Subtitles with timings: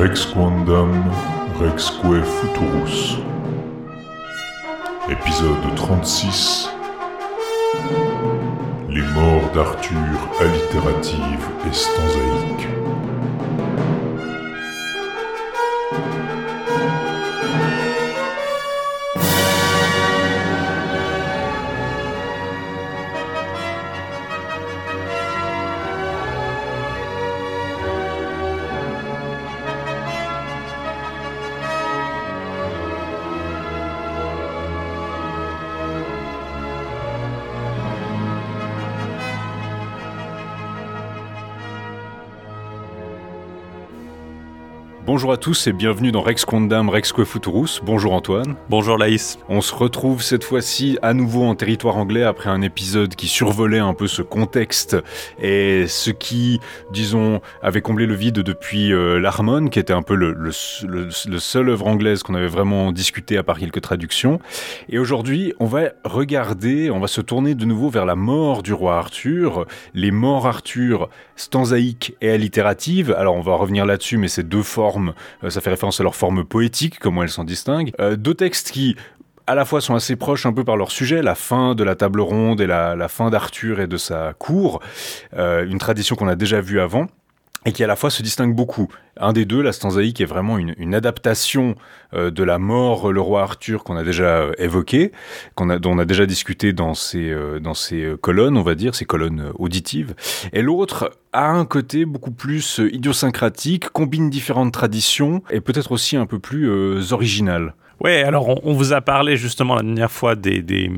[0.00, 1.12] Rex Quandam,
[1.60, 3.18] Rexque Futurus.
[5.10, 6.70] Épisode 36
[8.88, 9.98] Les morts d'Arthur
[10.40, 12.79] allitératives et stanzaïques.
[45.20, 47.82] Bonjour à tous et bienvenue dans Rex Quandam Rexque Futurus.
[47.84, 48.56] Bonjour Antoine.
[48.70, 49.38] Bonjour Laïs.
[49.50, 53.80] On se retrouve cette fois-ci à nouveau en territoire anglais après un épisode qui survolait
[53.80, 54.96] un peu ce contexte
[55.38, 56.58] et ce qui,
[56.90, 60.52] disons, avait comblé le vide depuis euh, l'Harmon, qui était un peu le, le,
[60.88, 64.40] le, seul œuvre anglaise qu'on avait vraiment discuté à part quelques traductions.
[64.88, 68.72] Et aujourd'hui, on va regarder, on va se tourner de nouveau vers la mort du
[68.72, 73.14] roi Arthur, les morts Arthur stanzaïques et allittératives.
[73.18, 75.09] Alors on va revenir là-dessus, mais c'est deux formes
[75.44, 77.92] euh, ça fait référence à leur forme poétique, comment elles s'en distinguent.
[78.00, 78.96] Euh, deux textes qui
[79.46, 81.96] à la fois sont assez proches un peu par leur sujet, la fin de la
[81.96, 84.80] table ronde et la, fin d'Arthur et de sa cour,
[85.36, 87.08] euh, une tradition qu'on a déjà vue avant
[87.66, 88.88] et qui à la fois se distingue beaucoup.
[89.18, 91.74] Un des deux, la stanzaïque, est vraiment une, adaptation
[92.14, 95.12] euh, de la mort, le roi Arthur, qu'on a déjà euh, évoqué,
[95.54, 98.74] qu'on a, dont on a déjà discuté dans ces, euh, dans ces colonnes, on va
[98.74, 100.14] dire, ces colonnes auditives.
[100.52, 106.26] Et l'autre a un côté beaucoup plus idiosyncratique, combine différentes traditions, et peut-être aussi un
[106.26, 107.74] peu plus original.
[108.00, 110.90] Ouais, alors on, vous a parlé justement la dernière fois des, des,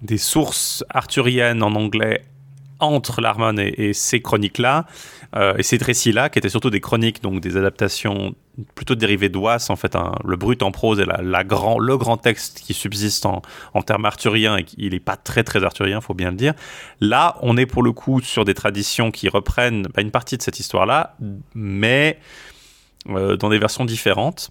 [0.00, 2.22] des sources arthuriennes en anglais
[2.80, 4.86] entre l'Armon et, ces chroniques-là,
[5.36, 8.34] euh, et ces récits-là, qui étaient surtout des chroniques, donc des adaptations
[8.74, 13.26] plutôt dérivées d'Oise, en fait, le brut en prose et le grand texte qui subsiste
[13.26, 13.42] en,
[13.82, 16.54] termes arthuriens, et il n'est pas très très arthurien, faut bien le dire.
[17.00, 20.42] Là, on est pour le coup sur des traditions qui reprennent bah, une partie de
[20.42, 21.16] cette histoire-là,
[21.54, 22.18] mais
[23.08, 24.50] euh, dans des versions différentes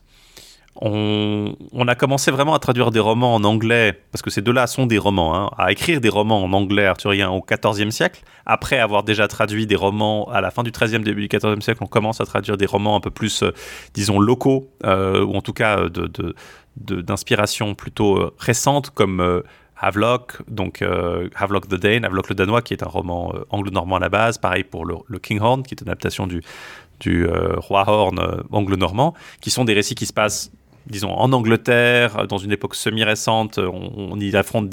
[0.82, 4.86] on, a commencé vraiment à traduire des romans en anglais, parce que ces deux-là sont
[4.86, 8.24] des romans, hein, à écrire des romans en anglais arthurien au XIVe siècle.
[8.46, 11.84] Après avoir déjà traduit des romans à la fin du XIIIe, début du XIVe siècle,
[11.84, 13.52] on commence à traduire des romans un peu plus, euh,
[13.94, 15.88] disons, locaux, euh, ou en tout cas
[16.78, 19.44] d'inspiration plutôt euh, récente, comme
[19.82, 20.82] Havelock, donc
[21.36, 24.38] Havelock the Dane, Havelock le Danois, qui est un roman anglo-normand à la base.
[24.38, 26.42] Pareil pour le, le Kinghorn, qui est une adaptation du,
[27.00, 30.52] du roi Horn anglo-normand, qui sont des récits qui se passent
[30.88, 34.70] disons, en Angleterre, dans une époque semi-récente, on, y affronte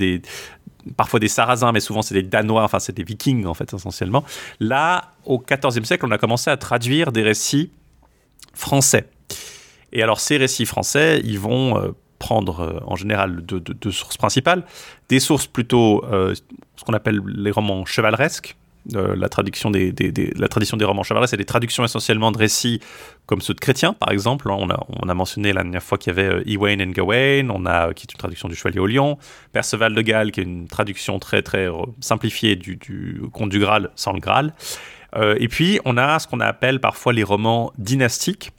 [0.96, 4.24] parfois des Sarrasins, mais souvent c'est des Danois, enfin c'est des Vikings en fait essentiellement.
[4.60, 7.70] Là, au XIVe siècle, on a commencé à traduire des récits
[8.54, 9.08] français.
[9.92, 14.64] Et alors ces récits français, ils vont euh, prendre euh, en général deux, sources principales,
[15.08, 16.34] des sources plutôt euh,
[16.76, 18.56] ce qu'on appelle les romans chevaleresques,
[18.92, 19.92] la, traduction des,
[20.36, 22.80] la tradition des romans chevaleresques, c'est des traductions essentiellement de récits
[23.26, 24.48] comme ceux de chrétiens, par exemple.
[24.50, 27.50] On a, on a mentionné la dernière fois qu'il y avait euh, Ewain and Gawain,
[27.50, 29.19] on a, qui est une traduction du Chevalier au Lion,
[29.52, 32.78] Perceval de Galles, qui est une traduction très, très euh, simplifiée du,
[33.32, 34.54] conte du Graal sans le Graal.
[35.16, 38.53] Euh, et puis, on a ce qu'on appelle parfois les romans dynastiques,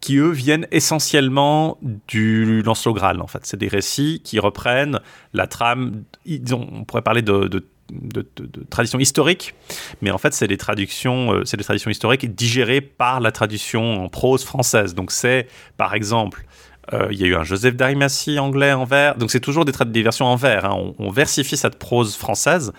[0.00, 3.40] qui eux viennent essentiellement du Lancelot Graal en fait.
[3.42, 5.00] C'est des récits qui reprennent
[5.32, 6.04] la trame,
[6.52, 8.26] on pourrait parler de de,
[8.70, 9.54] tradition historique,
[10.02, 14.04] mais en fait c'est des traductions, euh, c'est des traditions historiques digérées par la tradition
[14.04, 14.94] en prose française.
[14.94, 16.44] Donc c'est par exemple
[16.92, 19.16] euh, il y a eu un Joseph d'Arimathie anglais en vers.
[19.16, 20.64] Donc c'est toujours des, versions en vers.
[20.64, 20.92] Hein.
[20.98, 22.72] On, versifie cette prose française.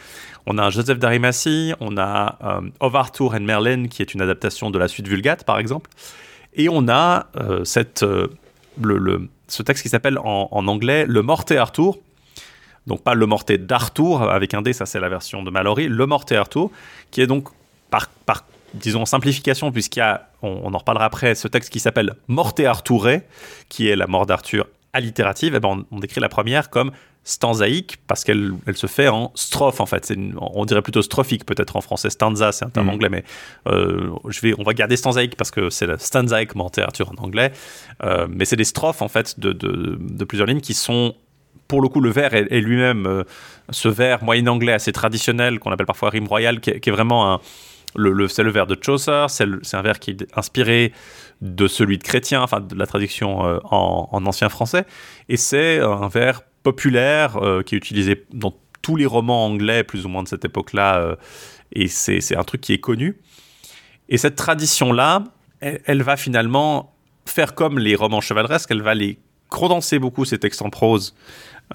[0.47, 4.21] On a un Joseph d'Arimathie, on a euh, Of Arthur and Merlin qui est une
[4.21, 5.89] adaptation de la suite Vulgate par exemple.
[6.55, 7.27] Et on a
[7.63, 8.03] cette,
[8.81, 11.99] le, ce texte qui s'appelle en, en, anglais Le Morte Arthur
[12.89, 16.05] donc pas le morté d'Arthur avec un D, ça c'est la version de Mallory, le
[16.05, 16.69] morté Arthur,
[17.11, 17.47] qui est donc
[17.89, 18.43] par, par
[18.73, 23.21] disons simplification, puisqu'il y a, on, en reparlera après, ce texte qui s'appelle Morté Arthuré,
[23.69, 26.91] qui est la mort d'Arthur allitérative, et eh ben on, décrit la première comme
[27.23, 30.11] stanzaïque parce qu'elle elle se fait en strophe en fait.
[30.39, 32.09] on dirait plutôt strophique peut-être en français.
[32.09, 32.93] Stanza, c'est un terme mhm.
[32.93, 33.23] anglais, mais
[33.67, 37.23] euh, je vais, on va garder stanzaïque parce que c'est la stanzaïque morté Arthur en
[37.23, 37.51] anglais.
[38.03, 41.13] Euh, mais c'est des strophes en fait de, de, de, plusieurs lignes qui sont
[41.69, 43.23] pour le coup, le vers est, lui-même euh,
[43.69, 47.39] ce vers moyen-anglais assez traditionnel qu'on appelle parfois rime royale, qui, est vraiment un,
[47.95, 50.91] le, c'est le vers de Chaucer, c'est, un vers qui est inspiré
[51.41, 54.85] de celui de Chrétien, enfin de la traduction euh, en, ancien français,
[55.29, 60.07] et c'est un vers populaire euh, qui est utilisé dans tous les romans anglais plus
[60.07, 61.17] ou moins de cette époque-là,
[61.71, 63.19] et c'est, un truc qui est connu.
[64.07, 65.23] Et cette tradition-là,
[65.59, 66.95] elle, va finalement
[67.25, 69.19] faire comme les romans chevaleresques, elle va les
[69.49, 71.15] condenser beaucoup ces textes en prose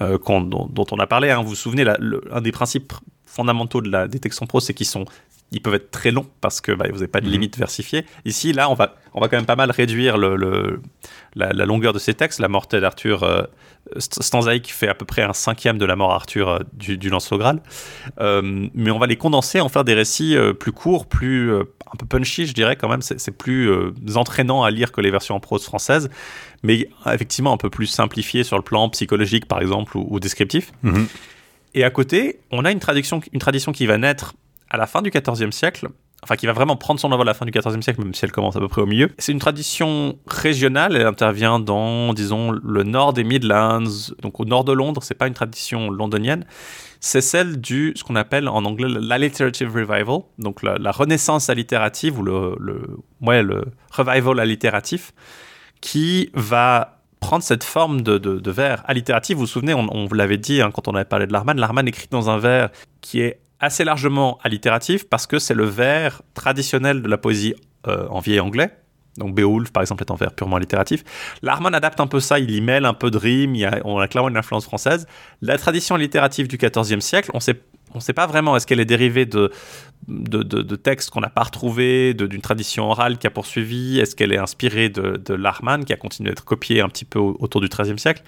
[0.01, 1.31] euh, dont, on a parlé.
[1.31, 1.43] Hein.
[1.43, 1.85] Vous vous souvenez,
[2.31, 2.93] un des principes
[3.27, 5.07] fondamentaux de la, des textes en prose, c'est qu'ils sont
[5.55, 7.33] ils peuvent être très longs parce que bah, vous n'avez pas de mhm.
[7.33, 8.05] limite versifiée.
[8.25, 10.81] Ici, là, on va, on va quand même pas mal réduire le,
[11.35, 12.41] la, longueur de ces textes.
[12.41, 13.45] La mort d'Arthur euh,
[13.99, 17.39] Stanzaïque fait à peu près un cinquième de la mort Arthur euh, du, du Lancelot
[17.39, 17.63] Graal.
[18.21, 22.07] Euh, mais on va les condenser, en faire des récits plus courts, plus un peu
[22.07, 23.03] punchy, je dirais quand même.
[23.03, 23.71] C'est plus
[24.17, 26.11] entraînant à lire que les versions en prose françaises,
[26.65, 30.73] mais effectivement un peu plus simplifié sur le plan psychologique, par exemple, ou, descriptif.
[30.83, 31.07] Mhm.
[31.75, 34.35] Et à côté, on a une tradition, une tradition qui va naître
[34.71, 35.89] à la fin du XIVe siècle,
[36.23, 38.25] enfin qui va vraiment prendre son envol à la fin du XIVe siècle, même si
[38.25, 39.11] elle commence à peu près au milieu.
[39.19, 43.85] C'est une tradition régionale, elle intervient dans, disons, le nord des Midlands,
[44.23, 46.47] donc au nord de Londres, c'est pas une tradition londonienne,
[46.99, 52.23] c'est celle du, ce qu'on appelle en anglais l'alliterative revival, donc la, renaissance allitérative, ou
[52.23, 55.13] le, le, ouais, le revival allitératif,
[55.85, 59.37] qui va prendre cette forme de, vers allitératif.
[59.37, 61.87] Vous vous souvenez, on, vous l'avait dit hein, quand on avait parlé de Larman, Larman
[61.87, 62.71] écrit dans un vers
[63.03, 67.55] qui est assez largement allitératif parce que c'est le vers traditionnel de la poésie
[67.87, 68.71] euh, en vieil anglais.
[69.19, 71.05] Donc Beowulf, par exemple, est un vers purement allitératif.
[71.43, 74.09] Larman adapte un peu ça, il y mêle un peu de rime, il on a
[74.09, 75.07] clairement une influence française.
[75.43, 77.61] La tradition littérative du XIVe siècle, on sait
[77.95, 79.51] on ne sait pas vraiment est-ce qu'elle est dérivée de,
[80.09, 84.39] de, textes qu'on n'a pas retrouvés, d'une tradition orale qui a poursuivi, est-ce qu'elle est
[84.39, 87.99] inspirée de, de Larman qui a continué d'être copié un petit peu autour du XIIIe
[87.99, 88.23] siècle.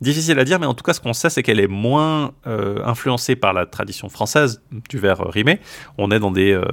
[0.00, 2.84] Difficile à dire, mais en tout cas, ce qu'on sait, c'est qu'elle est moins euh,
[2.84, 4.60] influencée par la tradition française
[4.90, 5.60] du vers rimé.
[5.96, 6.64] On est dans des, euh,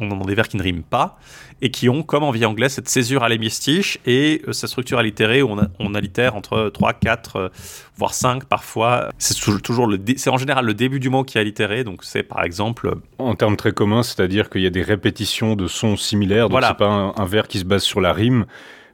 [0.00, 1.18] on dans des vers qui ne riment pas
[1.60, 4.98] et qui ont, comme en vie anglaise, cette césure à l'hémistiche et euh, cette structure
[4.98, 7.50] allitérée où on, on allitère entre 3, 4,
[7.96, 9.08] voire 5 parfois.
[9.18, 12.22] C'est toujours le c'est en général le début du mot qui est allitéré, donc c'est
[12.22, 12.94] par exemple.
[13.18, 16.68] En termes très communs, c'est-à-dire qu'il y a des répétitions de sons similaires, donc voilà.
[16.68, 18.46] c'est pas un, un vers qui se base sur la rime,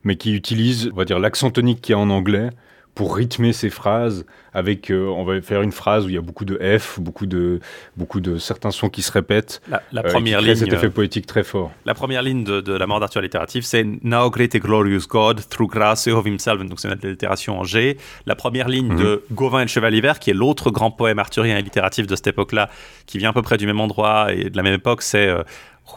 [0.03, 2.51] mais qui utilise, on va dire, l'accent tonique qu'il y a en anglais
[2.95, 6.21] pour rythmer ces phrases avec euh, on va faire une phrase où il y a
[6.21, 7.59] beaucoup de F, beaucoup de
[7.97, 9.61] beaucoup de certains sons qui se répètent.
[9.69, 11.73] La, la euh, première ligne, cet effet poétique très fort.
[11.85, 15.49] La première ligne de, de la mort d'Arthur allitérative, c'est Now great and glorious God
[15.49, 16.65] through grace of himself.
[16.65, 17.99] Donc c'est une allitération en G.
[18.27, 18.99] La première ligne mhm.
[18.99, 22.29] de Gauvin et le Chevalier Vert, qui est l'autre grand poème arthurien allitératif de cette
[22.29, 22.71] époque-là,
[23.07, 25.43] qui vient à peu près du même endroit et de la même époque, c'est euh,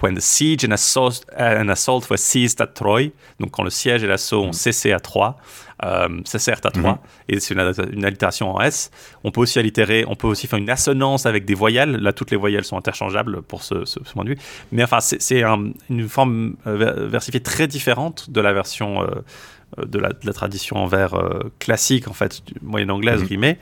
[0.01, 4.03] When the siege and assault, and assault were seized at Troy, donc quand le siège
[4.03, 5.38] et l'assaut ont cessé à Troie,
[5.85, 6.97] euh, ça sert à 3 mhm.
[7.29, 8.89] et c'est une, allitération en S.
[9.24, 11.97] On peut aussi allitérer, on peut aussi faire une assonance avec des voyelles.
[11.97, 13.75] Là, toutes les voyelles sont interchangeables pour ce,
[14.13, 14.38] point de vue.
[14.71, 15.44] Mais enfin, c'est
[15.89, 21.21] une forme euh, versifiée très différente de la version euh, de, la, tradition en vers
[21.59, 23.56] classique, en fait, moyenne anglaise, mmh.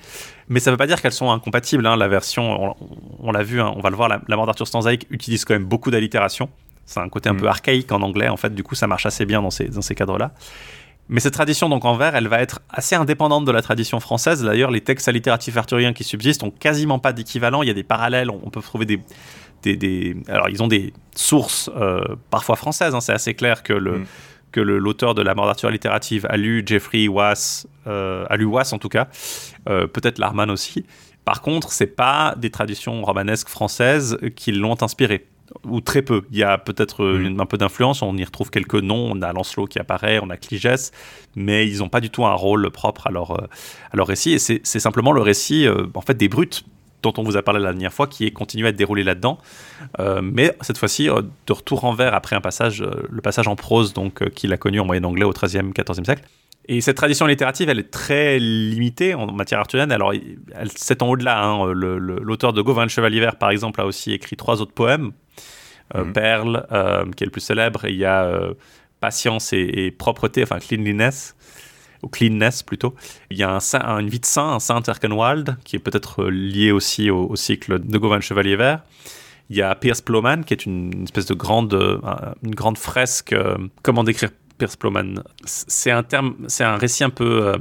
[0.48, 1.86] Mais ça ne veut pas dire qu'elles sont incompatibles.
[1.88, 1.98] Hein.
[1.98, 2.76] La version,
[3.20, 5.66] on, l'a vu, hein, on va le voir, la, mort d'Arthur Stanzaïque utilise quand même
[5.66, 6.50] beaucoup d'allitération.
[6.86, 7.40] C'est un côté un mhm.
[7.40, 8.54] peu archaïque en anglais, en fait.
[8.54, 10.32] Du coup, ça marche assez bien dans ces, dans ces cadres-là.
[11.08, 14.44] Mais cette tradition, donc en vers, elle va être assez indépendante de la tradition française.
[14.44, 17.62] D'ailleurs, les textes allitératifs arthuriens qui subsistent ont quasiment pas d'équivalent.
[17.62, 19.00] Il y a des parallèles, on peut trouver des.
[19.64, 22.96] des, Alors, ils ont des sources euh, parfois françaises.
[22.96, 23.02] Hein.
[23.02, 24.00] C'est assez clair que le.
[24.00, 24.06] Mm.
[24.52, 28.72] que l'auteur de la mort d'Arthur allitérative a lu Jeffrey Wass, euh, a lu Wass
[28.72, 29.10] en tout cas,
[29.70, 30.86] euh, peut-être Larman aussi.
[31.26, 35.28] Par contre, c'est pas des traditions romanesques françaises qui l'ont inspiré
[35.64, 36.24] ou très peu.
[36.32, 39.34] Il y a peut-être euh, un peu d'influence, on y retrouve quelques noms, on a
[39.34, 40.92] Lancelot qui apparaît, on a Cligès,
[41.36, 43.48] mais ils n'ont pas du tout un rôle propre à leur, euh,
[43.92, 46.64] à leur récit, et c'est simplement le récit euh, en fait, des brutes
[47.04, 49.38] dont on vous a parlé la dernière fois, qui est continué à être déroulé là-dedans,
[50.24, 54.28] mais cette fois-ci de retour en vers après un passage, le passage en prose donc
[54.32, 56.24] qu'il a connu en moyen anglais au XIIIe, XIVe siècle.
[56.68, 59.92] Et cette tradition littérative, elle est très limitée en matière arthurienne.
[59.92, 61.44] Alors, elle s'étend au-delà.
[61.44, 61.74] Hein.
[61.74, 65.12] L'auteur de Gauvin le Chevalier Vert, par exemple, a aussi écrit trois autres poèmes
[65.94, 66.14] euh, mhm.
[66.14, 68.54] Perle, euh, qui est le plus célèbre, il y a euh,
[69.00, 71.36] Patience et, Propreté, enfin Cleanliness,
[72.02, 72.96] ou Cleanness plutôt.
[73.30, 76.72] Il y a un, une vie de saint, un saint Erkenwald, qui est peut-être lié
[76.72, 78.82] aussi au, cycle de Gauvin Chevalier Vert.
[79.52, 81.76] Il y a Pierce Ploman, qui est une, espèce de grande,
[82.42, 83.36] une grande fresque.
[83.84, 87.54] comment décrire Pierce Ploman C'est un terme, c'est un récit un peu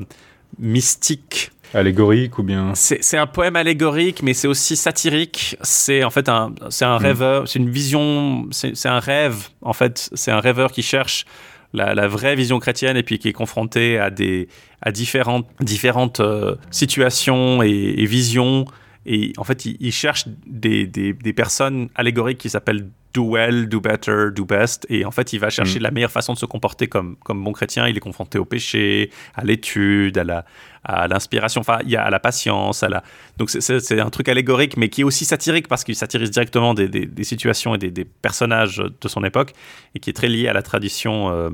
[0.59, 2.73] mystique Allégorique ou bien?
[2.75, 5.57] C'est un poème allégorique, mais c'est aussi satirique.
[5.63, 7.03] C'est en fait un, c'est un hmm.
[7.03, 9.49] rêveur, c'est une vision, c'est un rêve.
[9.61, 11.25] En fait, c'est un rêveur qui cherche
[11.73, 14.47] la, vraie vision chrétienne et puis qui est confronté à des
[14.83, 18.67] à différentes différentes euh, situations et, visions.
[19.05, 23.80] Et en fait, il, cherche des, des, des, personnes allégoriques qui s'appellent do well, do
[23.80, 24.87] better, do best.
[24.90, 25.83] Et en fait, il va chercher Mm.
[25.83, 27.87] la meilleure façon de se comporter comme, comme bon chrétien.
[27.88, 30.44] Il est confronté au péché, à l'étude, à la
[30.87, 33.02] à l'inspiration, enfin, il y a à la patience, à la...
[33.38, 36.88] donc c'est- un truc allégorique, mais qui est aussi satirique parce qu'il satirise directement des,
[36.88, 39.54] des- des situations et des, des personnages de son époque,
[39.94, 41.49] et qui est très lié à la tradition euh,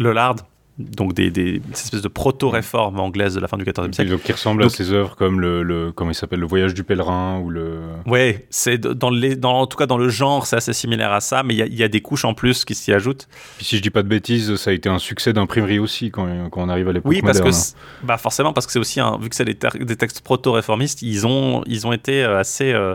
[0.00, 0.40] lollarde,
[0.78, 4.10] donc des, des espèces de proto-réformes anglaises de la fin du XIVe siècle.
[4.10, 6.74] Donc, qui ressemble Donc- à ses œuvres comme le, le comment il s'appelle, le voyage
[6.74, 7.80] du pèlerin ou le.
[8.06, 11.20] Ouais, c'est dans les, dans, en tout cas dans le genre, c'est assez similaire à
[11.20, 13.26] ça, mais il y a- il y, a des couches en plus qui s'y ajoutent.
[13.56, 16.26] Puis si je dis pas de bêtises, ça a été un succès d'imprimerie aussi quand,
[16.50, 17.62] quand on arrive à l'époque Oui, parce que moderne.
[17.62, 19.54] c'est- bah forcément parce que c'est aussi un, vu que c'est des,
[19.96, 22.94] textes proto-réformistes, ils ont ils ont été euh, assez euh,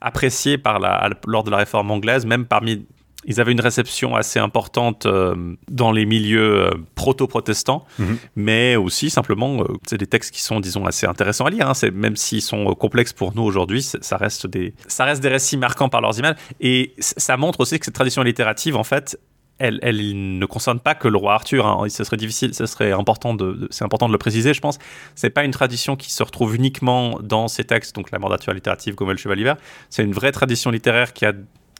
[0.00, 2.84] appréciés par la lors de la réforme anglaise, même parmi
[3.24, 8.18] ils avaient une réception assez importante euh, dans les milieux euh, proto-protestants, Mhm.
[8.36, 11.68] mais aussi simplement, euh, c'est des textes qui sont, disons, assez intéressants à lire.
[11.68, 11.72] hein.
[11.92, 15.88] Même s'ils sont complexes pour nous aujourd'hui, ça reste des, ça reste des récits marquants
[15.88, 16.36] par leurs images.
[16.60, 19.18] Et ça montre aussi que cette tradition littérative, en fait,
[19.58, 21.66] elle, elle ne concerne pas que le roi Arthur.
[21.66, 21.88] hein.
[21.88, 24.78] Ce serait difficile, ce serait important de, de- c'est important de le préciser, je pense.
[25.14, 28.94] C'est pas une tradition qui se retrouve uniquement dans ces textes, donc la d'Arthur littérative,
[28.96, 29.56] comme le Chevalier Vert.
[29.90, 31.32] C'est une vraie tradition littéraire qui a,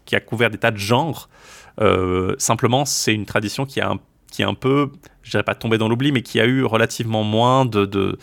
[0.05, 1.29] qui a couvert des tas de genres.
[1.81, 3.99] Euh, simplement, c'est une tradition qui a un,
[4.31, 4.91] qui est un peu,
[5.23, 8.19] je dirais pas tombé dans l'oubli, mais qui a eu relativement moins de, de,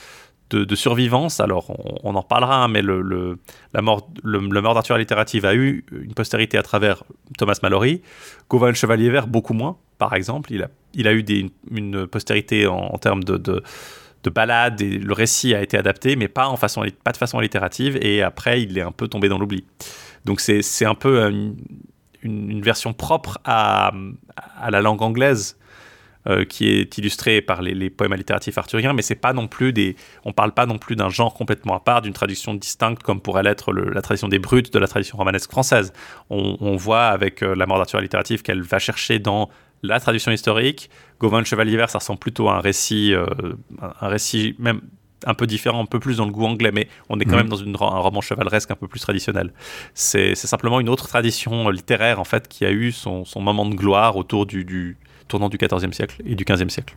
[0.49, 1.39] de, survivance.
[1.39, 1.71] Alors,
[2.03, 3.37] on, en reparlera, hein, mais le, le,
[3.73, 7.03] la mort, le, le d'Arthur littérative a eu une postérité à travers
[7.37, 8.01] Thomas Mallory.
[8.49, 10.51] Gauvin Chevalier Vert, beaucoup moins, par exemple.
[10.51, 13.63] Il a, il a eu des, une, postérité en, termes de, de,
[14.23, 17.37] de ballades et le récit a été adapté, mais pas, en façon, pas de façon
[17.37, 17.97] allitérative.
[18.01, 19.63] Et après, il est un peu tombé dans l'oubli.
[20.25, 21.57] Donc, c'est un peu une,
[22.21, 23.91] une, version propre à,
[24.59, 25.57] à la langue anglaise.
[26.27, 29.95] euh, qui est illustrée par les, poèmes allitératifs arthuriens, mais c'est pas non plus des,
[30.25, 33.41] on parle pas non plus d'un genre complètement à part, d'une tradition distincte comme pourrait
[33.41, 35.93] l'être la tradition des brutes de la tradition romanesque française.
[36.29, 39.49] On, voit avec euh, la mort d'Arthur allitérative qu'elle va chercher dans
[39.81, 40.89] la tradition historique.
[41.21, 43.25] Gauvin le Chevalier ça ressemble plutôt à un récit, euh,
[43.79, 44.81] un récit même
[45.25, 47.37] un peu différent, un peu plus dans le goût anglais, mais on est quand Mhm.
[47.37, 49.51] même dans une, un roman chevaleresque un peu plus traditionnel.
[49.93, 53.65] C'est c'est simplement une autre tradition littéraire en fait qui a eu son, son moment
[53.65, 54.97] de gloire autour du, du
[55.27, 56.95] tournant du XIVe siècle et du XVe siècle.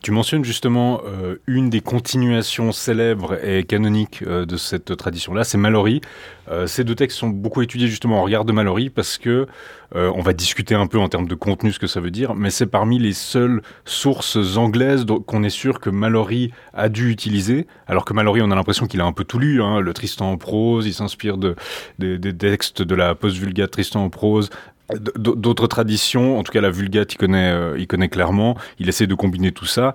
[0.00, 5.58] Tu mentionnes justement euh, une des continuations célèbres et canoniques euh, de cette tradition-là, c'est
[5.58, 6.00] Mallory.
[6.48, 9.46] Euh, ces deux textes sont beaucoup étudiés justement en regard de Mallory parce que
[9.94, 12.50] on va discuter un peu en termes de contenu ce que ça veut dire, mais
[12.50, 17.66] c'est parmi les seules sources anglaises qu'on est sûr que Mallory a dû utiliser.
[17.86, 20.30] Alors que Mallory, on a l'impression qu'il a un peu tout lu, hein, le Tristan
[20.30, 21.56] en prose, il s'inspire de,
[21.98, 24.50] des- des textes de la post-vulgate Tristan en prose,
[24.96, 28.56] D'autres traditions, en tout cas la Vulgate, il connaît, euh, il connaît clairement.
[28.78, 29.94] Il essaie de combiner tout ça.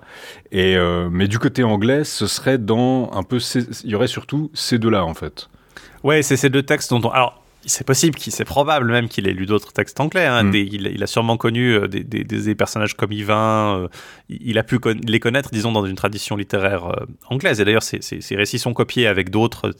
[0.52, 3.38] Et euh, mais du côté anglais, ce serait dans un peu,
[3.84, 5.48] il y aurait surtout ces deux-là en fait.
[6.04, 7.10] Ouais, c'est ces deux textes dont on...
[7.10, 10.26] Alors, c'est possible, c'est probable même qu'il ait lu d'autres textes anglais.
[10.26, 10.44] hein.
[10.44, 10.50] Mm.
[10.50, 13.78] Des- il, il a sûrement connu euh, des, des- des- des personnages comme Yvain.
[13.84, 13.88] euh,
[14.28, 17.60] il a pu con- les connaître, disons, dans une tradition littéraire euh, anglaise.
[17.60, 19.74] Et d'ailleurs, ces, ces- ces récits sont copiés avec d'autres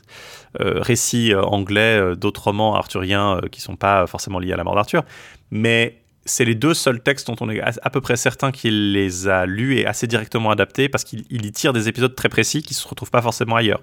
[0.60, 5.02] euh, récits anglais, d'autres romans arthuriens qui sont pas forcément liés à la mort d'Arthur.
[5.50, 9.28] Mais c'est les deux seuls textes dont on est à, peu près certain qu'il les
[9.28, 12.62] a lus et assez directement adaptés parce qu'il il y tire des épisodes très précis
[12.62, 13.82] qui se retrouvent pas forcément ailleurs.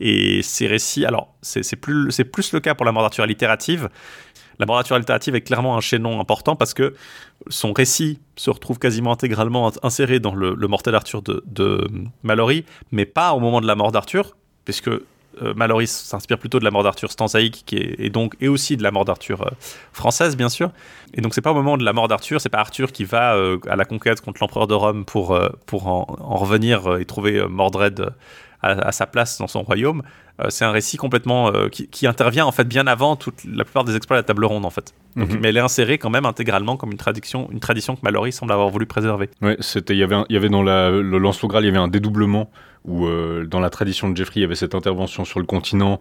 [0.00, 3.88] Et ces récits, alors c'est plus, le cas pour la mort d'Arthur littérative.
[4.58, 6.94] La mort d'Arthur littérative est clairement un chaînon important parce que
[7.48, 11.88] son récit se retrouve quasiment intégralement ins- inséré dans le, mortel Arthur de, de
[12.22, 16.64] Mallory, mais pas au moment de la mort d'Arthur, puisque euh, Mallory s'inspire plutôt de
[16.64, 19.50] la mort d'Arthur stanzaïque, et donc et aussi de la mort d'Arthur euh,
[19.92, 20.70] française, bien sûr.
[21.12, 23.34] Et donc c'est pas au moment de la mort d'Arthur, c'est pas Arthur qui va
[23.34, 27.04] euh, à la conquête contre l'empereur de Rome pour, euh, pour en, en revenir et
[27.04, 28.14] trouver Mordred
[28.62, 30.02] à, à sa place dans son royaume.
[30.42, 33.64] Euh, c'est un récit complètement euh, qui, qui intervient en fait bien avant toute la
[33.64, 34.92] plupart des exploits de la table ronde en fait.
[35.16, 35.38] Donc, Mhm.
[35.40, 38.52] Mais elle est insérée quand même intégralement comme une tradition, une tradition que Mallory semble
[38.52, 39.30] avoir voulu préserver.
[39.40, 41.70] Ouais, c'était, il y avait, un- il y avait dans la, le Graal, il y
[41.70, 42.50] avait un dédoublement
[42.86, 46.00] où euh, dans la tradition de Geoffrey, il y avait cette intervention sur le continent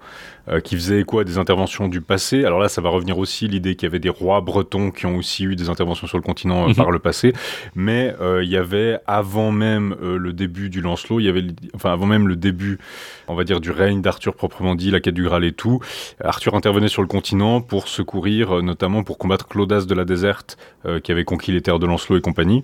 [0.49, 2.45] euh, qui faisait écho à des interventions du passé.
[2.45, 5.17] Alors là, ça va revenir aussi l'idée qu'il y avait des rois bretons qui ont
[5.17, 6.75] aussi eu des interventions sur le continent euh, Mhm.
[6.75, 7.33] par le passé.
[7.75, 12.05] Mais il y avait avant même le début du Lancelot, il y avait, enfin avant
[12.05, 12.79] même le début,
[13.27, 15.79] on va dire du règne d'Arthur proprement dit, la quête du Graal et tout.
[16.23, 20.57] Arthur intervenait sur le continent pour secourir, notamment pour combattre Claudas de la Déserte,
[21.03, 22.63] qui avait conquis les terres de Lancelot et compagnie.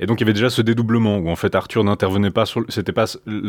[0.00, 2.62] Et donc il y avait déjà ce dédoublement où en fait Arthur n'intervenait pas sur,
[2.68, 3.06] c'était pas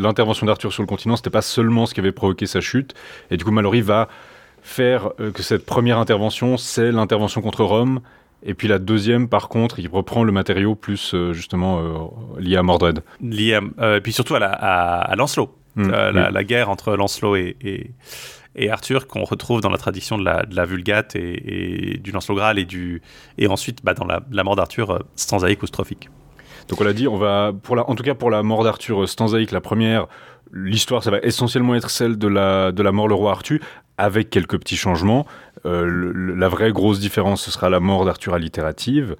[0.08, 2.94] l'intervention d'Arthur sur le continent, c'était pas seulement ce qui avait provoqué sa chute.
[3.30, 4.08] Et du coup Mallory va
[4.62, 8.00] faire euh, que cette première intervention, c'est l'intervention contre Rome.
[8.44, 12.56] Et puis la deuxième, par contre, il reprend le matériau plus euh, justement euh, lié
[12.56, 13.00] à Mordred.
[13.20, 15.54] Lié à- et puis surtout à, la, à, à Lancelot.
[15.76, 16.32] Mm, Euh, la, oui.
[16.34, 17.90] la guerre entre Lancelot et, et,
[18.56, 23.00] et Arthur qu'on retrouve dans la tradition de la, Vulgate et, du Lancelot et, du,
[23.38, 26.08] et ensuite bah, dans la, mort d'Arthur euh, stanzaïque ou strophique.
[26.68, 29.52] Donc on l'a dit, on va, en tout cas pour la mort d'Arthur euh, stanzaïque,
[29.52, 30.06] la première,
[30.52, 33.58] l'histoire, ça va essentiellement être celle de la, de la mort le roi Arthur,
[33.96, 35.26] avec quelques petits changements.
[35.66, 39.16] Euh, la vraie grosse différence, ce sera la mort d'Arthur allitérative.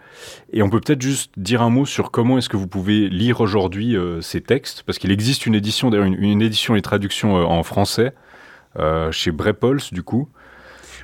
[0.53, 3.41] Et on peut peut-être juste dire un mot sur comment est-ce que vous pouvez lire
[3.41, 8.13] aujourd'hui euh, ces textes, parce qu'il existe une édition, une, édition et traduction en français,
[9.11, 10.29] chez Brepols, du coup.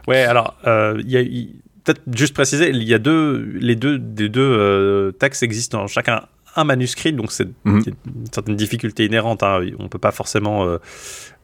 [0.06, 0.56] Ouais, alors.
[0.62, 6.22] Peut-être juste préciser, il y a deux, les deux, des deux textes existent chacun
[6.56, 7.82] un manuscrit, donc c'est mhm.
[8.06, 9.42] une certaine difficulté inhérente.
[9.42, 9.60] Hein.
[9.78, 10.78] On peut pas forcément, euh,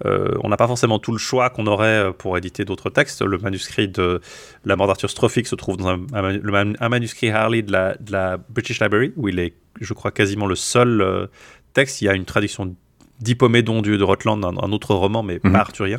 [0.05, 3.23] euh, on n'a pas forcément tout le choix qu'on aurait euh, pour éditer d'autres textes.
[3.23, 4.21] Le manuscrit de
[4.65, 8.81] La mort d'Arthur Strophic se trouve dans un, manuscrit Harley de la, de la, British
[8.81, 11.29] Library, où il est, je crois, quasiment le seul
[11.73, 12.03] texte.
[12.03, 12.75] Il y a une traduction
[13.21, 15.57] d'Hippomédon, dieu de Rotland, un, autre roman, mais pas mhm.
[15.57, 15.99] arthurien.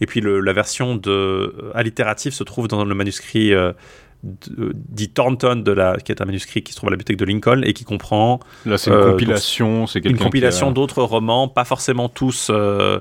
[0.00, 3.52] Et puis la version de allitérative se trouve dans le manuscrit
[4.24, 7.24] dit Thornton, de la, qui est un manuscrit qui se trouve à la bibliothèque de
[7.24, 8.40] Lincoln et qui comprend.
[8.64, 9.86] Là, c'est une euh, compilation.
[9.86, 12.48] C'est une compilation d'autres romans, pas forcément tous.
[12.50, 13.00] Euh,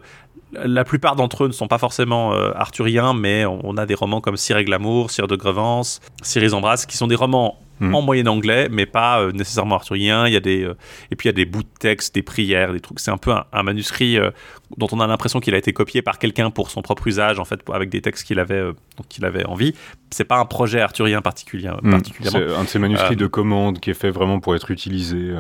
[0.54, 4.22] la plupart d'entre eux ne sont pas forcément euh, arthuriens, mais on, a des romans
[4.22, 7.96] comme Cire et Glamour, Cire de Grevance, Cyril Embrasse, qui sont des romans Hmm.
[7.96, 10.28] en moyen anglais, mais pas euh, nécessairement arthurien.
[10.28, 10.78] Il y a des, euh,
[11.10, 13.00] et puis il y a des bouts de texte, des prières, des trucs.
[13.00, 14.30] C'est un peu un, manuscrit euh,
[14.78, 17.46] dont on a l'impression qu'il a été copié par quelqu'un pour son propre usage, en
[17.46, 18.64] fait, avec des textes qu'il avait,
[19.10, 19.74] qu'il avait envie.
[20.12, 21.90] C'est pas un projet arthurien particulier, hmm.
[21.90, 22.40] particulièrement.
[22.40, 25.34] C'est un de ces manuscrits de commande qui est fait vraiment pour être utilisé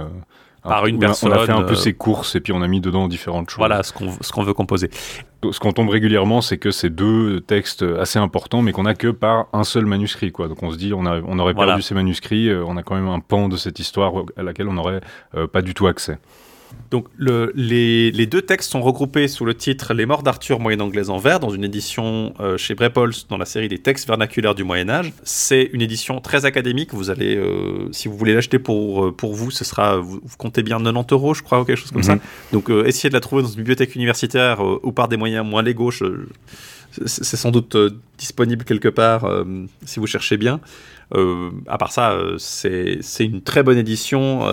[0.63, 1.32] par une personne.
[1.32, 3.58] On a fait un peu ses courses et puis on a mis dedans différentes choses.
[3.58, 4.89] Voilà ce qu'on ce qu'on veut composer.
[5.51, 9.10] Ce qu'on tombe régulièrement, c'est que c'est deux textes assez importants, mais qu'on a que
[9.10, 10.32] par un seul manuscrit.
[10.32, 10.48] Quoi.
[10.48, 12.96] Donc on se dit, on, a, on aurait perdu ces manuscrits, euh, on a quand
[12.96, 15.01] même un pan de cette histoire à laquelle on n'aurait
[15.36, 16.17] euh, pas du tout accès.
[16.94, 21.18] Donc les, deux textes sont regroupés sous le titre Les morts d'Arthur moyen anglaise en
[21.18, 24.89] vers dans une édition euh, chez Brepols dans la série des textes vernaculaires du Moyen
[24.89, 25.12] Âge.
[25.24, 26.94] C'est une édition très académique.
[26.94, 30.62] Vous allez, euh, si vous voulez l'acheter pour, euh, pour vous, ce sera, vous, comptez
[30.62, 32.13] bien 90 euros, je crois, ou quelque chose comme ça.
[32.13, 32.22] Mhm.
[32.51, 35.90] Donc essayez de la trouver dans une bibliothèque universitaire ou par des moyens moins légaux.
[37.05, 37.75] c'est sans doute
[38.20, 39.27] disponible quelque part
[39.83, 40.59] si vous cherchez bien.
[41.12, 44.46] à part ça, c'est une très bonne édition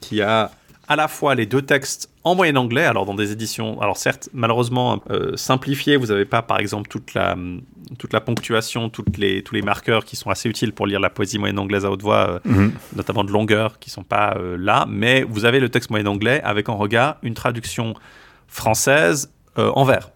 [0.00, 0.52] qui a
[0.88, 4.28] à la fois les deux textes en moyen anglais, alors dans des éditions, alors certes,
[4.32, 7.36] malheureusement euh, simplifiées, vous n'avez pas par exemple toute la,
[7.98, 11.10] toute la ponctuation, toutes les, tous les marqueurs qui sont assez utiles pour lire la
[11.10, 12.72] poésie moyenne anglaise à haute voix, euh, mhm.
[12.94, 16.06] notamment de longueur, qui ne sont pas euh, là, mais vous avez le texte moyen
[16.06, 17.94] anglais avec en regard une traduction
[18.48, 20.10] française en vers,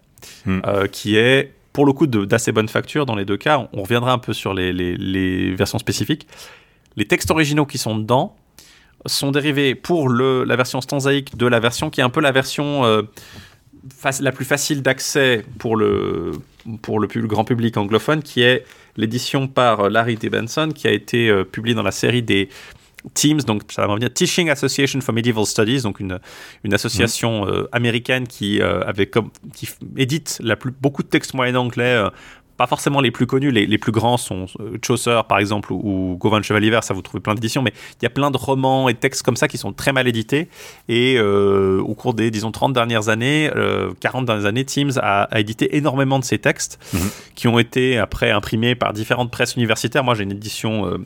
[0.45, 0.61] mhm.
[0.93, 3.69] qui est pour le coup d'assez bonne facture dans les deux cas.
[3.73, 6.27] On, reviendra un peu sur les, les, les versions spécifiques.
[6.97, 8.37] Les textes originaux qui sont dedans,
[9.07, 12.33] sont dérivés pour le, la version stanzaïque de la version qui est un peu la
[12.33, 13.03] version euh,
[14.21, 16.33] la plus facile d'accès pour le,
[16.83, 18.65] pour le grand public anglophone, qui est
[18.97, 20.29] l'édition par Larry D.
[20.29, 22.49] Benson, qui a été euh, publiée dans la série des
[23.15, 26.19] Teams, donc ça va venir Teaching Association for Medieval Studies, donc une,
[26.65, 27.49] une association mmh.
[27.49, 32.05] euh, américaine qui, avait comme, qui édite la plus, beaucoup de textes moyen anglais
[32.61, 36.19] pas forcément les plus connus, les, les plus grands sont euh, Chaucer par exemple ou,
[36.21, 38.91] Gauvin Chevalier Vert, ça vous trouvez plein d'éditions, mais il y a plein de romans
[38.91, 40.51] et textes comme ça qui sont très mal édités.
[40.87, 43.51] Et euh, au cours des, disons, 30 dernières années,
[44.01, 47.01] 40 euh, dernières années, Teams a, édité énormément de ces textes mhm.
[47.35, 50.05] qui ont été après imprimés par différentes presses universitaires.
[50.05, 50.99] Moi j'ai une édition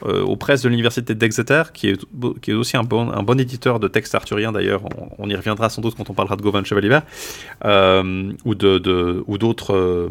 [0.00, 2.00] aux presses de l'université d'Exeter, qui est,
[2.40, 4.82] qui est aussi un bon, un bon éditeur de textes arthuriens d'ailleurs.
[5.18, 7.02] On, y reviendra sans doute quand on parlera de Gauvin Chevalier Vert,
[8.44, 10.08] ou d'autres de, ou d'autres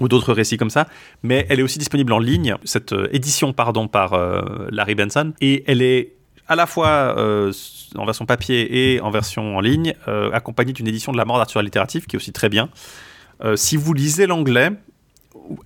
[0.00, 0.88] ou d'autres récits comme ça,
[1.22, 5.32] mais elle est aussi disponible en ligne, cette euh, édition pardon par euh, Larry Benson,
[5.40, 6.12] et elle est
[6.48, 7.52] à la fois euh,
[7.96, 9.94] en version papier et en version en ligne,
[10.32, 12.68] accompagnée d'une édition de la mort d'Arthur littérative qui est aussi très bien.
[13.54, 14.72] si vous lisez l'anglais,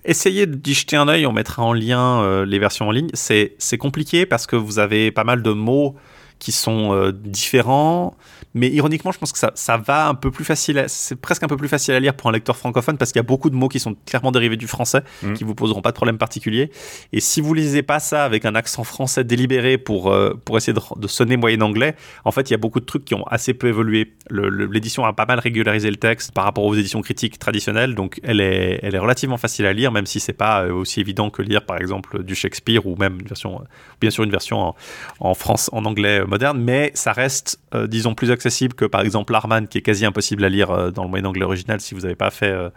[0.05, 3.09] essayez d'y jeter un œil, on mettra en lien les versions en ligne.
[3.13, 5.97] C'est compliqué parce que vous avez pas mal de mots
[6.37, 8.15] qui sont différents.
[8.55, 11.47] Mais ironiquement, je pense que ça, ça va un peu plus facile, c'est presque un
[11.47, 13.55] peu plus facile à lire pour un lecteur francophone parce qu'il y a beaucoup de
[13.55, 15.33] mots qui sont clairement dérivés du français, mmh.
[15.33, 16.71] qui vous poseront pas de problème particulier.
[17.13, 20.73] Et si vous lisez pas ça avec un accent français délibéré pour, euh, pour essayer
[20.73, 23.53] de, sonner moyen anglais, en fait, il y a beaucoup de trucs qui ont assez
[23.53, 24.15] peu évolué.
[24.31, 28.41] L'édition a pas mal régularisé le texte par rapport aux éditions critiques traditionnelles, donc elle
[28.41, 31.43] est, elle est relativement facile à lire, même si c'est pas euh, aussi évident que
[31.43, 33.61] lire, par exemple, du Shakespeare ou même une version,
[34.01, 34.75] bien sûr, une version en,
[35.19, 39.33] en France, en anglais moderne, mais ça reste, euh, disons, plus accessible que par exemple
[39.33, 42.01] l'Arman, qui est quasi impossible à lire euh, dans le moyen anglais original si vous
[42.01, 42.69] n'avez pas fait, euh,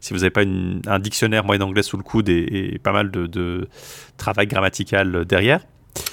[0.00, 3.68] si vous n'avez pas un dictionnaire moyen anglais sous le coude et, pas mal de,
[4.16, 5.60] travail grammatical derrière.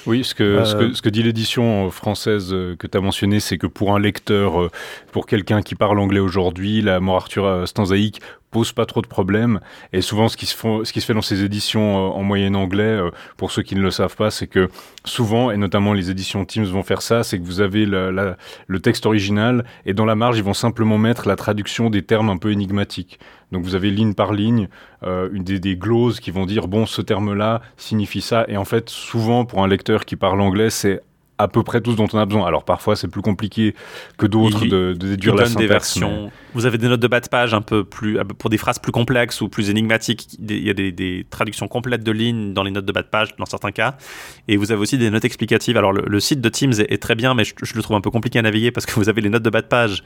[0.06, 3.58] Oui, ce que, ce que, ce que dit l'édition française que tu as mentionné, c'est
[3.58, 4.70] que pour un lecteur,
[5.12, 9.60] pour quelqu'un qui parle anglais aujourd'hui, la mort Arthur stanzaïque pose pas trop de problèmes.
[9.92, 12.56] Et souvent, ce qui se, ce qui se fait dans ces éditions euh, en moyenne
[12.56, 14.68] anglais, euh, pour ceux qui ne le savent pas, c'est que
[15.04, 19.06] souvent, et notamment les éditions Teams vont faire ça, c'est que vous avez le texte
[19.06, 22.52] original et dans la marge, ils vont simplement mettre la traduction des termes un peu
[22.52, 23.18] énigmatiques.
[23.52, 24.68] Donc vous avez ligne par ligne
[25.02, 28.66] euh, une des, des gloses qui vont dire bon ce terme-là signifie ça et en
[28.66, 31.02] fait souvent pour un lecteur qui parle anglais c'est
[31.38, 32.46] à peu près tout ce dont on a besoin.
[32.46, 33.74] Alors parfois c'est plus compliqué
[34.18, 35.56] que d'autres de, de, déduire la syntaxe.
[35.56, 36.32] des versions.
[36.54, 38.90] Vous avez des notes de bas de page un peu plus pour des phrases plus
[38.90, 40.26] complexes ou plus énigmatiques.
[40.40, 43.36] Il y a des, traductions complètes de lignes dans les notes de bas de page
[43.36, 43.96] dans certains cas.
[44.48, 45.76] Et vous avez aussi des notes explicatives.
[45.76, 48.40] Alors le, site de Teams est, très bien, mais je, le trouve un peu compliqué
[48.40, 50.02] à naviguer parce que vous avez les notes de bas de page.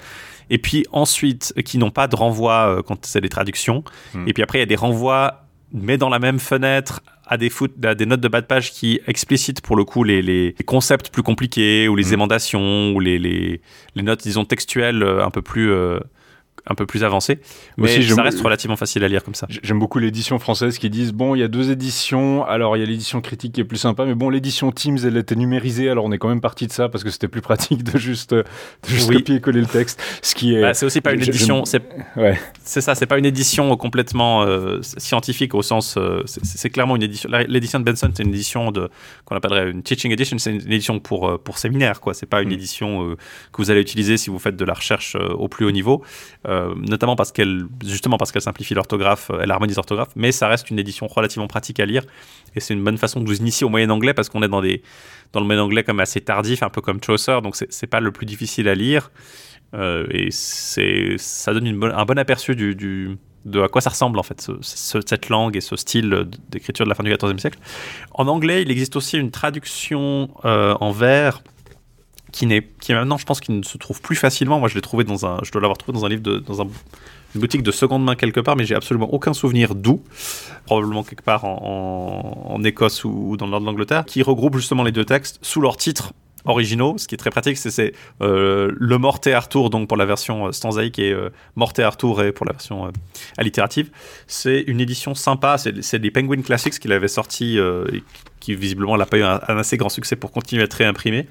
[0.50, 3.84] Et puis ensuite qui n'ont pas de renvoi euh, quand c'est des traductions.
[4.12, 4.28] Hmm.
[4.28, 5.38] Et puis après il y a des renvois
[5.74, 7.00] mais dans la même fenêtre
[7.32, 7.50] à des,
[7.96, 11.88] des notes de bas de page qui explicitent pour le coup les, concepts plus compliqués
[11.88, 12.12] ou les mmh.
[12.12, 13.60] émendations ou les, les,
[13.96, 15.98] notes, disons, textuelles euh, un peu plus, euh,
[16.66, 17.38] un peu plus avancé.
[17.76, 19.46] Mais ça reste relativement facile à lire comme ça.
[19.62, 22.44] J'aime beaucoup l'édition française qui disent bon, il y a deux éditions.
[22.44, 25.16] Alors, il y a l'édition critique qui est plus sympa, mais bon, l'édition Teams, elle
[25.16, 25.90] était numérisée.
[25.90, 28.34] Alors, on est quand même parti de ça parce que c'était plus pratique de juste,
[28.34, 28.44] de
[28.86, 30.02] juste copier et coller le texte.
[30.22, 30.62] Ce qui est.
[30.62, 31.64] Bah, c'est aussi pas une édition.
[31.64, 31.82] C'est
[32.16, 32.38] ouais.
[32.62, 35.96] ça, c'est pas une édition complètement euh, scientifique au sens.
[35.96, 37.28] Euh, c'est clairement une édition.
[37.48, 38.88] L'édition de Benson, c'est une édition de
[39.24, 40.38] qu'on appellerait une teaching edition.
[40.38, 42.14] C'est une édition pour euh, pour séminaire, quoi.
[42.14, 42.52] C'est pas une mm.
[42.52, 43.16] édition
[43.52, 46.04] que vous allez utiliser si vous faites de la recherche au plus haut niveau.
[46.51, 50.70] Euh, notamment parce qu'elle, justement parce qu'elle simplifie l'orthographe, elle harmonise l'orthographe, mais ça reste
[50.70, 52.04] une édition relativement pratique à lire
[52.54, 54.62] et c'est une bonne façon de vous initier au moyen anglais parce qu'on est dans
[54.62, 54.82] des
[55.32, 58.12] dans le moyen anglais comme assez tardif, un peu comme Chaucer, donc c'est pas le
[58.12, 59.10] plus difficile à lire
[59.74, 63.16] euh, et c'est ça donne un bon aperçu de
[63.60, 67.02] à quoi ça ressemble en fait cette langue et ce style d'écriture de la fin
[67.02, 67.58] du XIVe siècle.
[68.12, 71.42] En anglais, il existe aussi une traduction euh, en vers
[72.32, 75.04] qui n'est maintenant je pense qu'il ne se trouve plus facilement moi je l'ai trouvé
[75.04, 76.66] dans un je dois l'avoir trouvé dans un livre de, dans un,
[77.34, 80.02] une boutique de seconde main quelque part mais j'ai absolument aucun souvenir d'où
[80.66, 84.92] probablement quelque part en, Écosse ou, dans le nord de l'Angleterre qui regroupe justement les
[84.92, 86.12] deux textes sous leur titre
[86.44, 90.46] originaux, ce qui est très pratique, c'est euh, le Morte Arthur, donc pour la version
[90.46, 92.90] euh, stanzaïque, et euh, Morte Arthur et pour la version euh,
[93.38, 93.90] allitérative.
[94.26, 98.02] C'est une édition sympa, c'est des Penguin Classics qu'il avait sorti, et
[98.40, 101.26] qui visiblement n'a pas eu un, assez grand succès pour continuer à être réimprimé.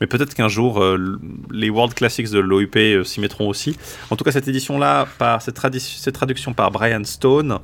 [0.00, 0.82] Mais peut-être qu'un jour,
[1.50, 3.76] les World Classics de l'OUP s'y mettront aussi.
[4.10, 5.56] En tout cas, cette édition-là, par cette,
[6.12, 7.60] traduction par Brian Stone,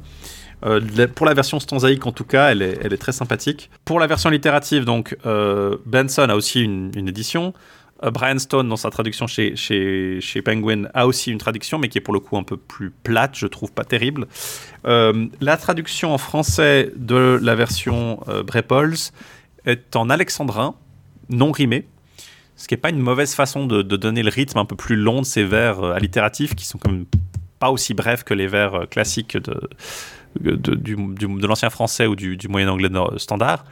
[0.64, 3.70] euh, pour la version stanzaïque, en tout cas, elle est, très sympathique.
[3.84, 7.52] Pour la version littérative, donc, euh, Benson a aussi une, édition.
[8.02, 11.88] Euh, Brian Stone, dans sa traduction chez, chez, chez, Penguin, a aussi une traduction, mais
[11.88, 14.26] qui est pour le coup un peu plus plate, je trouve pas terrible.
[14.84, 18.96] la traduction en français de la version Brepols
[19.64, 20.74] est en alexandrin,
[21.28, 21.86] non rimé,
[22.56, 24.96] ce qui n'est pas une mauvaise façon de, de, donner le rythme un peu plus
[24.96, 27.06] long de ces vers allitératifs qui sont quand même
[27.58, 29.60] pas aussi brefs que les vers classiques de,
[30.40, 33.64] de, du, de l'ancien français ou du, moyen anglais standard,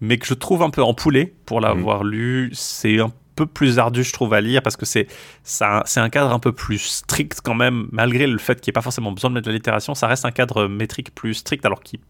[0.00, 2.08] mais que je trouve un peu empoulé pour l'avoir mmh.
[2.08, 2.50] lu.
[2.52, 5.06] C'est un peu plus ardu, je trouve, à lire parce que c'est
[5.42, 5.64] c'est
[6.00, 8.82] un cadre un peu plus strict quand même, malgré le fait qu'il n'y ait pas
[8.82, 9.94] forcément besoin de mettre de l'allitération.
[9.94, 12.00] Ça reste un cadre métrique plus strict, alors qui,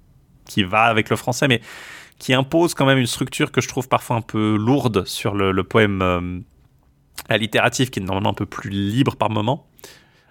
[0.46, 1.60] qui va avec le français, mais
[2.18, 5.64] qui impose quand même une structure que je trouve parfois un peu lourde sur le,
[5.64, 6.38] poème euh,
[7.28, 9.66] allitératif, qui est normalement un peu plus libre par moment,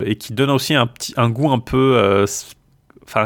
[0.04, 2.26] et qui donne aussi un, petit, un goût un peu euh,
[3.08, 3.26] Enfin,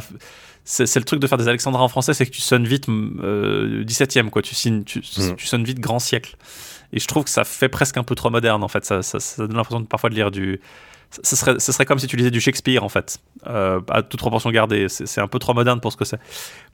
[0.66, 4.26] c'est le truc de faire des alexandrins en français, c'est que tu sonnes vite 17e,
[4.26, 4.42] euh, quoi.
[4.42, 5.36] Tu, signes, tu, mm.
[5.36, 6.36] tu, sonnes vite grand siècle.
[6.94, 8.86] Et je trouve que ça fait presque un peu trop moderne, en fait.
[8.86, 10.60] Ça, ça, donne l'impression parfois de lire du.
[11.24, 14.52] Ce serait, serait comme si tu lisais du Shakespeare, en fait, euh, à toute proportion
[14.52, 14.90] gardée.
[14.90, 16.20] C'est un peu trop moderne pour ce que c'est.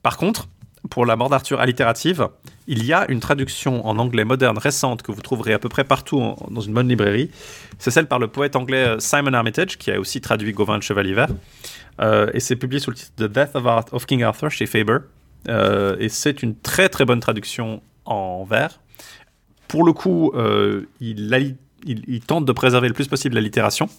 [0.04, 0.50] Par contre,
[0.90, 2.28] pour la mort d'Arthur allitérative,
[2.68, 5.84] il y a une traduction en anglais moderne récente que vous trouverez à peu près
[5.84, 7.32] partout dans une bonne librairie.
[7.80, 10.82] C'est celle par le poète anglais euh, Simon Armitage, qui a aussi traduit Gauvin le
[10.82, 11.30] Chevalier Vert.
[12.02, 14.98] Euh, et c'est publié sous le titre The Death of, King Arthur chez Faber.
[15.48, 18.80] Euh, et c'est une très très bonne traduction en vers.
[19.68, 20.32] Pour le coup,
[21.02, 23.90] il, il, tente de préserver le plus possible la littération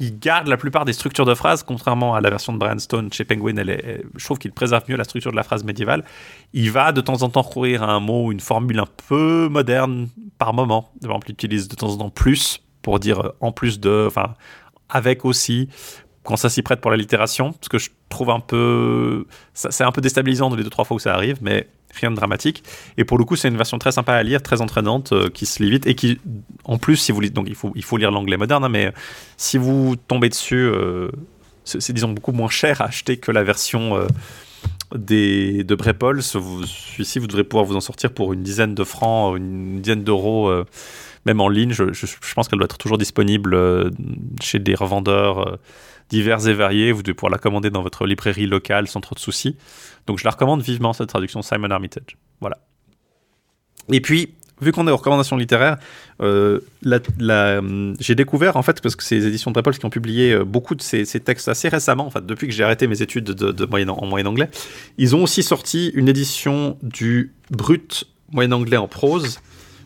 [0.00, 3.12] il garde la plupart des structures de phrases, contrairement à la version de Brian Stone
[3.12, 3.54] chez Penguin.
[4.16, 6.04] Je trouve qu'il préserve mieux la structure de la phrase médiévale.
[6.54, 9.48] Il va de temps en temps recourir à un mot ou une formule un peu
[9.50, 10.08] moderne
[10.38, 10.90] par moment.
[11.02, 14.06] Par exemple, il utilise de temps en temps plus pour dire euh, en plus de,
[14.06, 14.34] enfin,
[14.88, 15.68] avec aussi,
[16.22, 19.26] quand ça s'y prête pour la littération, ce que je trouve un peu.
[19.52, 22.16] C'est un peu déstabilisant dans les deux, trois fois où ça arrive, mais rien de
[22.16, 22.62] dramatique.
[22.96, 25.46] Et pour le coup, c'est une version très sympa à lire, très entraînante, euh, qui
[25.46, 26.18] se lit vite et qui,
[26.64, 28.92] en plus, si vous donc il faut, il faut lire l'anglais moderne, hein, mais
[29.36, 31.10] si vous tombez dessus, euh,
[31.64, 34.06] c'est disons beaucoup moins cher à acheter que la version euh,
[34.94, 36.22] des, de Brepol.
[36.22, 40.52] Celui-ci, vous devrez pouvoir vous en sortir pour une dizaine de francs, une dizaine d'euros
[41.26, 41.72] même en ligne.
[41.72, 41.84] Je,
[42.34, 43.56] pense qu'elle doit être toujours disponible
[44.40, 45.58] chez des revendeurs
[46.10, 46.92] divers et variés.
[46.92, 49.56] Vous devez pouvoir la commander dans votre librairie locale sans trop de soucis.
[50.06, 52.16] Donc je la recommande vivement, cette traduction Simon Armitage.
[52.40, 52.58] Voilà.
[53.90, 55.78] Et puis, vu qu'on est aux recommandations littéraires,
[56.20, 56.60] euh,
[57.98, 60.74] j'ai découvert, en fait, parce que c'est les éditions Trapol qui ont publié euh, beaucoup
[60.74, 63.88] de ces, textes assez récemment, en fait, depuis que j'ai arrêté mes études de, moyen,
[63.88, 64.50] en moyen anglais,
[64.98, 69.40] ils ont aussi sorti une édition du brut moyen anglais en prose,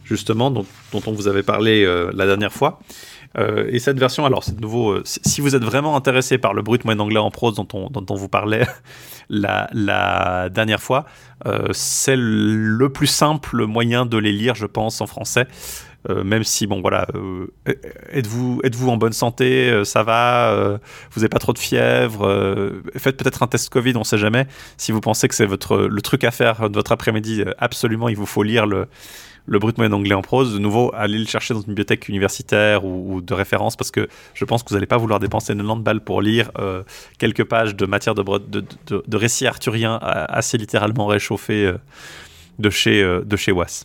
[0.05, 2.81] justement, dont, on vous avait parlé euh, la dernière fois.
[3.39, 6.55] Euh, et cette version, alors c'est de nouveau, euh, si vous êtes vraiment intéressé par
[6.55, 8.67] le brut moyen anglais en prose dont on, dont on vous parlait
[9.29, 11.05] la, dernière fois,
[11.47, 15.47] euh, c'est le plus simple moyen de les lire, je pense, en français.
[16.09, 17.07] même si, bon, voilà,
[18.13, 20.79] êtes-vous êtes en bonne santé, ça va,
[21.11, 22.29] vous n'avez pas trop de fièvre,
[22.97, 24.47] faites peut-être un test Covid, on ne sait jamais.
[24.77, 28.17] Si vous pensez que c'est votre le truc à faire de votre après-midi, absolument, il
[28.17, 28.87] vous faut lire le,
[29.47, 32.85] le brut moyen anglais en prose, de nouveau, allez le chercher dans une bibliothèque universitaire
[32.85, 36.01] ou, de référence parce que je pense que vous n'allez pas vouloir dépenser 90 balles
[36.01, 36.83] pour lire euh,
[37.19, 38.65] quelques pages de matière de, de,
[39.07, 41.79] de, récits arthuriens assez littéralement réchauffés euh,
[42.59, 43.85] de chez, euh, de chez Was.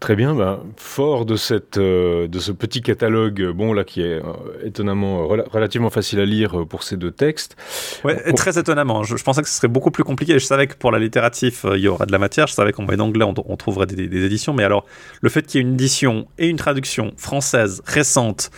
[0.00, 4.22] Très bien, bah, fort de, cette, euh, de ce petit catalogue, bon là qui est
[4.22, 4.32] euh,
[4.64, 7.56] étonnamment relativement facile à lire euh, pour ces deux textes.
[8.04, 9.02] Ouais, très étonnamment.
[9.02, 10.38] Je, pensais que ce serait beaucoup plus compliqué.
[10.38, 12.46] Je savais que pour la littératif, il y aura de la matière.
[12.46, 14.52] Je savais qu'en anglais, on, trouverait des, des, éditions.
[14.52, 14.86] Mais alors,
[15.20, 18.50] le fait qu'il y ait une édition et une traduction française récente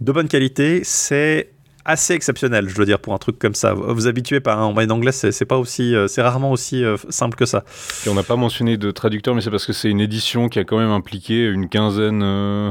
[0.00, 1.50] de bonne qualité, c'est
[1.88, 3.72] assez exceptionnel, je dois dire, pour un truc comme ça.
[3.72, 7.36] Vous habituez par un moyen anglais, c'est pas aussi, euh, c'est rarement aussi euh, simple
[7.36, 7.64] que ça.
[8.06, 10.58] Et on n'a pas mentionné de traducteur, mais c'est parce que c'est une édition qui
[10.58, 12.22] a quand même impliqué une quinzaine.
[12.22, 12.70] Euh,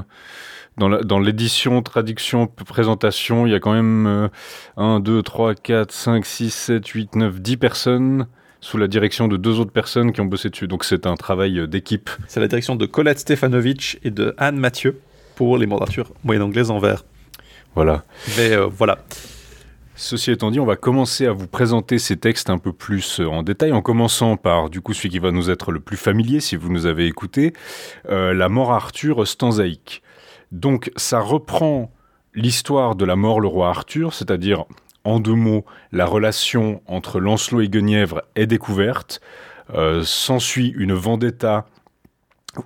[0.78, 4.30] dans l'édition, traduction, présentation, il y a quand même
[4.78, 8.28] 1, 2, 3, 4, 5, 6, 7, 8, 9, 10 personnes
[8.62, 10.68] sous la direction de deux autres personnes qui ont bossé dessus.
[10.68, 12.12] Donc c'est un travail d'équipe.
[12.28, 15.02] C'est la direction de Colette Stefanovic et de Anne Mathieu
[15.34, 17.04] pour les mandatures moyen anglaises en vert.
[17.78, 18.06] Voilà.
[18.40, 18.98] Mais euh, voilà.
[19.96, 23.28] Ceci étant dit, on va commencer à vous présenter ces textes un peu plus euh,
[23.28, 26.40] en détail, en commençant par, du coup, celui qui va nous être le plus familier,
[26.40, 27.54] si vous nous avez écouté,
[28.10, 30.02] euh, La mort Arthur stanzaïque.
[30.52, 31.92] Donc, ça reprend
[32.34, 34.66] l'histoire de la mort le roi Arthur, c'est-à-dire,
[35.04, 39.22] en deux mots, la relation entre Lancelot et Guenièvre est découverte.
[40.02, 41.68] S'ensuit une vendetta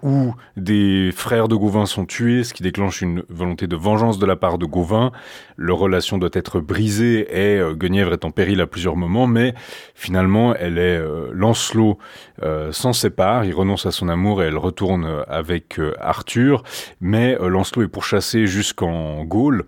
[0.03, 4.25] où des frères de Gauvin sont tués, ce qui déclenche une volonté de vengeance de
[4.25, 5.11] la part de Gauvin.
[5.57, 9.53] Leur relation doit être brisée et euh, Guenièvre est en péril à plusieurs moments, mais
[9.95, 11.97] finalement, elle est euh, Lancelot
[12.43, 16.63] euh, s'en sépare, il renonce à son amour et elle retourne euh, avec Arthur,
[16.99, 19.65] mais Lancelot est pourchassé jusqu'en Gaule.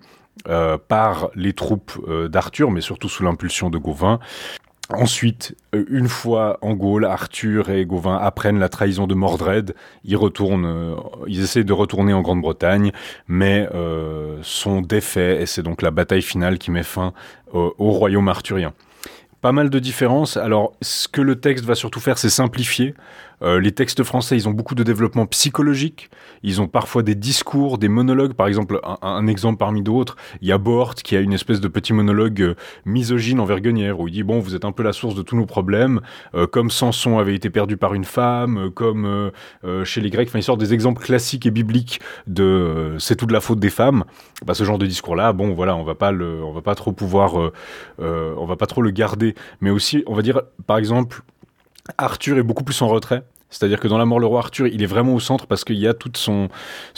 [0.90, 1.94] par les troupes
[2.30, 4.20] d'Arthur, mais surtout sous l'impulsion de Gauvin.
[4.96, 9.74] Ensuite, euh, une fois en Gaule, Arthur et Gauvin apprennent la trahison de Mordred.
[10.04, 10.96] Ils retournent, euh,
[11.28, 12.92] essaient de retourner en Grande-Bretagne,
[13.28, 17.14] mais euh, sont défaits et c'est donc la bataille finale qui met fin
[17.54, 18.74] au royaume arthurien.
[19.44, 20.38] Pas mal de différences.
[20.38, 22.96] Alors, ce que le texte va surtout faire, c'est simplifier.
[23.44, 26.10] Euh, les textes français, ils ont beaucoup de développement psychologique.
[26.44, 28.34] Ils ont parfois des discours, des monologues.
[28.34, 31.68] Par exemple, un, exemple parmi d'autres, il y a Bort qui a une espèce de
[31.68, 35.16] petit monologue euh, misogyne Guenièvre où il dit bon, vous êtes un peu la source
[35.16, 36.02] de tous nos problèmes,
[36.34, 39.32] euh, comme Samson avait été perdu par une femme, comme
[39.84, 40.28] chez les Grecs.
[40.30, 43.70] Enfin, il sort des exemples classiques et bibliques de c'est tout de la faute des
[43.70, 44.06] femmes.
[44.46, 46.92] Bah, ce genre de discours-là, bon, voilà, on va pas le, on va pas trop
[46.92, 47.36] pouvoir,
[48.00, 49.36] on va pas trop le garder.
[49.62, 51.22] Mais aussi, on va dire, par exemple,
[51.98, 53.24] Arthur est beaucoup plus en retrait.
[53.54, 55.78] C'est-à-dire que dans La mort le roi Arthur, il est vraiment au centre parce qu'il
[55.78, 56.50] y a toute son,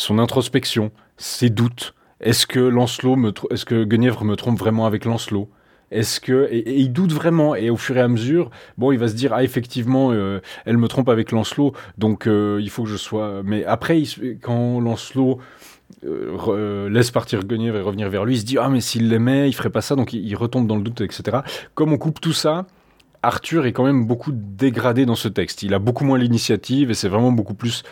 [0.09, 1.93] introspection, ses doutes.
[2.21, 5.49] Est-ce que Lancelot me est-ce que Guenièvre me trompe vraiment avec Lancelot?
[5.91, 9.09] Est-ce que et, il doute vraiment et au fur et à mesure, bon, il va
[9.09, 12.89] se dire ah effectivement, euh, elle me trompe avec Lancelot, donc euh, il faut que
[12.89, 13.41] je sois.
[13.43, 14.01] Mais après,
[14.41, 15.39] quand Lancelot
[16.05, 19.49] euh, laisse partir Guenièvre et revenir vers lui, il se dit ah mais s'il l'aimait,
[19.49, 21.39] il ferait pas ça, donc il, retombe dans le doute, etc.
[21.73, 22.65] Comme on coupe tout ça,
[23.25, 25.63] Arthur est quand même beaucoup dégradé dans ce texte.
[25.63, 27.83] Il a beaucoup moins l'initiative et c'est vraiment beaucoup plus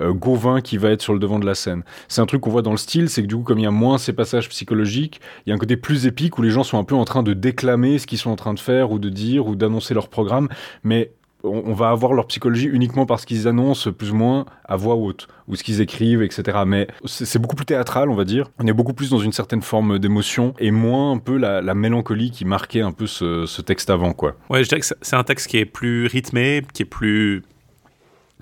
[0.00, 1.84] euh, Gauvin qui va être sur le devant de la scène.
[2.08, 3.66] C'est un truc qu'on voit dans le style, c'est que du coup, comme il y
[3.66, 6.64] a moins ces passages psychologiques, il y a un côté plus épique où les gens
[6.64, 8.98] sont un peu en train de déclamer ce qu'ils sont en train de faire ou
[8.98, 10.48] de dire ou d'annoncer leur programme,
[10.82, 14.94] mais on, va avoir leur psychologie uniquement parce qu'ils annoncent plus ou moins à voix
[14.94, 16.58] haute, ou ce qu'ils écrivent, etc.
[16.66, 18.46] Mais c'est beaucoup plus théâtral, on va dire.
[18.58, 22.30] On est beaucoup plus dans une certaine forme d'émotion, et moins un peu la, mélancolie
[22.30, 24.36] qui marquait un peu ce, texte avant, quoi.
[24.48, 27.42] Ouais, je dirais que c'est un texte qui est plus rythmé, qui est plus...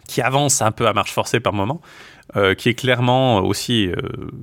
[0.07, 1.81] qui avance un peu à marche forcée par moment,
[2.37, 3.95] euh, qui est clairement aussi euh,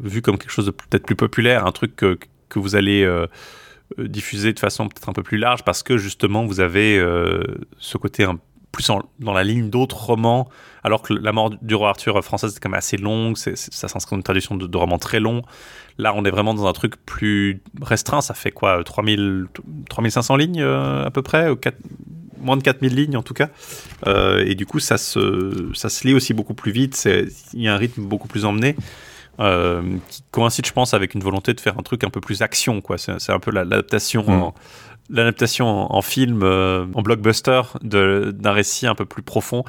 [0.03, 2.17] vu comme quelque chose de peut-être plus populaire, un truc que,
[2.55, 3.03] vous allez...
[3.03, 3.27] Euh,
[3.97, 6.97] diffuser de façon peut-être un peu plus large parce que justement vous avez
[7.77, 8.39] ce côté un
[8.75, 10.49] plus dans la ligne d'autres romans,
[10.83, 14.11] alors que La mort du roi Arthur française c'est quand même assez longue, ça s'inscrit
[14.11, 15.43] dans une tradition de, romans très longs.
[15.97, 19.45] Là, on est vraiment dans un truc plus restreint, ça fait quoi 3000,
[19.89, 21.47] 3500 lignes à peu près,
[22.37, 23.49] moins de 4000 lignes en tout cas.
[24.05, 27.07] et du coup, ça se, ça se lit aussi beaucoup plus vite,
[27.53, 28.75] il y a un rythme beaucoup plus emmené.
[29.39, 32.41] Euh, qui coïncide, je pense, avec une volonté de faire un truc un peu plus
[32.41, 32.81] action.
[32.81, 32.97] quoi.
[32.97, 34.41] C'est un peu l'adaptation mm.
[34.41, 34.53] en,
[35.09, 39.63] l'adaptation en, film, euh, en blockbuster, d'un récit un peu plus profond.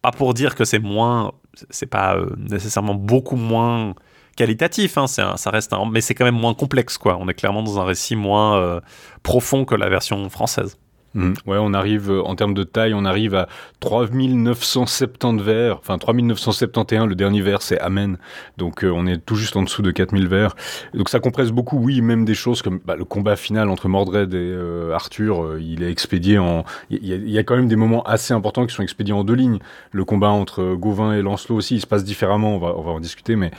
[0.00, 1.32] Pas pour dire que c'est moins,
[1.70, 3.94] c'est pas euh, nécessairement beaucoup moins
[4.36, 7.18] qualitatif, hein, ça reste, mais c'est quand même moins complexe, quoi.
[7.20, 8.80] On est clairement dans un récit moins
[9.22, 10.78] profond que la version française.
[11.14, 11.32] Mmh.
[11.46, 13.48] Ouais, on arrive, euh, en termes de taille, on arrive à
[13.80, 18.16] 3970 vers, enfin 3971, le dernier vers c'est Amen,
[18.56, 20.56] donc euh, on est tout juste en dessous de 4000 vers.
[20.94, 24.32] Donc ça compresse beaucoup, oui, même des choses comme bah, le combat final entre Mordred
[24.32, 26.64] et euh, Arthur, il est expédié en...
[26.90, 29.58] Il y, a quand même des moments assez importants qui sont expédiés en deux lignes.
[29.90, 33.36] Le combat entre Gauvin et Lancelot aussi, il se passe différemment, on va, en discuter,
[33.36, 33.50] mais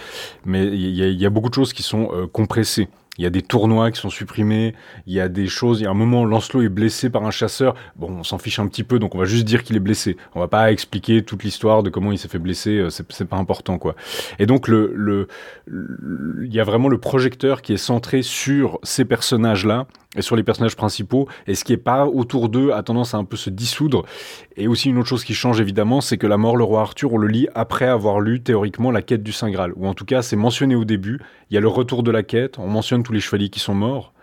[0.46, 2.88] mais il y, y, a beaucoup de choses qui sont compressées.
[3.20, 4.74] Il y a des tournois qui sont supprimés,
[5.06, 7.32] il y a des choses, il y a un moment, Lancelot est blessé par un
[7.32, 9.80] chasseur, bon, on s'en fiche un petit peu, donc on va juste dire qu'il est
[9.80, 10.18] blessé.
[10.34, 13.38] On va pas expliquer toute l'histoire de comment il s'est fait blesser, euh, c'est pas
[13.38, 13.96] important, quoi.
[14.40, 15.28] Et donc, le, le,
[15.68, 20.44] il y a vraiment le projecteur qui est centré sur ces personnages-là, et sur les
[20.44, 23.50] personnages principaux, et ce qui est pas autour d'eux a tendance à un peu se
[23.50, 24.06] dissoudre.
[24.58, 27.14] Et aussi une autre chose qui change évidemment, c'est que La mort, le roi Arthur,
[27.14, 30.06] on le lit après avoir lu théoriquement la quête du Saint Graal, ou en tout
[30.06, 33.04] cas c'est mentionné au début, il y a le retour de la quête, on mentionne
[33.04, 34.14] tous les chevaliers qui sont morts,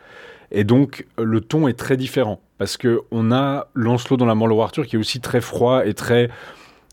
[0.51, 4.49] et donc le ton est très différent, parce que on a Lancelot dans La mort,
[4.49, 6.31] le roi Arthur qui est aussi très froid et très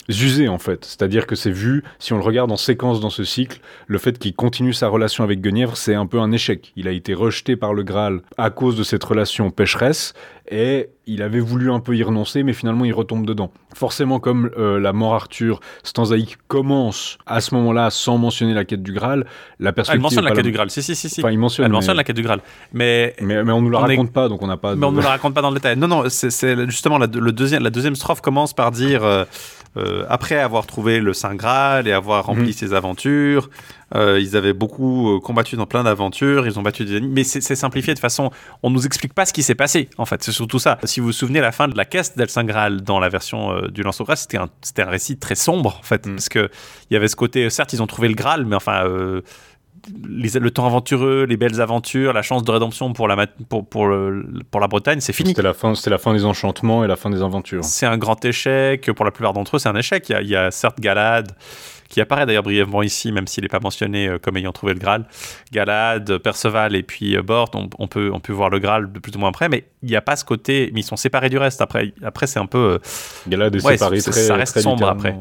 [0.09, 0.85] usé en fait.
[0.85, 4.17] C'est-à-dire que c'est vu, si on le regarde en séquence dans ce cycle, le fait
[4.17, 6.71] qu'il continue sa relation avec Guenièvre, c'est un peu un échec.
[6.75, 10.13] Il a été rejeté par le Graal à cause de cette relation pécheresse
[10.49, 13.51] et il avait voulu un peu y renoncer, mais finalement il retombe dedans.
[13.73, 18.83] Forcément, comme euh, la mort Arthur stanzaïque commence à ce moment-là sans mentionner la quête
[18.83, 19.25] du Graal,
[19.59, 19.97] la perspective.
[19.97, 21.21] Elle mentionne la quête du Graal, si, si, si.
[21.21, 22.41] Enfin, il mentionne, Elle mentionne la quête du Graal.
[22.73, 24.75] Mais, mais, mais on nous la raconte pas, donc on n'a pas.
[24.75, 25.77] Mais on nous la raconte pas dans le détail.
[25.77, 29.03] Non, non, c'est justement la, le deuxième, la deuxième strophe commence par dire.
[29.03, 29.25] Euh,
[29.77, 32.51] euh, après avoir trouvé le Saint Graal et avoir rempli mhm.
[32.51, 33.49] ses aventures,
[33.95, 37.23] euh, ils avaient beaucoup euh, combattu dans plein d'aventures, ils ont battu des ennemis, mais
[37.23, 38.31] c'est simplifié de façon,
[38.63, 40.77] on nous explique pas ce qui s'est passé, en fait, c'est surtout ça.
[40.83, 43.61] Si vous vous souvenez, la fin de la caisse d'El Saint Graal dans la version
[43.69, 46.15] du Lance au Graal, c'était un, un, récit très sombre, en fait, mhm.
[46.15, 46.49] parce que
[46.89, 48.83] il y avait ce côté, certes, ils ont trouvé le Graal, mais enfin,
[49.93, 53.89] le temps aventureux, les belles aventures, la chance de rédemption pour la, pour, pour,
[54.51, 55.29] pour la Bretagne, c'est fini.
[55.29, 57.63] C'était la, fin, la fin des enchantements et la fin des aventures.
[57.63, 58.91] C'est un grand échec.
[58.93, 60.09] Pour la plupart d'entre eux, c'est un échec.
[60.09, 61.31] Il y a, il y a certes Galad,
[61.89, 64.79] qui apparaît d'ailleurs brièvement ici, même s'il n'est pas mentionné euh, comme ayant trouvé le
[64.79, 65.05] Graal.
[65.51, 69.15] Galad, Perceval et puis euh, Bort, on, peut, on peut voir le Graal de plus
[69.15, 70.69] ou moins près, mais il n'y a pas ce côté.
[70.73, 71.61] Mais ils sont séparés du reste.
[71.61, 72.57] Après, après c'est un peu.
[72.57, 72.79] Euh,
[73.27, 75.15] Galad est séparé très, Ça reste sombre après.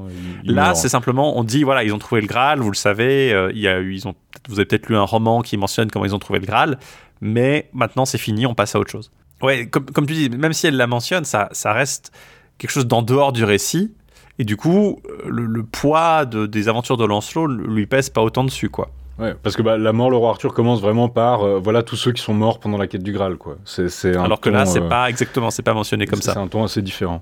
[0.45, 3.51] Là, c'est simplement, on dit voilà, ils ont trouvé le Graal, vous le savez.
[3.55, 4.15] il y a ils ont,
[4.49, 6.79] vous avez peut-être lu un roman qui mentionne comment ils ont trouvé le Graal,
[7.21, 9.11] mais maintenant c'est fini, on passe à autre chose.
[9.43, 12.13] Ouais, comme, comme tu dis, même si elle la mentionne, ça, ça reste
[12.59, 13.93] quelque chose d'en dehors du récit
[14.39, 18.91] et du coup, le, poids des aventures de Lancelot lui pèse pas autant dessus, quoi.
[19.19, 21.97] Ouais, parce que bah, la mort le roi Arthur commence vraiment par euh, voilà tous
[21.97, 23.57] ceux qui sont morts pendant la quête du Graal quoi.
[23.65, 26.35] C'est alors que là c'est euh, pas exactement c'est pas mentionné comme ça.
[26.35, 27.21] C'est un ton assez différent.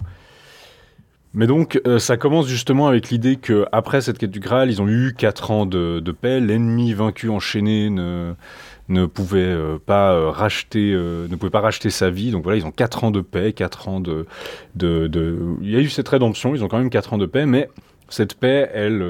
[1.34, 4.82] Mais donc euh, ça commence justement avec l'idée que après cette quête du Graal ils
[4.82, 8.34] ont eu 4 ans de, de paix, l'ennemi vaincu enchaîné ne
[8.88, 12.30] ne pouvait euh, pas euh, racheter, euh, ne pouvait pas racheter sa vie.
[12.30, 14.26] Donc voilà, ils ont 4 ans de paix, 4 ans de,
[14.74, 17.46] de, Il y a eu cette rédemption, ils ont quand même 4 ans de paix,
[17.46, 17.68] mais
[18.10, 19.02] cette paix, elle,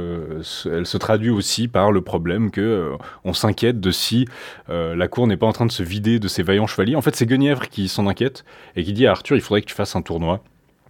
[0.66, 2.92] elle se traduit aussi par le problème que
[3.24, 4.26] on s'inquiète de si
[4.68, 6.94] la cour n'est pas en train de se vider de ses vaillants chevaliers.
[6.94, 8.44] En fait, c'est Guenièvre qui s'en inquiète
[8.76, 10.42] et qui dit à Arthur, il faudrait que tu fasses un tournoi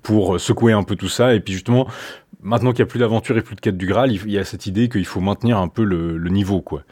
[0.04, 1.88] pour secouer un peu tout ça et puis justement
[2.44, 4.44] maintenant qu'il n'y a plus d'aventure et plus de quête du Graal, il y a
[4.44, 6.82] cette idée qu'il faut maintenir un peu le, niveau quoi.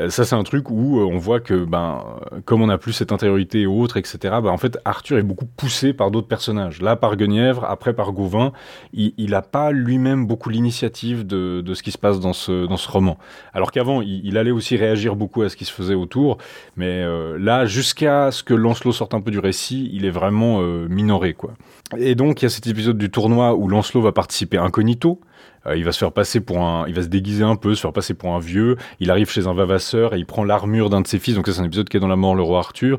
[0.00, 2.04] Euh, ça, c'est un truc où euh, on voit que, ben,
[2.44, 5.46] comme on n'a plus cette intériorité et autres, etc., ben, en fait, Arthur est beaucoup
[5.46, 6.82] poussé par d'autres personnages.
[6.82, 8.52] Là, par Guenièvre, après par Gauvin,
[8.92, 13.18] il n'a pas lui-même beaucoup l'initiative de, ce qui se passe dans ce, roman.
[13.54, 16.36] Alors qu'avant, il, allait aussi réagir beaucoup à ce qui se faisait autour,
[16.76, 20.60] mais euh, là, jusqu'à ce que Lancelot sorte un peu du récit, il est vraiment
[20.60, 21.54] minoré, quoi.
[21.96, 25.20] Et donc, il y a cet épisode du tournoi où Lancelot va participer incognito.
[25.66, 27.80] Euh, il va se faire passer pour un, il va se déguiser un peu, se
[27.80, 28.76] faire passer pour un vieux.
[29.00, 31.34] Il arrive chez un vavasseur et il prend l'armure d'un de ses fils.
[31.34, 32.98] Donc c'est un épisode qui est dans La Mort le roi Arthur.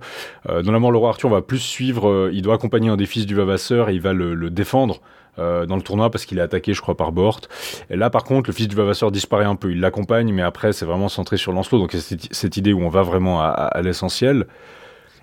[0.50, 2.10] Euh, dans La Mort le roi Arthur, on va plus suivre.
[2.10, 5.02] Euh, il doit accompagner un des fils du vavasseur et il va le, défendre.
[5.38, 7.42] dans le tournoi parce qu'il est attaqué, je crois, par Bort.
[7.90, 9.72] Et là, par contre, le fils du Vavasseur disparaît un peu.
[9.72, 11.80] Il l'accompagne, mais après, c'est vraiment centré sur Lancelot.
[11.80, 14.48] Donc, c'est cette, idée où on va vraiment à, l'essentiel.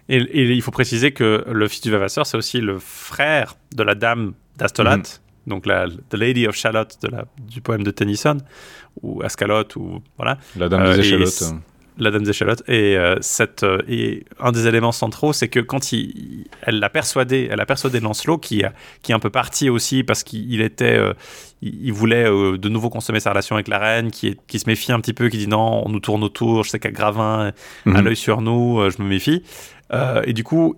[0.09, 3.95] Et, il faut préciser que le fils du Vavasseur, c'est aussi le frère de la
[3.95, 4.99] dame d'Astolat.
[4.99, 5.05] Mhm
[5.47, 8.39] donc la The Lady of Shalott de la, du poème de Tennyson,
[9.03, 10.39] ou Ascalot, ou voilà.
[10.57, 11.55] La Dame Euh, des échalotes.
[11.99, 12.63] La Dame des Échalotes.
[12.69, 16.91] Et, euh, cette, euh, et un des éléments centraux, c'est que quand il, elle l'a
[16.91, 18.73] persuadé, elle a persuadé Lancelot, qui, a-
[19.03, 21.13] qui est un peu parti aussi parce qu'il il était, euh,
[21.63, 24.69] il, il voulait de nouveau consommer sa relation avec la reine, qui, est- qui se
[24.69, 27.53] méfie un petit peu, qui dit non, on nous tourne autour, je sais qu'à Gravin
[27.87, 28.01] a Mhm.
[28.01, 29.43] l'œil sur nous, je me méfie.
[30.27, 30.75] Et du coup,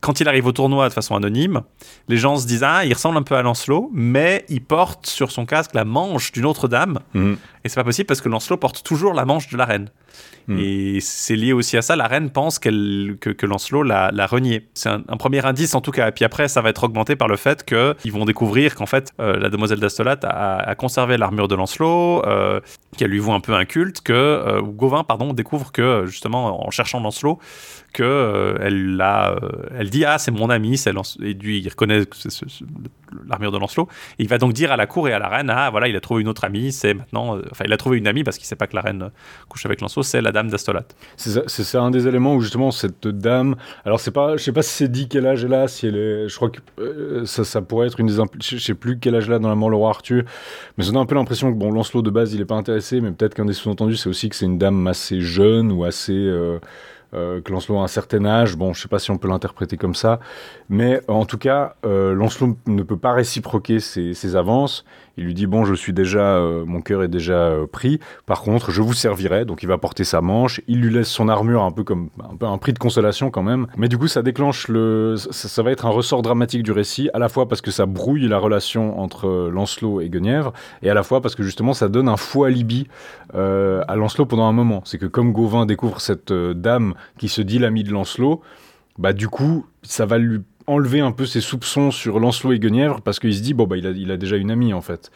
[0.00, 1.60] quand il arrive au tournoi de façon anonyme,
[2.08, 5.30] les gens se disent ah, il ressemble un peu à Lancelot, mais il porte sur
[5.30, 6.98] son casque la manche d'une autre dame.
[7.14, 7.36] Mhm.
[7.64, 9.90] Et c'est pas possible parce que Lancelot porte toujours la manche de la reine.
[10.48, 10.58] Hmm.
[10.58, 11.94] Et c'est lié aussi à ça.
[11.94, 14.66] La reine pense qu'elle, que, que Lancelot l'a, l'a renié.
[14.74, 16.08] C'est un, un premier indice en tout cas.
[16.08, 19.12] Et puis après, ça va être augmenté par le fait qu'ils vont découvrir qu'en fait,
[19.20, 22.60] euh, la demoiselle d'Astolat a, a conservé l'armure de Lancelot, euh,
[22.96, 26.70] qu'elle lui voue un peu un culte, que euh, Gauvin, pardon, découvre que justement en
[26.70, 27.38] cherchant Lancelot,
[27.92, 29.34] que elle, l'a,
[29.76, 32.64] elle dit ah c'est mon ami, c'est Lance- et lui il reconnaît ce- ce-
[33.28, 33.88] l'armure de Lancelot.
[34.18, 35.96] Et il va donc dire à la cour et à la reine ah voilà il
[35.96, 38.46] a trouvé une autre amie, c'est maintenant, enfin il a trouvé une amie parce qu'il
[38.46, 39.10] sait pas que la reine
[39.48, 40.84] couche avec Lancelot, c'est la dame d'Astolat.
[41.16, 43.56] C'est un des éléments où justement cette dame.
[43.84, 46.28] Alors c'est pas, je sais pas si c'est dit quel âge elle a, si est,
[46.28, 49.26] je crois que euh, ça, pourrait être une des, impl- je sais plus quel âge
[49.26, 50.24] elle a dans la mort le roi Arthur,
[50.76, 53.00] mais ça donne un peu l'impression que bon Lancelot de base il est pas intéressé,
[53.00, 56.12] mais peut-être qu'un des sous-entendus c'est aussi que c'est une dame assez jeune ou assez
[56.12, 56.58] euh,
[57.12, 58.56] euh, que Lancelot a un certain âge.
[58.56, 60.20] Bon, je sais pas si on peut l'interpréter comme ça,
[60.68, 64.84] mais en tout cas Lancelot ne peut pas réciproquer ses avances.
[65.16, 68.00] Il lui dit bon, je suis déjà, euh, mon cœur est déjà euh, pris.
[68.26, 69.44] Par contre, je vous servirai.
[69.44, 70.60] Donc, il va porter sa manche.
[70.68, 73.42] Il lui laisse son armure, un peu comme un peu un prix de consolation quand
[73.42, 73.66] même.
[73.76, 77.18] Mais du coup, ça déclenche le, ça, va être un ressort dramatique du récit, à
[77.18, 80.52] la fois parce que ça brouille la relation entre euh, Lancelot et Guenièvre,
[80.82, 82.86] et à la fois parce que justement, ça donne un faux alibi
[83.32, 84.82] à Lancelot pendant un moment.
[84.84, 88.40] C'est que comme Gauvin découvre cette dame qui se dit l'amie de Lancelot,
[88.98, 93.00] bah du coup, ça va lui enlever un peu ses soupçons sur Lancelot et Guenièvre
[93.00, 95.10] parce qu'il se dit bon bah il a, il a déjà une amie en fait.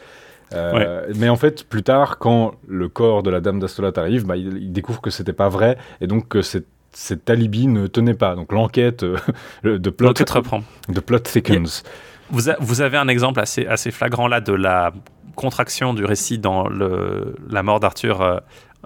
[0.53, 4.37] Euh, Mais en fait, plus tard, quand le corps de la dame d'Astolat arrive, bah,
[4.37, 8.13] il, il découvre que c'était pas vrai et donc que cette, cet alibi ne tenait
[8.13, 8.35] pas.
[8.35, 9.17] Donc l'enquête euh,
[9.63, 10.61] de plot, reprend.
[10.87, 11.83] de plot thickens.
[12.29, 14.93] Vous, a- vous avez un exemple assez, assez flagrant là de la
[15.35, 18.37] contraction du récit dans le, la mort d'Arthur euh,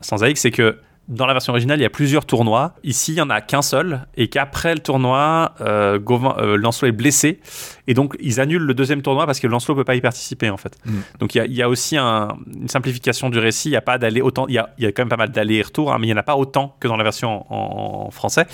[0.02, 0.78] sans Aix, c'est que
[1.10, 2.76] dans la version originale, il y a plusieurs tournois.
[2.84, 4.06] Ici, il n'y en a qu'un seul.
[4.16, 7.40] Et qu'après le tournoi, euh, Gauvin- euh, Lancelot est blessé.
[7.88, 10.50] Et donc, ils annulent le deuxième tournoi parce que Lancelot ne peut pas y participer,
[10.52, 10.78] en fait.
[10.86, 10.92] Mm.
[11.20, 13.70] Donc, il y a, il y a aussi un- une simplification du récit.
[13.70, 14.46] Il y a pas d'aller autant.
[14.48, 16.06] Il y a, il y a quand même pas mal d'allers et retours, hein, mais
[16.08, 18.46] il n'y en a pas autant que dans la version en, en français.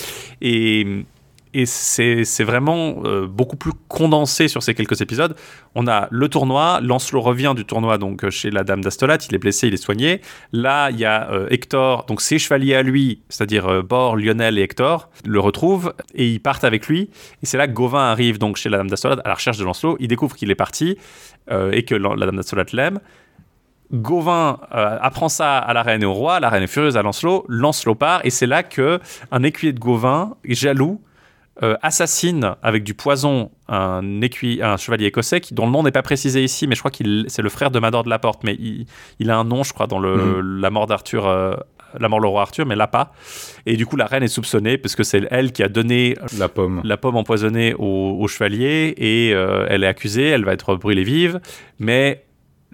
[0.41, 1.05] Et.
[1.57, 5.37] Et c'est vraiment euh, beaucoup plus condensé sur ces quelques épisodes.
[5.73, 9.35] On a le tournoi, Lancelot revient du tournoi donc euh, chez la Dame d'Astolat, il
[9.35, 10.19] est blessé, il est soigné.
[10.51, 14.59] Là, il y a euh, Hector, donc ses chevaliers à lui, c'est-à-dire euh, Bor, Lionel
[14.59, 17.09] et Hector, le retrouvent et ils partent avec lui.
[17.41, 19.63] Et c'est là que Gauvin arrive donc chez la Dame d'Astolat à la recherche de
[19.63, 19.95] Lancelot.
[20.01, 20.97] Il découvre qu'il est parti
[21.49, 22.99] et que la Dame d'Astolat l'aime.
[23.93, 27.45] Gauvin apprend ça à la reine et au roi, la reine est furieuse à Lancelot,
[27.47, 28.99] Lancelot part, et c'est là que
[29.31, 30.99] un écuyer de Gauvin, jaloux,
[31.63, 35.91] euh, assassine avec du poison un, écuyer, un chevalier écossais qui, dont le nom n'est
[35.91, 38.43] pas précisé ici, mais je crois qu'il c'est le frère de Mador de la Porte,
[38.43, 38.85] mais il,
[39.19, 41.55] il a un nom, je crois, dans le, la mort d'Arthur, euh,
[41.97, 43.13] la mort le roi Arthur, mais là pas.
[43.65, 46.49] Et du coup, la reine est soupçonnée parce que c'est elle qui a donné La
[46.49, 46.81] pomme.
[46.83, 51.03] la pomme empoisonnée au, au chevalier et euh, elle est accusée, elle va être brûlée
[51.03, 51.39] vive,
[51.79, 52.24] mais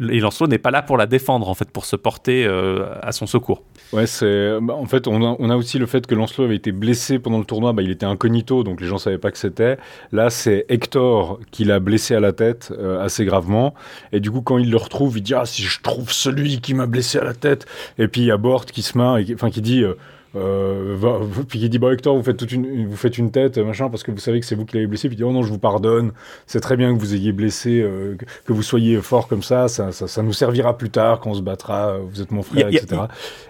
[0.10, 3.12] et Lancelot n'est pas là pour la défendre en fait, pour se porter euh, à
[3.12, 3.64] son secours.
[3.94, 4.60] Ouais, c'est.
[4.62, 7.46] bah, en fait, on a, aussi le fait que Lancelot avait été blessé pendant le
[7.46, 7.74] tournoi.
[7.74, 9.78] Bah, il était incognito, donc les gens savaient pas que c'était.
[10.12, 13.74] Là, c'est Hector qui l'a blessé à la tête euh, assez gravement.
[14.14, 16.74] Et du coup, quand il le retrouve, il dit ah si je trouve celui qui
[16.74, 17.66] m'a blessé à la tête.
[17.98, 18.94] Et puis il y a Bort qui se
[19.24, 19.84] qui- enfin qui dit.
[19.84, 19.96] euh,
[20.34, 24.04] puis qui dit bah Hector vous faites toute une vous faites une tête machin parce
[24.04, 25.08] que vous savez que c'est vous qui l'avez blessé.
[25.08, 26.12] Puis il dit oh non je vous pardonne.
[26.48, 28.16] C'est très bien que vous ayez blessé euh,
[28.46, 29.68] que, vous soyez fort comme ça.
[29.68, 32.44] Ça, ça ça nous servira plus tard quand on se battra euh, vous êtes mon
[32.44, 33.02] frère Il y a- etc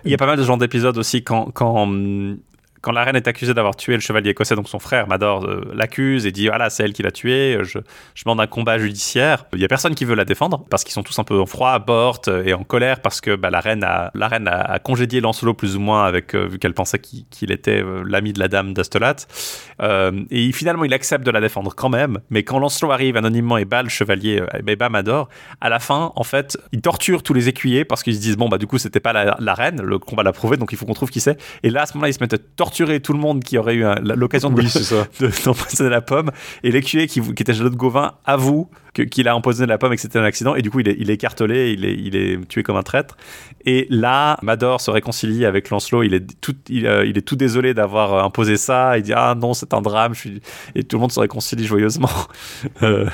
[0.05, 1.23] Il y a pas mal de genres d'épisodes aussi.
[1.23, 2.37] Quand, quand, hum,
[2.81, 5.71] quand la reine est accusée d'avoir tué le chevalier écossais, donc son frère Mador euh,
[5.73, 7.79] l'accuse et dit voilà c'est elle qui l'a tué, je,
[8.15, 9.45] je demande un combat judiciaire.
[9.53, 11.45] Il y a personne qui veut la défendre parce qu'ils sont tous un peu en
[11.45, 15.75] froid, bord euh, et en colère parce que bah, la reine a congédié Lancelot plus
[15.75, 19.15] ou moins avec euh, vu qu'elle pensait qu'il était euh, l'ami de la dame d'Astolat.
[19.81, 22.19] Euh, et finalement il accepte de la défendre quand même.
[22.29, 25.29] Mais quand Lancelot arrive anonymement et bat le chevalier euh, et bat Mador,
[25.59, 28.49] à la fin en fait il torture tous les écuyers parce qu'ils se disent bon
[28.49, 30.85] bah du coup c'était pas la, la reine, le combat l'a prouvé donc il faut
[30.85, 31.39] qu'on trouve qui c'est.
[31.63, 33.75] Et là à ce moment-là ils se mettent à torturer tout le monde qui aurait
[33.75, 36.31] eu l'occasion de oui ça de- d'empoisonner la pomme.
[36.63, 38.69] Et l'écuyer qui, qui était de Gauvin avoue
[39.09, 40.55] qu'il a empoisonné la pomme et que c'était un accident.
[40.55, 41.17] Et du coup, il est, il est
[41.73, 43.15] il est, il est tué comme un traître.
[43.65, 46.03] Et là, Mador se réconcilie avec Lancelot.
[46.03, 48.97] Il est tout, il, euh, il est tout désolé d'avoir euh, imposé ça.
[48.97, 50.13] Il dit Ah non, c'est un drame.
[50.13, 50.41] Je suis...
[50.75, 52.09] Et tout le monde se réconcilie joyeusement.
[52.83, 53.05] Euh,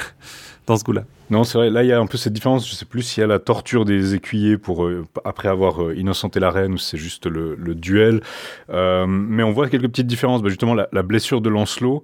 [0.68, 1.06] dans ce goût-là.
[1.30, 1.70] Non, c'est vrai.
[1.70, 2.70] Là, il y a un peu cette différence.
[2.70, 5.96] Je sais plus s'il y a la torture des écuyers pour euh, après avoir euh,
[5.96, 8.22] innocenté la reine ou c'est juste le, duel.
[8.70, 10.42] Euh, mais on voit quelques petites différences.
[10.42, 12.04] Bah, justement, la, blessure de Lancelot.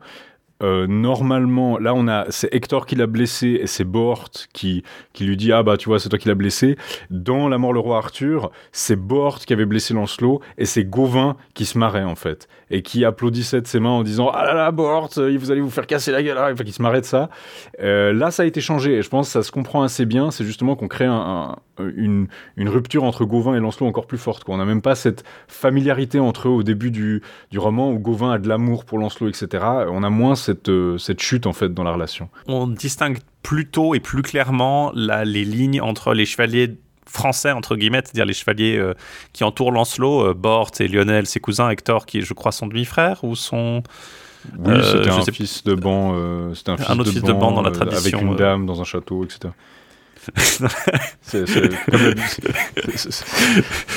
[0.61, 5.35] Normalement, là, on a, c'est Hector qui l'a blessé et c'est Bort qui, qui lui
[5.35, 6.77] dit Ah, bah, tu vois, c'est toi qui l'as blessé.
[7.09, 11.35] Dans La mort le roi Arthur, c'est Bort qui avait blessé Lancelot et c'est Gauvin
[11.53, 14.55] qui se marrait, en fait, et qui applaudissait de ses mains en disant Ah là
[14.55, 17.29] là, Bort, vous allez vous faire casser la gueule, enfin, qui se marrait de ça.
[17.79, 20.31] Euh, là, ça a été changé et je pense que ça se comprend assez bien.
[20.31, 24.43] C'est justement qu'on crée un, une, rupture entre Gauvin et Lancelot encore plus forte.
[24.43, 24.55] Quoi.
[24.55, 27.21] On n'a même pas cette familiarité entre eux au début du,
[27.55, 29.63] roman où Gauvin a de l'amour pour Lancelot, etc.
[29.91, 32.29] On a moins cette, euh, cette chute en fait dans la relation.
[32.47, 36.75] On distingue plus tôt et plus clairement la, les lignes entre les chevaliers
[37.13, 38.93] français entre guillemets, c'est-à-dire les chevaliers euh,
[39.31, 43.23] qui entourent Lancelot, euh, Bort et Lionel, ses cousins, Hector qui je crois son demi-frère
[43.23, 43.83] ou son
[44.59, 47.71] oui, c'était un fils de ban, c'était un, un, autre fils de, ban, dans la
[47.71, 49.53] tradition, avec une dame dans un château, etc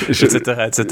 [0.09, 0.85] etc., etc.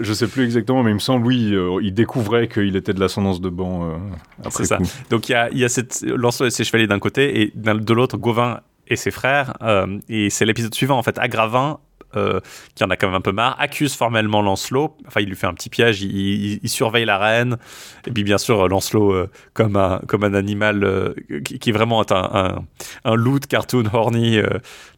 [0.00, 3.00] Je sais plus exactement, mais il me semble, oui, euh, il découvrait qu'il était de
[3.00, 3.96] l'ascendance de Ban euh,
[4.44, 4.78] après ça.
[5.10, 7.92] Donc il y a, y a cette Lancelot et ses chevaliers d'un côté, et de
[7.92, 8.60] l'autre, Gauvin
[8.90, 9.54] et ses frères.
[9.62, 11.80] Euh, et c'est l'épisode suivant, en fait, Agravin
[12.16, 12.40] euh,
[12.74, 14.96] qui en a quand même un peu marre, accuse formellement Lancelot.
[15.06, 17.56] Enfin, il lui fait un petit piège, il, surveille la reine.
[18.06, 22.04] Et puis, bien sûr, Lancelot, euh, comme, un, comme un animal euh, qui, est vraiment
[22.10, 22.64] un,
[23.04, 24.38] un, loot cartoon horny,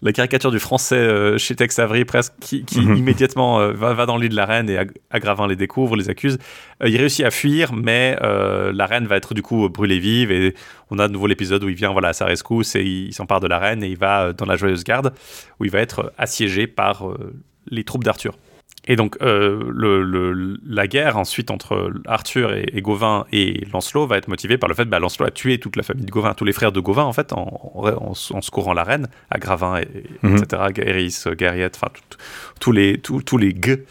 [0.01, 2.97] la caricature du français chez Tex Avery presque, qui, mhm.
[2.97, 4.79] immédiatement va, va, dans le lit de la reine et
[5.11, 6.39] Agravin les découvre, les accuse.
[6.85, 10.55] il réussit à fuir, mais la reine va être du coup brûlée vive et
[10.91, 13.41] on a de nouveau l'épisode où il vient voilà, à sa rescousse et il s'empare
[13.41, 15.13] de la reine et il va dans la joyeuse garde
[15.59, 17.35] où il va être assiégé par euh,
[17.69, 18.37] les troupes d'Arthur.
[18.89, 24.27] Et donc, euh, le, la guerre ensuite entre Arthur et, Gauvin et Lancelot va être
[24.27, 26.45] motivée par le fait que bah, Lancelot a tué toute la famille de Gauvin, tous
[26.45, 29.87] les frères de Gauvin en fait, en, en, secourant la reine, à Gravin, et,
[30.23, 30.37] mhm.
[30.37, 31.93] etc., Gaeris, Gaeriette, enfin,
[32.59, 33.87] tous les, tous les gueux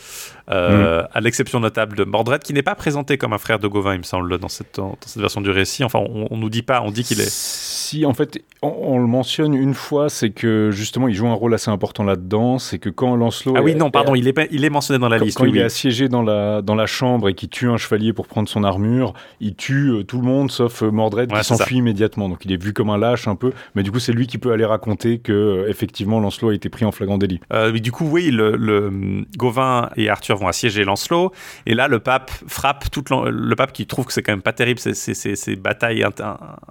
[0.49, 3.93] euh, à l'exception notable de Mordred, qui n'est pas présenté comme un frère de Gauvin,
[3.93, 5.83] il me semble, dans cette, dans cette version du récit.
[5.83, 7.31] Enfin, on, on nous dit pas, on dit qu'il est.
[7.31, 11.53] Si, en fait, on, le mentionne une fois, c'est que justement, il joue un rôle
[11.53, 12.59] assez important là-dedans.
[12.59, 13.55] C'est que quand Lancelot.
[13.57, 15.37] Ah oui, non, pardon, il, est, il est mentionné dans la liste.
[15.37, 18.27] Quand il est assiégé dans la, dans la chambre et qu'il tue un chevalier pour
[18.27, 22.29] prendre son armure, il tue euh, tout le monde sauf euh, Mordred qui s'enfuit immédiatement.
[22.29, 24.37] Donc il est vu comme un lâche un peu, mais du coup, c'est lui qui
[24.37, 27.39] peut aller raconter que effectivement Lancelot a été pris en flagrant délit.
[27.51, 28.91] mais du coup, oui, le, le
[29.37, 31.31] Gauvin et Arthur vont assiéger Lancelot.
[31.65, 34.79] Et là, le pape frappe le pape qui trouve que c'est quand même pas terrible
[34.79, 36.05] ces, ces, batailles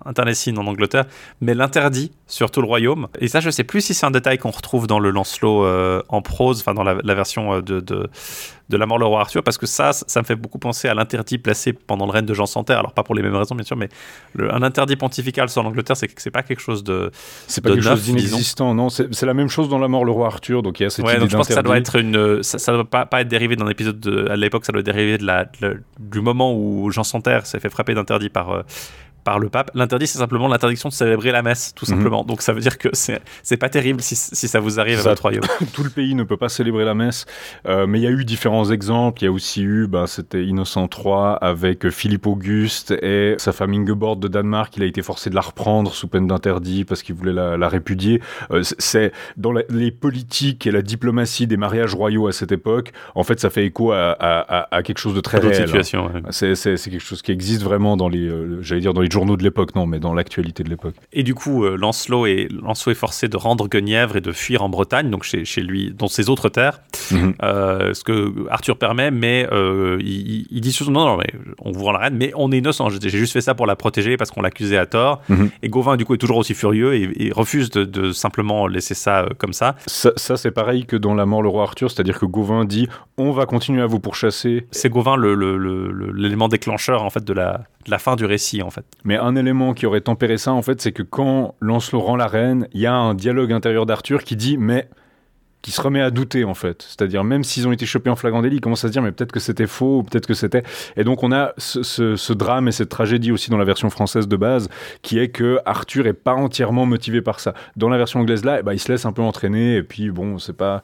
[0.05, 1.05] internecines en Angleterre,
[1.41, 3.09] mais l'interdit sur tout le royaume.
[3.21, 6.03] Et ça, je sais plus si c'est un détail qu'on retrouve dans le Lancelot euh,
[6.09, 8.09] en prose, enfin dans la, version euh, de,
[8.71, 10.95] de, La mort le roi Arthur, parce que ça, ça me fait beaucoup penser à
[10.95, 12.79] l'interdit placé pendant le règne de Jean Santerre.
[12.79, 13.89] Alors pas pour les mêmes raisons, bien sûr, mais
[14.39, 17.11] un interdit pontifical sur l'Angleterre, c'est c'est pas quelque chose de
[17.47, 18.89] c'est pas quelque chose d'inexistant, non.
[18.89, 21.05] C'est la même chose dans La mort le roi Arthur, donc il y a cette
[21.05, 23.29] ouais, donc je pense que ça doit être une, ça, ça doit pas, pas être
[23.29, 25.47] dérivé d'un épisode de, à l'époque, ça doit dériver de la,
[25.99, 28.63] du moment où Jean Santerre s'est fait frapper d'interdit par, euh,
[29.25, 29.71] par le pape.
[29.75, 31.97] L'interdit, c'est simplement l'interdiction de célébrer la messe, tout mhm.
[31.97, 32.25] simplement.
[32.25, 35.23] Donc ça veut dire que c'est pas terrible si, si, ça vous arrive à votre
[35.23, 35.45] royaume.
[35.73, 37.27] tout le pays ne peut pas célébrer la messe,
[37.67, 39.23] euh, mais il y a eu différents exemples.
[39.23, 43.73] Il y a aussi eu, ben, c'était Innocent III avec Philippe Auguste et sa femme
[43.73, 44.77] Ingeborg de Danemark.
[44.77, 48.21] Il a été forcé de la reprendre sous peine d'interdit parce qu'il voulait la, répudier.
[48.51, 52.93] Euh, c'est dans les politiques et la diplomatie des mariages royaux à cette époque.
[53.15, 55.67] En fait, ça fait écho à, à, quelque chose de très réel.
[55.67, 59.37] Situation, C'est quelque chose qui existe vraiment dans les, euh, j'allais dire dans les journaux
[59.37, 60.95] de l'époque, non, mais dans l'actualité de l'époque.
[61.13, 64.63] Et du coup, euh, Lancelot, est, Lancelot est forcé de rendre Guenièvre et de fuir
[64.63, 66.81] en Bretagne, donc chez, chez lui, dans ses autres terres,
[67.11, 67.35] mhm.
[67.43, 71.85] euh, ce que Arthur permet, mais euh, il, dit souvent non, non, mais on vous
[71.85, 72.89] rend la reine, mais on est innocent.
[72.91, 75.23] J'ai juste fait ça pour la protéger parce qu'on l'accusait à tort.
[75.29, 75.51] Mhm.
[75.63, 79.53] Et Gauvin, du coup, est toujours aussi furieux et, refuse de, simplement laisser ça comme
[79.53, 79.77] ça.
[79.87, 82.89] Ça, ça c'est pareil que dans La mort le roi Arthur, c'est-à-dire que Gauvin dit
[83.17, 84.67] on va continuer à vous pourchasser.
[84.71, 88.71] C'est Gauvin l'élément le, déclencheur en fait de la, de la fin du récit en
[88.71, 88.85] fait.
[89.05, 92.27] Mais un élément qui aurait tempéré ça, en fait, c'est que quand Lancelot rend la
[92.27, 94.89] reine, il y a un dialogue intérieur d'Arthur qui dit Mais
[95.63, 96.83] qui se remet à douter en fait.
[96.83, 99.13] C'est-à-dire même s'ils ont été chopés en flagrant délit, ils commencent à se dire mais
[99.13, 100.63] peut-être que c'était faux, ou peut-être que c'était.
[100.97, 104.37] Et donc on a ce, drame et cette tragédie aussi dans la version française de
[104.37, 104.69] base,
[105.03, 107.55] qui est que Arthur est pas entièrement motivé par ça.
[107.77, 110.11] Dans la version anglaise là, eh ben, il se laisse un peu entraîner et puis
[110.11, 110.83] bon, c'est pas.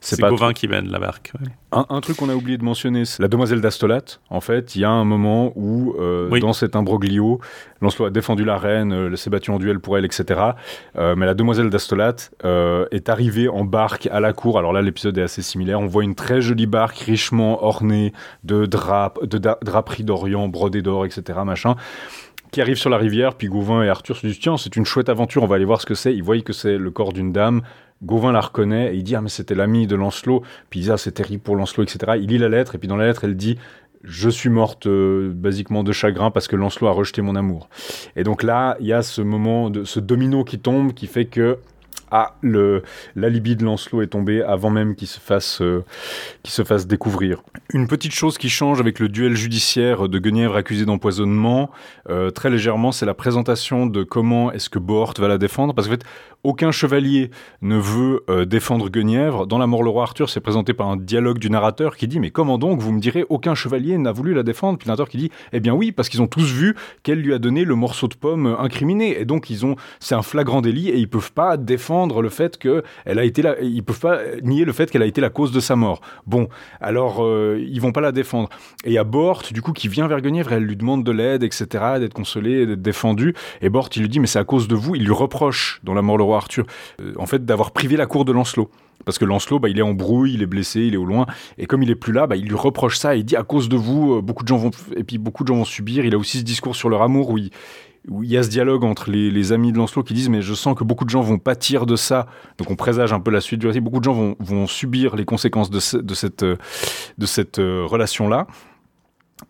[0.00, 1.32] C'est pas Gauvin qui mène la barque.
[1.72, 4.02] Un, truc qu'on a oublié de mentionner, c'est la demoiselle d'Astolat.
[4.28, 7.40] En fait, il y a un moment où euh, dans cet imbroglio,
[7.80, 10.40] Lancelot a défendu la reine, euh, s'est battu en duel pour elle, etc.
[10.96, 12.16] Euh, mais la demoiselle d'Astolat
[12.90, 14.58] est arrivée en barque à la cour.
[14.58, 15.78] Alors là, l'épisode est assez similaire.
[15.78, 18.12] On voit une très jolie barque richement ornée
[18.42, 21.38] de draps, de draperies d'Orient, brodées d'or, etc.
[21.44, 21.76] Machin
[22.50, 25.08] qui arrive sur la rivière, puis Gauvin et Arthur se disent tiens c'est une chouette
[25.08, 26.12] aventure, on va aller voir ce que c'est.
[26.12, 27.62] Ils voient que c'est le corps d'une dame.
[28.02, 30.42] Gauvin la reconnaît et il dit ah mais c'était l'ami de Lancelot.
[30.70, 32.12] Puis il dit ah c'est terrible pour Lancelot etc.
[32.20, 33.58] Il lit la lettre et puis dans la lettre elle dit
[34.02, 37.68] je suis morte euh, basiquement de chagrin parce que Lancelot a rejeté mon amour.
[38.16, 41.26] Et donc là, il y a ce moment, de, ce domino qui tombe qui fait
[41.26, 41.58] que
[42.10, 42.82] ah, le
[43.16, 45.84] l'alibi de Lancelot est tombé avant même qu'il se fasse euh,
[46.44, 47.42] se fasse découvrir.
[47.72, 51.70] Une petite chose qui change avec le duel judiciaire de Guenièvre accusé d'empoisonnement,
[52.08, 55.86] euh, très légèrement, c'est la présentation de comment est-ce que Bohort va la défendre, parce
[55.86, 56.04] qu'en fait,
[56.42, 57.30] aucun chevalier
[57.60, 59.46] ne veut euh, défendre Guenièvre.
[59.46, 62.18] Dans La mort le roi Arthur, c'est présenté par un dialogue du narrateur qui dit
[62.18, 64.78] mais comment donc vous me direz aucun chevalier n'a voulu la défendre?
[64.78, 67.34] Puis le narrateur qui dit eh bien oui parce qu'ils ont tous vu qu'elle lui
[67.34, 70.88] a donné le morceau de pomme incriminé et donc ils ont c'est un flagrant délit
[70.88, 74.18] et ils peuvent pas défendre le fait que elle a été là ils peuvent pas
[74.42, 76.00] nier le fait qu'elle a été la cause de sa mort.
[76.26, 76.48] Bon
[76.80, 78.48] alors euh, ils vont pas la défendre
[78.84, 81.12] et il y a Bort du coup qui vient vers Guenièvre elle lui demande de
[81.12, 84.68] l'aide etc d'être consolée d'être défendue et Bort il lui dit mais c'est à cause
[84.68, 86.64] de vous il lui reproche dans la mort le Arthur,
[87.00, 88.70] euh, en fait, d'avoir privé la cour de Lancelot.
[89.04, 91.24] Parce que Lancelot, bah, il est en brouille, il est blessé, il est au loin,
[91.56, 93.42] et comme il est plus là, bah, il lui reproche ça et il dit à
[93.42, 96.04] cause de vous, euh, beaucoup de gens vont, et puis beaucoup de gens vont subir.
[96.04, 97.50] Il a aussi ce discours sur leur amour où il,
[98.08, 100.84] y a ce dialogue entre les, amis de Lancelot qui disent mais je sens que
[100.84, 102.26] beaucoup de gens vont pâtir de ça.
[102.58, 103.80] Donc on présage un peu la suite du récit.
[103.80, 108.46] Beaucoup de gens vont, subir les conséquences de, cette, euh, relation-là.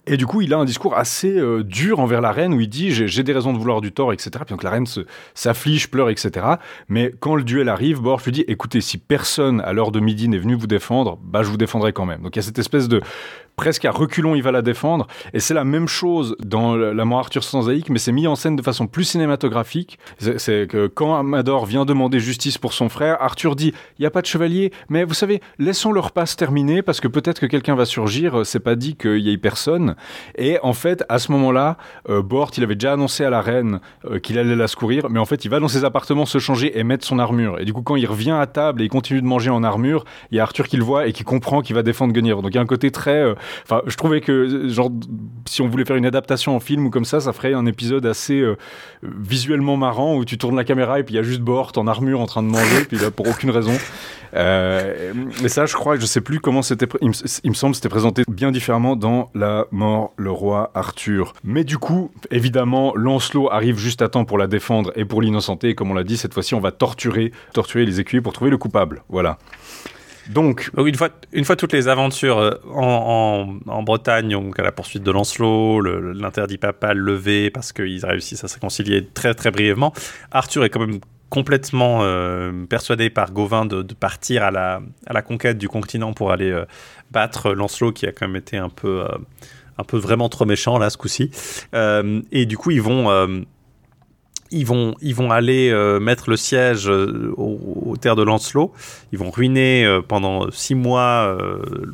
[0.07, 2.69] Et du coup, il a un discours assez euh, dur envers la reine où il
[2.69, 4.31] dit j'ai des raisons de vouloir du tort, etc.
[4.47, 4.87] Puis donc la reine
[5.35, 6.47] s'afflige, pleure, etc.
[6.89, 10.29] Mais quand le duel arrive, Borch lui dit écoutez, si personne à l'heure de midi
[10.29, 12.23] n'est venu vous défendre, bah je vous défendrai quand même.
[12.23, 13.01] Donc il y a cette espèce de
[13.61, 15.07] presque à reculons, il va la défendre.
[15.35, 18.35] Et c'est la même chose dans La mort Arthur sans Zaïque, mais c'est mis en
[18.35, 19.99] scène de façon plus cinématographique.
[20.19, 24.11] C'est que quand Amador vient demander justice pour son frère, Arthur dit il n'y a
[24.11, 27.75] pas de chevalier, mais vous savez, laissons leur passe terminer parce que peut-être que quelqu'un
[27.75, 28.47] va surgir.
[28.47, 29.95] C'est pas dit qu'il y ait personne.
[30.39, 31.77] Et en fait, à ce moment-là,
[32.09, 35.19] euh, Bort, il avait déjà annoncé à la reine euh, qu'il allait la secourir, mais
[35.19, 37.61] en fait, il va dans ses appartements se changer et mettre son armure.
[37.61, 40.07] Et du coup, quand il revient à table et il continue de manger en armure,
[40.31, 42.41] il y a Arthur qui le voit et qui comprend qu'il va défendre Guenièvre.
[42.41, 43.35] Donc il y a un côté très euh,
[43.65, 44.91] Enfin, je trouvais que, genre,
[45.47, 48.07] si on voulait faire une adaptation en film ou comme ça, ça ferait un épisode
[48.07, 48.57] assez euh,
[49.03, 51.87] visuellement marrant où tu tournes la caméra et puis il y a juste Bort en
[51.87, 53.77] armure en train de manger, puis là, pour aucune raison.
[54.35, 56.87] Euh, mais ça, je crois, je sais plus comment c'était.
[57.01, 61.33] Il, me semble c'était présenté bien différemment dans La mort, le roi Arthur.
[61.45, 65.71] Mais du coup, évidemment, Lancelot arrive juste à temps pour la défendre et pour l'innocenter.
[65.71, 68.51] Et comme on l'a dit, cette fois-ci, on va torturer, torturer les écuyers pour trouver
[68.51, 69.03] le coupable.
[69.09, 69.39] Voilà.
[70.31, 70.71] Donc,
[71.33, 76.59] une fois, toutes les aventures euh, en, Bretagne, donc à la poursuite de Lancelot, l'interdit
[76.59, 79.93] papal levé parce qu'ils réussissent à se réconcilier très très brièvement,
[80.31, 81.01] Arthur est quand même
[81.31, 86.33] complètement euh, persuadé par Gauvin de, partir à la, à la, conquête du continent pour
[86.33, 86.65] aller euh,
[87.11, 89.05] battre Lancelot qui a quand même été un peu,
[89.79, 91.31] un peu vraiment trop méchant là ce coup-ci.
[91.73, 93.45] et du coup, ils vont
[94.51, 98.73] ils vont, ils vont aller euh, mettre le siège euh, aux, terres de Lancelot.
[99.13, 101.37] Ils vont ruiner euh, pendant six mois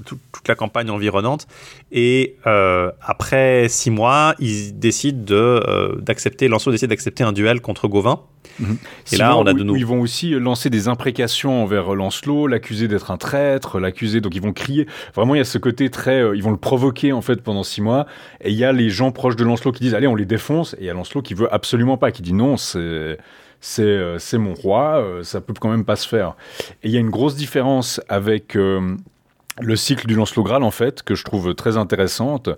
[0.04, 1.46] toute la campagne environnante.
[1.92, 5.60] Et après six mois, ils décident
[5.98, 8.20] d'accepter, Lancelot décide d'accepter un duel contre Gauvin.
[8.58, 8.78] Mhm.
[9.12, 9.78] Et là, on a de nouveau.
[9.78, 14.20] Ils vont aussi lancer des imprécations envers Lancelot, l'accuser d'être un traître, l'accuser.
[14.20, 14.86] Donc ils vont crier.
[15.14, 16.22] Vraiment, il y a ce côté très.
[16.34, 18.06] ils vont le provoquer en fait pendant six mois.
[18.40, 20.74] Et il y a les gens proches de Lancelot qui disent allez, on les défonce.
[20.74, 23.16] Et il y a Lancelot qui veut absolument pas, qui dit non c'est
[23.78, 26.36] euh, c'est mon roi, euh, ça peut quand même pas se faire.
[26.82, 28.96] Et il y a une grosse différence avec euh,
[29.60, 32.50] le cycle du Lancelot Graal, en fait, que je trouve très intéressante,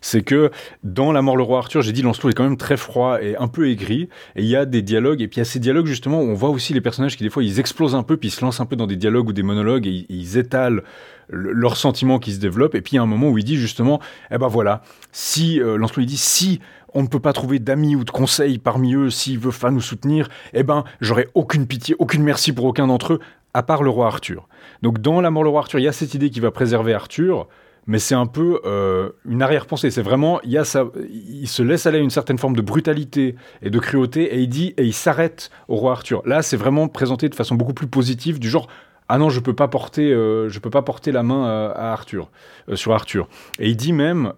[0.00, 0.50] c'est que
[0.82, 3.36] dans La mort le roi Arthur, j'ai dit Lancelot est quand même très froid et
[3.36, 5.58] un peu aigri, et il y a des dialogues, et puis il y a ces
[5.58, 8.16] dialogues justement où on voit aussi les personnages qui des fois ils explosent un peu,
[8.16, 10.82] puis ils se lancent un peu dans des dialogues ou des monologues, et ils étalent
[11.28, 13.56] leurs sentiments qui se développent, et puis il y a un moment où il dit
[13.56, 14.00] justement,
[14.30, 16.60] eh ben voilà, si, Lancelot il dit, si
[16.94, 19.80] on ne peut pas trouver d'amis ou de conseils parmi eux s'ils veulent pas nous
[19.80, 23.20] soutenir, eh ben, j'aurais aucune pitié, aucune merci pour aucun d'entre eux,
[23.52, 24.48] à part le roi Arthur.
[24.82, 26.94] Donc dans La mort le roi Arthur, il y a cette idée qui va préserver
[26.94, 27.48] Arthur,
[27.86, 29.90] mais c'est un peu euh, une arrière-pensée.
[29.90, 30.60] C'est vraiment, il,
[31.08, 34.48] il se laisse aller à une certaine forme de brutalité et de cruauté, et il
[34.48, 36.22] dit, et il s'arrête au roi Arthur.
[36.24, 38.68] Là, c'est vraiment présenté de façon beaucoup plus positive, du genre,
[39.08, 42.30] ah non, je peux euh, peux pas porter la main à, Arthur,
[42.70, 43.28] euh, sur Arthur.
[43.58, 44.32] Et il dit même,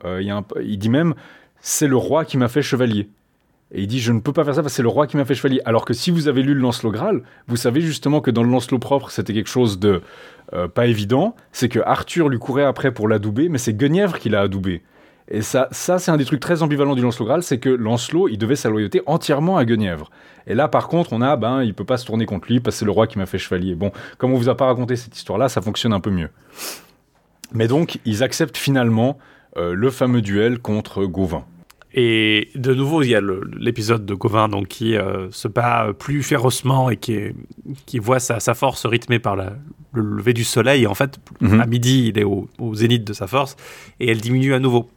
[0.61, 1.15] il dit même,
[1.67, 3.09] c'est le roi qui m'a fait chevalier.
[3.73, 5.17] Et il dit, je ne peux pas faire ça parce que c'est le roi qui
[5.17, 5.61] m'a fait chevalier.
[5.65, 8.51] Alors que si vous avez lu le Lancelot Graal, vous savez justement que dans le
[8.51, 10.01] Lancelot propre, c'était quelque chose de
[10.53, 11.35] euh, pas évident.
[11.51, 14.85] C'est que Arthur lui courait après pour l'adouber, mais c'est Guenièvre qui l'a adoubé.
[15.27, 18.29] Et ça, ça c'est un des trucs très ambivalents du Lancelot Graal, c'est que Lancelot,
[18.29, 20.09] il devait sa loyauté entièrement à Guenièvre.
[20.47, 22.77] Et là, par contre, on a, ben, il peut pas se tourner contre lui parce
[22.77, 23.75] que c'est le roi qui m'a fait chevalier.
[23.75, 26.31] Bon, comme on vous a pas raconté cette histoire-là, ça fonctionne un peu mieux.
[27.53, 29.19] Mais donc, ils acceptent finalement
[29.57, 31.45] euh, le fameux duel contre Gauvin.
[31.99, 33.23] Et de nouveau, il y a
[33.59, 37.19] l'épisode de Gauvin donc, qui euh, se bat plus férocement et qui,
[37.87, 39.55] qui voit sa, sa, force rythmée par la,
[39.95, 40.83] le lever du soleil.
[40.83, 41.61] Et en fait, Mhm.
[41.61, 43.57] à midi, il est au, au zénith de sa force
[43.99, 44.91] et elle diminue à nouveau.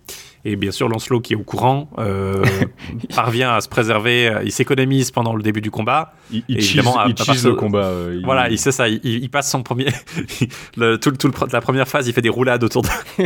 [0.46, 2.44] Et bien sûr, Lancelot, qui est au courant, euh,
[3.16, 4.34] parvient à se préserver.
[4.44, 6.14] Il s'économise pendant le début du combat.
[6.32, 7.86] Il, il cheese, évidemment, à- il à cheese partir le de- combat.
[7.86, 8.88] euh, il- Voilà, il sait ça.
[8.88, 9.88] Il, il passe son premier.
[10.78, 12.88] le, tout, le- tout le pre- la première phase, il fait des roulades autour de.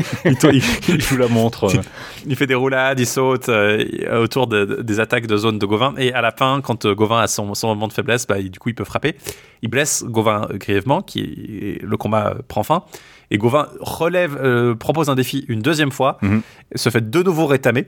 [0.88, 1.66] il, joue la montre.
[1.76, 1.82] euh.
[2.26, 3.84] il fait des roulades, il saute euh,
[4.24, 5.94] autour de- de- des attaques de zone de Gauvin.
[5.98, 8.50] Et à la fin, quand euh, Gauvin a son, son moment de faiblesse, bah, il-
[8.52, 9.16] du coup, il peut frapper.
[9.62, 12.84] Il blesse Gauvin euh, grièvement, qui, le combat euh, prend fin.
[13.32, 16.42] Et Gauvin relève, euh, propose un défi une deuxième fois, Mhm.
[16.76, 17.88] se fait de nouveau rétamer.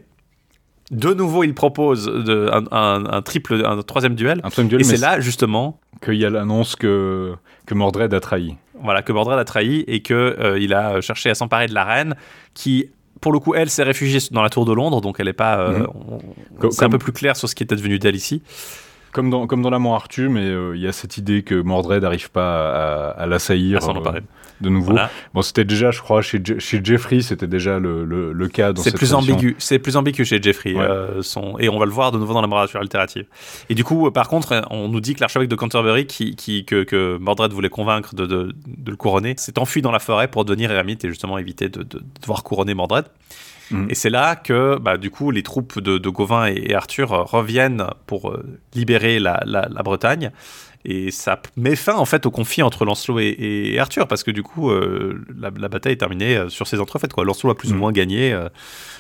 [0.92, 4.38] De nouveau, il propose de- un, un- un triple, un troisième duel.
[4.44, 7.34] Un troisième duel, et c'est là, justement, qu'il y a l'annonce que,
[7.66, 8.56] que Mordred a trahi.
[8.84, 11.86] voilà, que Mordred a trahi et que euh, il a cherché à s'emparer de la
[11.86, 12.16] reine,
[12.54, 15.34] qui, pour le coup, elle s'est réfugiée dans la tour de Londres, donc elle est
[15.34, 15.58] pas.
[15.60, 15.88] euh, Mhm.
[16.62, 18.44] on- C'est un peu plus clair sur ce qui était devenu d'elle ici.
[19.12, 22.30] Comme dans, comme dans Arthur, mais euh, il y a cette idée que Mordred n'arrive
[22.30, 24.22] pas à, à l'assaillir À s'en emparer.
[24.62, 24.92] De nouveau.
[24.94, 25.10] Voilà.
[25.34, 28.72] Bon, c'était déjà, je crois, chez, Je- chez Jeffrey, c'était déjà le, le, le cas
[28.74, 29.34] dans C'est plus tradition.
[29.36, 30.82] ambigu, c'est plus ambigu chez Jeffrey, Ouais.
[30.82, 33.26] euh, son- et on va le voir de nouveau dans la littérature altérative.
[33.70, 36.36] Et du coup, euh, par contre, euh, on nous dit que l'archevêque de Canterbury, qui,
[36.36, 40.00] qui- que, que Mordred voulait convaincre de, de- de le couronner, s'est enfui dans la
[40.00, 43.06] forêt pour devenir ermite et justement éviter de, de devoir couronner Mordred.
[43.72, 43.88] Mhm.
[43.90, 47.12] Et c'est là que, bah, du coup, les troupes de, de Gauvin et, et Arthur
[47.14, 48.46] euh, reviennent pour euh,
[48.76, 50.32] libérer la, la- la Bretagne.
[50.88, 54.30] Et ça met fin en fait au conflit entre Lancelot et, et Arthur parce que
[54.32, 57.26] du coup euh, la, la bataille est terminée euh, sur ces entrefaites quoi.
[57.26, 57.80] Lancelot a plus ou Mhm.
[57.80, 58.50] moins gagné euh,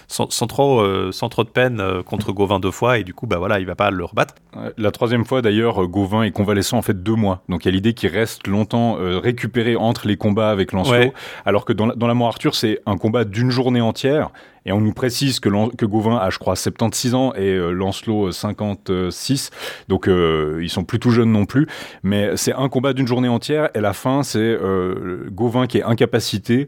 [0.07, 3.13] sans, sans trop euh, sans trop de peine euh, contre Gauvin deux fois et du
[3.13, 4.35] coup bah voilà il va pas le rebattre.
[4.77, 7.43] La troisième fois, d'ailleurs, euh, Gauvin est convalescent en fait deux mois.
[7.49, 10.97] Donc il y a l'idée qu'il reste longtemps récupéré entre les combats avec Lancelot.
[10.97, 11.13] Ouais.
[11.45, 14.29] Alors que dans la, dans la mort Arthur, c'est un combat d'une journée entière.
[14.67, 17.69] Et on nous précise que, Lan- que Gauvin a, je crois, 76 ans et euh,
[17.69, 19.51] Lancelot euh, 56.
[19.89, 21.67] Donc euh, ils sont plus tout jeunes non plus.
[22.03, 23.69] Mais c'est un combat d'une journée entière.
[23.75, 26.67] Et la fin, c'est euh, Gauvin qui est incapacité.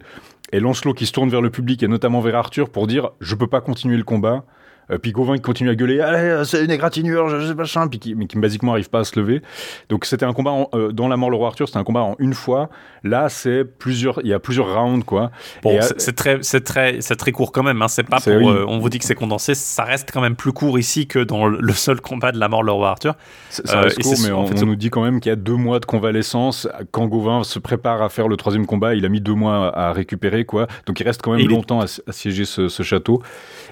[0.53, 3.35] Et Lancelot qui se tourne vers le public et notamment vers Arthur pour dire Je
[3.35, 4.45] peux pas continuer le combat.
[4.91, 7.87] Euh, puis Gauvin qui continue à gueuler Allez, c'est une égratignure, je sais pas, machin.
[7.87, 9.41] Puis qui, mais qui basiquement arrive pas à se lever.
[9.89, 12.01] Donc c'était un combat en- euh, dans La mort le roi Arthur, c'était un combat
[12.01, 12.69] en une fois.
[13.03, 15.31] Là, c'est plusieurs, il y a plusieurs rounds quoi.
[15.63, 17.87] Bon euh, c'est très c'est très c'est très court quand même hein.
[17.87, 18.45] c'est pas pour oui.
[18.67, 21.47] on vous dit que c'est condensé ça reste quand même plus court ici que dans
[21.47, 23.15] le seul combat de la mort de le roi Arthur.
[23.49, 25.35] C'est- Ça reste court, mais en fait, on nous dit quand même qu'il y a
[25.35, 26.67] deux mois de convalescence.
[26.91, 29.91] Quand Gauvin se prépare à faire le troisième combat, il a mis deux mois à
[29.93, 30.67] récupérer, quoi.
[30.85, 33.21] Donc il reste quand même est- longtemps à, siéger ce, ce château.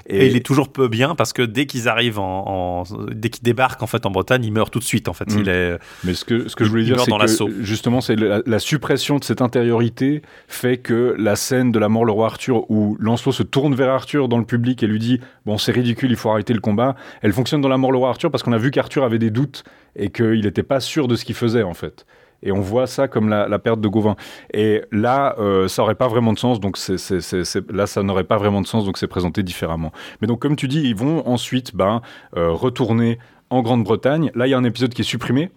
[0.07, 3.43] Et, il est toujours peu bien parce que dès qu'ils arrivent en, en- dès qu'ils
[3.43, 5.39] débarquent en fait en Bretagne il meurt tout de suite en fait Mm.
[5.41, 8.41] il est Mais ce que, ce que je voulais dire, c'est que justement, c'est la,
[8.45, 12.69] la suppression de cette intériorité fait que la scène de la mort le roi Arthur,
[12.71, 16.09] où Lancelot se tourne vers Arthur dans le public et lui dit Bon, c'est ridicule,
[16.11, 18.53] il faut arrêter le combat, elle fonctionne dans la mort le roi Arthur parce qu'on
[18.53, 19.63] a vu qu'Arthur avait des doutes
[19.97, 22.05] et qu'il n'était pas sûr de ce qu'il faisait en fait.
[22.43, 24.15] Et on voit ça comme la, perte de Gauvin.
[24.53, 26.59] Et là, euh, ça aurait pas vraiment de sens.
[26.59, 28.85] Donc c'est- c'est- c'est- là, ça n'aurait pas vraiment de sens.
[28.85, 29.91] Donc c'est présenté différemment.
[30.21, 32.01] Mais donc, comme tu dis, ils vont ensuite ben,
[32.37, 33.19] euh, retourner
[33.49, 34.31] en Grande-Bretagne.
[34.35, 35.49] Là, il y a un épisode qui est supprimé.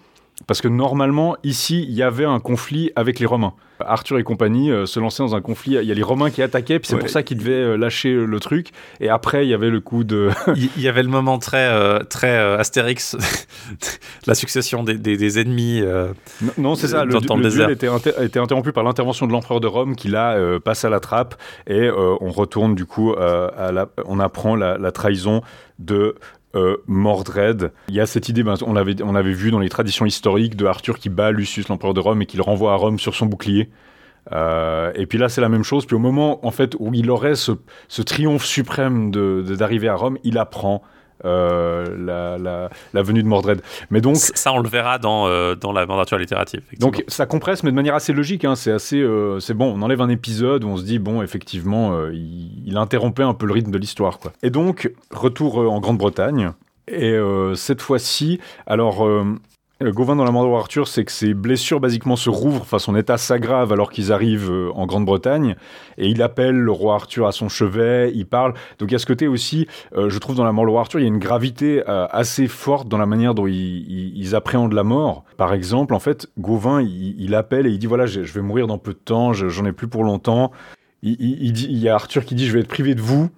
[0.46, 3.54] Parce que normalement, ici, il y avait un conflit avec les Romains.
[3.80, 5.74] Arthur et compagnie euh, se lançaient dans un conflit.
[5.76, 7.00] Il y a les Romains qui attaquaient, puis c'est Ouais.
[7.00, 8.70] pour ça qu'ils devaient euh, lâcher euh, le truc.
[9.00, 10.30] Et après, il y avait le coup de.
[10.56, 11.68] il y avait le moment très
[12.06, 13.16] très Astérix
[14.26, 15.82] la succession des, des- des ennemis
[16.40, 17.04] Non, non, c'est ça.
[17.04, 20.08] Le, le le duel était, inter- était interrompu par l'intervention de l'empereur de Rome qui
[20.08, 21.34] là passe à la trappe
[21.66, 25.42] et on retourne du coup à la, on apprend la, la trahison
[25.78, 26.16] de
[26.58, 27.72] euh, Mordred.
[27.88, 30.56] Il y a cette idée, ben, on l'avait on avait vu dans les traditions historiques
[30.56, 33.14] de Arthur qui bat Lucius l'empereur de Rome et qui le renvoie à Rome sur
[33.14, 33.70] son bouclier.
[34.32, 35.86] Euh, et puis là, c'est la même chose.
[35.86, 37.52] Puis au moment en fait où il aurait ce,
[38.02, 40.82] triomphe suprême de- d'arriver à Rome, il apprend
[41.24, 43.60] la, la- la venue de Mordred.
[43.90, 47.62] Mais donc ça on le verra dans, euh, dans la mandature littérative donc ça compresse,
[47.64, 48.44] mais de manière assez logique.
[48.44, 48.54] hein.
[48.54, 49.74] C'est assez, euh, c'est bon.
[49.76, 53.34] On enlève un épisode où on se dit bon, effectivement, euh, il, il interrompait un
[53.34, 54.32] peu le rythme de l'histoire, quoi.
[54.42, 56.52] Et donc retour euh, en Grande-Bretagne.
[56.86, 59.06] Et euh, cette fois-ci, alors.
[59.06, 59.34] euh, euh,
[59.80, 63.16] Gauvin dans la mort Arthur, c'est que ses blessures basiquement se rouvrent, enfin son état
[63.16, 65.54] s'aggrave alors qu'ils arrivent euh, en Grande-Bretagne,
[65.98, 68.54] et il appelle le roi Arthur à son chevet, il parle.
[68.80, 70.98] Donc il y a ce côté aussi, euh, je trouve dans la mort roi Arthur,
[70.98, 74.82] il y a une gravité euh, assez forte dans la manière dont ils, appréhendent la
[74.82, 75.24] mort.
[75.36, 78.78] Par exemple, en fait, Gauvin, il, appelle et il dit voilà, je, vais mourir dans
[78.78, 80.50] peu de temps, je- j'en ai plus pour longtemps.
[81.04, 83.30] Il dit, il y a Arthur qui dit je vais être privé de vous.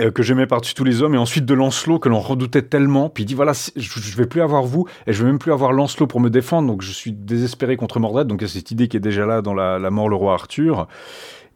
[0.00, 3.08] Euh, que j'aimais par-dessus tous les hommes, et ensuite de Lancelot, que l'on redoutait tellement.
[3.08, 5.52] Puis il dit voilà, je, je vais plus avoir vous, et je vais même plus
[5.52, 8.26] avoir Lancelot pour me défendre, donc je suis désespéré contre Mordred.
[8.26, 10.34] Donc il y a cette idée qui est déjà là dans la, mort le roi
[10.34, 10.88] Arthur.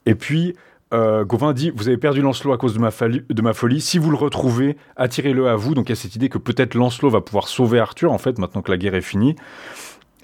[0.07, 0.55] Et puis,
[0.95, 3.81] euh, Gauvin dit Vous avez perdu Lancelot à cause de ma, de ma folie.
[3.81, 5.75] Si vous le retrouvez, attirez-le à vous.
[5.75, 8.39] Donc il y a cette idée que peut-être Lancelot va pouvoir sauver Arthur, en fait,
[8.39, 9.37] maintenant que la guerre est finie.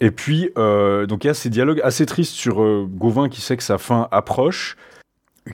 [0.01, 3.41] Et puis, euh, donc il y a ces dialogues assez tristes sur euh, Gauvin qui
[3.41, 4.77] sait que sa fin approche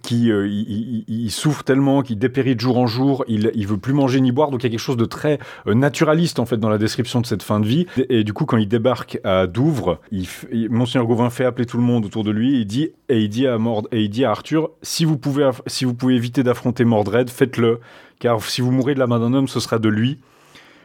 [0.02, 3.92] qui euh, il, souffre tellement qu'il dépérit de jour en jour, il, il veut plus
[3.92, 6.58] manger ni boire, donc il y a quelque chose de très euh, naturaliste en fait
[6.58, 7.86] dans la description de cette fin de vie.
[8.08, 10.28] Et, du coup, quand il débarque à Douvres, il,
[10.70, 13.58] Gauvin fait appeler tout le monde autour de lui, il dit et il dit à
[13.58, 17.28] Mord et il dit à Arthur, si vous pouvez si vous pouvez éviter d'affronter Mordred,
[17.28, 17.80] faites-le,
[18.20, 20.18] car si vous mourrez de la main d'un homme, ce sera de lui.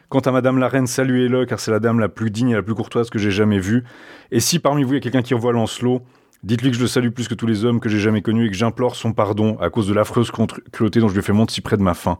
[0.09, 2.61] Quant à Madame la Reine, saluez-le, car c'est la dame la plus digne et la
[2.61, 3.83] plus courtoise que j'ai jamais vue.
[4.31, 6.01] Et si parmi vous il y a quelqu'un qui revoit Lancelot,
[6.45, 8.49] Dites-lui que je le salue plus que tous les hommes que j'ai jamais connus et
[8.49, 11.55] que j'implore son pardon à cause de l'affreuse cruauté dont je lui ai fait monter
[11.55, 12.19] si près de ma fin.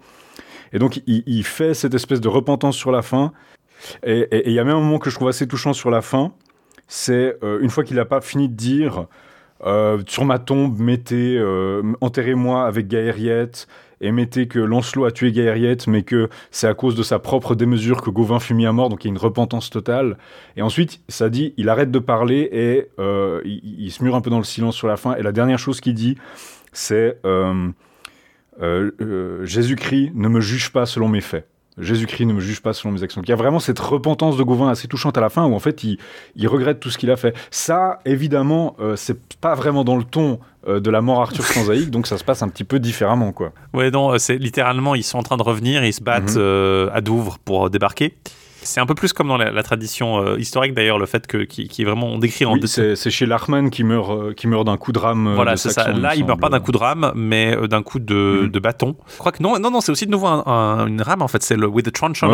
[0.74, 3.34] Et donc, il, fait cette espèce de repentance sur la fin.
[4.04, 6.34] Et il y a même un moment que je trouve assez touchant sur la fin.
[6.88, 9.06] C'est euh, une fois qu'il n'a pas fini de dire
[9.64, 13.68] euh, sur ma tombe, mettez, euh, enterrez-moi avec Gaëriette,
[14.06, 17.56] et mettez que Lancelot a tué Gaëriette, mais que c'est à cause de sa propre
[17.56, 20.18] démesure que Gauvin fut mis à mort, donc il y a une repentance totale.
[20.58, 24.30] Et ensuite, ça dit, il arrête de parler et euh, il, se mure un peu
[24.30, 25.16] dans le silence sur la fin.
[25.16, 26.18] Et la dernière chose qu'il dit,
[26.72, 27.18] c'est
[29.44, 31.48] Jésus-Christ ne me juge pas selon mes faits.
[31.78, 33.22] Jésus-Christ ne me juge pas selon mes actions.
[33.22, 35.60] il y a vraiment cette repentance de Gauvin assez touchante à la fin où en
[35.60, 37.36] fait il, regrette tout ce qu'il a fait.
[37.52, 41.92] Ça, évidemment, euh, c'est pas vraiment dans le ton euh, de la mort Arthur Sansaïque,
[41.92, 43.52] donc ça se passe un petit peu différemment, quoi.
[43.74, 46.90] Ouais, non, euh, c'est littéralement ils sont en train de revenir, ils se battent mhm.
[46.94, 48.16] à Douvres pour débarquer.
[48.66, 51.68] C'est un peu plus comme dans la, tradition euh, historique d'ailleurs, le fait que qui,
[51.68, 52.58] qui est vraiment on décrit en.
[52.66, 55.28] c'est chez Lachman qui meurt, euh, qui meurt d'un coup de rame.
[55.28, 55.92] Euh, voilà, c'est ça.
[55.92, 58.50] Là, il meurt pas d'un coup de rame, mais d'un coup de, mhm.
[58.50, 58.96] de, bâton.
[59.14, 61.44] Je crois que non, non, non, c'est aussi de nouveau une rame en fait.
[61.44, 62.26] C'est le with the truncheon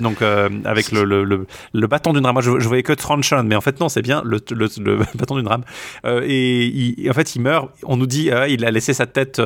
[0.00, 0.22] donc
[0.64, 2.34] avec le, le, le, bâton d'une rame.
[2.34, 5.48] Moi, je, voyais que truncheon, mais en fait non, c'est bien le, le, bâton d'une
[5.48, 5.64] rame.
[6.04, 7.70] et en fait, il meurt.
[7.84, 9.40] On nous dit, il a laissé sa tête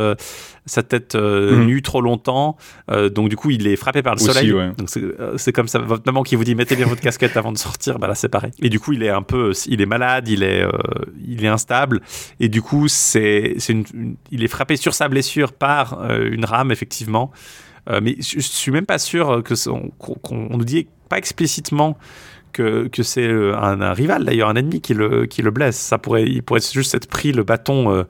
[0.67, 1.67] sa tête euh, mhm.
[1.67, 2.57] nue trop longtemps.
[2.91, 4.51] Euh, donc du coup, il est frappé par le soleil.
[4.51, 5.79] Donc euh, c'est comme ça.
[5.79, 7.99] Votre maman qui vous dit mettez bien votre casquette avant de sortir.
[7.99, 8.51] Bah là, c'est pareil.
[8.61, 10.67] Et du coup, il est un peu, il est malade, il est,
[11.27, 12.03] il est instable.
[12.41, 13.77] Et du coup, c'est, c'est
[14.31, 17.31] il est frappé sur sa blessure par une rame effectivement.
[18.03, 19.55] mais je, suis même pas sûr que
[19.99, 21.97] qu'on nous dit pas explicitement
[22.53, 25.77] que, que c'est un, rival d'ailleurs, un ennemi qui le, qui le blesse.
[25.77, 28.05] Ça pourrait, il pourrait juste être pris le bâton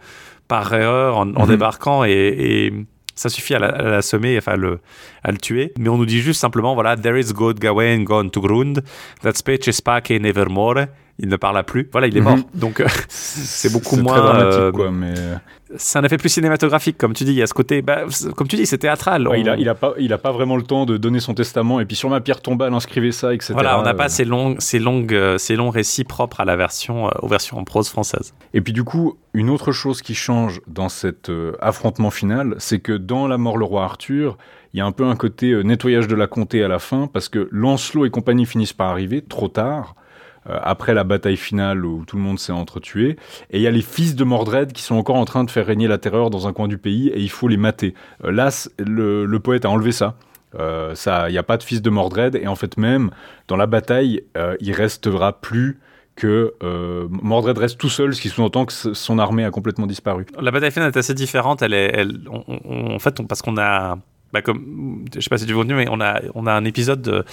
[0.49, 1.47] par erreur en, mhm.
[1.47, 2.73] débarquant et,
[3.19, 4.79] ça suffit à l'assommer, enfin à le,
[5.25, 5.73] à le tuer.
[5.79, 8.83] Mais on nous dit juste simplement, voilà, there is God Gawain gone to Grund,
[9.23, 10.89] that speech is pake nevermore
[11.19, 11.89] il ne parle plus.
[11.93, 12.37] Voilà, il est mort.
[12.37, 12.45] Mhm.
[12.55, 14.13] Donc euh, c'est beaucoup moins.
[14.13, 15.15] Très dramatique, quoi, mais.
[15.17, 15.37] Euh,
[15.77, 17.33] c'est un effet plus cinématographique, comme tu dis.
[17.33, 18.05] Il y a ce côté, bah,
[18.37, 19.29] comme tu dis, c'est théâtral.
[19.37, 21.81] il, a, il, a pas, il a pas vraiment le temps de donner son testament.
[21.81, 23.53] Et puis sur ma pierre tombale, inscrivez ça, etc.
[23.55, 26.55] Voilà, on n'a pas ces longs, ces longues, euh, ces longs récits propres à la
[26.55, 28.33] version, aux versions en prose française.
[28.55, 32.93] Et puis du coup, une autre chose qui change dans cet affrontement final, c'est que
[32.93, 34.39] dans La mort le roi Arthur,
[34.73, 37.29] il y a un peu un côté nettoyage de la comté à la fin, parce
[37.29, 39.97] que Lancelot et compagnie finissent par arriver trop tard.
[40.49, 43.17] Euh, après la bataille finale où tout le monde s'est entretué.
[43.51, 45.67] Et il y a les fils de Mordred qui sont encore en train de faire
[45.67, 47.95] régner la terreur dans un coin du pays et il faut les mater.
[48.25, 50.15] Euh, là, le, poète a enlevé ça.
[50.59, 50.95] Euh,
[51.29, 53.11] il n'y a pas de fils de Mordred et en fait même
[53.49, 54.23] dans la bataille,
[54.61, 55.81] il restera plus
[56.15, 56.55] que
[57.11, 60.27] Mordred reste tout seul, ce qui sous-entend que son armée a complètement disparu.
[60.41, 61.63] La bataille finale est assez différente.
[61.63, 63.99] Elle est, en fait, parce qu'on a,
[64.33, 67.01] bah, comme, je sais pas si tu veux mais on a, on a un épisode
[67.01, 67.25] de,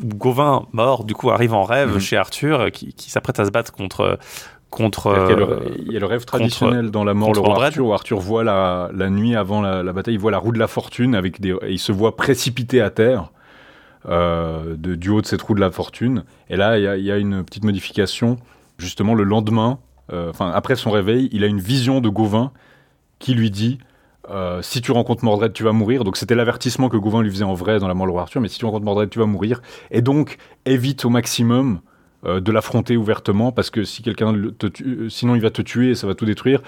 [0.00, 2.00] Gauvin, mort, du coup, arrive en rêve mhm.
[2.00, 4.18] chez Arthur, qui, s'apprête à se battre contre.
[4.70, 5.14] contre
[5.78, 8.44] il, y a le, rêve traditionnel dans La mort le roi Arthur, où Arthur voit
[8.44, 11.50] la, la nuit avant la, bataille, il voit la roue de la fortune, avec des,
[11.62, 13.30] et il se voit précipité à terre.
[14.08, 16.22] Euh, de, du haut de cette roue de la fortune.
[16.48, 18.38] Et là, il y, a une petite modification.
[18.78, 19.80] Justement, le lendemain,
[20.12, 22.52] euh, enfin après son réveil, il a une vision de Gauvin
[23.18, 23.78] qui lui dit
[24.30, 26.04] euh, si tu rencontres Mordred, tu vas mourir.
[26.04, 28.40] Donc c'était l'avertissement que Gauvin lui faisait en vrai dans la mort de Arthur.
[28.40, 29.60] Mais si tu rencontres Mordred, tu vas mourir.
[29.90, 31.80] Et donc évite au maximum
[32.24, 35.90] euh, de l'affronter ouvertement parce que si quelqu'un te tue, sinon il va te tuer
[35.90, 36.62] et ça va tout détruire.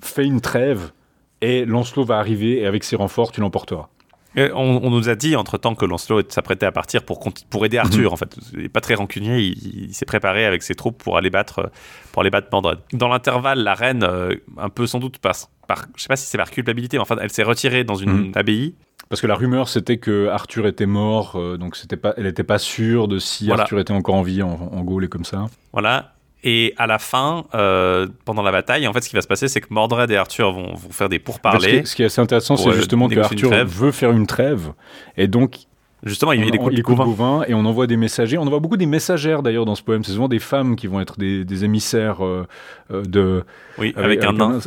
[0.00, 0.92] Fais une trêve
[1.40, 3.88] et Lancelot va arriver et avec ses renforts, tu l'emporteras.
[4.36, 7.20] On, nous a dit entre temps que Lancelot s'apprêtait à partir pour,
[7.50, 8.10] pour aider Arthur.
[8.10, 8.12] Mhm.
[8.12, 9.38] En fait, il n'est pas très rancunier.
[9.38, 11.70] Il, s'est préparé avec ses troupes pour aller battre,
[12.12, 12.78] pour aller battre Mordred.
[12.92, 16.26] Dans l'intervalle, la reine, euh, un peu sans doute passe par, je sais pas si
[16.26, 18.32] c'est par culpabilité, mais enfin, elle s'est retirée dans une mhm.
[18.34, 18.74] abbaye.
[19.08, 22.42] Parce que la rumeur, c'était que Arthur était mort, euh, donc c'était pas, elle n'était
[22.42, 25.46] pas sûre de si Arthur était encore en vie en, en Gaule et comme ça.
[25.72, 26.13] Voilà.
[26.46, 29.48] Et à la fin, euh, pendant la bataille, en fait, ce qui va se passer,
[29.48, 31.84] c'est que Mordred et Arthur vont, vont faire des pourparlers.
[31.86, 34.72] Ce qui, est, assez intéressant, c'est justement que Arthur veut faire une trêve,
[35.16, 35.66] et donc
[36.04, 37.44] Justement, il, on, écoute Gauvin.
[37.48, 38.36] et on envoie des messagers.
[38.36, 40.04] On envoie beaucoup des messagères d'ailleurs dans ce poème.
[40.04, 42.46] C'est souvent des femmes qui vont être des, émissaires euh,
[42.90, 43.42] de.
[43.78, 44.58] Oui, avec, un nain.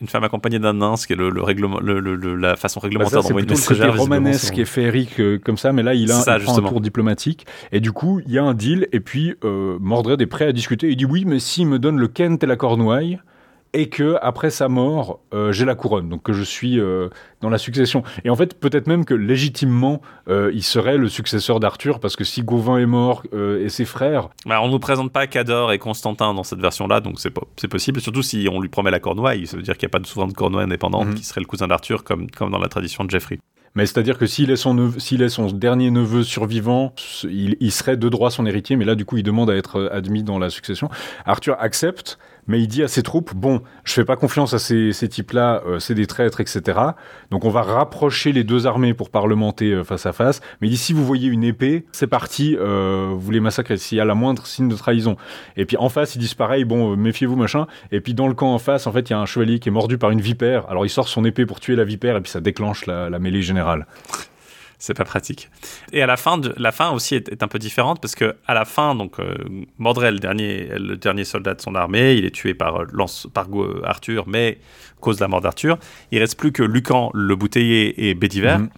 [0.00, 2.00] Une femme accompagnée d'un nain, ce qui est le, règlement, le,
[2.34, 3.92] la façon réglementaire bah d'envoyer une messagère.
[3.92, 7.46] C'est romanesque et féerique euh, comme ça, mais là il a un, un, tour diplomatique.
[7.70, 10.52] Et du coup, il y a un deal, et puis euh, Mordred est prêt à
[10.52, 10.88] discuter.
[10.90, 13.20] Il dit oui, mais s'il me donne le Kent et la Cornouaille,
[13.72, 17.08] et que après sa mort, euh, j'ai la couronne, donc que je suis euh,
[17.40, 18.02] dans la succession.
[18.24, 22.24] Et en fait, peut-être même que légitimement, euh, il serait le successeur d'Arthur, parce que
[22.24, 24.28] si Gauvin est mort et ses frères...
[24.46, 27.68] Bah, on ne nous présente pas Cador et Constantin dans cette version-là, donc c'est, c'est
[27.68, 30.00] possible, surtout si on lui promet la Cornouaille, ça veut dire qu'il n'y a pas
[30.00, 31.14] de souverain de Cornouaille indépendante mhm.
[31.14, 33.38] qui serait le cousin d'Arthur, comme, comme dans la tradition de Geoffrey.
[33.76, 36.92] Mais c'est-à-dire que s'il est, son s'il est son dernier neveu survivant,
[37.22, 39.90] il, il, serait de droit son héritier, mais là, du coup, il demande à être
[39.92, 40.88] admis dans la succession.
[41.24, 42.18] Arthur accepte,
[42.50, 45.78] mais il dit à ses troupes bon, je fais pas confiance à ces, types-là, euh,
[45.78, 46.78] c'est des traîtres, etc.
[47.30, 50.40] Donc on va rapprocher les deux armées pour parlementer euh, face à face.
[50.60, 53.76] Mais il dit si vous voyez une épée, c'est parti, euh, vous les massacrez.
[53.76, 55.16] S'il y a la moindre signe de trahison.
[55.56, 57.68] Et puis en face, ils disent pareil, bon, méfiez-vous, machin.
[57.92, 59.68] Et puis dans le camp en face, en fait, il y a un chevalier qui
[59.68, 60.68] est mordu par une vipère.
[60.68, 63.42] Alors il sort son épée pour tuer la vipère, et puis ça déclenche la mêlée
[63.42, 63.86] générale
[64.80, 65.50] c'est pas pratique.
[65.92, 68.64] Et à la fin, la fin aussi est, un peu différente parce que à la
[68.64, 69.34] fin, donc euh,
[69.78, 73.46] le dernier, le dernier soldat de son armée, il est tué par, euh, par
[73.84, 74.58] Arthur, mais
[75.00, 75.78] cause de la mort d'Arthur,
[76.10, 78.56] il reste plus que Lucan, le bouteiller et Bédiver.
[78.58, 78.70] Mhm.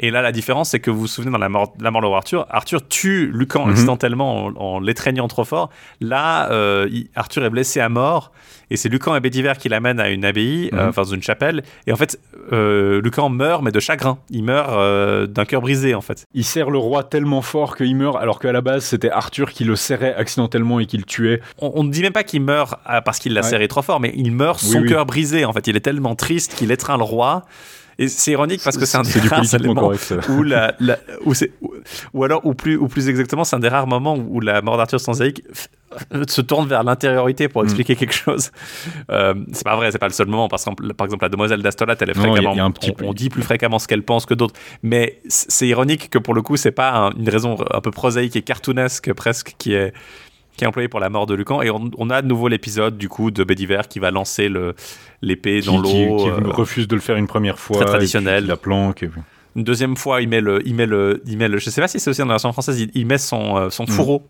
[0.00, 2.06] Et là, la différence, c'est que vous vous souvenez dans la mort, la mort de
[2.06, 3.72] Arthur, Arthur tue Lucan mhm.
[3.72, 5.70] accidentellement en, l'étreignant trop fort.
[6.00, 8.32] Là, euh, Arthur est blessé à mort
[8.70, 10.88] et c'est Lucan et Bédiver qui l'amènent à une abbaye, euh, mhm.
[10.90, 11.62] enfin dans une chapelle.
[11.86, 12.20] Et en fait,
[12.52, 14.18] euh, Lucan meurt, mais de chagrin.
[14.30, 16.26] Il meurt d'un cœur brisé, en fait.
[16.34, 19.64] Il serre le roi tellement fort qu'il meurt, alors qu'à la base, c'était Arthur qui
[19.64, 21.40] le serrait accidentellement et qui le tuait.
[21.58, 24.32] On ne dit même pas qu'il meurt parce qu'il l'a serré trop fort, mais il
[24.32, 25.44] meurt son cœur brisé.
[25.44, 27.44] En fait, il est tellement triste qu'il étreint le roi.
[28.00, 29.42] Et c'est ironique parce que c'est un des rares
[30.28, 30.74] où la,
[31.24, 31.50] où c'est,
[32.14, 34.76] ou alors, ou plus, ou plus exactement, c'est un des rares moments où la mort
[34.76, 35.42] d'Arthur Stanzaïk
[36.28, 37.64] se tourne vers l'intériorité pour mm.
[37.64, 38.52] expliquer quelque chose.
[39.10, 40.48] Euh, c'est pas vrai, c'est pas le seul moment.
[40.48, 43.42] Par exemple, par exemple la demoiselle d'Astolat, elle est fréquemment, un petit on, dit plus
[43.42, 44.54] fréquemment ce qu'elle pense que d'autres.
[44.82, 48.42] Mais c'est ironique que pour le coup, c'est pas une raison un peu prosaïque et
[48.42, 49.92] cartoonesque presque qui est
[50.58, 51.62] qui est employé pour la mort de Lucan.
[51.62, 54.50] Et on, a de nouveau l'épisode du coup de Bédiver qui va lancer
[55.22, 55.88] l'épée dans l'eau.
[55.88, 57.76] Qui, euh, refuse de le faire une première fois.
[57.78, 58.46] Très traditionnel.
[58.46, 59.08] La planque.
[59.56, 61.88] Une deuxième fois, il met le, il met le, il met le, je sais pas
[61.88, 63.88] si c'est aussi dans la version française, il, met son, euh, son mm.
[63.88, 64.22] fourreau.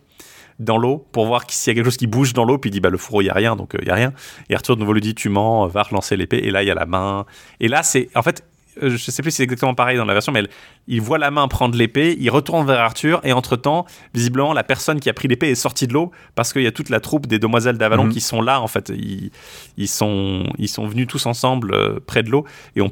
[0.58, 2.72] dans l'eau pour voir s'il y a quelque chose qui bouge dans l'eau puis il
[2.72, 4.12] dit bah le fourreau il y a rien donc euh, il y a rien
[4.50, 6.70] et Arthur de nouveau lui dit tu mens va relancer l'épée et là il y
[6.70, 7.26] a la main
[7.60, 8.47] et là c'est en fait euh,
[8.80, 10.42] je sais plus si c'est exactement pareil dans la version, mais
[10.86, 15.00] il voit la main prendre l'épée, il retourne vers Arthur, et entre-temps, visiblement, la personne
[15.00, 17.26] qui a pris l'épée est sortie de l'eau, parce qu'il y a toute la troupe
[17.26, 18.12] des demoiselles d'Avalon mhm.
[18.12, 18.90] qui sont là, en fait.
[18.90, 19.30] Ils,
[19.76, 22.44] ils, sont, ils sont venus tous ensemble euh, près de l'eau,
[22.76, 22.90] et on,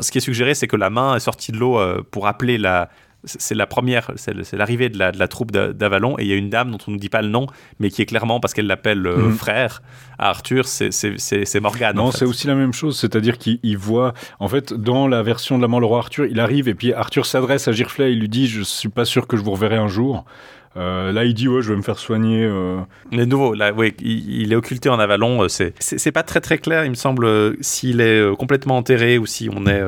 [0.00, 2.58] ce qui est suggéré, c'est que la main est sortie de l'eau euh, pour appeler
[2.58, 2.88] la,
[3.26, 6.70] c'est la première, c'est l'arrivée de la, troupe d'Avalon, et il y a une dame
[6.70, 7.46] dont on ne dit pas le nom,
[7.80, 9.32] mais qui est clairement, parce qu'elle l'appelle euh, mhm.
[9.32, 9.82] frère
[10.18, 11.96] à Arthur, c'est Morgane.
[11.96, 15.62] Non, c'est aussi la même chose, c'est-à-dire qu'il voit, en fait, dans la version de
[15.62, 18.28] la mort le roi Arthur, il arrive, et puis Arthur s'adresse à Girflet, il lui
[18.28, 20.24] dit, je suis pas sûr que je vous reverrai un jour.
[20.76, 22.44] Euh, là, il dit ouais, je vais me faire soigner.
[22.44, 22.78] Euh.
[23.10, 25.48] Mais nouveau, là, oui, il, est occulté en Avalon.
[25.48, 29.48] C'est, c'est pas très très clair, il me semble, s'il est complètement enterré ou si
[29.50, 29.82] on est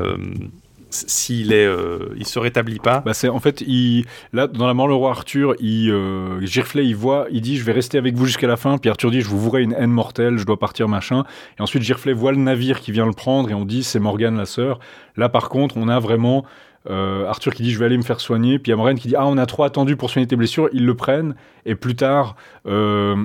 [0.90, 3.00] s'il est, euh, il se rétablit pas.
[3.00, 6.86] Bah c'est en fait, il, là dans la mort le roi Arthur, il, euh, Girflet,
[6.86, 8.78] il voit, il dit je vais rester avec vous jusqu'à la fin.
[8.78, 11.24] Puis Arthur dit je vous vouerai une haine mortelle, je dois partir machin.
[11.58, 14.36] Et ensuite Girflet voit le navire qui vient le prendre et on dit c'est Morgane
[14.36, 14.78] la sœur.
[15.16, 16.44] Là par contre, on a vraiment
[16.88, 19.08] euh, Arthur qui dit je vais aller me faire soigner, puis il y a qui
[19.08, 21.34] dit ah on a trop attendu pour soigner tes blessures, ils le prennent
[21.66, 22.36] et plus tard
[22.66, 23.24] euh,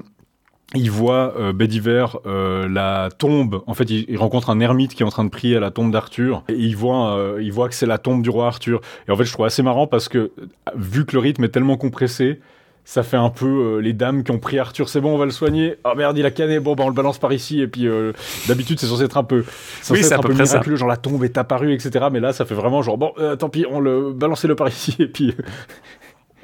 [0.76, 3.61] il voit euh, Bédiver euh, la tombe.
[3.67, 5.91] En fait, il, rencontre un ermite qui est en train de prier à la tombe
[5.91, 6.43] d'Arthur.
[6.49, 8.82] Et il voit, euh, il voit que c'est la tombe du roi Arthur.
[9.07, 10.32] Et en fait, je trouve assez marrant parce que
[10.76, 12.39] vu que le rythme est tellement compressé,
[12.86, 14.89] ça fait un peu les dames qui ont pris Arthur.
[14.89, 15.76] C'est bon, on va le soigner.
[15.86, 16.59] Oh, merde, il a cané.
[16.59, 17.61] Bon, bah on le balance par ici.
[17.61, 17.88] Et puis
[18.47, 19.45] d'habitude, c'est censé être un peu,
[19.89, 22.07] oui, c'est un peu miraculeux, genre la tombe est apparue, etc.
[22.11, 24.95] Mais là, ça fait vraiment genre bon, tant pis, on le balance le par ici.
[24.99, 25.34] Et puis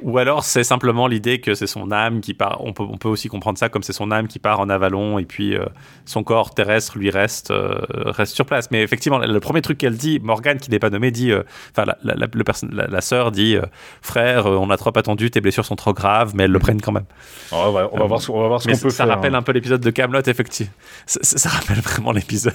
[0.01, 2.63] ou alors c'est simplement l'idée que c'est son âme qui part.
[2.63, 5.19] On peut, on peut aussi comprendre ça comme c'est son âme qui part en avalon
[5.19, 5.65] et puis euh,
[6.05, 8.71] son corps terrestre lui reste, euh, reste sur place.
[8.71, 11.85] Mais effectivement, le premier truc qu'elle dit, Morgane qui n'est pas nommée, dit, euh, enfin
[11.85, 13.57] la, la, la, la, sœur dit,
[14.01, 16.91] frère, on a trop attendu, tes blessures sont trop graves, mais elles le prennent quand
[16.91, 17.05] même.
[17.51, 19.07] on, va, on, va voir, on va voir ce qu'on peut ça faire.
[19.07, 19.39] Ça rappelle hein.
[19.39, 20.71] un peu l'épisode de Camelot, effectivement.
[21.05, 22.53] Ça, rappelle vraiment l'épisode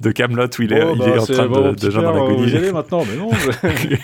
[0.00, 2.72] de Camelot où il est, il est bah, en train de, de dans l'agonie.
[2.72, 3.30] maintenant, mais non.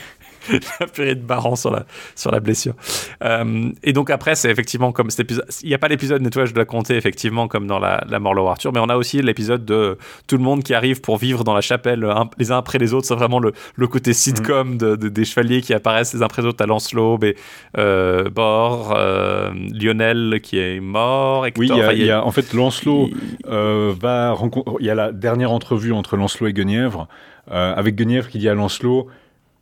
[0.80, 1.84] la purée de Baran sur la,
[2.14, 2.74] sur la blessure.
[3.22, 5.46] Euh, et donc après, c'est effectivement comme cet épisode.
[5.62, 8.46] Il n'y a pas l'épisode nettoyage de la comté, effectivement, comme dans la, la Morlo
[8.48, 11.54] Arthur, mais on a aussi l'épisode de tout le monde qui arrive pour vivre dans
[11.54, 12.06] la chapelle
[12.38, 13.06] les uns après les autres.
[13.06, 16.48] C'est vraiment le, le, côté sitcom de, des chevaliers qui apparaissent les uns après les
[16.48, 17.36] autres à Lancelot, et,
[17.78, 21.46] euh, Bor, euh, Lionel qui est mort.
[21.46, 23.10] Hector, oui, il y, a, en fait Lancelot
[23.46, 24.72] euh, va rencontrer.
[24.80, 27.08] Il y a la dernière entrevue entre Lancelot et Guenièvre,
[27.50, 29.08] avec Guenièvre qui dit à Lancelot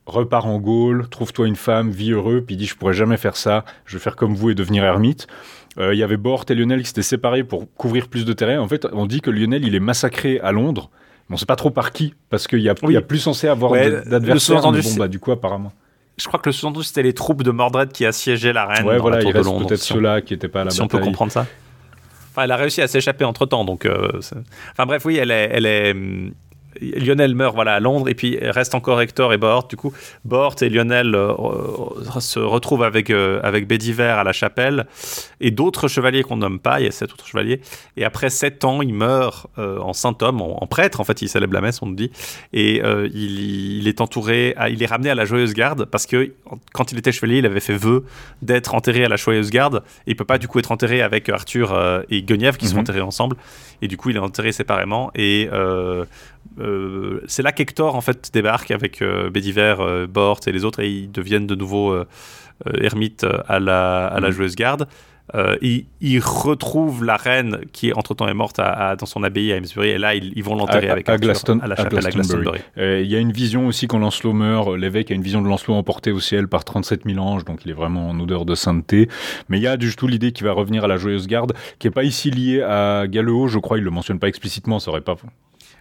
[0.08, 3.36] repars en Gaule, trouve-toi une femme, vis heureux, puis il dit je pourrais jamais faire
[3.36, 5.26] ça, je vais faire comme vous et devenir ermite.
[5.78, 8.58] Euh, il y avait Bort et Lionel qui s'étaient séparés pour couvrir plus de terrain.
[8.58, 10.90] En fait, on dit que Lionel il est massacré à Londres.
[11.28, 13.72] Mais on sait pas trop par qui, parce qu'il y, a, a plus censé avoir
[13.72, 14.62] d'adversaires.
[14.62, 15.72] Bon, bah, du coup, apparemment.
[16.16, 18.86] Je crois que le sous-entendu, c'était les troupes de Mordred qui assiégeaient la reine.
[18.86, 21.30] Ouais, voilà, il reste peut-être ceux-là qui n'étaient pas à la si on peut comprendre
[21.30, 21.46] ça.
[22.30, 23.84] Enfin, elle a réussi à s'échapper entre temps, donc.
[23.84, 24.08] Euh,
[24.72, 26.32] enfin, bref, oui, elle est, elle est, hum,
[26.80, 29.68] Lionel meurt voilà, à Londres et puis reste encore Hector et Bort.
[29.68, 29.92] Du coup,
[30.24, 31.34] Bort et Lionel euh,
[32.20, 34.86] se retrouvent avec, euh, avec Bédiver à la chapelle
[35.40, 36.80] et d'autres chevaliers qu'on nomme pas.
[36.80, 37.60] Il y a sept autres chevaliers.
[37.96, 41.00] Et après sept ans, il meurt euh, en saint homme, en, prêtre.
[41.00, 42.10] En fait, il célèbre la messe, on nous dit.
[42.52, 46.32] Et il, il, est entouré, il est ramené à la Joyeuse Garde parce que
[46.72, 48.04] quand il était chevalier, il avait fait vœu
[48.42, 49.82] d'être enterré à la Joyeuse Garde.
[50.06, 52.80] Et il peut pas du coup être enterré avec Arthur et Guenièvre qui sont mhm.
[52.80, 53.36] enterrés ensemble.
[53.80, 55.10] Et du coup, il est enterré séparément.
[55.14, 55.48] Et
[56.60, 60.80] euh, c'est là qu'Hector en fait débarque avec euh, Bédiver, euh, Bort et les autres
[60.80, 61.96] et ils deviennent de nouveau
[62.80, 64.32] ermites à la, à la mm.
[64.32, 64.88] joueuse garde.
[65.62, 69.98] ils, retrouvent la reine qui entre temps est morte dans son abbaye à Amesbury et
[69.98, 71.16] là ils, vont l'enterrer avec à, à,
[71.68, 72.58] la chapelle à Glastonbury.
[72.76, 75.74] Il y a une vision aussi quand Lancelot meurt, l'évêque a une vision de Lancelot
[75.74, 79.08] emporté au ciel par 37 000 anges, donc il est vraiment en odeur de sainteté.
[79.48, 81.86] Mais il y a du tout l'idée qu'il va revenir à la joyeuse garde, qui
[81.86, 85.02] est pas ici liée à Galeo, je crois, il le mentionne pas explicitement, ça aurait
[85.02, 85.16] pas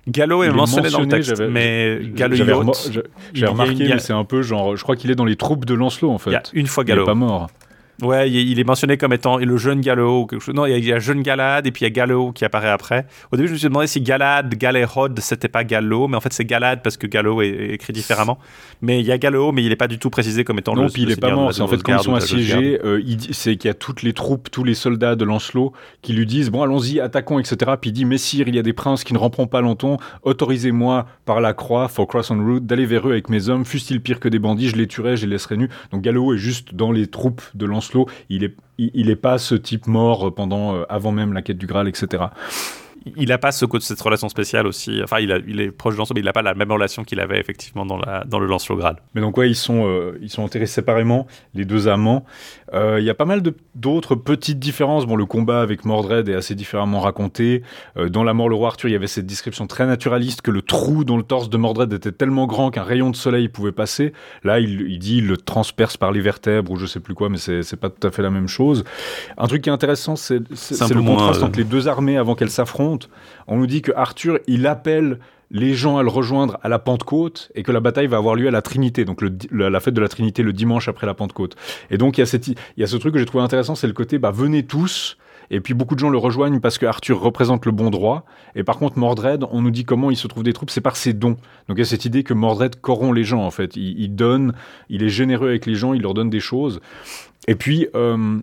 [0.07, 2.35] Gallo est mentionné, dans le texte, mais Gallo
[3.33, 5.73] J'ai remarqué, mais c'est un peu genre, je crois qu'il est dans les troupes de
[5.73, 6.31] Lancelot en fait.
[6.31, 7.01] Il y a une fois Gallo.
[7.01, 7.47] Il est pas mort.
[8.03, 10.27] Ouais, il est mentionné comme étant le jeune Gallo.
[10.27, 10.53] Quelque chose.
[10.53, 13.07] Non, il y a jeune Galad et puis il y a Gallo qui apparaît après.
[13.31, 16.31] Au début, je me suis demandé si Galad, Galérod, c'était pas Gallo, mais en fait
[16.31, 18.37] c'est Galad parce que Gallo est, écrit différemment.
[18.83, 20.81] Mais il y a Gallo, mais il n'est pas du tout précisé comme étant non,
[20.81, 20.87] le.
[20.87, 21.51] Non, puis il est pas mort.
[21.53, 24.51] C'est en fait quand ils sont assiégés, euh, c'est qu'il y a toutes les troupes,
[24.51, 25.73] tous les soldats de Lancelot
[26.03, 27.71] qui lui disent bon allons-y, attaquons, etc.
[27.81, 29.97] Puis il dit messire, il y a des princes qui ne ramperont pas longtemps.
[30.21, 33.65] Autorisez-moi par la croix, for cross on route, d'aller vers eux avec mes hommes.
[33.65, 35.69] Fussent-ils pires que des bandits, je les tuerai, je les laisserai nus.
[35.91, 37.86] Donc Gallo est juste dans les troupes de Lancelot.
[38.29, 41.87] Il est n'est pas ce type mort pendant, euh, avant même la quête du Graal,
[41.87, 42.25] etc
[43.15, 45.01] il n'a pas ce, cette relation spéciale aussi.
[45.03, 47.19] Enfin, il, il est proche de Lancelot, mais il n'a pas la même relation qu'il
[47.19, 48.97] avait effectivement dans, la, dans le Lancelot Graal.
[49.13, 52.25] Mais donc, ouais, ils sont, euh, ils sont enterrés séparément, les deux amants.
[52.73, 53.41] Euh, il y a pas mal
[53.75, 55.05] d'autres petites différences.
[55.05, 57.63] Bon, le combat avec Mordred est assez différemment raconté.
[57.97, 60.51] Euh, dans La mort le roi Arthur, il y avait cette description très naturaliste que
[60.51, 63.71] le trou dans le torse de Mordred était tellement grand qu'un rayon de soleil pouvait
[63.71, 64.13] passer.
[64.43, 67.29] Là, il, il dit il le transperce par les vertèbres ou je sais plus quoi,
[67.29, 68.83] mais c'est pas tout à fait la même chose.
[69.37, 72.96] Un truc qui est intéressant, c'est le contraste entre les deux armées avant qu'elles s'affrontent
[73.47, 75.19] on nous dit que Arthur, il appelle
[75.51, 78.47] les gens à le rejoindre à la Pentecôte et que la bataille va avoir lieu
[78.47, 79.21] à la Trinité, donc
[79.51, 81.55] la fête de la Trinité le dimanche après la Pentecôte.
[81.89, 84.31] Et donc il y a, ce truc que j'ai trouvé intéressant, c'est le côté bah,
[84.31, 85.17] venez tous.
[85.49, 88.25] Et puis beaucoup de gens le rejoignent parce que Arthur représente le bon droit.
[88.55, 90.97] Et par contre, Mordred, on nous dit comment il se trouve des troupes, c'est par
[90.97, 91.37] ses dons.
[91.69, 93.77] Donc il y a cette idée que Mordred corrompt les gens en fait.
[93.77, 94.53] Il, donne,
[94.89, 96.81] il est généreux avec les gens, il leur donne des choses.
[97.47, 98.39] Et puis, euh,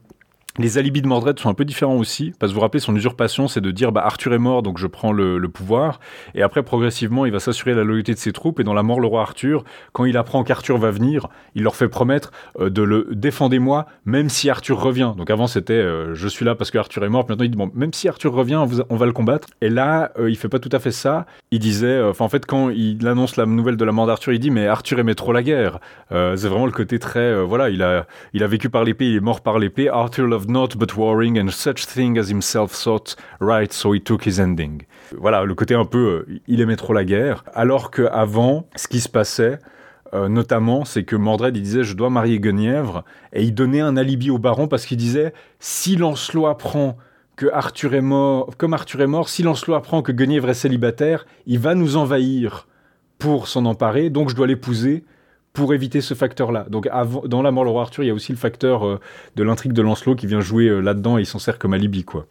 [0.59, 2.95] les alibis de Mordred sont un peu différents aussi, parce que vous vous rappelez, son
[2.95, 5.99] usurpation, c'est de dire bah, Arthur est mort, donc je prends le, pouvoir.
[6.35, 8.61] Et après, progressivement, il va s'assurer la loyauté de ses troupes.
[8.61, 11.75] Et dans la mort, le roi Arthur, quand il apprend qu'Arthur va venir, il leur
[11.75, 12.31] fait promettre
[12.61, 15.13] euh, de le défendez-moi, même si Arthur revient.
[15.17, 17.27] Donc avant, c'était euh, je suis là parce que Arthur est mort.
[17.29, 19.49] maintenant, il dit bon, même si Arthur revient, on va le combattre.
[19.61, 21.27] Et là, euh, il fait pas tout à fait ça.
[21.51, 24.39] Il disait, enfin, en fait, quand il annonce la nouvelle de la mort d'Arthur, il
[24.39, 25.81] dit mais Arthur aimait trop la guerre.
[26.11, 29.21] c'est vraiment le côté très, voilà, il a, il a vécu par l'épée, il est
[29.21, 29.89] mort par l'épée.
[29.89, 34.83] Arthur but warring and such thing as himself thought right, so he took his ending.
[35.19, 37.45] Voilà, le côté un peu, euh, il aimait trop la guerre.
[37.55, 39.59] Alors qu'avant, ce qui se passait,
[40.15, 43.97] euh, notamment, c'est que Mordred, il disait, je dois marier Guenièvre, et il donnait un
[43.97, 46.97] alibi au baron parce qu'il disait, si Lancelot apprend
[47.37, 51.27] que Arthur est mort, comme Arthur est mort, si Lancelot apprend que Guenièvre est célibataire,
[51.47, 52.69] il va nous envahir
[53.19, 55.05] pour s'en emparer, donc je dois l'épouser
[55.55, 56.67] pour éviter ce facteur-là.
[56.69, 56.89] Donc
[57.27, 59.01] dans La mort roi Arthur, il y a aussi le facteur euh,
[59.37, 62.05] de l'intrigue de Lancelot qui vient jouer euh, là-dedans et il s'en sert comme alibi,
[62.05, 62.27] quoi.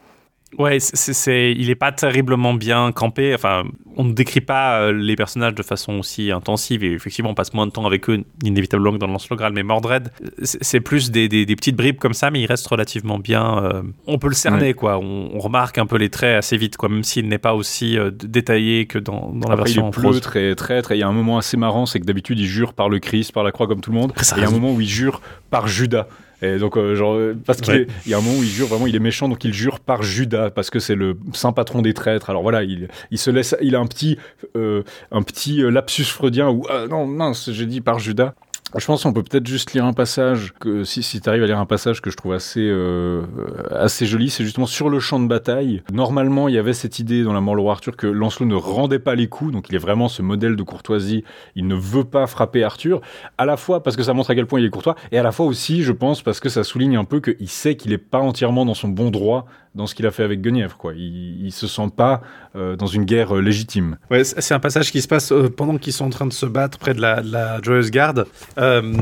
[0.60, 3.34] Ouais, c'est, il est pas terriblement bien campé.
[3.34, 3.64] Enfin,
[3.98, 7.54] on ne décrit pas euh, les personnages de façon aussi intensive et effectivement, on passe
[7.54, 9.54] moins de temps avec eux, inévitablement, que dans Lance Logral.
[9.54, 10.10] Mais Mordred,
[10.42, 13.64] c'est plus des, des, petites bribes comme ça, mais il reste relativement bien.
[13.64, 14.98] Euh, on peut le cerner, quoi.
[14.98, 18.12] On, remarque un peu les traits assez vite, quoi, même s'il n'est pas aussi euh,
[18.12, 20.22] détaillé que dans, dans la version il en prose.
[20.22, 20.92] très traître.
[20.92, 23.00] Et il y a un moment assez marrant, c'est que d'habitude, il jure par le
[23.00, 24.14] Christ, par la croix, comme tout le monde.
[24.16, 26.08] Et il y a un moment où il jure par Judas.
[26.44, 28.86] Et donc, euh, genre, euh, parce qu'il y a un moment où il jure vraiment,
[28.86, 31.94] il est méchant, donc il jure par Judas, parce que c'est le saint patron des
[31.94, 32.30] traîtres.
[32.30, 34.18] Alors voilà, il, il se laisse, il a un petit,
[34.58, 38.34] euh, un petit lapsus freudien où, non, mince, j'ai dit par Judas.
[38.76, 41.46] Je pense qu'on peut peut-être juste lire un passage, que si, si tu arrives à
[41.46, 43.22] lire un passage que je trouve assez, euh,
[43.72, 45.84] assez joli, c'est justement sur le champ de bataille.
[45.92, 49.00] Normalement, il y avait cette idée dans la mort roi Arthur que Lancelot ne rendait
[49.00, 51.24] pas les coups, donc il est vraiment ce modèle de courtoisie,
[51.56, 53.02] il ne veut pas frapper Arthur,
[53.38, 55.24] à la fois parce que ça montre à quel point il est courtois, et à
[55.24, 57.98] la fois aussi, je pense, parce que ça souligne un peu qu'il sait qu'il n'est
[58.00, 59.46] pas entièrement dans son bon droit
[59.76, 60.78] dans ce qu'il a fait avec Guenièvre.
[60.78, 60.94] Quoi.
[60.96, 62.22] Il, ne se sent pas
[62.56, 63.98] euh, dans une guerre euh, légitime.
[64.12, 66.78] Ouais, c'est un passage qui se passe pendant qu'ils sont en train de se battre
[66.78, 68.28] près de la, la Joyeuse Garde.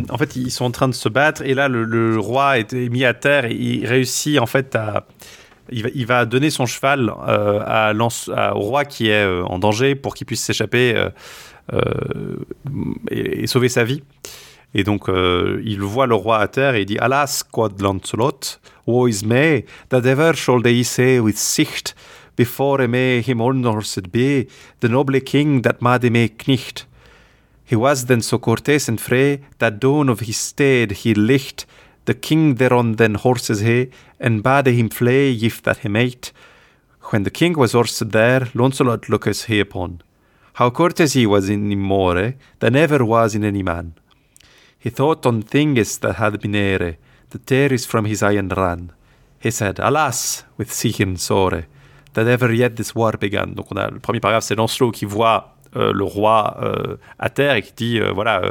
[0.10, 3.06] En fait, ils sont en train de se battre et là, le, roi est mis
[3.06, 5.06] à terre et il réussit en fait à.
[5.74, 10.42] Il va, donner son cheval à, au roi qui est en danger pour qu'il puisse
[10.42, 11.02] s'échapper
[13.10, 14.04] et, sauver sa vie.
[14.74, 19.08] Et donc, il voit le roi à terre et il dit Alas, quod Lancelot, woe
[19.08, 21.96] is me, that ever shall they say with sicht,
[22.36, 24.48] before me him honorsed be,
[24.80, 26.88] the noble king that made me knicht.
[27.72, 31.66] He was then so courteous and free, that down of his stead he licht,
[32.04, 36.34] the king thereon then horses he, and bade him flay if that he might.
[37.12, 40.02] When the king was horsed there, Launcelot looketh he upon.
[40.56, 43.94] How courteous he was in him more, eh, than ever was in any man.
[44.78, 46.98] He thought on things that had been ere,
[47.30, 48.92] the tears from his eye and ran.
[49.40, 51.68] He said, Alas, with Sichin sore,
[52.16, 53.54] that ever yet this war began.
[53.54, 57.30] Donc on a le premier paragraphe, c'est Lancelot qui voit euh, le roi euh, à
[57.30, 58.42] terre et qui dit euh, voilà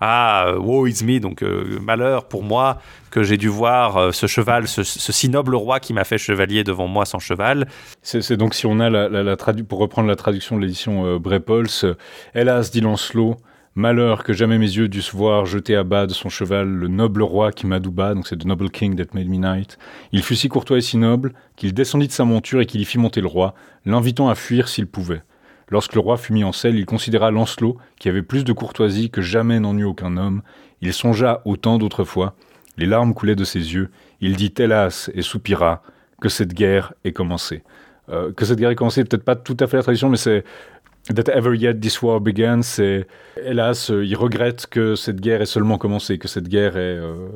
[0.00, 2.78] ah woe is me donc malheur pour moi
[3.10, 6.86] que j'ai dû voir ce cheval ce, si noble roi qui m'a fait chevalier devant
[6.86, 7.68] moi sans cheval
[8.02, 11.96] c'est donc si on a la, la, la pour reprendre la traduction de l'édition Brepols
[12.34, 13.36] hélas dit Lancelot
[13.76, 17.22] Malheur que jamais mes yeux dussent voir jeter à bas de son cheval le noble
[17.22, 19.78] roi qui m'adouba, donc c'est The Noble King that made me knight.
[20.10, 22.84] Il fut si courtois et si noble qu'il descendit de sa monture et qu'il y
[22.84, 23.54] fit monter le roi,
[23.86, 25.22] l'invitant à fuir s'il pouvait.
[25.70, 29.10] Lorsque le roi fut mis en selle, il considéra Lancelot, qui avait plus de courtoisie
[29.10, 30.42] que jamais n'en eut aucun homme.
[30.80, 32.34] Il songea au temps d'autrefois.
[32.76, 33.90] Les larmes coulaient de ses yeux.
[34.20, 35.82] Il dit hélas et soupira
[36.20, 37.62] que cette guerre est commencée.
[38.08, 40.44] Euh, que cette guerre est commencée, peut-être pas tout à fait la tradition, mais c'est
[41.08, 43.06] That ever yet this war began, c'est
[43.42, 47.26] hélas, il regrette que cette guerre ait seulement commencé, que cette guerre euh,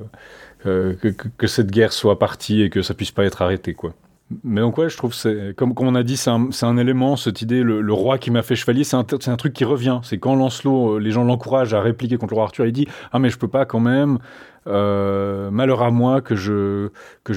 [0.66, 3.94] euh, que, cette guerre soit partie et que ça puisse pas être arrêté, quoi.
[4.42, 7.62] Mais donc ouais, je trouve c'est comme, on a dit, c'est un, élément cette idée,
[7.62, 10.00] le, roi qui m'a fait chevalier, c'est un, truc qui revient.
[10.02, 13.18] C'est quand Lancelot, les gens l'encouragent à répliquer contre le roi Arthur, il dit ah
[13.18, 14.18] mais je peux pas quand même.
[14.66, 16.88] Euh, malheur à moi que je
[17.22, 17.34] que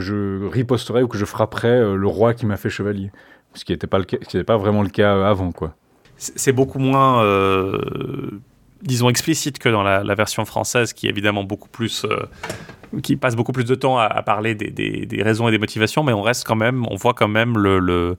[0.00, 3.10] je riposterai ou que je frapperai le roi qui m'a fait chevalier
[3.54, 5.52] ce qui n'était pas, vraiment le cas avant.
[5.52, 5.74] quoi.
[6.16, 8.40] C'est beaucoup moins, euh,
[8.82, 12.04] disons, explicite que dans la, version française, qui est évidemment beaucoup plus...
[12.04, 12.26] Euh,
[13.02, 16.22] qui passe beaucoup plus de temps à, parler des, raisons et des motivations, mais on
[16.22, 18.16] reste quand même, on voit quand même le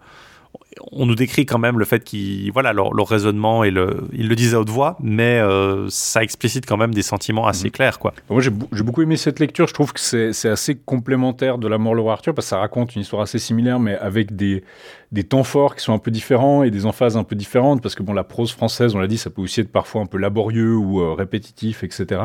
[0.91, 4.35] on nous décrit quand même le fait qu'ils, voilà, leur, raisonnement et le, ils le
[4.35, 7.71] disaient à haute voix, mais euh, ça explicite quand même des sentiments assez mhm.
[7.71, 8.13] clairs, quoi.
[8.29, 9.67] Moi, j'ai, beaucoup aimé cette lecture.
[9.67, 12.95] Je trouve que c'est, assez complémentaire de La mort roi Arthur parce que ça raconte
[12.95, 14.63] une histoire assez similaire, mais avec des,
[15.11, 17.95] des temps forts qui sont un peu différents et des emphases un peu différentes parce
[17.95, 20.17] que bon, la prose française, on l'a dit, ça peut aussi être parfois un peu
[20.17, 22.21] laborieux ou euh, répétitif, etc.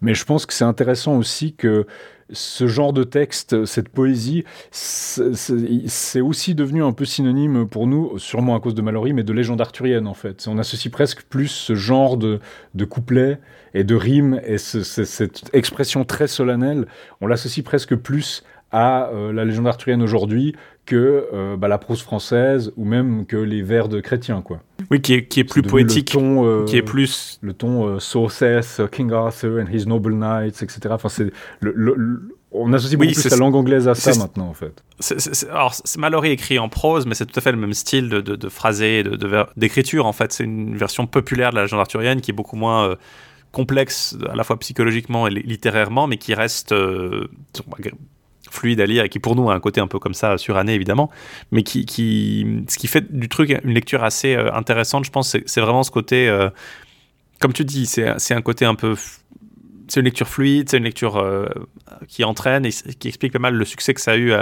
[0.00, 1.86] Mais je pense que c'est intéressant aussi que
[2.30, 8.56] ce genre de texte, cette poésie, c'est aussi devenu un peu synonyme pour nous, sûrement
[8.56, 10.46] à cause de Mallory, mais de légende arthurienne en fait.
[10.48, 12.40] On associe presque plus ce genre de,
[12.74, 13.38] de couplets
[13.74, 16.86] et de rimes et cette expression très solennelle,
[17.20, 20.56] on l'associe presque plus à euh, la légende arthurienne aujourd'hui
[20.86, 24.60] que euh, bah, la prose française ou même que les vers de chrétiens quoi.
[24.90, 27.98] Oui, qui est, qui est plus poétique, ton, euh, qui est plus le ton euh,
[28.00, 28.28] So
[28.90, 30.80] King Arthur and his noble knights, etc.
[30.90, 32.20] Enfin, c'est le,
[32.54, 34.82] on associe beaucoup plus la langue anglaise à ça maintenant, en fait.
[35.00, 38.08] c'est alors, c'est Mallory écrit en prose, mais c'est tout à fait le même style
[38.08, 39.02] de, de, de phrasé,
[39.56, 40.32] d'écriture, en fait.
[40.32, 42.96] C'est une version populaire de la légende arthurienne qui est beaucoup moins euh,
[43.50, 46.72] complexe, à la fois psychologiquement et littérairement, mais qui reste
[48.50, 50.74] fluide à lire et qui pour nous a un côté un peu comme ça suranné
[50.74, 51.10] évidemment,
[51.50, 55.36] mais qui, qui ce qui fait du truc une lecture assez euh, intéressante, je pense,
[55.46, 56.50] c'est vraiment ce côté, euh,
[57.40, 58.94] comme tu dis, c'est un côté un peu
[59.86, 61.46] c'est une lecture fluide, c'est une lecture euh,
[62.08, 64.32] qui entraîne et qui explique pas mal le succès que ça a eu,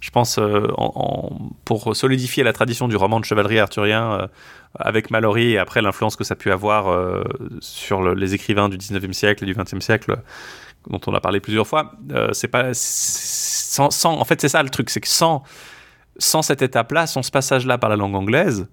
[0.00, 0.40] je pense,
[1.64, 4.28] pour solidifier la tradition du roman de chevalerie arthurien
[4.74, 7.22] avec Mallory et après l'influence que ça a pu avoir
[7.60, 10.16] sur les écrivains du 19e siècle et du 20e siècle
[10.90, 11.92] dont on a parlé plusieurs fois.
[12.32, 12.74] c'est pas
[13.90, 15.42] sans, en fait c'est ça le truc, c'est que sans
[16.18, 18.66] sans cette étape-là, sans ce passage-là par la langue anglaise,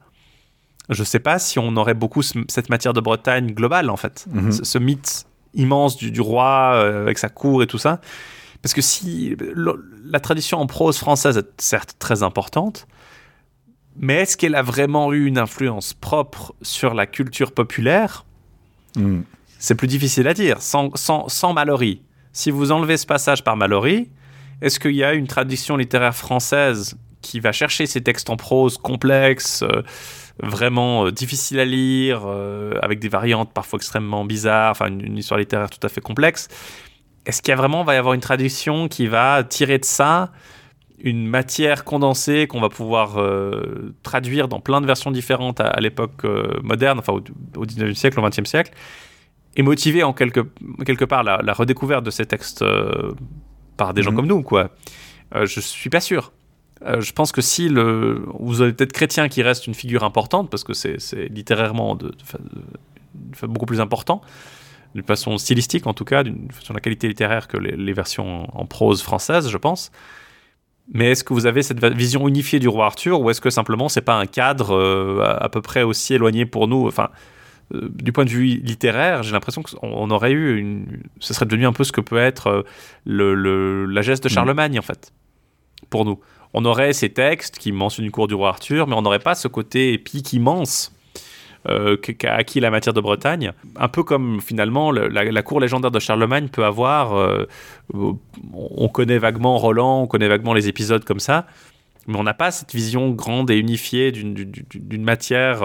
[0.90, 4.52] je sais pas si on aurait beaucoup cette matière de Bretagne globale en fait, mhm.
[4.52, 8.02] ce, mythe immense du, roi euh, avec sa cour et tout ça.
[8.61, 9.36] Parce que si
[10.03, 12.88] la tradition en prose française est certes très importante,
[13.95, 18.26] mais est-ce qu'elle a vraiment eu une influence propre sur la culture populaire?
[18.95, 19.22] Hmm.
[19.60, 20.61] C'est plus difficile à dire.
[20.61, 22.02] Sans, sans, sans Mallory,
[22.34, 24.10] si vous enlevez ce passage par Mallory,
[24.61, 28.77] est-ce qu'il y a une tradition littéraire française qui va chercher ces textes en prose
[28.77, 29.82] complexes euh,
[30.41, 35.40] vraiment euh, difficile à lire, euh, avec des variantes parfois extrêmement bizarres, enfin une, histoire
[35.40, 36.48] littéraire tout à fait complexe?
[37.26, 40.32] Est-ce qu'il y a vraiment va y avoir une tradition qui va tirer de ça
[40.99, 43.19] une matière condensée qu'on va pouvoir
[44.02, 46.23] traduire dans plein de versions différentes à, l'époque
[46.64, 47.23] moderne, enfin au,
[47.60, 48.72] au, 19e siècle, au 20e siècle,
[49.57, 50.48] et motiver en quelque,
[50.86, 52.64] quelque part la, redécouverte de ces textes
[53.77, 54.18] par des gens mhm.
[54.18, 54.69] comme nous, quoi.
[55.34, 56.31] je suis pas sûr.
[56.84, 60.49] Euh, je pense que si le, vous avez peut-être Chrétien qui reste une figure importante,
[60.49, 60.97] parce que c'est
[61.30, 62.11] littérairement de,
[63.43, 64.22] beaucoup plus important,
[64.93, 66.23] d'une façon stylistique en tout cas,
[66.60, 69.91] sur la qualité littéraire que les, versions en, prose française, je pense.
[70.93, 73.89] Mais est-ce que vous avez cette vision unifiée du roi Arthur, ou est-ce que simplement
[73.89, 76.88] c'est pas un cadre euh, à, peu près aussi éloigné pour nous?
[76.88, 77.10] Enfin,
[77.73, 81.65] euh, du point de vue littéraire, j'ai l'impression qu'on aurait eu une, ce serait devenu
[81.65, 82.65] un peu ce que peut être
[83.05, 84.31] le, la geste de mm.
[84.31, 85.11] Charlemagne en fait,
[85.89, 86.19] pour nous
[86.57, 89.35] on aurait ces textes qui mentionnent une cour du roi Arthur, mais on n'aurait pas
[89.35, 90.95] ce côté épique immense
[91.67, 93.51] euh, qu'a acquis la matière de Bretagne.
[93.75, 97.13] Un peu comme finalement la, cour légendaire de Charlemagne peut avoir.
[97.17, 97.45] Euh,
[97.93, 101.45] on connaît vaguement Roland, on connaît vaguement les épisodes comme ça,
[102.07, 105.61] mais on n'a pas cette vision grande et unifiée d'une matière.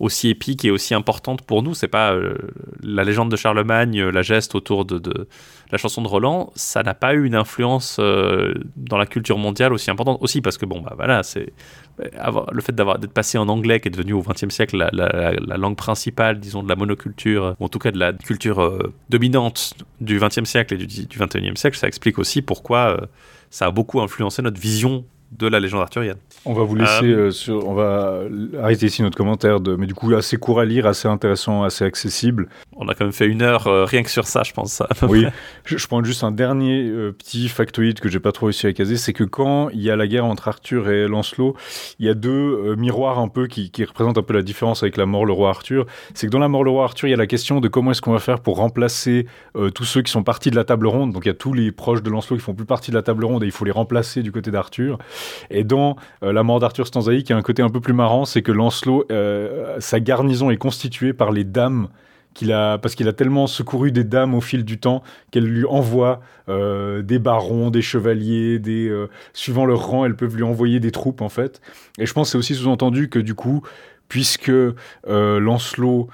[0.00, 1.72] Aussi épique et aussi importante pour nous.
[1.74, 2.36] C'est pas euh,
[2.82, 5.28] la légende de Charlemagne, euh, la geste autour de,
[5.70, 9.72] la chanson de Roland, ça n'a pas eu une influence euh, dans la culture mondiale
[9.72, 11.52] aussi importante aussi parce que bon bah voilà c'est
[11.98, 15.76] le fait d'avoir d'être passé en anglais qui est devenu au XXe siècle la, langue
[15.76, 20.44] principale disons de la monoculture ou en tout cas de la culture dominante du XXe
[20.44, 23.08] siècle et du XXIe siècle, ça explique aussi pourquoi
[23.50, 25.04] ça a beaucoup influencé notre vision
[25.38, 26.16] de la légende arthurienne.
[26.44, 28.20] On va vous laisser euh, sur, on va
[28.60, 31.84] arrêter ici notre commentaire de, mais du coup assez court à lire, assez intéressant, assez
[31.84, 32.48] accessible.
[32.76, 34.82] On a quand même fait une heure euh, rien que sur ça, je pense.
[35.02, 35.26] oui,
[35.64, 38.96] je, prends juste un dernier euh, petit factoïde que j'ai pas trop réussi à caser,
[38.96, 41.56] c'est que quand il y a la guerre entre Arthur et Lancelot,
[41.98, 44.96] il y a deux miroirs un peu qui, qui, représentent un peu la différence avec
[44.96, 45.86] la mort le roi Arthur.
[46.14, 47.90] C'est que dans la mort le roi Arthur, il y a la question de comment
[47.90, 49.26] est-ce qu'on va faire pour remplacer
[49.74, 51.12] tous ceux qui sont partis de la table ronde.
[51.12, 53.02] Donc il y a tous les proches de Lancelot qui font plus partie de la
[53.02, 54.98] table ronde et il faut les remplacer du côté d'Arthur.
[55.50, 58.24] Et dans euh, La mort d'Arthur Stanzaï, qui a un côté un peu plus marrant,
[58.24, 61.88] c'est que Lancelot, euh, sa garnison est constituée par les dames
[62.34, 65.64] qu'il a, parce qu'il a tellement secouru des dames au fil du temps qu'elles lui
[65.66, 68.92] envoient euh, des barons, des chevaliers, des
[69.32, 71.60] suivant leur rang, elles peuvent lui envoyer des troupes en fait.
[71.98, 73.62] Et je pense c'est aussi sous-entendu que du coup,
[74.08, 74.50] puisque
[75.06, 76.08] Lancelot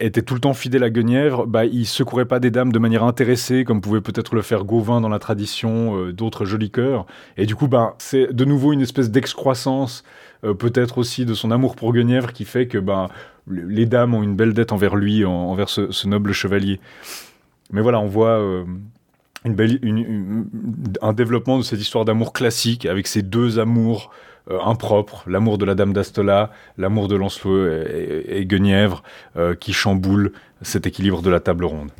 [0.00, 3.04] était tout le temps fidèle à Guenièvre, bah, il secourait pas des dames de manière
[3.04, 7.06] intéressée, comme pouvait peut-être le faire Gauvin dans la tradition, euh, d'autres jolis cœurs.
[7.36, 10.04] Et du coup, bah, c'est de nouveau une espèce d'excroissance,
[10.44, 13.08] euh, peut-être aussi de son amour pour Guenièvre, qui fait que bah,
[13.46, 16.80] les dames ont une belle dette envers lui, envers ce, noble chevalier.
[17.72, 18.64] Mais voilà, on voit euh,
[19.44, 19.80] belle,
[21.02, 24.10] un développement de cette histoire d'amour classique, avec ces deux amours
[24.50, 29.02] euh, impropre, l'amour de la Dame d'Astola, l'amour de Lancelot et, Guenièvre,
[29.36, 31.90] euh, qui chamboule cet équilibre de la table ronde.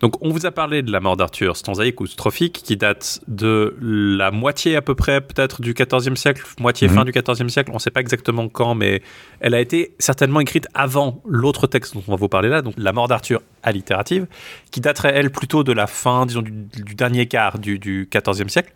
[0.00, 3.74] Donc, on vous a parlé de la mort d'Arthur stanzaïque ou strophique, qui date de
[3.80, 7.10] la moitié à peu près, peut-être, du XIVe siècle, moitié fin mhm.
[7.10, 9.00] du XIVe siècle, on ne sait pas exactement quand, mais
[9.40, 12.74] elle a été certainement écrite avant l'autre texte dont on va vous parler là, donc
[12.76, 14.26] la mort d'Arthur allitérative,
[14.70, 16.52] qui daterait, elle, plutôt de la fin, disons, du,
[16.94, 18.74] dernier quart du, du XIVe siècle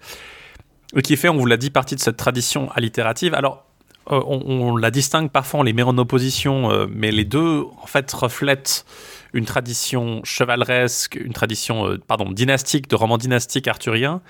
[1.02, 3.34] qui fait, on vous l'a dit, partie de cette tradition allitérative.
[3.34, 3.64] Alors,
[4.10, 7.86] euh, on, la distingue parfois, on les met en opposition, euh, mais les deux, en
[7.86, 8.84] fait, reflètent
[9.32, 14.20] une tradition chevaleresque, une tradition, euh, pardon, dynastique, de roman dynastique arthurien.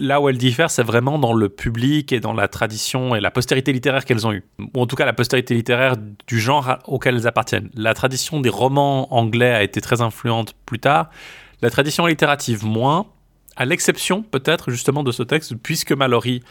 [0.00, 3.30] Là où elles diffèrent, c'est vraiment dans le public et dans la tradition et la
[3.30, 4.42] postérité littéraire qu'elles ont eue.
[4.58, 5.94] Ou en tout cas, la postérité littéraire
[6.26, 7.70] du genre auquel elles appartiennent.
[7.74, 11.10] La tradition des romans anglais a été très influente plus tard.
[11.62, 13.06] La tradition littérative, moins
[13.60, 16.42] à l'exception peut-être justement de ce texte, puisque Mallory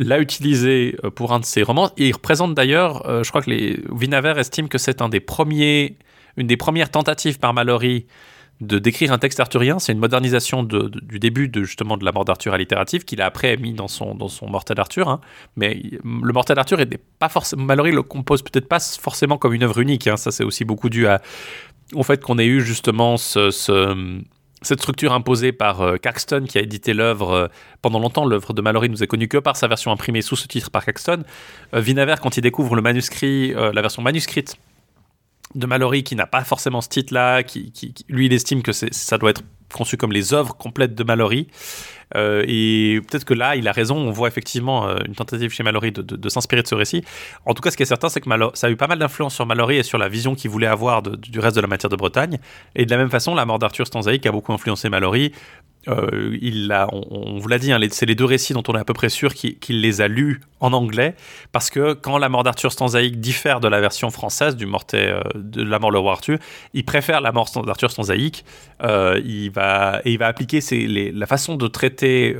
[0.00, 1.92] l'a utilisé euh, pour un de ses romans.
[1.96, 5.96] Il représente d'ailleurs, euh, je crois que les Vinaver estime que c'est un des premiers,
[6.36, 8.06] une des premières tentatives par Mallory
[8.60, 9.78] de décrire un texte arthurien.
[9.78, 13.56] C'est une modernisation du début de justement de la mort d'Arthur allitérative qu'il a après
[13.56, 15.08] mis dans son, dans son Mortel d'Arthur.
[15.08, 15.20] Hein.
[15.54, 16.86] Mais le Mortel d'Arthur n'est
[17.20, 17.62] pas forcément.
[17.62, 20.08] Mallory le compose peut-être pas forcément comme une œuvre unique.
[20.08, 20.16] Hein.
[20.16, 21.06] Ça, c'est aussi beaucoup dû
[21.94, 23.52] au fait qu'on ait eu justement ce,
[24.62, 27.46] cette structure imposée par euh, Caxton qui a édité l'œuvre euh,
[27.82, 28.26] pendant longtemps.
[28.26, 30.84] L'œuvre de Mallory nous est connue que par sa version imprimée sous ce titre par
[30.84, 31.22] Caxton.
[31.74, 34.56] Euh, Vinaver, quand il découvre le manuscrit, la version manuscrite
[35.54, 37.72] de Mallory qui n'a pas forcément ce titre-là, qui,
[38.08, 39.42] lui il estime que ça doit être
[39.72, 41.48] conçu comme les œuvres complètes de Mallory.
[42.16, 43.96] Euh, et peut-être que là, il a raison.
[43.96, 47.04] On voit effectivement euh, une tentative chez Mallory de, s'inspirer de ce récit.
[47.44, 49.34] En tout cas, ce qui est certain, c'est que ça a eu pas mal d'influence
[49.34, 51.96] sur Mallory et sur la vision qu'il voulait avoir du reste de la matière de
[51.96, 52.38] Bretagne.
[52.74, 55.32] Et de la même façon, la mort d'Arthur Stanzaïk a beaucoup influencé Mallory.
[55.88, 58.94] Euh, on, vous l'a dit, hein, c'est les deux récits dont on est à peu
[58.94, 61.14] près sûr qu'il les a lus en anglais,
[61.52, 65.62] parce que quand la mort d'Arthur Stanzaïque diffère de la version française du euh, de
[65.62, 66.38] la mort le roi Arthur,
[66.74, 68.44] il préfère la mort d'Arthur Stanzaïque.
[68.82, 70.60] Euh, il va et il va appliquer
[71.12, 72.34] la façon de traiter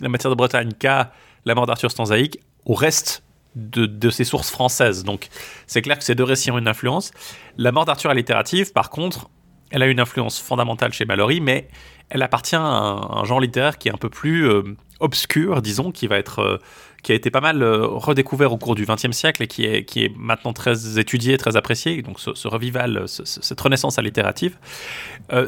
[0.00, 1.12] la matière de Bretagne qu'a
[1.44, 3.22] la mort d'Arthur Stanzaïque au reste
[3.54, 5.04] de, de, ses sources françaises.
[5.04, 5.28] Donc
[5.66, 7.12] c'est clair que ces deux récits ont une influence.
[7.56, 9.28] La mort d'Arthur allitérative, par contre,
[9.70, 11.68] elle a une influence fondamentale chez Mallory, mais
[12.10, 14.62] elle appartient à un, genre littéraire qui est un peu plus euh,
[15.00, 16.58] obscur, disons, qui va être euh,
[17.02, 19.84] qui a été pas mal euh, redécouvert au cours du XXe siècle et qui est,
[19.84, 22.00] qui est maintenant très étudié, très apprécié.
[22.02, 24.56] Donc ce, revival, cette renaissance allitérative,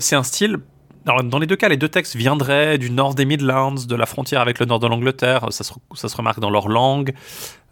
[0.01, 0.59] c'est un style.
[1.07, 4.43] dans les deux cas, les deux textes viendraient du nord des Midlands, de la frontière
[4.43, 5.47] avec le nord de l'Angleterre.
[5.51, 7.15] Ça se, ça se remarque dans leur langue,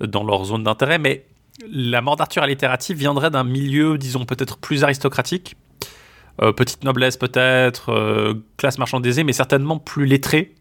[0.00, 1.26] dans leur zone d'intérêt, mais
[1.70, 5.56] la mort d'Arthur allitérative viendrait d'un milieu, disons, peut-être plus aristocratique,
[6.42, 10.54] euh, petite noblesse peut-être, euh, classe marchandisée, mais certainement plus lettrée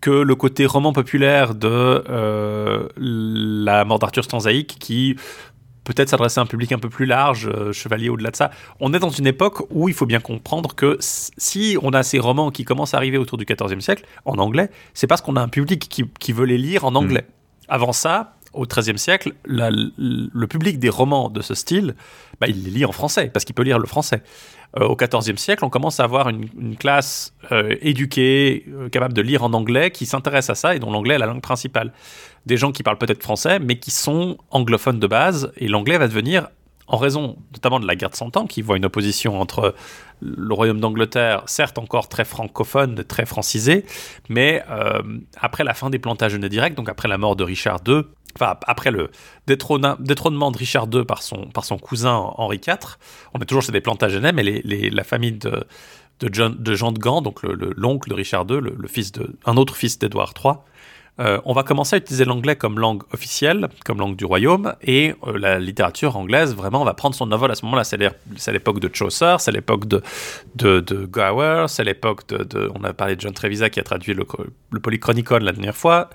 [0.00, 5.16] que le côté roman populaire de euh, la mort d'Arthur Stanzaïque qui
[5.84, 8.50] peut-être s'adressait à un public un peu plus large, chevalier au-delà de ça.
[8.78, 12.18] On est dans une époque où il faut bien comprendre que si on a ces
[12.18, 15.40] romans qui commencent à arriver autour du XIVe siècle en anglais, c'est parce qu'on a
[15.40, 17.26] un public qui, veut les lire en anglais.
[17.26, 17.70] Mm.
[17.70, 21.94] Avant ça, au XIIIe siècle, le public des romans de ce style,
[22.40, 24.22] bah, il les lit en français, parce qu'il peut lire le français.
[24.76, 29.22] Euh, au XIVe siècle, on commence à avoir une, classe euh, éduquée, euh, capable de
[29.22, 31.92] lire en anglais, qui s'intéresse à ça et dont l'anglais est la langue principale.
[32.44, 36.06] Des gens qui parlent peut-être français, mais qui sont anglophones de base, et l'anglais va
[36.06, 36.48] devenir,
[36.88, 39.74] en raison notamment de la guerre de Cent Ans, qui voit une opposition entre
[40.20, 43.84] le royaume d'Angleterre, certes encore très francophone, très francisé,
[44.28, 44.64] mais
[45.40, 48.02] après la fin des plantagenets directs, donc après la mort de Richard II,
[48.34, 49.10] enfin après le
[49.46, 52.98] détrônement de Richard II par son, cousin Henri IV,
[53.34, 55.64] on est toujours chez des Plantagenets, mais la famille de
[56.32, 56.50] Jean
[56.92, 60.54] de Gand, donc l'oncle de Richard II, le, fils de, un autre fils d'Édouard III,
[61.20, 65.14] euh, on va commencer à utiliser l'anglais comme langue officielle, comme langue du royaume, et
[65.26, 67.82] euh, la littérature anglaise vraiment va prendre son envol à ce moment-là.
[67.84, 70.00] C'est l'époque de Chaucer, c'est l'époque de,
[70.54, 74.14] de, de, Gower, c'est l'époque de, On a parlé de John Trevisa qui a traduit
[74.14, 74.24] le,
[74.70, 76.08] le Polychronicon la dernière fois,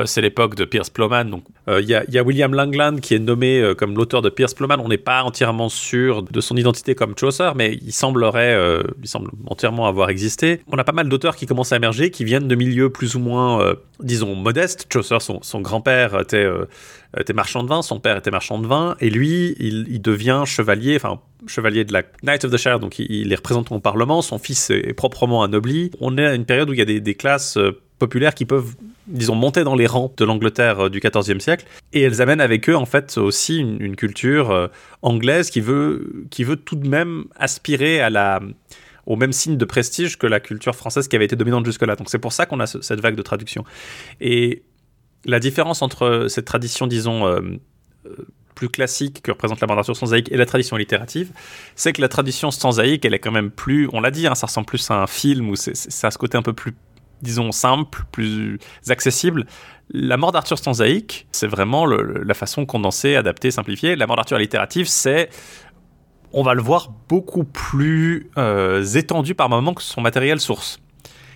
[0.00, 1.40] euh, c'est l'époque de Pierce Plowman.
[1.68, 4.78] Il y, y, a William Langland qui est nommé comme l'auteur de Pierce Plowman.
[4.80, 8.58] On n'est pas entièrement sûr de son identité comme Chaucer, mais il semblerait,
[9.02, 10.62] il semble entièrement avoir existé.
[10.68, 13.18] On a pas mal d'auteurs qui commencent à émerger, qui viennent de milieux plus ou
[13.18, 14.86] moins, disons, modeste.
[14.90, 16.64] Chaucer, son, grand-père était, euh,
[17.18, 20.96] était, marchand de vin, son père était marchand de vin, et lui, il, devient chevalier,
[20.96, 24.38] enfin chevalier de la Knight of the Shire, donc il, est représenté au Parlement, son
[24.38, 25.90] fils est, proprement anobli.
[26.00, 28.74] On est à une période où il y a des, classes euh, populaires qui peuvent,
[29.06, 32.70] disons, monter dans les rangs de l'Angleterre euh, du XIVe siècle, et elles amènent avec
[32.70, 34.70] eux, en fait, aussi une, culture
[35.02, 38.40] anglaise qui veut, qui veut tout de même aspirer à la
[39.08, 41.96] au même signe de prestige que la culture française qui avait été dominante jusque-là.
[41.96, 43.64] Donc c'est pour ça qu'on a cette vague de traduction.
[44.20, 44.62] Et
[45.24, 47.40] la différence entre cette tradition, disons, euh,
[48.04, 48.10] euh,
[48.54, 51.30] plus classique que représente la d'Arthur stanzaïque et la tradition littérative,
[51.74, 54.46] c'est que la tradition stanzaïque, elle est quand même plus, on l'a dit, hein, ça
[54.46, 56.74] ressemble plus à un film où c'est, ça a ce côté un peu plus,
[57.22, 58.58] disons, simple, plus
[58.88, 59.46] accessible.
[59.90, 63.96] La mort d'Arthur stanzaïque, c'est vraiment la façon condensée, adaptée, simplifiée.
[63.96, 65.30] La mort d'Arthur littérative, c'est
[66.32, 70.80] on va le voir beaucoup plus euh, étendu par moment que son matériel source,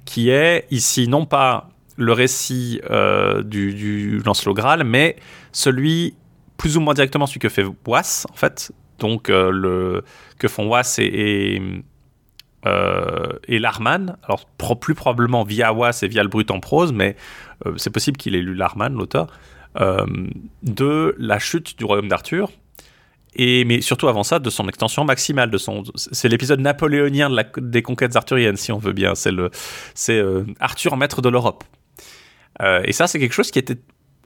[0.04, 5.16] qui est ici non pas le récit euh, du, du Lancelot Graal, mais
[5.52, 6.14] celui
[6.56, 10.00] plus ou moins directement celui que fait Was, en fait, donc euh,
[10.38, 11.60] que font Was et,
[12.64, 14.46] et, Larman, alors
[14.78, 17.16] plus probablement via Was et via le brut en prose, mais
[17.76, 19.26] c'est possible qu'il ait lu Larman, l'auteur,
[19.76, 22.50] de la chute du royaume d'Arthur,
[23.34, 25.50] et, mais surtout avant ça, de son extension maximale.
[25.50, 29.14] De son, c'est l'épisode napoléonien des conquêtes arthuriennes, si on veut bien.
[29.14, 29.50] C'est, le,
[30.10, 31.64] euh, Arthur, maître de l'Europe.
[32.60, 33.78] Euh, et ça, c'est quelque chose qui était.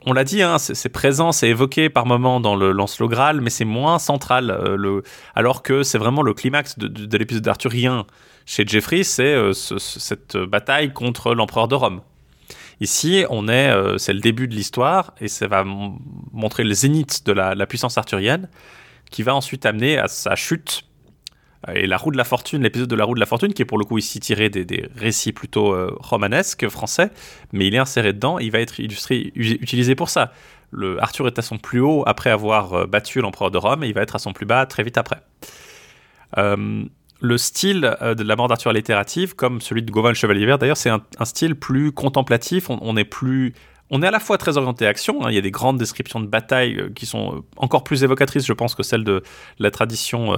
[0.05, 3.49] on l'a dit, hein, c'est présent, c'est évoqué par moments dans le Lancelot Graal, mais
[3.49, 4.75] c'est moins central.
[4.77, 5.03] le,
[5.35, 8.05] alors que c'est vraiment le climax de, de, l'épisode arthurien
[8.45, 12.01] chez Jeffrey, c'est cette bataille contre l'empereur de Rome.
[12.79, 17.31] Ici, on est, c'est le début de l'histoire et ça va montrer le zénith de
[17.31, 18.47] la, la, puissance arthurienne,
[19.09, 20.87] qui va ensuite amener à sa chute
[21.73, 23.65] et La roue de la fortune, l'épisode de La roue de la fortune, qui est
[23.65, 27.11] pour le coup ici tiré des, récits plutôt euh, romanesques français,
[27.51, 30.31] mais il est inséré dedans, il va être illustré, utilisé pour ça.
[30.99, 33.93] Arthur est à son plus haut après avoir euh, battu l'empereur de Rome, et il
[33.93, 35.21] va être à son plus bas très vite après.
[36.37, 36.83] Euh,
[37.19, 40.77] le style de la mort d'Arthur littérative, comme celui de Gauvin le Chevalier Vert, d'ailleurs,
[40.77, 42.69] c'est un, style plus contemplatif.
[42.69, 43.55] On, est plus,
[43.89, 45.25] on est à la fois très orienté action.
[45.25, 45.31] Hein.
[45.31, 48.75] il y a des grandes descriptions de batailles qui sont encore plus évocatrices, je pense,
[48.75, 49.23] que celles de
[49.59, 50.35] la tradition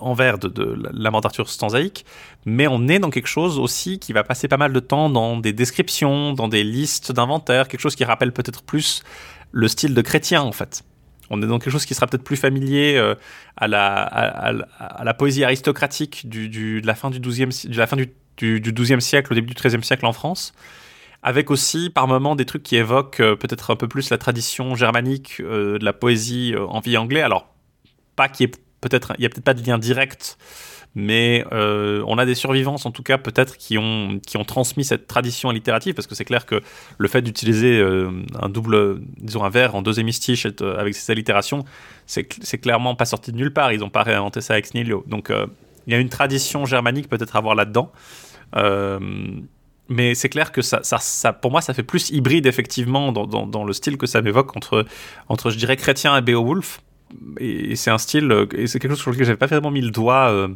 [0.00, 2.04] envers de, de la mort d'Arthur stanzaïque,
[2.44, 5.36] mais on est dans quelque chose aussi qui va passer pas mal de temps dans
[5.36, 9.02] des descriptions, dans des listes d'inventaires, quelque chose qui rappelle peut-être plus
[9.52, 10.84] le style de chrétien en fait.
[11.30, 13.14] On est dans quelque chose qui sera peut-être plus familier euh,
[13.56, 18.12] à, la, poésie aristocratique du, de la fin du XIIe de la fin du,
[18.60, 20.52] du, siècle, au début du XIIIe siècle en France
[21.24, 24.76] avec aussi par moments des trucs qui évoquent euh, peut-être un peu plus la tradition
[24.76, 27.22] germanique euh, de la poésie en vie anglais.
[27.22, 27.52] Alors,
[28.14, 30.38] pas qui est peut-être, il n'y a peut-être pas de lien direct,
[30.94, 34.84] mais euh, on a des survivances en tout cas peut-être qui ont, qui ont transmis
[34.84, 36.60] cette tradition littérative, parce que c'est clair que
[36.98, 38.10] le fait d'utiliser euh,
[38.40, 41.64] un double, disons un vers en deux hémistiches euh, avec ces allitérations,
[42.06, 42.24] c'est,
[42.60, 45.04] clairement pas sorti de nulle part, ils n'ont pas réinventé ça ex nihilo.
[45.08, 45.32] Donc
[45.86, 47.90] il y a une tradition germanique peut-être à voir là-dedans.
[49.88, 53.64] Mais c'est clair que ça, ça, pour moi, ça fait plus hybride effectivement dans, dans,
[53.64, 54.86] le style que ça m'évoque entre,
[55.28, 56.80] entre, je dirais, chrétien et Beowulf
[57.38, 59.80] et, c'est un style, euh, et c'est quelque chose sur lequel j'avais pas vraiment mis
[59.80, 60.48] le doigt euh,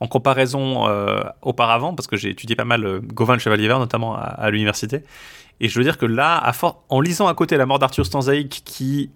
[0.00, 4.16] en comparaison euh, auparavant, parce que j'ai étudié pas mal Gauvin le Chevalier Vert, notamment
[4.16, 5.02] à, l'université.
[5.60, 6.52] Et je veux dire que là,
[6.88, 9.10] en lisant à côté La mort d'Arthur Stanzaïque, qui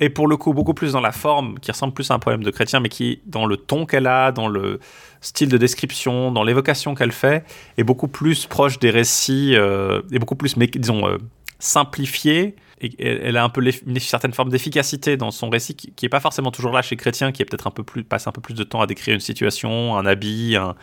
[0.00, 2.42] est pour le coup beaucoup plus dans la forme, qui ressemble plus à un poème
[2.42, 4.80] de chrétien, mais qui, dans le ton qu'elle a, dans le
[5.20, 7.44] style de description, dans l'évocation qu'elle fait,
[7.78, 11.18] est beaucoup plus proche des récits, et beaucoup plus, disons,
[11.58, 16.08] simplifié et elle a un peu une certaine forme d'efficacité dans son récit qui, n'est
[16.08, 18.54] pas forcément toujours là chez Chrétien, qui peut-être un peu plus passe un peu plus
[18.54, 20.74] de temps à décrire une situation, un habit, un,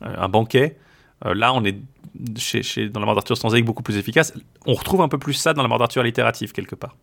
[0.00, 0.78] un banquet.
[1.26, 1.76] Euh, là, on est
[2.88, 4.32] dans la mort d'Arthur Stanzaïque beaucoup plus efficace.
[4.66, 6.96] On retrouve un peu plus ça dans la mort d'Arthur littérative quelque part.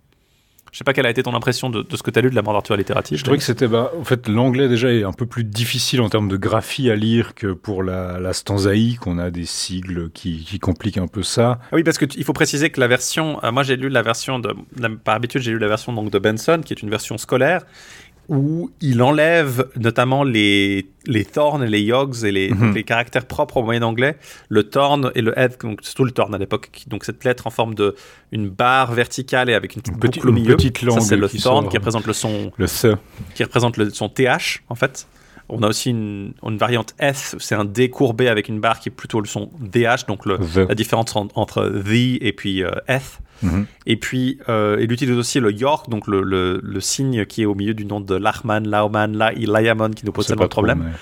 [0.71, 2.35] Je sais pas quelle a été ton impression de, ce que tu as lu de
[2.35, 3.17] la mort d'Arthur littérative.
[3.17, 6.09] Je trouvais que c'était, bah, en fait, l'anglais déjà est un peu plus difficile en
[6.09, 9.07] termes de graphie à lire que pour la, la stanzaïque.
[9.07, 11.59] On a des sigles qui, qui compliquent un peu ça.
[11.63, 14.39] Ah oui, parce qu'il faut préciser que la version, euh, moi j'ai lu la version
[14.39, 14.53] de,
[15.03, 17.61] par habitude j'ai lu la version donc de Benson, qui est une version scolaire,
[18.29, 22.73] où il enlève notamment les, les thorns et les yogs et les, mhm.
[22.73, 24.17] les caractères propres au moyen anglais,
[24.49, 27.51] le thorn et le head, donc surtout le thorn à l'époque, donc cette lettre en
[27.51, 27.95] forme de
[28.31, 30.55] une barre verticale et avec une petite boucle au milieu.
[30.55, 32.67] Petite langue c'est le thorn qui représente le son, le
[33.33, 34.27] qui représente le son th
[34.69, 35.07] en fait.
[35.49, 38.89] On a aussi une, une variante S, c'est un D courbé avec une barre qui
[38.89, 40.37] est plutôt le son DH, donc le,
[40.67, 43.21] la différence entre the et puis euh, F.
[43.41, 43.65] Mhm.
[43.85, 47.55] Et puis, euh, il utilise aussi le York, donc le, le, signe qui est au
[47.55, 50.93] milieu du nom de Lachman, Lauman, La, Layamon, qui nous pose tellement de problèmes.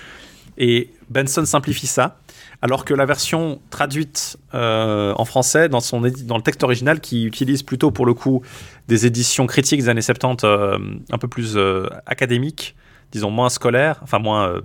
[0.58, 2.18] Et Benson simplifie ça,
[2.62, 7.26] alors que la version traduite euh, en français, dans, son dans le texte original, qui
[7.26, 8.42] utilise plutôt pour le coup
[8.88, 10.78] des éditions critiques des années 70 euh,
[11.12, 11.58] un peu plus
[12.06, 12.76] académiques,
[13.12, 14.62] disons moins scolaires, enfin moins,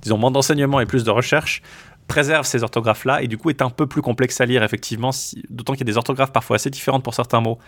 [0.00, 1.62] disons moins d'enseignement et plus de recherche,
[2.06, 5.10] préserve ces orthographes-là et du coup est un peu plus complexe à lire, effectivement,
[5.50, 7.58] d'autant qu'il y a des orthographes parfois assez différentes pour certains mots.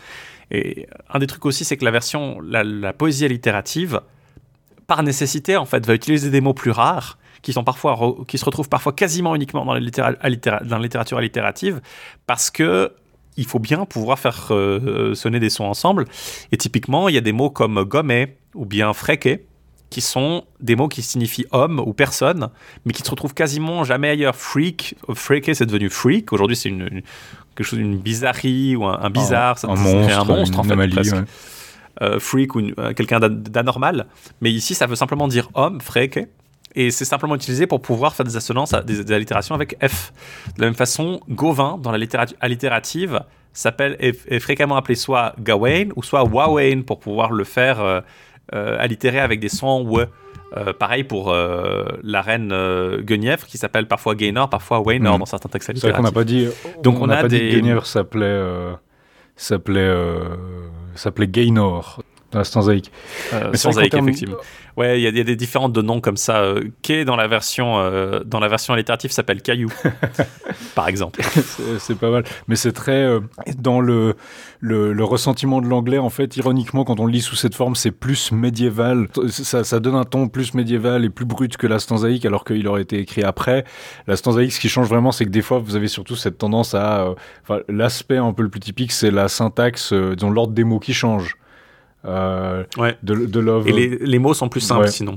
[0.50, 4.00] Et un des trucs aussi, c'est que la version, la, poésie allitérative,
[4.86, 8.44] par nécessité, en fait, va utiliser des mots plus rares qui, sont parfois, qui se
[8.44, 11.80] retrouvent parfois quasiment uniquement dans la, littérature allitérative
[12.26, 12.92] parce que
[13.38, 16.06] il faut bien pouvoir faire euh, sonner des sons ensemble.
[16.52, 19.44] Et typiquement, il y a des mots comme gommet ou bien fréqué
[19.90, 22.48] qui sont des mots qui signifient homme ou personne,
[22.84, 24.34] mais qui se retrouvent quasiment jamais ailleurs.
[24.34, 26.32] Freak, freaké, c'est devenu freak.
[26.32, 27.02] Aujourd'hui, c'est une,
[27.54, 31.16] quelque chose d'une bizarrerie ou un, bizarre, un, monstre, un monstre en fait, presque.
[32.02, 34.06] Euh, freak ou euh, quelqu'un d'anormal.
[34.42, 36.26] Mais ici, ça veut simplement dire homme, freaké.
[36.74, 40.12] Et c'est simplement utilisé pour pouvoir faire des assonances, des, allitérations avec F.
[40.56, 43.20] De la même façon, Gauvin, dans la littérature allitérative,
[43.54, 48.02] s'appelle est, fréquemment appelé soit Gawain ou soit Wawain pour pouvoir le faire euh,
[48.52, 50.06] allitéré avec des sons w.
[50.56, 52.55] Euh, pareil pour euh, la reine
[53.01, 55.18] Guenièvre qui s'appelle parfois Gaynor, parfois Waynor mm.
[55.18, 56.47] dans certains textes C'est vrai qu'on n'a pas dit.
[56.82, 58.43] Donc on, a, pas dit que Guenièvre s'appelait
[59.35, 59.93] s'appelait
[60.94, 62.02] s'appelait Gaynor.
[62.38, 62.90] La stanzaïque.
[63.32, 64.36] Euh, qu'en termes- effectivement.
[64.76, 66.42] Ouais, il y, a- il y a des différentes de noms comme ça.
[66.42, 69.70] Euh, Quai dans la version euh, dans la version allitérative s'appelle Caillou,
[70.74, 71.20] par exemple.
[71.78, 72.24] C'est pas mal.
[72.48, 73.20] Mais c'est très euh,
[73.58, 74.14] dans le,
[74.60, 76.36] le le ressentiment de l'anglais en fait.
[76.36, 79.08] Ironiquement, quand on le lit sous cette forme, c'est plus médiéval.
[79.28, 82.66] Ça, ça donne un ton plus médiéval et plus brut que la stanzaïque, alors qu'il
[82.68, 83.64] aurait été écrit après.
[84.06, 86.74] La stanzaïque, ce qui change vraiment, c'est que des fois, vous avez surtout cette tendance
[86.74, 87.14] à,
[87.50, 90.78] euh, l'aspect un peu le plus typique, c'est la syntaxe, euh, disons l'ordre des mots
[90.80, 91.36] qui change.
[92.06, 92.96] Euh, Ouais.
[93.02, 93.66] de, de love.
[93.68, 94.90] Et les, les mots sont plus simples Ouais.
[94.90, 95.16] sinon.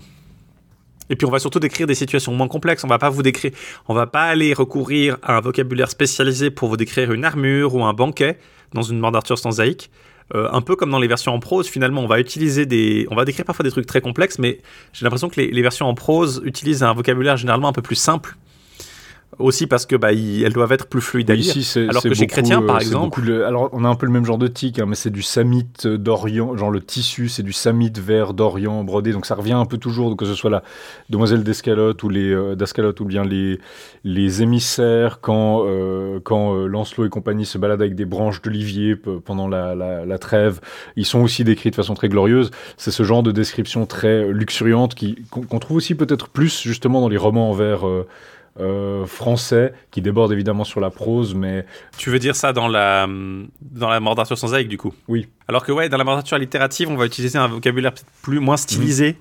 [1.11, 2.83] Et puis on va surtout décrire des situations moins complexes.
[2.83, 3.51] On va pas vous décrire,
[3.87, 7.83] on va pas aller recourir à un vocabulaire spécialisé pour vous décrire une armure ou
[7.83, 8.37] un banquet
[8.73, 9.89] dans une mort d'Arthur stanzaïque.
[10.35, 13.15] Euh, un peu comme dans les versions en prose, finalement, on va utiliser des, on
[13.15, 14.59] va décrire parfois des trucs très complexes, mais
[14.93, 17.95] j'ai l'impression que les, les versions en prose utilisent un vocabulaire généralement un peu plus
[17.95, 18.35] simple.
[19.37, 21.55] Aussi parce que bah, ils- elles doivent être plus fluides à Oui, lire.
[21.55, 24.05] ici, Alors que chez beaucoup, Chrétien, par euh, exemple- le- alors, on a un peu
[24.07, 27.29] le même genre de tic, hein, mais c'est du samit euh, d'Orient, genre le tissu,
[27.29, 30.49] c'est du samit vert d'Orient brodé, donc ça revient un peu toujours, que ce soit
[30.49, 30.63] la
[31.09, 33.59] demoiselle d'Escalote ou les euh, d'Ascalote ou bien les
[34.03, 38.95] les émissaires quand euh, quand euh, Lancelot et compagnie se baladent avec des branches d'olivier
[38.95, 40.59] pe- pendant la, la, la trêve,
[40.95, 42.49] ils sont aussi décrits de façon très glorieuse.
[42.77, 46.99] C'est ce genre de description très luxuriante qui qu'on qu'on trouve aussi peut-être plus justement
[46.99, 47.81] dans les romans en vers
[48.59, 51.65] euh, français, qui débordent évidemment sur la prose, mais
[51.97, 53.07] Tu veux dire ça dans la,
[53.61, 54.93] dans la mort d'Arthur Sansaïque, du coup?
[55.07, 55.27] Oui.
[55.47, 58.57] Alors que, ouais, dans la mort d'Arthur littérative, on va utiliser un vocabulaire plus, moins
[58.57, 59.17] stylisé,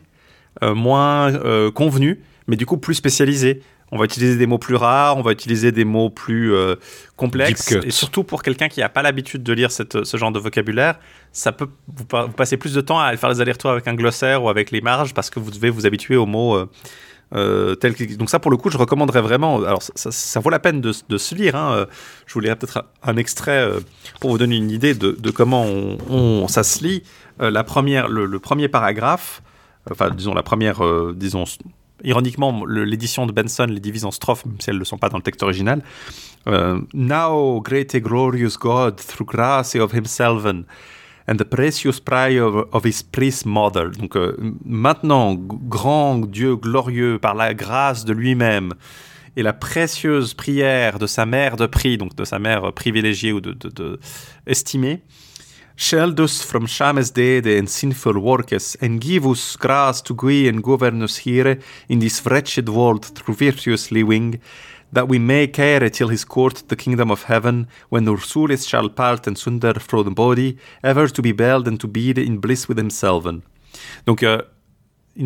[0.63, 3.63] euh, moins euh, convenu, mais du coup plus spécialisé.
[3.91, 6.53] On va utiliser des mots plus rares, on va utiliser des mots plus
[7.17, 7.73] complexes.
[7.85, 10.99] Et surtout pour quelqu'un qui n'a pas l'habitude de lire cette, ce genre de vocabulaire,
[11.33, 13.95] ça peut vous, pa- vous passer plus de temps à faire des allers-retours avec un
[13.95, 16.69] glossaire ou avec les marges parce que vous devez vous habituer aux mots.
[17.35, 17.77] Euh,
[18.17, 21.35] donc ça pour le coup je recommanderais vraiment alors ça, vaut la peine de, se
[21.35, 21.73] lire hein.
[21.73, 21.87] Euh,
[22.27, 23.81] je vous lirai peut-être un extrait euh,
[24.19, 27.03] pour vous donner une idée de, comment ça se lit
[27.39, 29.43] la première le, premier paragraphe
[29.91, 30.81] enfin disons la première
[31.15, 31.45] disons
[32.03, 35.11] ironiquement l'édition de Benson les divise en strophes même si elles ne le sont pas
[35.11, 35.83] dans le texte original
[36.95, 40.47] Now great and glorious God through grace of himself
[41.29, 43.91] and the precious prayer of, of his priest mother.
[43.91, 44.35] Donc euh,
[44.65, 48.73] maintenant, grand Dieu glorieux par la grâce de lui-même
[49.37, 53.41] et la précieuse prière de sa mère de prix, donc de sa mère privilégiée ou
[53.41, 54.01] de, de,
[54.47, 55.03] estimée,
[55.81, 60.61] Shield us from shames dead and sinful workers, and give us grace to go and
[60.61, 61.57] govern us here
[61.89, 64.41] in this wretched world through virtuous living,
[64.93, 68.89] that we may care till his court the kingdom of heaven, when our souls shall
[68.89, 72.69] part and sunder from the body, ever to be belled and to be in bliss
[72.69, 73.25] with himself.
[74.07, 74.43] Donc, euh,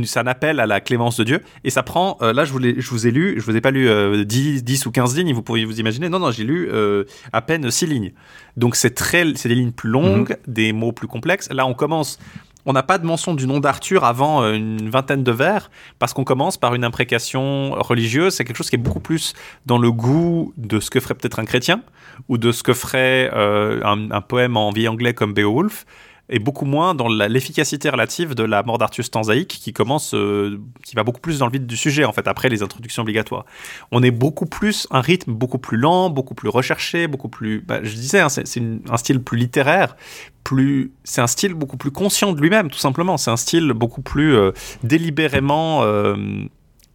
[0.05, 1.41] c'est un appel à la clémence de Dieu.
[1.65, 3.71] Et ça prend, euh, là je vous, je vous ai lu, je vous ai pas
[3.71, 6.09] lu euh, 10, 10 ou 15 lignes, vous pourriez vous imaginer.
[6.09, 8.13] Non, non, j'ai lu euh, à peine 6 lignes.
[8.57, 11.49] Donc c'est très, c'est des lignes plus longues, des mots plus complexes.
[11.51, 12.19] Là on commence,
[12.67, 16.13] on n'a pas de mention du nom d'Arthur avant euh, une vingtaine de vers, parce
[16.13, 18.35] qu'on commence par une imprécation religieuse.
[18.35, 19.35] C'est quelque chose qui est beaucoup plus
[19.67, 21.83] dans le goût de ce que ferait peut-être un chrétien,
[22.29, 25.87] ou de ce que ferait euh, un, un poème en vieil anglais comme Beowulf
[26.35, 30.97] et beaucoup moins dans l'efficacité relative de la mort d'Arthur Stanzaïque qui commence, euh, qui
[30.97, 33.45] va beaucoup plus dans le vide du sujet en fait après les introductions obligatoires.
[33.91, 37.61] On est beaucoup plus un rythme beaucoup plus lent, beaucoup plus recherché, beaucoup plus.
[37.61, 39.95] bah, je disais, hein, c'est un style plus littéraire,
[40.43, 40.91] plus.
[41.05, 43.17] C'est un style beaucoup plus conscient de lui-même tout simplement.
[43.19, 44.51] C'est un style beaucoup plus euh,
[44.83, 45.83] délibérément.
[45.85, 46.17] euh,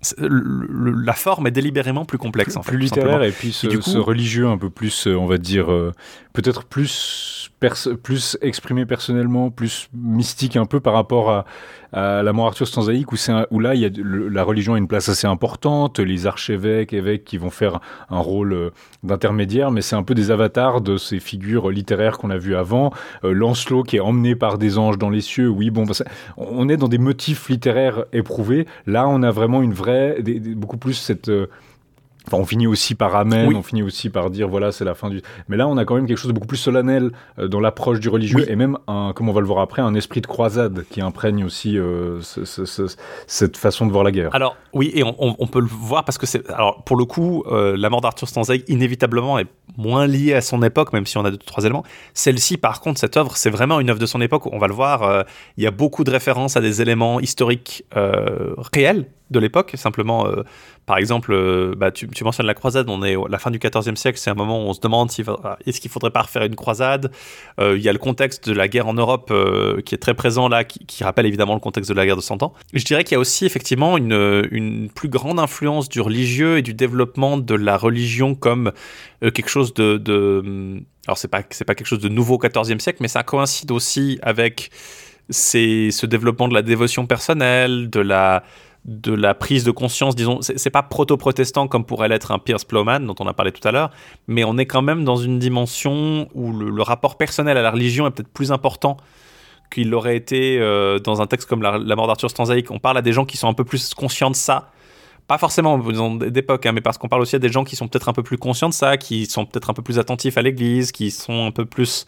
[0.02, 0.28] c'est- le-
[0.70, 2.72] le- la forme est délibérément plus complexe en fait.
[2.72, 5.38] plus littéraire et puis ce, Et du coup- ce religieux un peu plus, on va
[5.38, 5.68] dire,
[6.34, 11.46] peut-être plus, plus exprimé personnellement, plus mystique un peu par rapport à,
[11.92, 13.16] à la mort Arthur Stanzaïque, où,
[13.52, 13.90] où là, il y a
[14.30, 17.80] la religion a une place assez importante, les archevêques, évêques qui vont faire
[18.10, 18.70] un rôle euh,
[19.04, 22.94] d'intermédiaire, mais c'est un peu des avatars de ces figures littéraires qu'on a vues avant.
[23.24, 25.86] Euh, Lancelot qui est emmené par des anges dans les cieux, oui, bon,
[26.38, 28.68] on est dans des motifs littéraires éprouvés.
[28.86, 30.22] Là, on a vraiment une vraie,
[30.56, 31.30] beaucoup plus cette...
[31.30, 31.48] euh,
[32.28, 33.56] Enfin, on finit aussi par Amen, Oui.
[33.56, 35.22] on finit aussi par dire voilà, c'est la fin du.
[35.48, 38.00] Mais là, on a quand même quelque chose de beaucoup plus solennel euh, dans l'approche
[38.00, 38.46] du religieux Oui.
[38.48, 41.44] et même, un, comme on va le voir après, un esprit de croisade qui imprègne
[41.46, 42.96] aussi euh, ce- ce- ce-
[43.28, 44.30] cette façon de voir la guerre.
[44.34, 47.06] Alors oui, et on, on- on peut le voir parce que c'est alors pour le
[47.06, 49.48] coup, euh, la mort d'Arthur Stanzaï inévitablement est
[49.78, 51.84] moins liée à son époque, même si on a deux trois éléments.
[52.14, 54.48] Celle-ci, par contre, cette œuvre, c'est vraiment une œuvre de son époque.
[54.52, 55.26] On va le voir.
[55.58, 57.84] il y a beaucoup de références à des éléments historiques
[58.74, 59.72] réels de l'époque.
[59.76, 60.26] Simplement,
[60.88, 62.90] par exemple, euh, bah, tu, mentionnes la croisade.
[62.90, 64.18] On est à la fin du XIVe siècle.
[64.18, 65.12] C'est un moment où on se demande
[65.66, 67.12] est-ce qu'il faudrait pas refaire une croisade.
[67.60, 70.14] Euh, Il y a le contexte de la guerre en Europe euh, qui est très
[70.14, 72.54] présent là, qui, rappelle évidemment le contexte de la guerre de Cent Ans.
[72.74, 76.74] Je dirais qu'il y a aussi effectivement une, plus grande influence du religieux et du
[76.74, 78.72] développement de la religion comme
[79.22, 83.10] quelque chose de, alors c'est pas pas quelque chose de nouveau au XIVe siècle, mais
[83.10, 84.72] ça coïncide aussi avec
[85.30, 88.44] ce développement de la dévotion personnelle, de la,
[88.88, 93.02] de la prise de conscience, disons, c'est pas proto-protestant comme pourrait l'être un Pierce Plowman
[93.02, 93.92] dont on a parlé tout à l'heure,
[94.28, 98.08] mais on est quand même dans une dimension où le, rapport personnel à la religion
[98.08, 98.96] est peut-être plus important
[99.70, 102.72] qu'il l'aurait été euh, dans un texte comme La, mort d'Arthur Stanzaïque.
[102.72, 104.72] On parle à des gens qui sont un peu plus conscients de ça,
[105.28, 108.08] pas forcément d'époque, hein, mais parce qu'on parle aussi à des gens qui sont peut-être
[108.08, 110.94] un peu plus conscients de ça, qui sont peut-être un peu plus attentifs à l'Église,
[110.94, 112.06] qui sont un peu plus,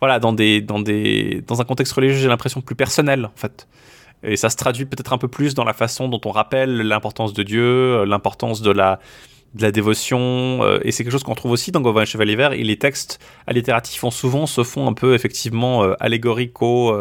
[0.00, 3.68] voilà, dans des, dans des, dans un contexte religieux, j'ai l'impression plus personnel, en fait.
[4.22, 7.32] Et ça se traduit peut-être un peu plus dans la façon dont on rappelle l'importance
[7.32, 8.98] de Dieu, euh, l'importance de la,
[9.54, 10.62] de la dévotion.
[10.62, 12.52] Euh, et c'est quelque chose qu'on trouve aussi dans Gauvin et Chevalier Vert.
[12.52, 16.98] Et les textes allitératifs ont souvent se font un peu effectivement euh, allégorico,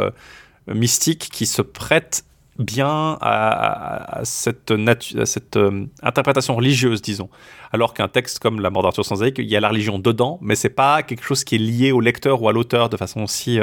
[0.68, 2.26] mystiques, qui se prêtent
[2.58, 5.60] bien à, cette, à cette
[6.02, 7.30] interprétation religieuse, disons.
[7.72, 10.56] Alors qu'un texte comme La mort d'Arthur Sanzaïque, il y a la religion dedans, mais
[10.56, 13.60] c'est pas quelque chose qui est lié au lecteur ou à l'auteur de façon aussi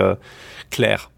[0.70, 1.11] claire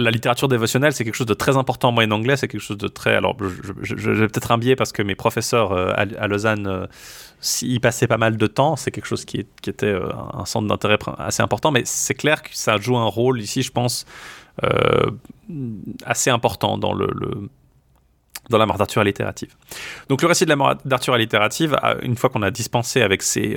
[0.00, 2.36] la littérature dévotionnelle, c'est quelque chose de très important en moyenne anglais.
[2.36, 3.14] C'est quelque chose de très.
[3.14, 3.36] Alors,
[3.82, 6.86] je, vais peut-être un biais parce que mes professeurs euh, à, Lausanne euh,
[7.62, 8.76] y passaient pas mal de temps.
[8.76, 11.70] C'est quelque chose qui, était euh, un centre d'intérêt assez important.
[11.70, 14.06] Mais c'est clair que ça joue un rôle ici, je pense,
[16.04, 17.08] assez important dans le,
[18.50, 19.54] dans la littérative.
[20.08, 23.56] Donc le récit de la mort d'Arthur littérative, une fois qu'on a dispensé avec ces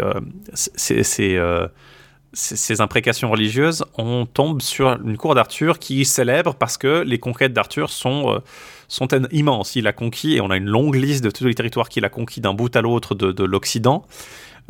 [2.34, 7.54] ces, imprécations religieuses, on tombe sur une cour d'Arthur qui célèbre parce que les conquêtes
[7.54, 8.40] d'Arthur sont, euh,
[8.88, 9.76] sont immenses.
[9.76, 12.10] Il a conquis, et on a une longue liste de tous les territoires qu'il a
[12.10, 14.06] conquis d'un bout à l'autre de, l'Occident.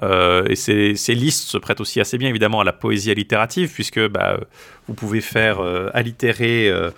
[0.02, 4.06] Euh, et ces, listes se prêtent aussi assez bien évidemment à la poésie allitérative, puisque
[4.08, 4.40] bah,
[4.88, 6.90] vous pouvez faire euh, allitérer euh,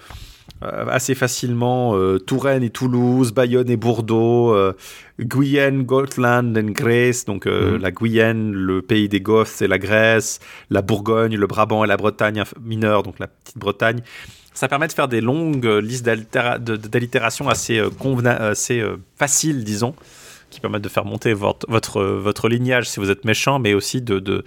[0.61, 4.73] assez facilement euh, Touraine et Toulouse, Bayonne et Bordeaux, euh,
[5.19, 7.77] Guyenne, Gotland et Grèce, donc mhm.
[7.77, 11.97] la Guyenne, le pays des Goths et la Grèce, la Bourgogne, le Brabant et la
[11.97, 14.01] Bretagne mineure, donc la petite Bretagne.
[14.53, 17.83] Ça permet de faire des longues listes d'allitération assez,
[18.25, 18.81] assez
[19.17, 19.93] faciles, disons,
[20.49, 24.01] qui permettent de faire monter votre, votre, votre lignage si vous êtes méchant, mais aussi
[24.01, 24.45] de, de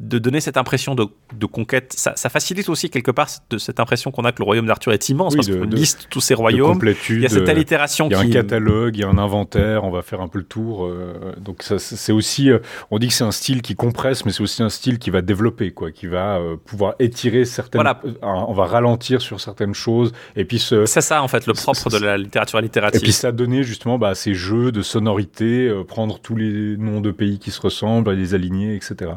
[0.00, 1.06] de donner cette impression de,
[1.46, 1.92] conquête.
[1.96, 5.08] Ça, facilite aussi quelque part cette, cette impression qu'on a que le royaume d'Arthur est
[5.08, 6.78] immense parce qu'on liste tous ces royaumes.
[7.08, 8.08] Il y a cette allitération.
[8.08, 10.38] Il y a un catalogue, il y a un inventaire, on va faire un peu
[10.38, 10.86] le tour.
[10.86, 12.58] Euh, donc c'est aussi, euh,
[12.90, 15.20] on dit que c'est un style qui compresse, mais c'est aussi un style qui va
[15.20, 17.80] développer, quoi, qui va euh, pouvoir étirer certaines.
[17.80, 18.00] Voilà.
[18.22, 21.98] on va ralentir sur certaines choses et puis C'est ça en fait le propre de
[21.98, 23.00] la littérature allitérative.
[23.00, 27.10] Et puis ça donner justement bah, ces jeux de sonorité, prendre tous les noms de
[27.10, 29.10] pays qui se ressemblent, les aligner, etc.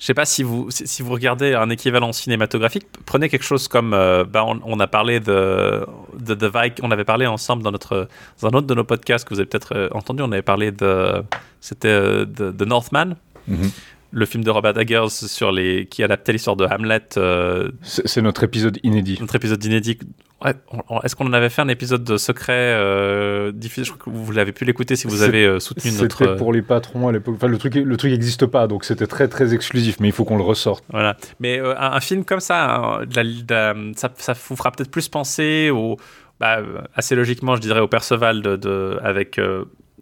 [0.00, 3.92] Je sais pas si vous, si vous regardez un équivalent cinématographique, prenez quelque chose comme,
[3.92, 5.86] euh, bah, on, a parlé de,
[6.18, 8.08] de The Viking, on avait parlé ensemble dans, notre,
[8.40, 10.72] dans un autre de nos podcasts que vous avez peut-être euh, entendu, on avait parlé
[10.72, 11.22] de,
[11.60, 13.16] c'était euh, de, Northman.
[13.48, 13.70] Mm-hmm
[14.12, 17.00] le film de Robert Eggers sur les qui adaptait l'histoire de Hamlet.
[17.16, 19.18] Euh, c'est notre épisode inédit.
[19.20, 19.98] Notre épisode inédit.
[21.04, 24.32] Est-ce qu'on en avait fait un épisode de secret euh, diffusé Je crois que vous
[24.32, 26.18] l'avez pu l'écouter si vous avez euh, soutenu notre.
[26.18, 27.34] C'était pour les patrons à l'époque.
[27.36, 30.00] Enfin, le truc, le truc n'existe pas, donc c'était très très exclusif.
[30.00, 30.84] Mais il faut qu'on le ressorte.
[30.90, 31.16] Voilà.
[31.40, 33.04] Mais un, film comme ça, hein,
[33.96, 35.98] ça, ça, vous fera peut-être plus penser au,
[36.40, 36.60] bah,
[36.94, 39.38] assez logiquement, je dirais, au Perceval de, de avec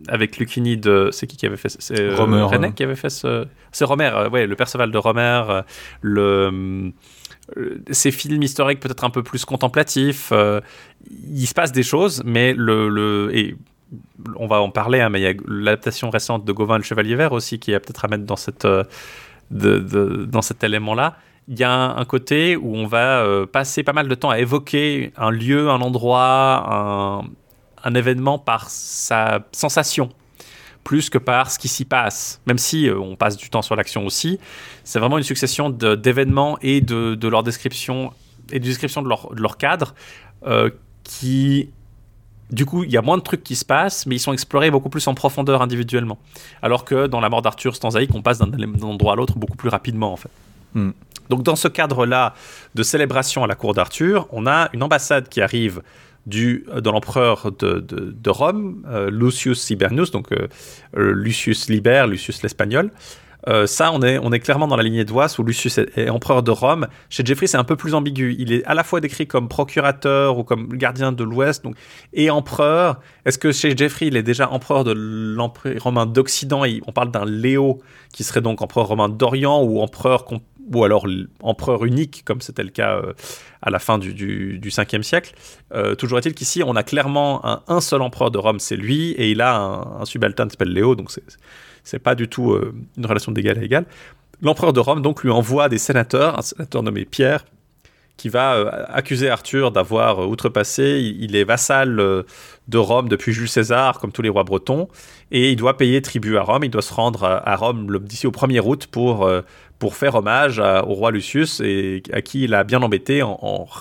[0.07, 1.09] avec Lucchini de.
[1.13, 2.15] C'est qui qui avait fait C'est euh.
[2.15, 3.47] René qui avait fait ce.
[3.73, 5.63] C'est Romer, euh, ouais, le Perceval de Romer, euh,
[6.03, 6.93] le.
[7.91, 10.33] Ces films historiques peut-être un peu plus contemplatifs.
[11.11, 12.89] il se passe des choses, mais le.
[12.89, 13.57] le et
[14.37, 17.17] on va en parler, hein, mais il y a l'adaptation récente de Gauvin le Chevalier
[17.17, 18.85] Vert aussi qui a peut-être à mettre dans, cette, de,
[19.51, 21.17] de, dans cet élément-là
[21.51, 25.15] il y a un, côté où on va passer pas mal de temps à évoquer
[25.17, 27.23] un lieu, un endroit, un,
[27.89, 30.11] un événement par sa sensation
[30.85, 32.41] plus que par ce qui s'y passe.
[32.47, 34.39] Même si euh, on passe du temps sur l'action aussi,
[34.85, 38.13] c'est vraiment une succession d'événements et de, leur description
[38.51, 39.95] et de description de leur, de leur cadre
[40.47, 40.71] euh,
[41.05, 41.71] qui
[42.51, 44.71] du coup, il y a moins de trucs qui se passent, mais ils sont explorés
[44.71, 46.17] beaucoup plus en profondeur individuellement.
[46.63, 49.69] Alors que dans la mort d'Arthur Stanzaïque, on passe d'un endroit à l'autre beaucoup plus
[49.69, 50.31] rapidement, en fait.
[50.73, 50.93] Hmm.
[51.29, 52.35] Donc, dans ce cadre-là
[52.75, 55.83] de célébration à la cour d'Arthur, on a une ambassade qui arrive
[56.29, 60.47] du, euh, de l'empereur de, de, Rome, euh, Lucius Sibernus, donc euh,
[60.95, 62.91] Lucius Liber, Lucius l'Espagnol.
[63.65, 66.51] ça, on est, on est clairement dans la lignée d'Oise où Lucius est, empereur de
[66.51, 66.87] Rome.
[67.09, 68.37] Chez Jeffrey, c'est un peu plus ambigu.
[68.39, 71.75] Il est à la fois décrit comme procurateur ou comme gardien de l'Ouest donc,
[72.13, 73.01] et empereur.
[73.25, 76.65] Est-ce que chez Jeffrey, il est déjà empereur de l'Empire romain d'Occident?
[76.87, 77.81] On parle d'un Léo
[78.13, 80.27] qui serait donc empereur romain d'Orient ou empereur
[80.73, 81.07] ou alors
[81.43, 83.13] empereur unique, comme c'était le cas euh,
[83.63, 85.35] à la fin du, du, 5e siècle.
[85.75, 89.31] Euh, toujours est-il qu'ici, on a clairement un, seul empereur de Rome, c'est lui, et
[89.31, 91.11] il a un, subaltern qui s'appelle Léo, donc
[91.83, 93.87] c'est pas du tout euh, une relation d'égal à égal.
[94.41, 97.45] L'empereur de Rome, donc, lui envoie des sénateurs, un sénateur nommé Pierre,
[98.17, 101.01] qui va accuser Arthur d'avoir outrepassé.
[101.21, 104.89] Il, est vassal de Rome depuis Jules César, comme tous les rois bretons,
[105.31, 106.65] et il doit payer tribut à Rome.
[106.65, 109.29] Il doit se rendre à, Rome d'ici au 1er août pour,
[109.79, 113.39] pour faire hommage au roi Lucius, et à qui il a bien embêté en,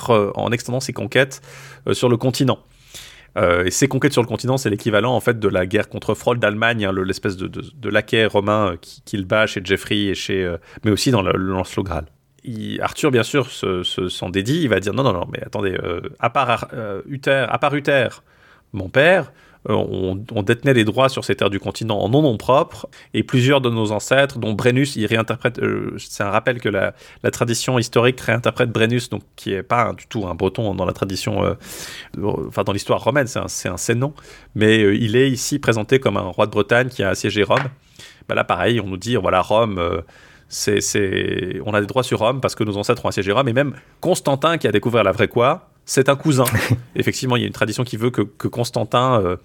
[0.10, 1.42] en, extendant ses conquêtes
[1.92, 2.60] sur le continent.
[3.38, 6.40] et ses conquêtes sur le continent, c'est l'équivalent en fait de la guerre contre Froll
[6.40, 8.76] d'Allemagne, hein, l'espèce de, de, laquais romain
[9.06, 12.06] qu'il bat chez Geoffrey et chez, mais aussi dans le, Lancelot Graal.
[12.82, 14.62] Arthur, bien sûr, s'en dédie.
[14.64, 17.76] Il va dire non, non, non, mais attendez, euh, à, part, euh, Uther, à part
[17.76, 18.10] Uther,
[18.74, 19.32] mon père,
[19.70, 23.62] euh, on, détenait les droits sur ces terres du continent en nom propre, et plusieurs
[23.62, 25.60] de nos ancêtres, dont Brennus, il réinterprète,
[25.98, 26.94] c'est un rappel que la,
[27.32, 31.56] tradition historique réinterprète Brennus, donc qui est pas du tout un breton dans la tradition,
[32.22, 34.14] enfin dans l'histoire romaine, c'est un, un Sénon,
[34.56, 37.60] mais il est ici présenté comme un roi de Bretagne qui a assiégé Rome.
[38.28, 40.04] Bah là, pareil, on nous dit, voilà, Rome
[40.50, 43.54] c'est, on a des droits sur Rome parce que nos ancêtres ont assiégé Rome, et
[43.54, 46.44] même Constantin qui a découvert la vraie quoi, c'est un cousin.
[46.96, 49.38] effectivement, il y a une tradition qui veut que, Constantin, euh,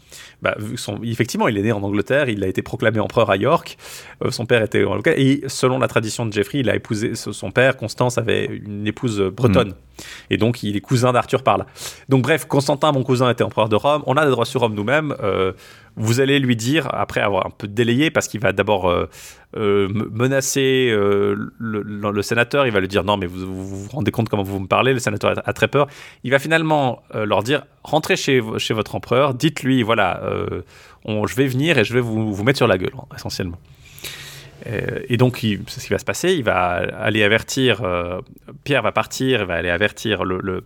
[0.42, 0.56] bah,
[1.04, 3.78] effectivement, il est né en Angleterre, il a été proclamé empereur à York,
[4.22, 7.50] euh, son père était en et selon la tradition de Geoffrey, il a épousé son
[7.50, 9.74] père, Constance avait une épouse bretonne, mm.
[10.30, 11.66] et donc il est cousin d'Arthur par là.
[12.08, 14.74] Donc bref, Constantin, mon cousin, était empereur de Rome, on a des droits sur Rome
[14.74, 15.14] nous-mêmes.
[15.22, 15.52] Euh,
[15.96, 19.08] vous allez lui dire, après avoir un peu délayé, parce qu'il va d'abord euh,
[19.56, 24.28] euh, menacer euh, le, sénateur, il va lui dire non mais vous, vous, rendez compte
[24.28, 25.86] comment vous me parlez, le sénateur a, très peur.
[26.24, 30.22] Il va finalement leur dire rentrez chez, chez votre empereur, dites-lui voilà,
[31.06, 33.58] je vais venir et je vais vous, vous mettre sur la gueule, essentiellement.
[35.08, 36.34] Et donc, c'est ce qui va se passer.
[36.34, 37.82] Il va aller avertir,
[38.62, 40.62] Pierre va partir, il va aller avertir le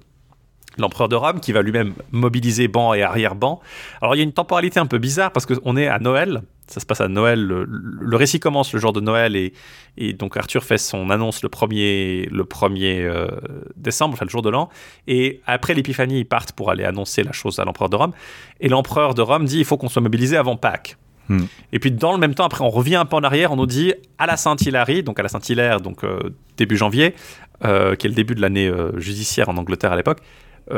[0.79, 3.61] l'empereur de Rome, qui va lui-même mobiliser banc et arrière-banc.
[4.01, 6.81] Alors il y a une temporalité un peu bizarre parce qu'on est à Noël, ça
[6.81, 9.53] se passe à Noël, le, récit commence le jour de Noël et,
[9.97, 13.29] et, donc Arthur fait son annonce le 1er, le 1er euh,
[13.77, 14.69] décembre, enfin le jour de l'an,
[15.07, 18.13] et après l'épiphanie, ils partent pour aller annoncer la chose à l'empereur de Rome,
[18.61, 20.97] et l'empereur de Rome dit il faut qu'on soit mobilisé avant Pâques.
[21.29, 21.45] Hmm.
[21.73, 23.67] Et puis dans le même temps, après, on revient un peu en arrière, on nous
[23.67, 27.15] dit à la Saint-Hilaire, donc à la Saint-Hilaire, donc euh, début janvier,
[27.65, 30.19] euh, qui est le début de l'année judiciaire en Angleterre à l'époque,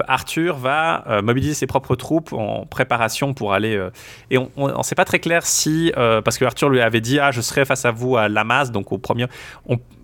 [0.06, 3.76] Arthur va euh, mobiliser ses propres troupes en préparation pour aller.
[3.76, 3.90] Euh,
[4.30, 5.92] et on ne sait pas très clair si.
[5.96, 8.92] parce que Arthur lui avait dit Ah, je serai face à vous à Lamas, donc
[8.92, 9.26] au premier.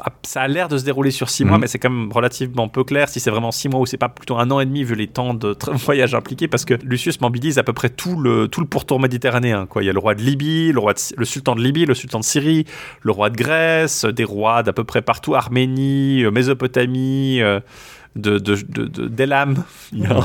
[0.01, 1.62] Ah, ça a l'air de se dérouler sur six mois, mhm.
[1.62, 4.09] mais c'est quand même relativement peu clair si c'est vraiment six mois ou c'est pas
[4.09, 7.59] plutôt un an et demi vu les temps de voyage impliqués, parce que Lucius mobilise
[7.59, 9.66] à peu près tout le, tout le pourtour méditerranéen.
[9.66, 9.82] Quoi.
[9.82, 12.20] Il y a le roi de Libye, le, roi le sultan de Libye, le sultan
[12.20, 12.65] de Syrie,
[13.02, 17.40] le roi de Grèce, des rois d'à peu près partout, Arménie, Mésopotamie
[18.16, 18.39] de,
[19.09, 19.65] d'Elam.
[19.93, 20.23] Il, y a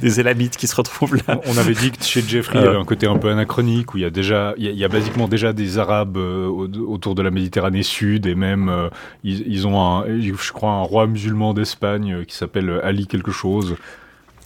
[0.00, 1.40] des Élamites qui se retrouvent là.
[1.46, 3.98] On avait dit que chez Jeffrey, il y avait un côté un peu anachronique, où
[3.98, 7.30] il y a déjà, il y a, basiquement déjà des Arabes euh, autour de la
[7.30, 8.88] Méditerranée Sud, et même, euh,
[9.24, 13.76] ils, ont, un, je crois, un roi musulman d'Espagne euh, qui s'appelle Ali quelque chose.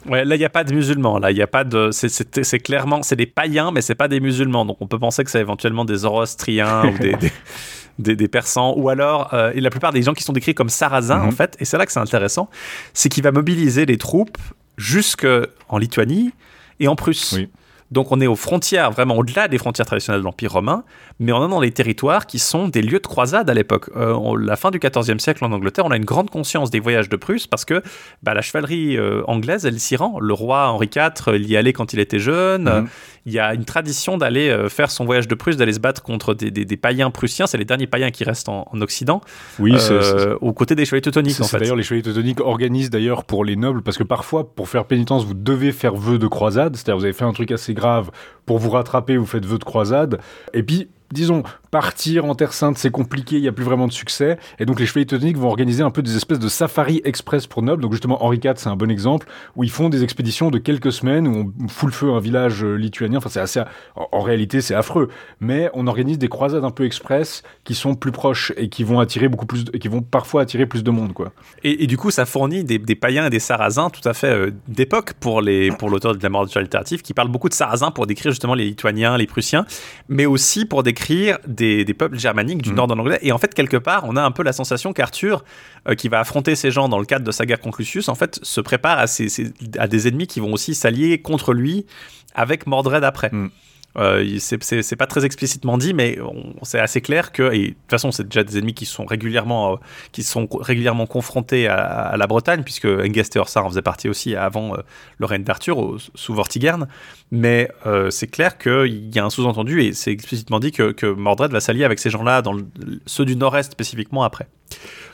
[0.05, 1.17] Ouais, là, il n'y a pas de musulmans.
[1.17, 1.89] Là, il y a pas de.
[1.91, 3.03] C'est clairement.
[3.03, 4.65] C'est des païens, mais c'est pas des musulmans.
[4.65, 7.31] Donc, on peut penser que c'est éventuellement des Zoroastriens ou des des,
[8.31, 11.27] Persans, ou alors euh, et la plupart des gens qui sont décrits comme sarrasins, en
[11.27, 11.31] mhm.
[11.31, 12.49] fait, et c'est là que c'est intéressant,
[12.93, 14.37] c'est qu'il va mobiliser les troupes
[14.77, 15.27] jusque
[15.69, 16.31] en Lituanie
[16.79, 17.37] et en Prusse.
[17.91, 20.83] Donc on est aux frontières, vraiment au-delà des frontières traditionnelles de l'Empire romain,
[21.19, 23.91] mais on est dans les territoires qui sont des lieux de croisade à l'époque.
[23.95, 27.07] Euh, la fin du XIVe siècle en Angleterre, on a une grande conscience des voyages
[27.07, 27.83] de Prusse parce que
[28.23, 30.19] bah, la chevalerie euh, anglaise, elle s'y rend.
[30.19, 32.63] Le roi Henri IV, il y allait quand il était jeune.
[32.63, 32.87] Mhm
[33.25, 36.01] il y a une tradition d'aller euh, faire son voyage de Prusse, d'aller se battre
[36.01, 37.47] contre des, païens prussiens.
[37.47, 39.21] C'est les derniers païens qui restent en, Occident.
[39.59, 41.39] Oui, euh, aux côtés des chevaliers teutoniques.
[41.39, 41.59] En fait.
[41.59, 45.23] D'ailleurs, les chevaliers teutoniques organisent d'ailleurs pour les nobles, parce que parfois, pour faire pénitence,
[45.25, 46.75] vous devez faire vœu de croisade.
[46.75, 48.11] C'est-à-dire, vous avez fait un truc assez grave
[48.45, 50.19] pour vous rattraper, vous faites vœu de croisade.
[50.53, 51.43] Et puis, disons,
[51.73, 54.37] partir en Terre Sainte, c'est compliqué, il n'y a plus vraiment de succès.
[54.59, 57.63] Et donc les chevaliers teutoniques vont organiser un peu des espèces de safari express pour
[57.63, 57.81] nobles.
[57.81, 59.25] Donc justement, Henri IV, c'est un bon exemple,
[59.55, 62.19] où ils font des expéditions de quelques semaines, où on fout le feu à un
[62.19, 63.17] village euh, lituanien.
[63.17, 63.59] Enfin, c'est assez...
[63.95, 65.09] En, réalité, c'est affreux.
[65.39, 68.99] Mais on organise des croisades un peu express qui sont plus proches et qui vont
[68.99, 69.65] attirer beaucoup plus...
[69.73, 71.31] et qui vont parfois attirer plus de monde, quoi.
[71.63, 75.13] Et, du coup, ça fournit des, païens et des sarrasins tout à fait euh, d'époque
[75.13, 78.65] pour l'auteur de la mort littérative, qui parle beaucoup de sarrasins pour décrire justement les
[78.65, 79.65] lituaniens, les prussiens,
[80.07, 81.62] mais aussi pour décrire des,
[81.97, 82.75] peuples germaniques du mm.
[82.75, 83.19] nord de l'anglais.
[83.21, 85.43] Et en fait, quelque part, on a un peu la sensation qu'Arthur,
[85.87, 88.15] euh, qui va affronter ces gens dans le cadre de sa guerre contre Lucius, en
[88.15, 89.05] fait, se prépare à,
[89.77, 91.85] à des ennemis qui vont aussi s'allier contre lui
[92.35, 93.29] avec Mordred après.
[93.31, 93.49] Mm.
[93.97, 96.17] Euh, c'est pas très explicitement dit, mais
[96.63, 99.75] c'est assez clair que, de toute façon, c'est déjà des ennemis qui sont régulièrement, euh,
[100.11, 104.35] qui sont régulièrement confrontés à, la Bretagne, puisque Engest et Orsar en faisaient partie aussi
[104.35, 104.77] avant euh,
[105.17, 106.87] le règne d'Arthur, sous Vortigern.
[107.31, 107.69] Mais
[108.09, 111.59] c'est clair qu'il y a un sous-entendu, et c'est explicitement dit que, que, Mordred va
[111.59, 112.43] s'allier avec ces gens-là,
[113.05, 114.47] ceux du nord-est spécifiquement après.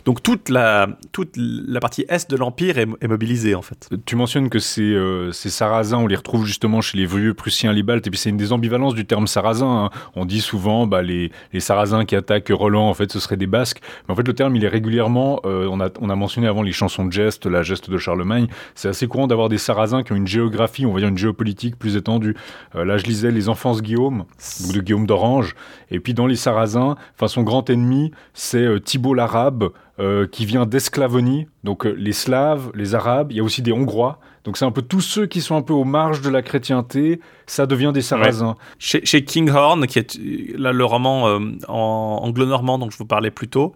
[0.06, 3.90] Donc toute la, toute la partie est de l'Empire est, mobilisée en fait.
[4.06, 8.08] Tu mentionnes que ces, euh, Sarrasins, on les retrouve justement chez les vieux Prussiens Libaltes,
[8.08, 9.86] et puis c'est une des ambivalences du terme Sarrasin.
[9.86, 9.90] Hein.
[10.16, 13.48] On dit souvent bah, les, les Sarrasins qui attaquent Roland, en fait ce seraient des
[13.48, 13.82] Basques.
[14.08, 16.62] Mais en fait le terme il est régulièrement, euh, on, a, on a mentionné avant
[16.62, 20.14] les chansons de geste, la geste de Charlemagne, c'est assez courant d'avoir des Sarrasins qui
[20.14, 22.36] ont une géographie, on va dire une géopolitique plus étendue.
[22.76, 24.26] Euh, là je lisais Les Enfances Guillaume,
[24.74, 25.56] de Guillaume d'Orange,
[25.92, 29.70] et puis dans les Sarrasins, enfin son grand ennemi c'est Thibault l'Arabe,
[30.00, 33.74] euh, qui vient d'Esclavonie, donc euh, les Slaves, les Arabes, il y a aussi des
[33.74, 34.18] Hongrois.
[34.46, 37.20] Donc c'est un peu tous ceux qui sont un peu aux marges de la chrétienté,
[37.48, 38.56] ça devient des Sarrasins.
[38.78, 40.18] Chez, Kinghorn, qui est
[40.58, 43.76] là, le roman euh, anglo-normand dont je vous parlais plus tôt,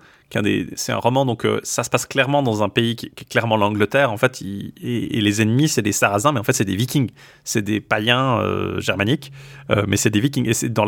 [0.75, 4.11] c'est un roman, donc ça se passe clairement dans un pays qui, est clairement l'Angleterre,
[4.11, 7.11] en fait, et, les ennemis, c'est des Sarrasins, mais en fait, c'est des Vikings,
[7.43, 8.41] c'est des païens
[8.79, 9.31] germaniques,
[9.85, 10.49] mais c'est des Vikings.
[10.49, 10.87] Et c'est dans,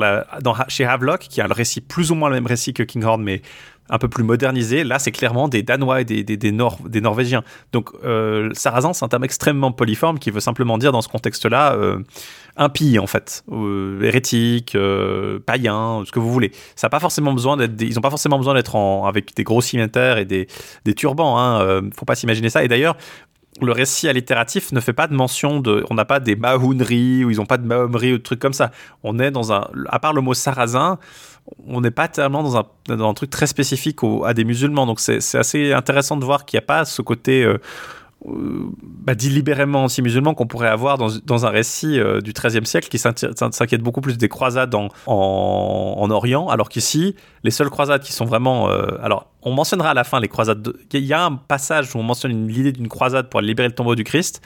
[0.67, 3.43] chez Havelock, qui a le récit, plus ou moins le même récit que Kinghorn, mais
[3.89, 4.83] un peu plus modernisé.
[4.83, 7.43] Là, c'est clairement des Danois et des, des, des, Norvégiens.
[7.71, 11.73] Donc, euh, Sarrazin, c'est un terme extrêmement polyforme qui veut simplement dire, dans ce contexte-là,
[11.73, 11.99] euh,
[12.57, 16.51] impie, en fait, euh, hérétique, euh, païen, ce que vous voulez.
[16.75, 18.75] Ça pas forcément besoin d'être, ils n'ont pas forcément besoin d'être
[19.05, 20.47] avec des gros cimetières et des,
[20.85, 21.37] des turbans.
[21.37, 22.63] Hein, euh, faut pas s'imaginer ça.
[22.63, 22.95] Et d'ailleurs,
[23.61, 25.85] le récit allitératif ne fait pas de mention de.
[25.89, 28.53] On n'a pas des mahouneries ou ils n'ont pas de mahomeries ou de trucs comme
[28.53, 28.71] ça.
[29.03, 29.67] On est dans un.
[29.89, 30.99] À part le mot sarrasin,
[31.67, 34.85] on n'est pas tellement dans un, truc très spécifique à des musulmans.
[34.85, 37.43] Donc c'est assez intéressant de voir qu'il n'y a pas ce côté.
[37.43, 37.57] Euh,
[38.27, 39.13] euh, bah,
[39.75, 44.17] anti-musulman qu'on pourrait avoir dans, un récit euh, du XIIIe siècle qui s'inquiète beaucoup plus
[44.17, 48.67] des croisades en, en, Orient, alors qu'ici, les seules croisades qui sont vraiment...
[49.03, 50.73] alors, on mentionnera à la fin les croisades.
[50.91, 53.95] Il y a un passage où on mentionne l'idée d'une croisade pour libérer le tombeau
[53.95, 54.41] du Christ,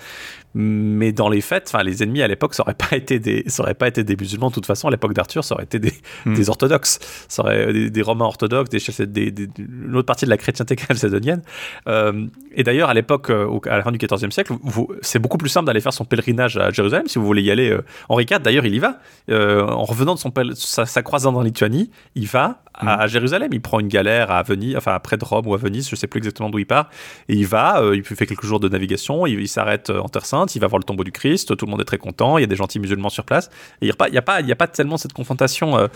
[0.53, 3.63] mais dans les faits, enfin, les ennemis à l'époque, ça aurait pas été des, ça
[3.63, 4.87] aurait pas été des musulmans de toute façon.
[4.87, 5.93] À l'époque d'Arthur, ça aurait été des,
[6.25, 6.33] hmm.
[6.33, 10.37] des orthodoxes, ça aurait des, des romains orthodoxes, des, des, une autre partie de la
[10.37, 11.41] chrétienté calcédonienne.
[11.87, 14.53] Euh, et d'ailleurs, à l'époque, euh, à la fin du XIVe siècle,
[15.01, 17.69] c'est beaucoup plus simple d'aller faire son pèlerinage à Jérusalem si vous voulez y aller.
[17.69, 18.99] Euh, Henri IV, d'ailleurs, il y va.
[19.29, 23.09] Euh, en revenant de son sa, sa croisade en Lituanie, il va à, hmm.
[23.09, 23.49] Jérusalem.
[23.53, 26.07] Il prend une galère à Venise, enfin près de Rome ou à Venise, je sais
[26.07, 26.89] plus exactement d'où il part.
[27.27, 30.59] Et il va, il fait quelques jours de navigation, il, s'arrête en Terre Sainte il
[30.59, 32.47] va voir le tombeau du Christ, tout le monde est très content, il y a
[32.47, 33.49] des gentils musulmans sur place.
[33.81, 35.87] il n'y a, pas, pas tellement cette confrontation euh,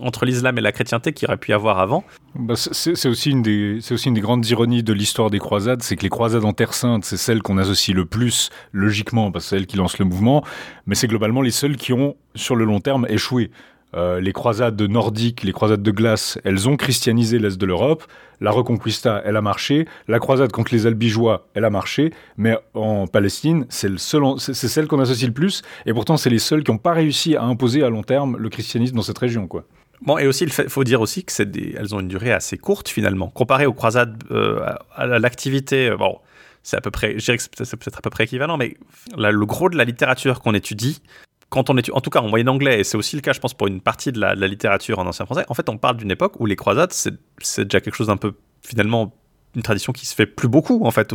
[0.00, 2.04] entre l'islam et la chrétienté qu'il aurait pu y avoir avant.
[2.34, 5.96] Bah, c'est aussi, une des, aussi une des grandes ironies de l'histoire des croisades, c'est
[5.96, 9.50] que les croisades en Terre Sainte, c'est celles qu'on associe le plus logiquement, parce que
[9.50, 10.44] c'est elles qui lancent le mouvement,
[10.86, 13.50] mais c'est globalement les seules qui ont, sur le long terme, échoué.
[13.94, 18.04] Euh, les croisades nordiques, les croisades de glace, elles ont christianisé l'Est de l'Europe.
[18.40, 19.86] La Reconquista, elle a marché.
[20.06, 22.12] La croisade contre les Albigeois, elle a marché.
[22.36, 25.62] Mais en Palestine, c'est celle qu'on associe le plus.
[25.86, 28.48] Et pourtant, c'est les seuls qui n'ont pas réussi à imposer à long terme le
[28.48, 29.46] christianisme dans cette région.
[29.48, 29.64] Quoi.
[30.02, 31.32] Bon, et aussi, il faut dire aussi que
[31.76, 33.28] elles ont une durée assez courte finalement.
[33.28, 34.60] Comparé aux croisades, euh,
[34.94, 36.18] à l'activité, euh, bon,
[36.62, 38.76] c'est à peu près, je dirais que c'est peut-être à peu près équivalent, mais
[39.16, 41.02] le gros de la littérature qu'on étudie,
[41.50, 43.40] quand on est, en tout cas en moyen anglais, et c'est aussi le cas, je
[43.40, 46.10] pense, pour une partie de la, littérature en ancien français, en fait, on parle d'une
[46.10, 49.14] époque où les croisades, c'est déjà quelque chose d'un peu, finalement,
[49.56, 51.14] une tradition qui se fait plus beaucoup, en fait.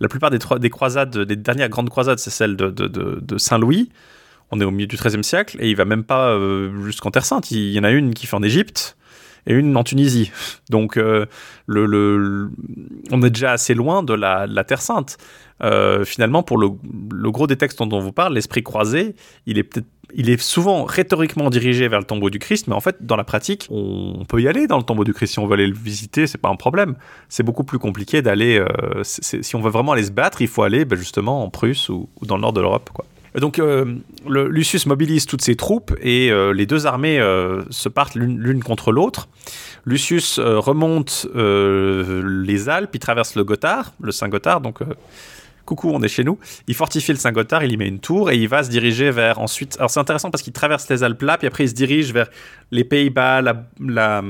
[0.00, 3.90] La plupart des, des croisades, des dernières grandes croisades, c'est celle de, de, Saint-Louis.
[4.50, 7.24] On est au milieu du XIIIe siècle, et il va même pas euh, jusqu'en Terre
[7.24, 7.50] Sainte.
[7.52, 8.96] Il y en a une qui fait en Égypte,
[9.46, 10.30] et une en Tunisie.
[10.70, 11.26] Donc euh,
[11.68, 15.18] on est déjà assez loin de la, Terre Sainte.
[15.62, 16.70] Euh, finalement, pour le,
[17.12, 19.14] le, gros des textes dont on vous parle, l'esprit croisé,
[19.46, 22.80] il est peut-être il est souvent rhétoriquement dirigé vers le tombeau du Christ, mais en
[22.80, 25.32] fait, dans la pratique, on peut y aller dans le tombeau du Christ.
[25.32, 26.96] Si on veut aller le visiter, c'est pas un problème.
[27.28, 28.58] C'est beaucoup plus compliqué d'aller.
[28.58, 31.88] Euh, si on veut vraiment aller se battre, il faut aller ben, justement en Prusse
[31.88, 32.90] ou, ou, dans le nord de l'Europe.
[32.92, 33.06] Quoi.
[33.34, 33.96] Donc euh,
[34.26, 38.92] Lucius mobilise toutes ses troupes et euh, les deux armées euh, se partent l'une contre
[38.92, 39.28] l'autre.
[39.84, 44.78] Lucius remonte les Alpes, il traverse le Gothard, le Saint-Gothard, donc
[45.64, 46.38] coucou, on est chez nous.
[46.68, 49.40] Il fortifie le Saint-Gothard, il y met une tour et il va se diriger vers
[49.40, 49.76] ensuite.
[49.78, 52.28] Alors c'est intéressant parce qu'il traverse les Alpes là, puis après il se dirige vers
[52.70, 54.22] les Pays-Bas, la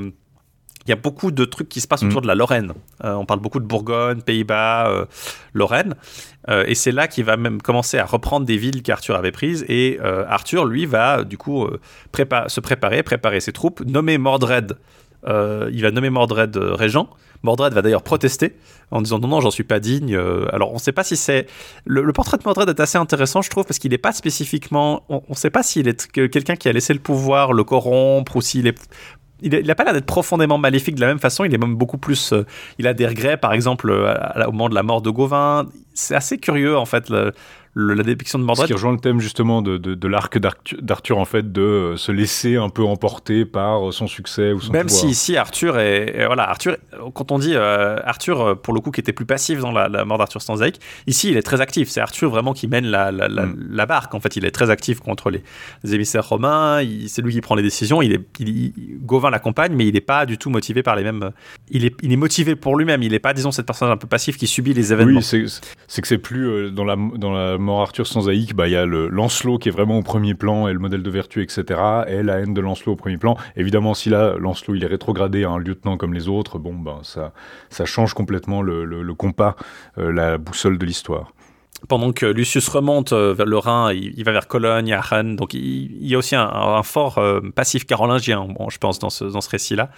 [0.85, 2.23] il y a beaucoup de trucs qui se passent autour mm.
[2.23, 2.73] de la Lorraine.
[3.03, 5.05] Euh, on parle beaucoup de Bourgogne, Pays-Bas, euh,
[5.53, 5.95] Lorraine.
[6.49, 9.65] Euh, et c'est là qu'il va même commencer à reprendre des villes qu'Arthur avait prises.
[9.69, 14.77] Et Arthur, lui, va du coup se préparer, préparer ses troupes, nommer Mordred
[15.25, 17.09] il va nommer Mordred régent.
[17.43, 18.57] Mordred va d'ailleurs protester
[18.91, 20.17] en disant non, non, j'en suis pas digne.
[20.51, 21.47] alors, on ne sait pas si c'est.
[21.85, 25.05] Le, portrait de Mordred est assez intéressant, je trouve, parce qu'il n'est pas spécifiquement.
[25.07, 28.41] On ne sait pas s'il est quelqu'un qui a laissé le pouvoir le corrompre ou
[28.41, 28.77] s'il est
[29.43, 31.43] il n'a pas l'air d'être profondément maléfique de la même façon.
[31.43, 32.33] Il est même beaucoup plus.
[32.79, 35.67] il a des regrets, par exemple, au moment de la mort de Gauvin.
[35.93, 37.11] C'est assez curieux, en fait,
[37.75, 38.65] la dépiction de Mordred.
[38.65, 42.11] Ce qui rejoint le thème justement de, de, l'arc d'Arthur, en fait, de euh, se
[42.11, 46.25] laisser un peu emporter par euh, son succès ou son Même si ici Arthur est.
[46.27, 46.77] Voilà, Arthur,
[47.13, 50.19] quand on dit euh, Arthur, pour le coup, qui était plus passif dans la, mort
[50.19, 51.89] d'Arthur Stanzaïk, ici il est très actif.
[51.89, 53.85] C'est Arthur vraiment qui mène la, la, mm.
[53.87, 54.13] barque.
[54.13, 55.43] En fait, il est très actif contre les,
[55.83, 56.81] émissaires romains.
[57.07, 58.01] C'est lui qui prend les décisions.
[58.01, 61.31] Il est, il, Gauvin l'accompagne, mais il n'est pas du tout motivé par les mêmes.
[61.69, 63.01] Il est, il est motivé pour lui-même.
[63.01, 65.21] Il n'est pas, disons, cette personne un peu passif qui subit les événements.
[65.31, 65.49] Oui,
[65.87, 68.75] c'est que c'est plus dans la, dans la mort Arthur sans Aïk, bah, il y
[68.75, 71.79] a le Lancelot qui est vraiment au premier plan et le modèle de vertu, etc.
[72.07, 73.35] Et la haine de Lancelot au premier plan.
[73.55, 76.99] Évidemment, si là, Lancelot, il est rétrogradé à un lieutenant comme les autres, bon, ben,
[77.01, 77.31] ça,
[77.85, 79.55] change complètement le, le, compas,
[79.97, 81.31] euh, la boussole de l'histoire
[81.87, 85.35] pendant que Lucius remonte euh, vers le Rhin, il, va vers Cologne, Aachen.
[85.35, 89.89] Donc il, y a aussi un, fort euh, passif carolingien, je pense, dans ce, récit-là.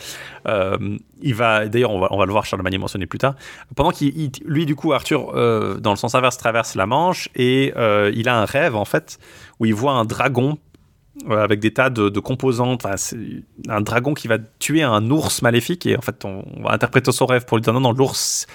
[0.48, 3.36] Euh, il va, d'ailleurs, on va, le voir, Charlemagne mentionné plus tard.
[3.76, 5.32] Pendant qu'il, lui, du coup, Arthur,
[5.80, 7.74] dans le sens inverse, traverse la Manche et
[8.14, 9.20] il a un rêve, en fait,
[9.60, 10.58] où il voit un dragon
[11.30, 12.86] avec des tas de, composantes.
[13.70, 17.12] Un dragon qui va tuer un ours maléfique et en fait, on, on va interpréter
[17.12, 18.48] son rêve pour lui dire non, non, l'ours,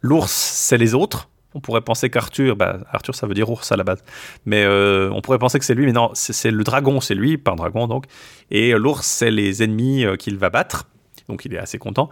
[0.00, 1.28] l'ours, c'est les autres.
[1.54, 4.04] On pourrait penser qu'Arthur, bah, Arthur ça veut dire ours à la base,
[4.44, 7.38] mais euh, on pourrait penser que c'est lui, mais non, c'est le dragon, c'est lui,
[7.38, 8.04] pas un dragon donc,
[8.50, 10.86] et l'ours c'est les ennemis euh, qu'il va battre,
[11.28, 12.10] donc il est assez content.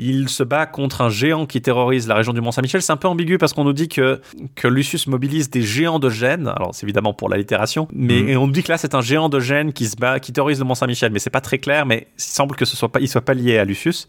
[0.00, 2.82] Il se bat contre un géant qui terrorise la région du Mont-Saint-Michel.
[2.82, 4.20] C'est un peu ambigu parce qu'on nous dit que,
[4.54, 6.46] que Lucius mobilise des géants de gêne.
[6.46, 7.88] Alors, c'est évidemment pour l'allitération.
[7.92, 8.36] Mais mhm.
[8.36, 10.60] on nous dit que là, c'est un géant de gêne qui se bat, qui terrorise
[10.60, 11.10] le Mont-Saint-Michel.
[11.10, 13.34] Mais c'est pas très clair, mais il semble que ce soit pas, il soit pas
[13.34, 14.06] lié à Lucius.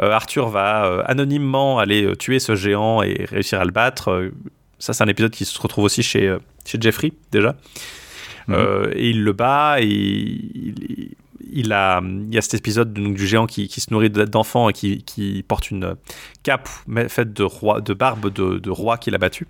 [0.00, 4.30] Euh, Arthur va euh, anonymement aller euh, tuer ce géant et réussir à le battre.
[4.78, 7.56] ça, c'est un épisode qui se retrouve aussi chez, chez Jeffrey, déjà.
[8.46, 8.92] Mhm.
[8.94, 11.14] et il le bat et il,
[11.52, 14.72] il, a, il y a cet épisode du géant qui, qui se nourrit d'enfants et
[14.72, 15.96] qui, qui, porte une
[16.44, 16.66] cape
[17.08, 19.46] faite de, roi, de barbe de, de roi qu'il a battu.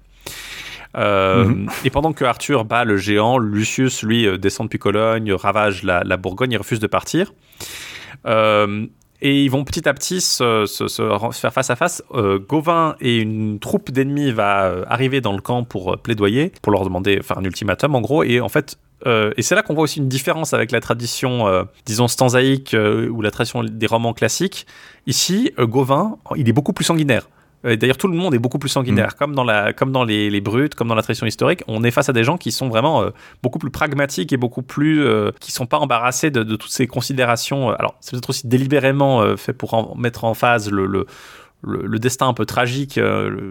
[0.97, 1.69] Mhm.
[1.85, 6.16] Et pendant que Arthur bat le géant, Lucius, lui, descend depuis Cologne, ravage la, la
[6.16, 7.33] Bourgogne, il refuse de partir.
[8.27, 8.87] Euh,
[9.20, 10.66] et ils vont petit à petit se,
[11.32, 12.03] faire face à face.
[12.15, 16.53] Euh, Gauvin et une troupe d'ennemis va euh, arriver dans le camp pour euh, plaidoyer,
[16.62, 18.23] pour leur demander, faire un ultimatum en gros.
[18.23, 21.47] Et en fait, et c'est là qu'on voit aussi une différence avec la tradition,
[21.86, 24.66] disons, stanzaïque ou la tradition des romans classiques.
[25.07, 27.28] Ici, Gauvin, il est beaucoup plus sanguinaire.
[27.64, 29.18] D'ailleurs, tout le monde est beaucoup plus sanguinaire, mm.
[29.18, 31.62] comme dans, la, comme dans les, les, brutes, comme dans la tradition historique.
[31.66, 33.10] On est face à des gens qui sont vraiment euh,
[33.43, 35.05] beaucoup plus pragmatiques et beaucoup plus.
[35.05, 37.70] Euh, qui sont pas embarrassés de, toutes ces considérations.
[37.70, 41.06] Alors, c'est peut-être aussi délibérément euh, fait pour mettre en phase le, le,
[41.62, 43.01] le, destin un peu tragique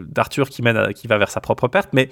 [0.08, 2.10] d'Arthur qui, mène qui va vers sa propre perte, mais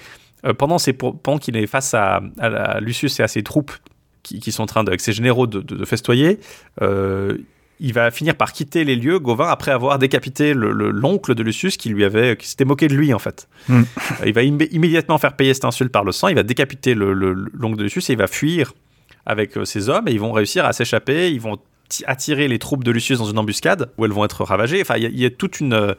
[0.58, 0.78] pendant,
[1.24, 3.72] pendant qu'il est face à, à, Lucius et à ses troupes
[4.22, 6.40] qui, qui sont en train, de, avec ses généraux, de, de, de festoyer,
[7.80, 11.90] il va finir par quitter les lieux, Gauvin, après avoir décapité l'oncle de Lucius qui
[11.90, 13.48] lui avait, qui s'était moqué de lui en fait.
[13.68, 13.84] Hmm.
[14.26, 16.30] Il va immédiatement faire payer cette insulte par le sang.
[16.30, 18.74] Il va décapiter l'oncle de Lucius et il va fuir
[19.26, 21.32] avec euh, ses hommes et ils vont réussir à s'échapper.
[21.32, 21.58] Ils vont
[22.06, 24.82] attirer les troupes de Lucius dans une embuscade où elles vont être ravagées.
[24.82, 25.94] Enfin, il y, a toute une euh,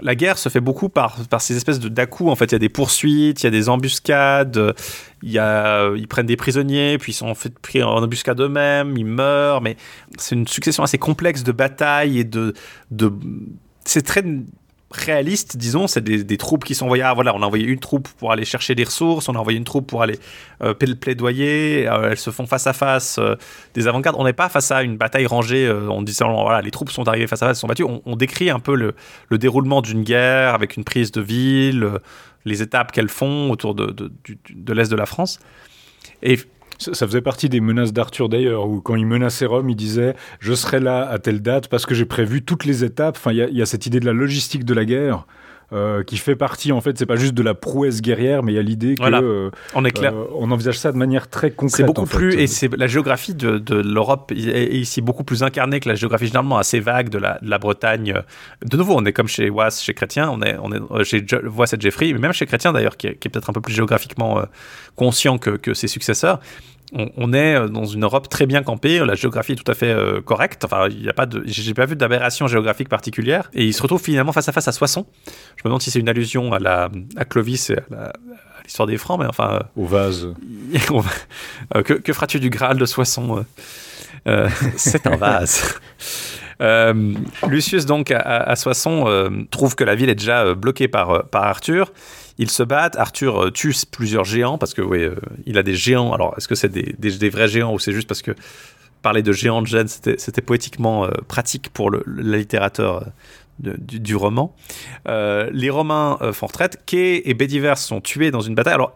[0.00, 2.56] la guerre se fait beaucoup par, par ces espèces de d'à En fait, il y
[2.56, 4.74] a des poursuites, il y a des embuscades,
[5.22, 8.96] il y a, ils prennent des prisonniers, puis ils sont fait pris en embuscade eux-mêmes,
[8.96, 9.60] ils meurent.
[9.60, 9.76] Mais
[10.16, 12.54] c'est une succession assez complexe de batailles et de,
[12.90, 13.12] de
[13.84, 14.22] c'est très
[14.90, 17.02] réaliste, disons, c'est des, troupes qui sont envoyées.
[17.02, 19.58] Ah, voilà, on a envoyé une troupe pour aller chercher des ressources, on a envoyé
[19.58, 20.18] une troupe pour aller
[20.62, 21.86] euh, plaidoyer.
[21.86, 23.36] Euh, elles se font face à face euh,
[23.74, 24.16] des avant-gardes.
[24.18, 27.26] On n'est pas face à une bataille rangée en disant voilà, les troupes sont arrivées
[27.26, 27.84] face à face, sont battues.
[27.84, 28.94] On, décrit un peu le,
[29.38, 31.88] déroulement d'une guerre avec une prise de ville,
[32.44, 34.10] les étapes qu'elles font autour de, de,
[34.50, 35.38] de l'est de la France.
[36.22, 36.38] Et
[36.78, 40.54] ça, faisait partie des menaces d'Arthur d'ailleurs, où quand il menaçait Rome, il disait Je
[40.54, 43.16] serai là à telle date parce que j'ai prévu toutes les étapes.
[43.16, 45.26] Enfin, il y, a cette idée de la logistique de la guerre.
[45.70, 48.56] Euh, qui fait partie en fait c'est pas juste de la prouesse guerrière mais il
[48.56, 50.14] y a l'idée que euh, on est clair.
[50.14, 53.34] euh, on envisage ça de manière très concrète c'est beaucoup plus et c'est la géographie
[53.34, 57.18] de, de l'Europe est ici beaucoup plus incarnée que la géographie généralement assez vague de
[57.18, 58.14] la, de la Bretagne.
[58.64, 61.22] De nouveau on est comme chez Was chez Chrétien on est on est chez
[61.54, 63.74] Was et Jeffrey mais même chez Chrétien d'ailleurs qui est, est peut-être un peu plus
[63.74, 64.40] géographiquement
[64.96, 66.40] conscient que, que ses successeurs
[66.92, 69.90] on, est euh, dans une Europe très bien campée, la géographie est tout à fait
[69.90, 70.64] euh, correcte.
[70.64, 73.50] Enfin, il y a pas de, j'ai pas vu d'aberration géographique particulière.
[73.54, 75.06] Et il se retrouve finalement face à face à Soissons.
[75.56, 78.12] Je me demande si c'est une allusion à la à Clovis et à
[78.64, 79.60] l'histoire des Francs, mais enfin.
[79.76, 80.34] Au vase.
[81.84, 83.44] que, feras-tu du Graal de Soissons
[84.76, 85.78] C'est un vase.
[86.60, 87.14] Euh,
[87.48, 91.44] Lucius, donc, à, Soissons, euh, trouve que la ville est déjà euh, bloquée par, par
[91.44, 91.92] Arthur.
[92.38, 92.96] Ils se battent.
[92.96, 95.06] Arthur tue plusieurs géants parce que, oui,
[95.46, 96.12] il a des géants.
[96.12, 98.32] Alors, est-ce que c'est des, des, vrais géants ou c'est juste parce que
[99.02, 103.06] parler de géants de gènes, c'était poétiquement pratique pour le, littérateur
[103.58, 104.54] du, du, roman.
[105.06, 106.80] les Romains font retraite.
[106.86, 108.74] Kay et Bedivere sont tués dans une bataille.
[108.74, 108.94] Alors,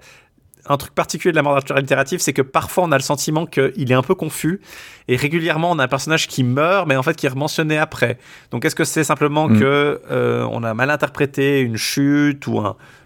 [0.67, 3.91] un truc particulier de la littérature littérative, c'est que parfois on a le sentiment qu'il
[3.91, 4.61] est un peu confus
[5.09, 8.19] et régulièrement on a un personnage qui meurt, mais en fait qui est mentionné après.
[8.51, 9.59] Donc est-ce que c'est simplement mm.
[9.59, 12.63] que euh, on a mal interprété une chute ou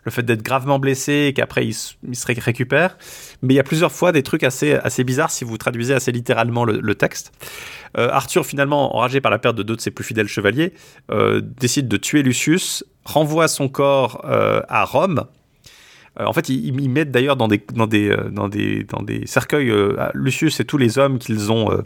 [0.07, 2.97] le fait d'être gravement blessé et qu'après il, se récupère
[3.43, 6.12] Mais il y a plusieurs fois des trucs assez, assez bizarres si vous traduisez assez
[6.12, 7.33] littéralement le, texte.
[7.99, 10.73] Euh, Arthur, finalement, enragé par la perte de deux de ses plus fidèles chevaliers,
[11.11, 15.27] euh, décide de tuer Lucius, renvoie son corps à Rome
[16.20, 19.27] euh, en fait, ils, mettent d'ailleurs dans des, dans, des, euh, dans, des, dans des
[19.27, 21.83] cercueils euh, Lucius et tous les hommes qu'ils ont,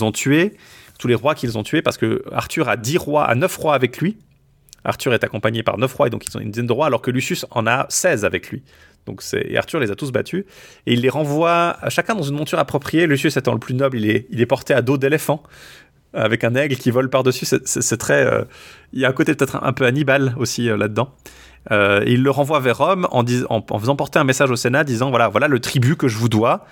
[0.00, 0.54] ont tués,
[0.98, 3.74] tous les rois qu'ils ont tués, parce que Arthur a 10 rois, a 9 rois
[3.74, 4.18] avec lui.
[4.86, 7.02] Arthur est accompagné par 9 rois, et donc ils ont une dizaine de rois, alors
[7.02, 8.62] que Lucius en a 16 avec lui.
[9.04, 10.44] Donc et Arthur les a tous battus.
[10.86, 13.06] Et il les renvoie chacun dans une monture appropriée.
[13.06, 15.42] Lucius étant le plus noble, il est, il est porté à dos d'éléphant,
[16.12, 17.46] avec un aigle qui vole par-dessus.
[17.46, 18.46] C'est très.
[18.92, 21.12] il y a un côté peut-être un peu Hannibal aussi là-dedans.
[21.70, 25.10] Euh, il le renvoie vers Rome en, en, faisant porter un message au Sénat disant
[25.10, 26.64] voilà, voilà le tribut que je vous dois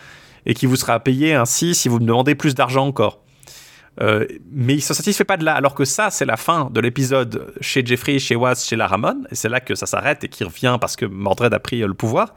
[0.47, 3.23] et qui vous sera payé ainsi si vous me demandez plus d'argent encore.
[4.00, 6.80] Euh, mais il se satisfait pas de là, alors que ça, c'est la fin de
[6.80, 10.46] l'épisode chez Jeffrey, chez Was, chez Laramon, et c'est là que ça s'arrête et qu'il
[10.46, 12.34] revient parce que Mordred a pris euh, le pouvoir.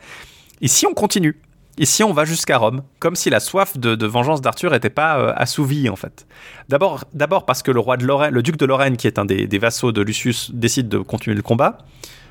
[0.61, 1.39] Ici, on continue?
[1.79, 5.33] Ici, on va jusqu'à Rome, comme si la soif de, vengeance d'Arthur n'était pas euh,
[5.35, 6.25] assouvie en fait.
[6.69, 9.25] D'abord, d'abord parce que le roi de Lorraine, le duc de Lorraine, qui est un
[9.25, 11.77] des vassaux de Lucius, décide de continuer le combat.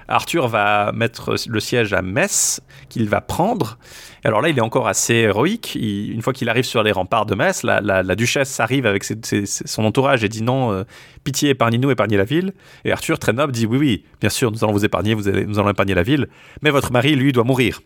[0.09, 3.79] Arthur va mettre le siège à Metz, qu'il va prendre.
[4.25, 5.77] Alors là, il est encore assez héroïque.
[5.77, 10.25] une fois qu'il arrive sur les remparts de Metz, la, duchesse arrive avec son entourage
[10.25, 10.85] et dit non, euh,
[11.25, 12.53] pitié, épargnez-nous, épargnez la ville.
[12.85, 15.47] Et Arthur, très noble, dit oui, oui, bien sûr, nous allons vous épargner, vous allez,
[15.47, 16.29] nous allons épargner la ville,
[16.63, 17.81] mais votre mari, lui, doit mourir.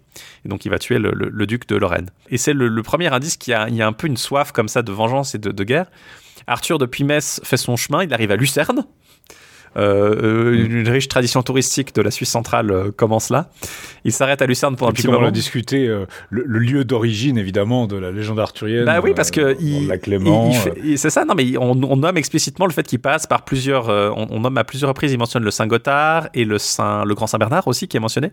[0.45, 2.11] Et donc, il va tuer le, duc de Lorraine.
[2.31, 4.93] Et c'est le, premier indice qu'il y, a un peu une soif comme ça de
[4.93, 5.87] vengeance et de, de guerre.
[6.47, 8.85] Arthur, depuis Metz, fait son chemin, il arrive à Lucerne,
[9.77, 13.51] une riche tradition touristique de la Suisse centrale euh, commence là.
[14.05, 15.21] Il s'arrête à Lucerne pendant un petit moment.
[15.21, 15.87] On a discuté
[16.31, 18.85] le, lieu d'origine évidemment de la légende arthurienne.
[18.85, 20.51] Bah oui, parce que il, Clément.
[20.97, 21.25] c'est ça.
[21.25, 23.89] Non, mais on, nomme explicitement le fait qu'il passe par plusieurs.
[23.89, 25.13] On, nomme à plusieurs reprises.
[25.13, 28.01] Il mentionne le Saint Gothard et le Saint, le Grand Saint Bernard aussi qui est
[28.01, 28.33] mentionné.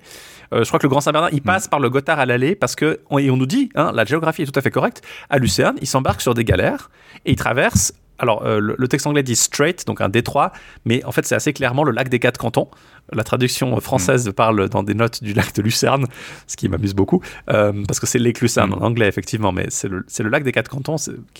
[0.51, 1.69] je crois que le Grand Saint Bernard, il passe mm.
[1.69, 4.43] par le Gothard à l'aller parce que on, et on nous dit, hein, la géographie
[4.43, 5.01] est tout à fait correcte.
[5.29, 6.89] À Lucerne, il s'embarque sur des galères
[7.25, 10.51] et il traverse alors, euh, le, texte anglais dit straight, donc un détroit,
[10.85, 12.67] mais en fait, c'est assez clairement le lac des quatre cantons.
[13.13, 14.33] La traduction française mm.
[14.33, 16.05] parle dans des notes du lac de Lucerne,
[16.45, 18.83] ce qui m'amuse beaucoup, euh, parce que c'est Lake Lucerne en mm.
[18.83, 20.97] anglais, effectivement, mais c'est le, le, lac des quatre cantons,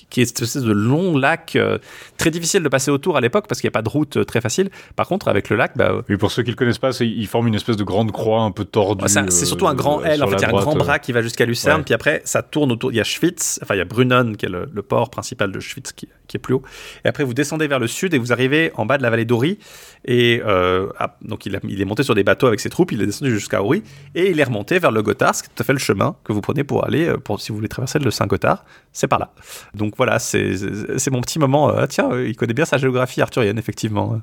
[0.10, 1.77] qui est espèce de long lac euh,
[2.18, 4.41] très difficile de passer autour à l'époque, parce qu'il n'y a pas de route très
[4.41, 4.69] facile.
[4.95, 5.73] Par contre, avec le lac.
[5.76, 8.11] Bah, oui, pour ceux qui ne le connaissent pas, il forme une espèce de grande
[8.11, 9.06] croix un peu tordue.
[9.07, 11.22] c'est surtout un grand L, en fait, il y a un grand bras qui va
[11.22, 12.91] jusqu'à Lucerne, puis après, ça tourne autour.
[12.91, 15.60] Il y a Schwitz, enfin, il y a Brunnen, qui est le, port principal de
[15.60, 16.64] Schwitz, qui, qui est plus haut.
[17.03, 19.26] Et après, vous descendez vers le sud et vous arrivez en bas de la vallée
[19.26, 19.60] d'Ori.
[20.08, 23.02] Et euh, ah, donc, il, il, est monté sur des bateaux avec ses troupes, il
[23.02, 23.84] est descendu jusqu'à Ori.
[24.16, 26.16] Et il est remonté vers le Gothard, ce qui est tout à fait le chemin
[26.24, 28.64] que vous prenez pour aller, euh, pour, si vous voulez traverser le Saint-Gothard.
[28.94, 29.32] C'est par là.
[29.76, 31.70] Donc voilà, c'est mon petit moment.
[31.70, 34.22] Euh, tiens, il connaît bien sa géographie arthurienne, effectivement.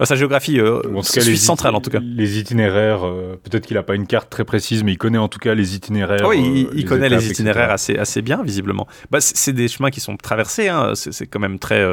[0.00, 0.60] sa géographie
[1.02, 1.98] suisse centrale, en tout cas.
[2.00, 3.00] Les itinéraires,
[3.42, 5.74] peut-être qu'il n'a pas une carte très précise, mais il connaît en tout cas les
[5.74, 6.26] itinéraires.
[6.28, 8.86] oui, il, connaît les itinéraires assez, assez bien, visiblement.
[9.10, 10.92] Bah, c'est des chemins qui sont traversés, hein.
[10.94, 11.84] c'est quand même très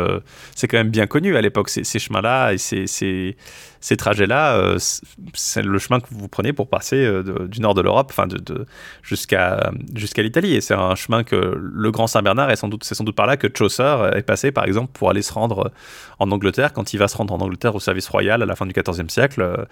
[0.55, 3.37] c'est quand même bien connu à l'époque, ces, ces chemins-là et ces, ces,
[3.79, 4.77] ces trajets-là, euh,
[5.33, 8.27] c'est le chemin que vous prenez pour passer euh, du nord de l'Europe, enfin
[9.03, 9.71] jusqu'à
[10.17, 10.55] l'Italie.
[10.55, 13.47] Et c'est un chemin que le Grand Saint-Bernard est c'est sans doute par là que
[13.55, 15.71] Chaucer est passé, par exemple, pour aller se rendre
[16.19, 16.73] en Angleterre.
[16.73, 19.09] Quand il va se rendre en Angleterre au service royal à la fin du XIVe
[19.09, 19.65] siècle, euh,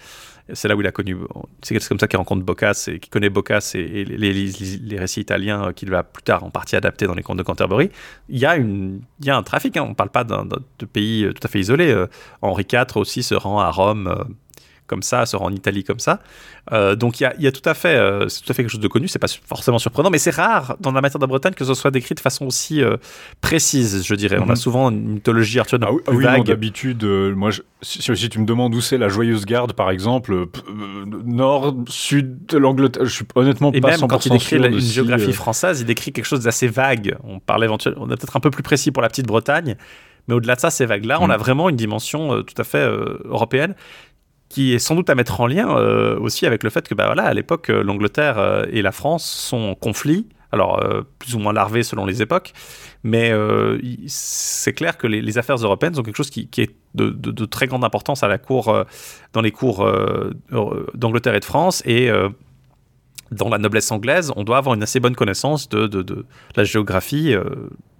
[0.51, 1.17] c'est là où il a connu.
[1.61, 5.71] C'est comme ça qu'il rencontre Boccace et qu'il connaît Boccace et, les, les, récits italiens
[5.73, 7.89] qu'il va plus tard en partie adapter dans les contes de Canterbury.
[8.29, 9.77] Il y a, une, il y a un trafic.
[9.77, 9.83] Hein.
[9.83, 12.05] On ne parle pas d'un de pays tout à fait isolé.
[12.41, 14.35] Henri IV aussi se rend à Rome
[14.87, 16.19] comme ça, rend en Italie comme ça.
[16.71, 18.79] Euh, donc il y a, tout à fait, euh, c'est tout à fait quelque chose
[18.79, 19.07] de connu.
[19.07, 21.91] C'est pas forcément surprenant, mais c'est rare dans la matière de Bretagne que ce soit
[21.91, 22.97] décrit de façon aussi euh,
[23.41, 24.37] précise, je dirais.
[24.39, 24.55] On a mhm.
[24.55, 27.49] souvent une mythologie arthurienne ah, oui, ah d'habitude, moi,
[27.81, 27.99] si,
[28.29, 30.47] tu me demandes où c'est la Joyeuse Garde, par exemple,
[31.25, 35.33] nord, sud de l'Angleterre, je suis honnêtement Et pas même quand il décrit une géographie
[35.33, 37.17] française, il décrit quelque chose d'assez vague.
[37.23, 39.75] On parle éventuellement, on est peut-être un peu plus précis pour la petite Bretagne.
[40.29, 41.31] Mais au-delà de ça, ces vagues-là, on mhm.
[41.31, 42.85] a vraiment une dimension tout à fait
[43.25, 43.75] européenne
[44.53, 47.07] qui est sans doute à mettre en lien euh, aussi avec le fait que bah,
[47.07, 50.27] voilà, à l'époque, euh, l'Angleterre euh, et la France sont en conflit.
[50.51, 50.79] Alors
[51.17, 52.53] plus ou moins larvée selon les époques,
[53.01, 53.31] mais
[54.05, 58.21] c'est clair que les, affaires européennes sont quelque chose qui, est de, très grande importance
[58.21, 58.85] à la cour,
[59.33, 59.83] dans les cours
[60.93, 62.11] d'Angleterre et de France, et
[63.31, 66.23] dans la noblesse anglaise, on doit avoir une assez bonne connaissance de,
[66.55, 67.33] la géographie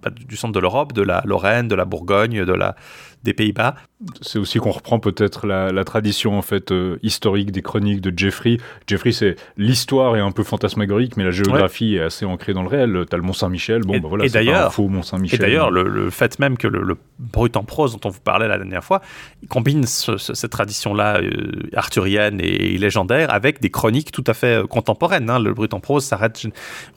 [0.04, 2.76] bah, du centre de l'Europe, de la Lorraine, de la Bourgogne, de la,
[3.24, 3.74] des Pays-Bas.
[4.20, 8.56] C'est aussi qu'on reprend peut-être la, tradition en fait euh, historique des chroniques de Jeffrey.
[8.86, 12.68] Jeffrey, c'est l'histoire est un peu fantasmagorique, mais la géographie est assez ancrée dans le
[12.68, 13.04] réel.
[13.08, 15.40] T'as le Mont Saint-Michel, bon, bah voilà, c'est un faux Mont Saint-Michel.
[15.40, 18.58] Et d'ailleurs, le, fait même que le, brut en prose dont on vous parlait la
[18.58, 19.00] dernière fois,
[19.42, 24.66] il combine cette tradition-là euh, arthurienne et, légendaire avec des chroniques tout à fait euh,
[24.66, 25.30] contemporaines.
[25.30, 25.38] Hein.
[25.38, 26.46] Le brut en prose s'arrête,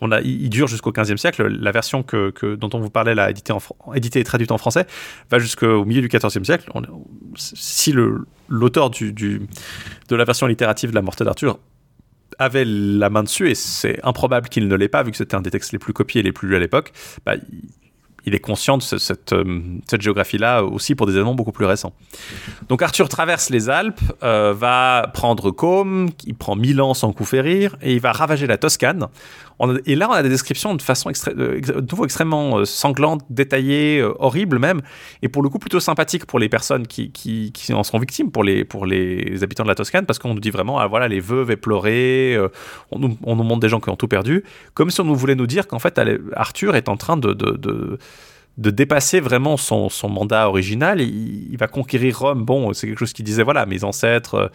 [0.02, 1.48] on a, il, dure jusqu'au 15e siècle.
[1.48, 3.62] La version que, dont on vous parlait là, éditée, en,
[3.94, 4.86] éditée et traduite en français,
[5.30, 6.70] va jusqu'au milieu du XIVe siècle,
[7.36, 7.94] si
[8.49, 11.60] l'auteur de la version littérative de la Morte d'Arthur
[12.40, 15.41] avait la main dessus, et c'est improbable qu'il ne l'ait pas, vu que c'était un
[15.41, 16.91] des textes les plus copiés et les plus lus à l'époque,
[17.26, 17.36] bah,
[18.28, 21.94] il est conscient de cette, euh, cette géographie-là aussi pour des éléments beaucoup plus récents.
[22.68, 27.78] Donc Arthur traverse les Alpes, euh, va prendre Côme, il prend Milan sans coup férir,
[27.82, 29.08] et il va ravager la Toscane.
[29.86, 34.82] et là, on a des descriptions de façon euh, nouveau extrêmement sanglante, détaillée, horrible même,
[35.22, 38.68] et pour le coup plutôt sympathique pour les personnes qui, en sont victimes, pour les,
[39.41, 42.38] habitants de la Toscane, parce qu'on nous dit vraiment, ah, voilà, les veuves éplorées,
[42.94, 44.44] nous, on nous montre des gens qui ont tout perdu,
[44.74, 45.98] comme si on nous voulait nous dire qu'en fait,
[46.36, 47.98] Arthur est en train de
[48.58, 51.00] dépasser vraiment son, mandat original.
[51.02, 52.44] Il, il, va conquérir Rome.
[52.44, 54.48] Bon, c'est quelque chose qui disait voilà, mes ancêtres euh,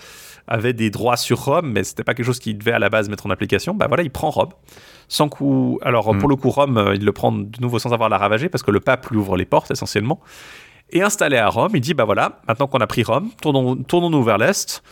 [0.49, 3.09] avaient des droits sur Rome, mais c'était pas quelque chose qu'il devait à la base
[3.09, 3.75] mettre en application.
[3.75, 4.51] Bah voilà, il prend Rome.
[5.09, 5.79] Sans coup.
[5.83, 6.31] Alors, pour hmm.
[6.31, 8.71] le coup, Rome, euh, il le prend de nouveau sans avoir la ravager parce que
[8.71, 10.21] le pape lui ouvre les portes essentiellement.
[10.91, 14.37] Et installé à Rome, il dit bah voilà, maintenant qu'on a pris Rome, tournons-nous vers
[14.37, 14.83] l'Est.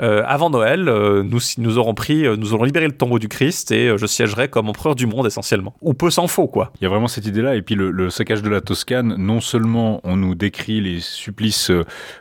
[0.00, 3.28] Euh, avant Noël, euh, nous, nous aurons pris, euh, nous aurons libéré le tombeau du
[3.28, 5.74] Christ et je siégerai comme empereur du monde essentiellement.
[5.82, 6.72] Ou peu s'en faut, quoi.
[6.80, 7.56] Il y a vraiment cette idée-là.
[7.56, 11.70] Et puis le, saccage de la Toscane, non seulement on nous décrit les supplices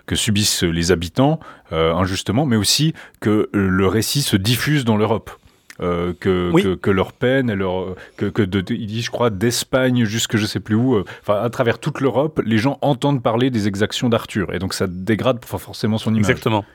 [0.06, 1.40] que subissent les habitants
[1.72, 5.32] injustement, mais aussi que le récit se diffuse dans l'Europe.
[5.80, 10.36] que, que, leur peine et leur que, que de, il dit je crois d'Espagne jusque
[10.36, 14.10] je sais plus où enfin à travers toute l'Europe les gens entendent parler des exactions
[14.10, 16.66] d'Arthur et donc ça dégrade forcément son image exactement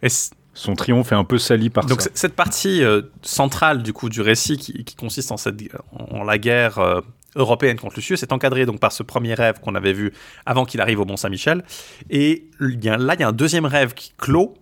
[0.00, 0.08] et
[0.54, 2.10] son triomphe est un peu sali par Donc ça.
[2.14, 5.56] cette partie euh, centrale du coup du récit qui, consiste en, cette,
[5.92, 7.00] en la guerre euh,
[7.36, 10.12] européenne contre Lucius est encadrée donc par ce premier rêve qu'on avait vu
[10.44, 11.64] avant qu'il arrive au Mont Saint-Michel.
[12.10, 14.54] Et y a, là, il y a un deuxième rêve qui clôt.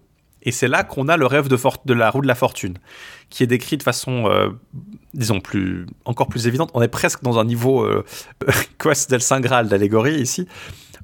[0.42, 2.78] Et c'est là qu'on a le rêve de, de, la roue de la fortune,
[3.28, 4.48] qui est décrit de façon, euh,
[5.12, 6.70] disons, plus, encore plus évidente.
[6.72, 7.86] On est presque dans un niveau
[8.78, 10.48] Quest del Saint Graal d'allégorie ici.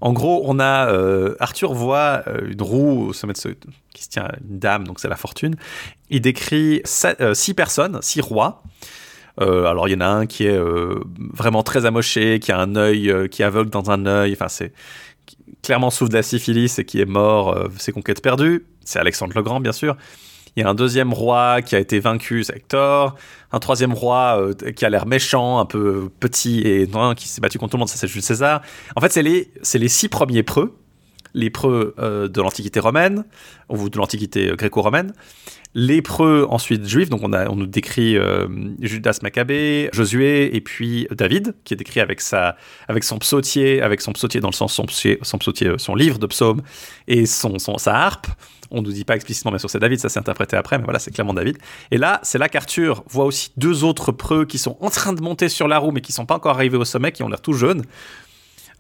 [0.00, 3.48] En gros, on a euh, Arthur voit euh, une roue au sommet de ce,
[3.92, 5.56] qui se tient une dame, donc c'est la fortune.
[6.10, 6.82] Il décrit
[7.20, 8.62] euh, six personnes, six rois.
[9.38, 10.60] alors il y en a un qui est
[11.34, 14.32] vraiment très amoché, qui a un œil qui aveugle dans un œil.
[14.32, 14.72] Enfin c'est
[15.62, 18.66] clairement souffre de la syphilis et qui est mort, ses conquêtes perdues.
[18.84, 19.96] C'est Alexandre le Grand bien sûr.
[20.56, 23.14] Il y a un deuxième roi qui a été vaincu, c'est Hector.
[23.52, 27.42] Un troisième roi euh, qui a l'air méchant, un peu petit et non, qui s'est
[27.42, 28.62] battu contre tout le monde, ça c'est Jules César.
[28.96, 30.74] En fait, c'est les, les six premiers preux,
[31.34, 33.24] les preux euh, de l'Antiquité romaine,
[33.68, 35.12] ou de l'Antiquité euh, gréco-romaine.
[35.74, 38.16] Les preux ensuite juifs, donc on, a, on nous décrit
[38.80, 42.56] Judas Maccabée, Josué et puis David, qui est décrit avec, sa,
[42.88, 46.18] avec son psautier, avec son psautier dans le sens son psautier, son, psautier, son livre
[46.18, 46.62] de psaumes
[47.08, 48.26] et son, son, sa harpe.
[48.70, 50.84] On ne nous dit pas explicitement, bien sûr, c'est David, ça s'est interprété après, mais
[50.84, 51.58] voilà, c'est clairement David.
[51.90, 55.20] Et là, c'est là qu'Arthur voit aussi deux autres preux qui sont en train de
[55.20, 57.40] monter sur la roue, mais qui sont pas encore arrivés au sommet, qui ont l'air
[57.40, 57.82] tout jeunes.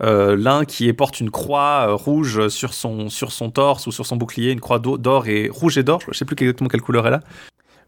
[0.02, 4.04] Euh, l'un qui porte une croix euh, rouge sur son, sur son torse ou sur
[4.04, 6.82] son bouclier, une croix d'or et rouge et d'or, je ne sais plus exactement quelle
[6.82, 7.20] couleur elle a.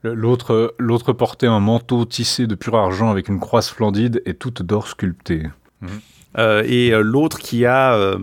[0.05, 4.63] L'autre, l'autre portait un manteau tissé de pur argent avec une croix splendide et toute
[4.63, 5.49] d'or sculptée.
[6.39, 8.17] Euh, et l'autre qui a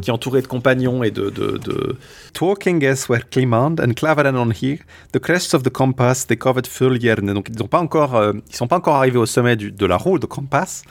[0.00, 1.30] qui est entouré de compagnons et de...
[1.30, 1.96] de, de...
[2.32, 4.78] Talking as were Clement and Claveren on here,
[5.12, 8.68] the crests of the compass they covered full Donc ils n'ont pas encore, euh, sont
[8.68, 10.82] pas encore arrivés au sommet de la roue de compass.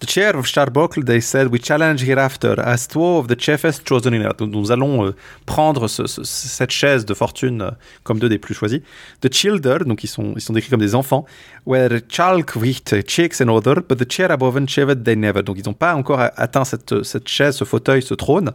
[0.00, 4.14] The chair of Starbuckle, they said, we challenge hereafter as two of the chiefest chosen
[4.14, 4.40] in earth.
[4.40, 5.14] Nous allons euh,
[5.44, 7.70] prendre ce, ce, cette chaise de fortune euh,
[8.02, 8.80] comme deux des plus choisis.
[9.20, 11.26] The children, donc ils sont, ils sont décrits comme des enfants,
[11.66, 15.42] were chalk with cheeks and other, but the chair above achieved they never.
[15.42, 18.52] Donc ils n'ont pas encore atteint cette, cette chaise, ce fauteuil, ce trône.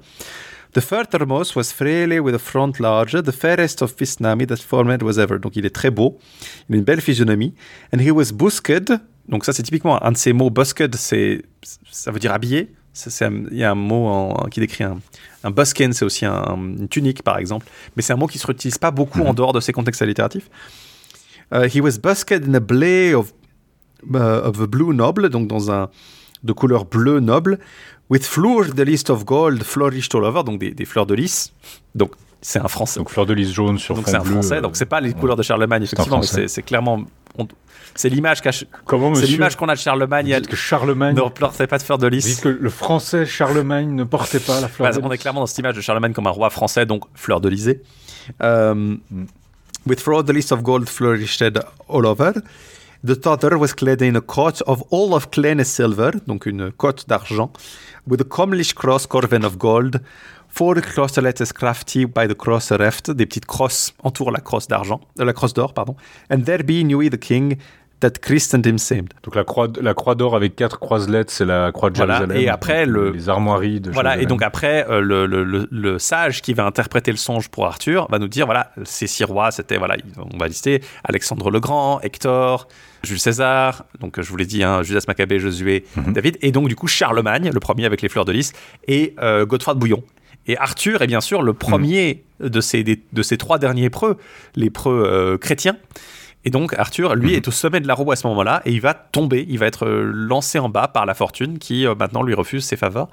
[0.73, 5.19] The furthermost was freely with a front larger, the fairest of Visnami that formed was
[5.19, 5.37] ever.
[5.37, 6.17] Donc il est très beau,
[6.69, 7.53] il a une belle physionomie.
[7.93, 8.91] And he was busked,
[9.29, 10.49] donc ça, c'est typiquement un de ces mots.
[10.49, 11.43] Busked, c'est,
[11.91, 12.71] ça veut dire habillé.
[13.21, 14.99] Il y a un mot qui décrit un,
[15.43, 17.67] un buskin, c'est aussi un, une tunique, par exemple.
[17.95, 19.35] Mais c'est un mot qui se réutilise pas beaucoup en mhm.
[19.35, 20.49] dehors de ces contextes littératifs.
[21.51, 23.33] Uh, he was busked in a blade of
[24.13, 25.89] uh, of a blue noble, donc dans un
[26.43, 27.59] de couleur bleu noble,
[28.09, 31.51] with fleurs de lys of gold flourished all over, donc des, des fleurs de lys.
[31.93, 32.11] Donc
[32.41, 32.99] c'est un français.
[32.99, 34.31] Donc fleur de lys jaune sur Donc fond c'est un bleu.
[34.31, 37.03] français, euh, donc c'est pas les couleurs de Charlemagne, effectivement, mais c'est c'est clairement.
[37.37, 37.47] on-
[37.97, 38.51] C'est l'image qu'a-
[38.85, 40.25] Comment c'est monsieur l'image qu'on a de Charlemagne.
[40.33, 41.15] Vous dites que Charlemagne.
[41.15, 42.41] ne portait pas de fleurs de Vous dites lys.
[42.41, 45.21] que le français Charlemagne ne portait pas la fleur Bah, de on est lys.
[45.21, 47.81] clairement dans cette image de Charlemagne comme un roi français, donc fleur de lysée.
[48.41, 48.99] Um,
[49.87, 51.43] With fleur de lys of gold flourished
[51.87, 52.33] all over.
[53.05, 57.07] The daughter was clad in a coat of all of clean silver, donc une cote
[57.07, 57.53] d'argent,
[58.07, 60.01] with a comelish cross carven of gold.
[60.49, 65.25] Four crosslets crafty by the cross reft, des petites crosses entourent la crosse d'argent, euh,
[65.25, 65.95] la crosse d'or, pardon.
[66.31, 67.57] And there be knew the king
[68.77, 69.13] saved.
[69.23, 72.43] Donc la croix, la croix d'or avec quatre croiselettes, c'est la croix de Voilà, Jérusalem.
[72.43, 75.99] et après, le- les armoiries de Voilà, et donc après, euh, le, le- le- le
[75.99, 79.51] sage qui va interpréter le songe pour Arthur va nous dire voilà, ces six rois,
[79.51, 79.95] c'était, voilà,
[80.33, 82.67] on va lister Alexandre le Grand, Hector,
[83.03, 86.13] Jules César, donc je vous l'ai dit, hein, Judas Maccabée, Josué, Mhm.
[86.13, 88.53] David, et donc du coup Charlemagne, le premier avec les fleurs de lys,
[88.87, 90.03] et euh, Godefroy de Bouillon.
[90.47, 94.17] Et Arthur est bien sûr le premier de, ces, des- de ces trois derniers preux,
[94.55, 95.75] les preux euh, chrétiens.
[96.45, 97.35] Et donc Arthur, lui, Mhm.
[97.37, 99.65] est au sommet de la roue à ce moment-là, et il va tomber, il va
[99.65, 103.07] être euh, lancé en bas par la fortune, qui euh, maintenant lui refuse ses faveurs.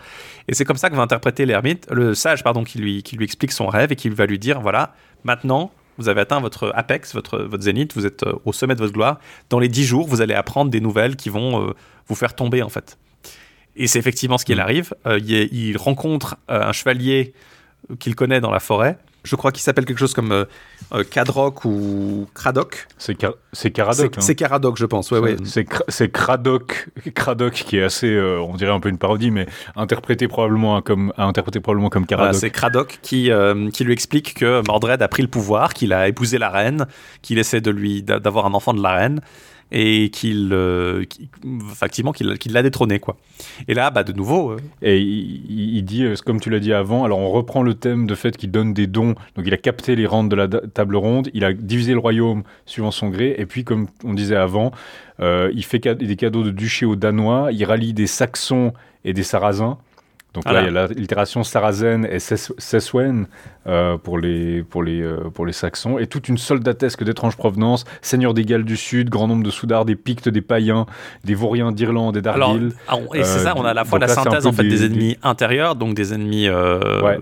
[0.48, 3.24] Et c'est comme ça que va interpréter l'ermite, le sage, pardon, qui lui, qui lui
[3.24, 4.94] explique son rêve et qui va lui dire voilà,
[5.24, 8.80] maintenant, vous avez atteint votre apex, votre, votre zénith, vous êtes euh, au sommet de
[8.80, 9.18] votre gloire.
[9.50, 11.72] Dans les dix jours, vous allez apprendre des nouvelles qui vont euh,
[12.08, 12.98] vous faire tomber, en fait.
[13.76, 14.60] Et c'est effectivement ce qu'il Mm.
[14.60, 14.94] arrive.
[15.06, 17.32] Euh, il, est- il rencontre euh, un chevalier
[17.98, 18.98] qu'il connaît dans la forêt.
[19.24, 20.44] Je crois qu'il s'appelle quelque chose comme euh,
[20.94, 22.88] euh, Cadroc ou Cradoc.
[22.98, 24.16] C'est Car- c'est Caradoc.
[24.18, 24.34] C'est hein.
[24.34, 25.10] Caradoc, je pense.
[25.12, 25.36] Ouais, ouais.
[25.44, 29.30] C'est Cra- c'est Cradoc, Cradoc qui est assez, euh, on dirait un peu une parodie,
[29.30, 29.46] mais
[29.76, 32.40] interprété probablement comme, interprété probablement comme Voilà, Caradoc.
[32.40, 36.08] c'est Cradoc qui, euh, qui lui explique que Mordred a pris le pouvoir, qu'il a
[36.08, 36.86] épousé la reine,
[37.22, 39.20] qu'il essaie de lui d'a- d'avoir un enfant de la reine
[39.72, 43.16] et qu'il, euh, qu'il- l'a détrôné quoi.
[43.66, 47.04] Et là, bah de nouveau, euh, Et il, dit, euh, comme tu l'as dit avant,
[47.04, 49.14] alors on reprend le thème de fait qu'il donne des dons.
[49.34, 52.42] Donc il a capté les rentes de la table ronde, il a divisé le royaume
[52.66, 54.72] suivant son gré, et puis comme on disait avant,
[55.20, 58.72] euh, il fait des cadeaux de duché aux Danois, il rallie des Saxons
[59.04, 59.78] et des Sarrasins.
[60.34, 60.62] Donc Voilà.
[60.62, 63.26] là, il y a l'allitération sarrazène et Ses- Seswen
[63.66, 67.84] euh, pour, les, pour, les, euh, pour les Saxons, et toute une soldatesque d'étrange provenance,
[68.00, 70.86] seigneur des Galles du Sud, grand nombre de soudards, des Pictes, des Païens,
[71.24, 72.72] des Vauriens d'Irlande et d'Argyll.
[72.88, 74.70] ah, et c'est Euh, ça, on a à la fois la synthèse en fait des-
[74.70, 77.18] des, ennemis intérieurs, donc des ennemis euh, Ouais.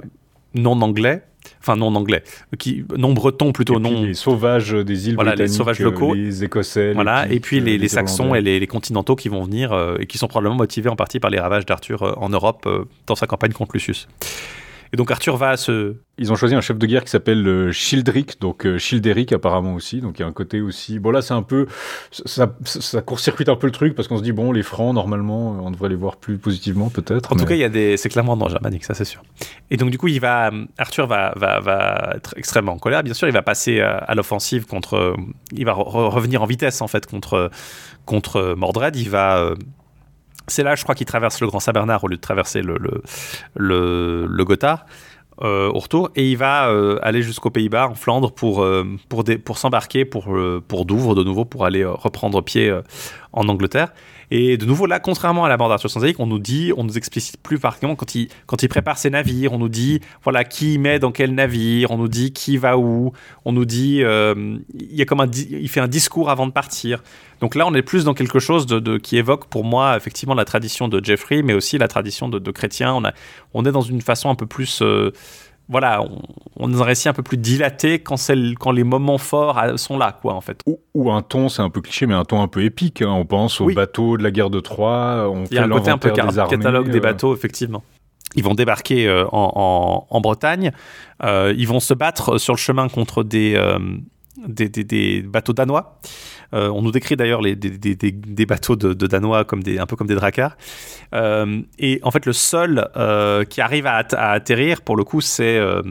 [0.55, 1.23] non anglais,
[1.61, 2.23] enfin non anglais,
[2.59, 4.03] qui non bretons plutôt non.
[4.05, 6.15] les sauvages des îles Voilà, les sauvages euh, locaux.
[6.15, 9.43] les Écossais, Voilà, les et puis les, les Saxons et les, les continentaux qui vont
[9.45, 12.29] venir euh, et qui sont probablement motivés en partie par les ravages d'Arthur euh, en
[12.31, 14.09] Europe euh, dans sa campagne contre Lucius.
[14.93, 17.49] Et donc Arthur va à ce, Ils ont choisi un chef de guerre qui s'appelle
[17.49, 20.99] euh, Childeric, donc euh, Childeric apparemment aussi, donc il y a un côté aussi.
[20.99, 21.67] Bon là c'est un peu,
[22.11, 22.47] ça,
[23.01, 25.71] court-circuite un peu le truc parce qu'on se dit bon les Francs normalement euh, on
[25.71, 27.33] devrait les voir plus positivement peut-être.
[27.33, 29.23] En tout cas, il y a des, c'est clairement non germanique, ça c'est sûr.
[29.71, 33.03] Et donc du coup, il va, Arthur va, va, va être extrêmement en colère.
[33.03, 35.17] Bien sûr, il va passer à, l'offensive contre,
[35.53, 37.51] il va re- revenir en vitesse en fait contre
[38.05, 38.95] contre Mordred.
[38.97, 39.55] Il va, euh,
[40.49, 43.03] c'est là, je crois, qu'il traverse le Grand Saint-Bernard au lieu de traverser le le
[43.55, 44.85] le, le Gothard.
[45.43, 46.11] Euh, au retour.
[46.17, 50.37] Et il va euh, aller jusqu'aux Pays-Bas en Flandre pour euh, pour pour s'embarquer pour
[50.69, 52.73] pour Douvres de nouveau pour aller reprendre pied
[53.33, 53.93] en Angleterre
[54.31, 56.97] et de nouveau, là, contrairement à la bande d'Arthur Sansaïque, on nous dit, on nous
[56.97, 60.79] explicite plus particulièrement quand il, quand il prépare ses navires, on nous dit, voilà, qui
[60.79, 63.13] met dans quel navire, on nous dit qui va où,
[63.45, 66.53] on nous dit, euh, il y a comme un, il fait un discours avant de
[66.53, 67.03] partir.
[67.41, 70.45] Donc là, on est plus dans quelque chose de- qui évoque pour moi, effectivement, la
[70.45, 72.93] tradition de Jeffrey, mais aussi la tradition de, de chrétien.
[72.95, 73.13] On, a,
[73.55, 75.11] on est dans une façon un peu plus, euh,
[75.71, 76.19] voilà, on,
[76.57, 79.59] on dans un récit un peu plus dilaté quand, c'est le- quand les moments forts
[79.59, 80.61] euh, sont là, quoi, en fait.
[80.67, 83.01] Ou, ou un ton, c'est un peu cliché, mais un ton un peu épique.
[83.03, 83.11] hein.
[83.11, 83.75] On pense aux Oui.
[83.75, 86.39] bateaux de la guerre de Troie, on Il y a un côté un peu des
[86.39, 86.57] armées.
[86.57, 87.83] catalogue des euh, bateaux, effectivement.
[88.37, 90.73] Ils vont débarquer euh, en, en- en Bretagne.
[91.25, 93.61] Euh, ils vont se battre sur le chemin contre des,
[94.47, 95.99] des, des- des bateaux danois.
[96.53, 99.87] Euh, on nous décrit d'ailleurs les, des, des- des- bateaux de, danois comme des, un
[99.87, 100.57] peu comme des dracars.
[101.15, 102.89] Euh, et en fait, le seul
[103.49, 105.83] qui arrive à, à atterrir, pour le coup, c'est euh,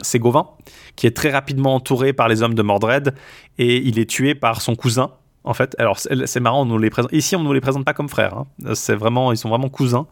[0.00, 0.48] c'est Gauvin,
[0.96, 3.14] qui est très rapidement entouré par les hommes de Mordred
[3.58, 5.12] et il est tué par son cousin.
[5.44, 7.12] En fait, alors c'est c'est marrant, on nous les présente.
[7.12, 8.34] Ici, on nous les présente pas comme frères.
[8.36, 8.74] hein.
[8.74, 10.06] C'est vraiment, ils sont vraiment cousins.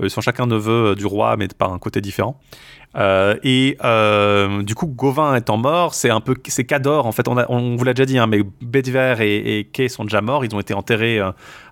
[0.00, 2.40] Euh, Ils sont chacun neveux euh, du roi, mais par un côté différent.
[2.96, 3.76] Euh, et
[4.64, 7.06] du coup, Gauvin étant mort, c'est un peu, c'est Cador.
[7.06, 10.20] En fait, on, on vous l'a déjà dit, hein, mais Bedivere et, Kay sont déjà
[10.20, 10.44] morts.
[10.44, 11.20] Ils ont été enterrés,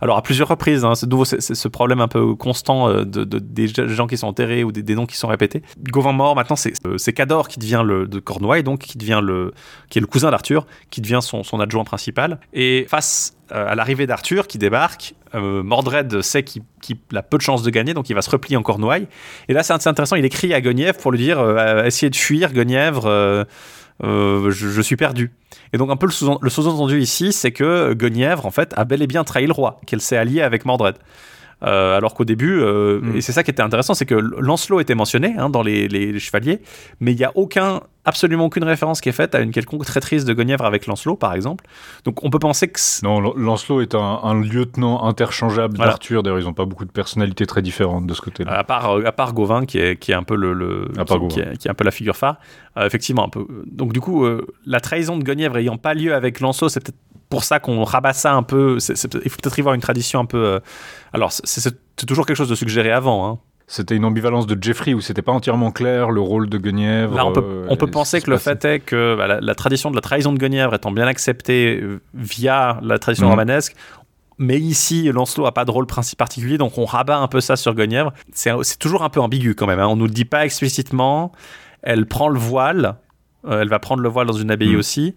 [0.01, 0.85] alors à plusieurs reprises.
[0.85, 4.63] Hein, nouveau c'est ce problème un peu constant de, de- des gens qui sont enterrés
[4.63, 5.63] ou des, noms qui sont répétés.
[5.91, 9.53] Gauvin mort, maintenant c'est, Cador qui devient le de Cornouailles, donc qui devient le,
[9.91, 12.39] qui est le cousin d'Arthur, qui devient son, son adjoint principal.
[12.53, 16.63] Et face à l'arrivée d'Arthur qui débarque, euh, Mordred sait qu'il
[17.15, 19.09] a peu de chances de gagner, donc il va se replier en Cornouailles.
[19.49, 22.53] Et là, c'est intéressant, il écrit à Guenièvre pour lui dire euh, essayez de fuir,
[22.53, 23.47] Guenièvre,
[24.03, 25.33] je, je, suis perdu.
[25.73, 29.07] Et donc, un peu le sous-entendu ici, c'est que Guenièvre, en fait, a bel et
[29.07, 30.97] bien trahi le roi, qu'elle s'est alliée avec Mordred.
[31.65, 33.17] Euh, alors qu'au début, euh, mm.
[33.17, 36.61] et c'est ça qui était intéressant, c'est que Lancelot était mentionné hein, dans les, chevaliers,
[37.01, 40.25] mais il n'y a aucun, absolument aucune référence qui est faite à une quelconque traîtrise
[40.25, 41.65] de Guenièvre avec Lancelot, par exemple.
[42.05, 42.79] Donc on peut penser que.
[43.03, 46.23] Non, Lancelot est un, lieutenant interchangeable d'Arthur.
[46.23, 48.53] D'ailleurs, ils n'ont pas beaucoup de personnalités très différentes de ce côté-là.
[48.53, 50.89] À part, euh, à part Gauvin, qui est, qui est un peu le,
[51.29, 52.39] qui, est, un peu la figure phare.
[52.81, 53.47] effectivement, un peu.
[53.67, 54.25] Donc du coup,
[54.65, 56.99] la trahison de Guenièvre ayant pas lieu avec Lancelot, c'est peut-être
[57.29, 58.79] pour ça qu'on rabat ça un peu.
[58.79, 60.45] il faut peut-être y voir une tradition un peu.
[60.45, 60.61] Euh,
[61.13, 63.29] alors, c'est toujours quelque chose de suggéré avant.
[63.29, 63.39] Hein.
[63.71, 67.15] C'était une ambivalence de Jeffrey où c'était pas entièrement clair le rôle de Guenièvre.
[67.15, 69.95] Là, on peut, on peut penser que le fait est que bah, la, tradition de
[69.95, 73.33] la trahison de Guenièvre étant bien acceptée euh, via la tradition mhm.
[73.33, 73.77] romanesque,
[74.39, 77.75] mais ici, Lancelot a pas de rôle particulier, donc on rabat un peu ça sur
[77.75, 78.13] Guenièvre.
[78.33, 79.81] C'est toujours un peu ambigu quand même.
[79.81, 79.89] Hein.
[79.89, 81.33] On nous le dit pas explicitement.
[81.83, 82.97] Elle prend le voile.
[83.45, 84.79] Euh, elle va prendre le voile dans une abbaye mhm.
[84.79, 85.15] aussi.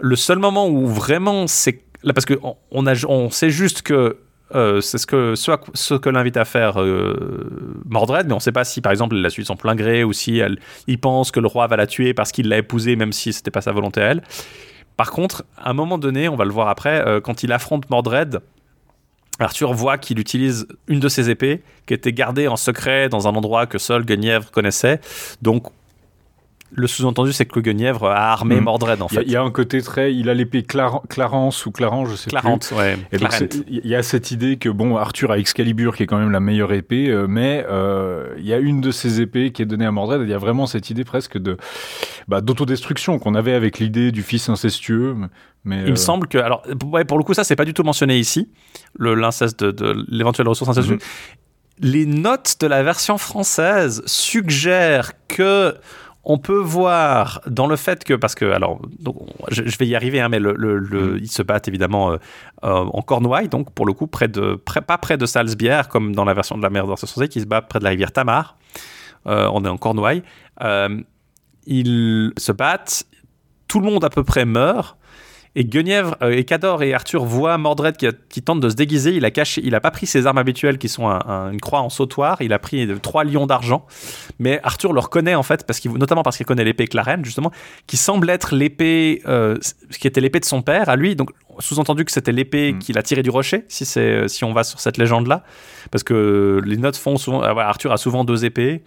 [0.00, 1.82] Le seul moment où vraiment c'est
[2.14, 2.34] parce que
[2.70, 4.18] on, sait juste que
[4.54, 8.52] euh, c'est ce que, ce, que l'invite à faire euh, Mordred, mais on ne sait
[8.52, 11.30] pas si par exemple elle l'a suivi son plein gré ou si elle, il pense
[11.30, 13.72] que le roi va la tuer parce qu'il l'a épousée, même si c'était pas sa
[13.72, 14.22] volonté à elle.
[14.96, 17.88] Par contre, à un moment donné, on va le voir après, euh, quand il affronte
[17.90, 18.40] Mordred,
[19.38, 23.34] Arthur voit qu'il utilise une de ses épées qui était gardée en secret dans un
[23.34, 25.00] endroit que seul Guenièvre connaissait.
[25.40, 25.68] Donc
[26.80, 28.64] le sous-entendu, c'est que Guenièvre a armé hmm.
[28.64, 29.22] Mordred, en fait.
[29.24, 30.14] Il y, a un côté très.
[30.14, 32.76] Il a l'épée Clarence ou Clarence, je sais Clarence, plus.
[32.76, 32.98] ouais.
[33.68, 36.40] Il y a cette idée que, bon, Arthur a Excalibur, qui est quand même la
[36.40, 39.86] meilleure épée, euh, mais euh, il y a une de ses épées qui est donnée
[39.86, 41.56] à Mordred, il y a vraiment cette idée presque de
[42.28, 45.16] bah, d'autodestruction qu'on avait avec l'idée du fils incestueux.
[45.64, 46.38] Mais, il me euh, semble que.
[46.38, 48.50] Alors, ouais, pour le coup, ça, c'est pas du tout mentionné ici,
[48.98, 50.96] l'inceste de, de l'éventuelle ressource incestueuse.
[50.96, 51.00] Mhm.
[51.82, 55.74] Les notes de la version française suggèrent que
[56.24, 58.80] on peut voir dans le fait que, parce que, alors,
[59.50, 61.18] je, vais y arriver, hein, mais le, mm.
[61.18, 62.16] ils se battent évidemment euh,
[62.64, 66.24] euh, en Cornouailles, donc pour le coup, près de, pas près de Salzbière, comme dans
[66.24, 68.56] la version de la mer d'Orse qui se bat près de la rivière Tamar.
[69.26, 70.22] Euh, on est en Cornouailles.
[71.66, 73.04] ils se battent,
[73.66, 74.98] tout le monde à peu près meurt,
[75.56, 79.14] et Guenièvre euh, et Cador et Arthur voient Mordred qui, tente de se déguiser.
[79.14, 81.88] Il a caché, il a pas pris ses armes habituelles qui sont une croix en
[81.88, 82.40] sautoir.
[82.40, 83.86] Il a pris trois lions d'argent.
[84.38, 87.50] Mais Arthur le reconnaît en fait parce qu'il, notamment parce qu'il connaît l'épée Clarène justement,
[87.86, 89.58] qui semble être l'épée, euh,
[89.90, 91.16] qui était l'épée de son père à lui.
[91.16, 91.30] Donc
[91.60, 92.78] sous-entendu que c'était l'épée hmm.
[92.78, 95.44] qu'il a tirée du rocher, si, c'est, si on va sur cette légende-là.
[95.90, 97.42] Parce que les notes font souvent.
[97.42, 98.82] Euh, Arthur a souvent deux épées.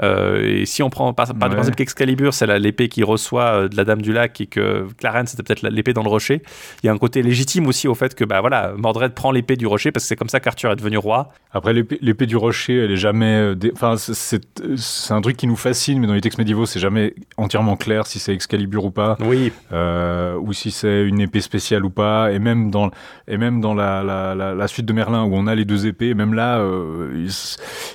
[0.00, 3.76] Euh, et si on prend par, par exemple qu'Excalibur, c'est l'épée qui reçoit euh, de
[3.76, 6.42] la Dame du Lac et que Clarence, c'était peut-être l'épée dans le rocher.
[6.82, 9.56] Il y a un côté légitime aussi au fait que bah, voilà, Mordred prend l'épée
[9.56, 11.30] du rocher parce que c'est comme ça qu'Arthur est devenu roi.
[11.52, 13.54] Après, l'épée du rocher, elle est jamais.
[13.72, 17.76] Enfin, c'est un truc qui nous fascine, mais dans les textes médiévaux, c'est jamais entièrement
[17.76, 19.16] clair si c'est Excalibur ou pas.
[19.20, 19.52] Oui.
[19.72, 22.90] ou si c'est une épée spéciale ou pas et même dans,
[23.26, 26.34] et même dans la, la, suite de Merlin où on a les deux épées, même
[26.34, 27.24] là, euh,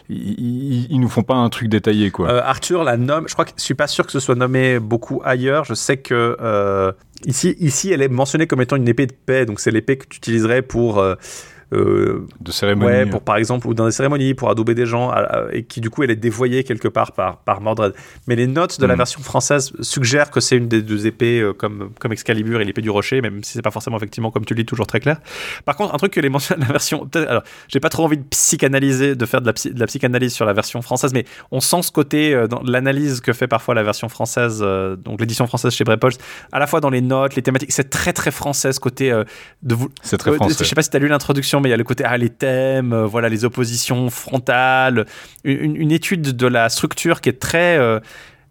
[0.10, 2.12] ils, ils, nous font pas un truc détaillé.
[2.12, 2.30] quoi.
[2.30, 4.80] Euh, Arthur la nomme, je crois que je suis pas sûr que ce soit nommé
[4.80, 5.66] beaucoup ailleurs.
[5.66, 6.92] Je sais que euh,
[7.26, 10.08] ici, ici, elle est mentionnée comme étant une épée de paix, donc c'est l'épée que
[10.08, 11.04] tu utiliserais pour
[11.74, 12.92] euh, de cérémonie.
[12.92, 15.12] Ouais, pour par exemple, ou dans des cérémonies, pour adouber des gens,
[15.52, 17.94] et qui du coup elle est dévoyée quelque part par, par Mordred.
[18.28, 18.98] Mais les notes de la hmm.
[18.98, 22.82] version française suggèrent que c'est une des deux épées euh, comme, comme Excalibur et l'épée
[22.82, 25.18] du rocher, même si c'est pas forcément effectivement comme tu le dis toujours très clair.
[25.66, 28.24] Par contre, un truc que les mentionne la version, alors j'ai pas trop envie de
[28.24, 31.84] psychanalyser, de faire de la, de la, psychanalyse sur la version française, mais on sent
[31.84, 35.84] ce côté euh, dans l'analyse que fait parfois la version française, donc l'édition française chez
[35.84, 36.14] Brepols,
[36.52, 39.12] à la fois dans les notes, les thématiques, c'est très très français ce côté
[39.62, 39.90] de vous.
[40.02, 40.56] C'est très français.
[40.64, 42.18] Je sais pas si tu as lu l'introduction mais il y a le côté, ah,
[42.18, 45.06] les thèmes, euh, voilà, les oppositions frontales,
[45.44, 48.00] une, étude de la structure qui est très euh,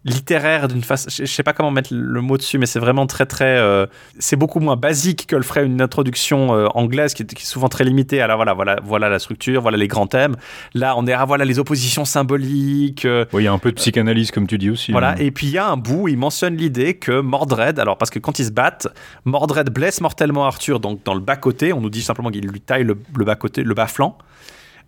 [0.05, 1.09] littéraire d'une façon.
[1.09, 3.57] Je sais pas comment mettre le mot dessus, mais c'est vraiment très très.
[3.57, 3.85] Euh,
[4.19, 8.21] c'est beaucoup moins basique que le ferait une introduction anglaise qui est, souvent très limitée.
[8.21, 10.35] Alors voilà, voilà, voilà la structure, voilà les grands thèmes.
[10.73, 13.07] Là, on est à voilà les oppositions symboliques.
[13.33, 14.91] oui, il y a un peu de psychanalyse comme tu dis aussi.
[14.91, 15.15] Voilà, hein.
[15.19, 18.19] et puis il y a un bout, il mentionne l'idée que Mordred, alors parce que
[18.19, 18.87] quand ils se battent,
[19.25, 21.73] Mordred blesse mortellement Arthur donc dans le bas côté.
[21.73, 24.17] On nous dit simplement qu'il lui taille le, le bas côté, le bas flanc.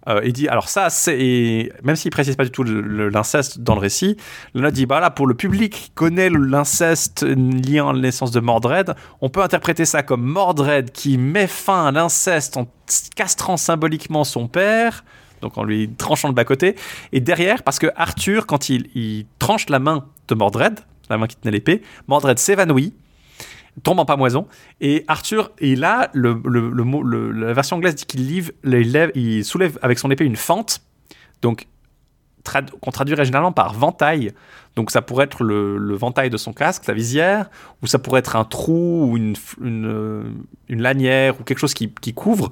[0.07, 3.81] Euh, il dit alors ça c'est même s'il précise pas du tout l'inceste dans le
[3.81, 4.17] récit,
[4.53, 8.39] là dit bah là pour le public qui connaît l'inceste lié à la naissance de
[8.39, 12.67] Mordred, on peut interpréter ça comme Mordred qui met fin à l'inceste en
[13.15, 15.03] castrant symboliquement son père.
[15.41, 16.75] Donc en lui tranchant le bas-côté.
[17.11, 20.79] Et derrière, parce que Arthur, quand il, il tranche la main de Mordred,
[21.09, 22.93] la main qui tenait l'épée, Mordred s'évanouit
[23.83, 24.47] tombe en pamoison.
[24.81, 28.21] Et Arthur, et là, le, le, le mot- le- la version anglaise dit qu'il
[28.63, 30.81] il lève- il soulève avec son épée une fente.
[31.41, 31.67] Donc,
[32.43, 34.31] trad- qu'on traduirait généralement par ventail.
[34.75, 37.49] Donc, ça pourrait être le, ventail de son casque, sa visière,
[37.81, 40.23] ou ça pourrait être un trou, ou une, euh,
[40.69, 42.49] une lanière, ou quelque chose qui, qui couvre.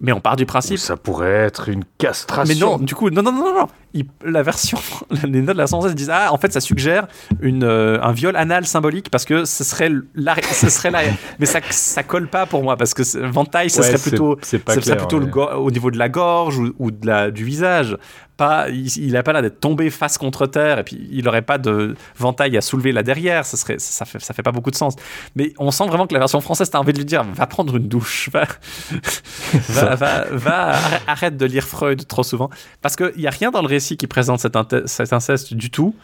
[0.00, 0.78] Mais on part du Ou principe.
[0.78, 2.52] ça pourrait être une castration.
[2.52, 3.66] Mais non, du coup, non, non, non, non, non.
[3.94, 4.78] Il- la version,
[5.24, 7.06] les notes de la française disent ah, en fait, ça suggère
[7.40, 11.02] une, euh, un viol anal symbolique parce que ce serait la, ce serait la,
[11.38, 14.36] mais ça, ça colle pas pour moi parce que c'est- ventail, ça Ouais, serait plutôt,
[14.42, 15.52] c'est pas ça serait plutôt le ouais.
[15.56, 17.96] au niveau de la gorge ou, ou de la, du visage.
[18.36, 21.42] Pas, il, il a pas l'air d'être tombé face contre terre et puis il aurait
[21.42, 23.46] pas de ventail à soulever là derrière.
[23.46, 24.96] Ça serait, ça fait, ça fait pas beaucoup de sens.
[25.36, 27.76] Mais on sent vraiment que la version française, t'as envie de lui dire, va prendre
[27.76, 28.42] une douche, va,
[29.68, 32.50] va, va, va, arrête- arrête de lire Freud trop souvent.
[32.82, 35.94] Parce qu'il n'y a rien dans le récit qui présente cet, inceste du tout.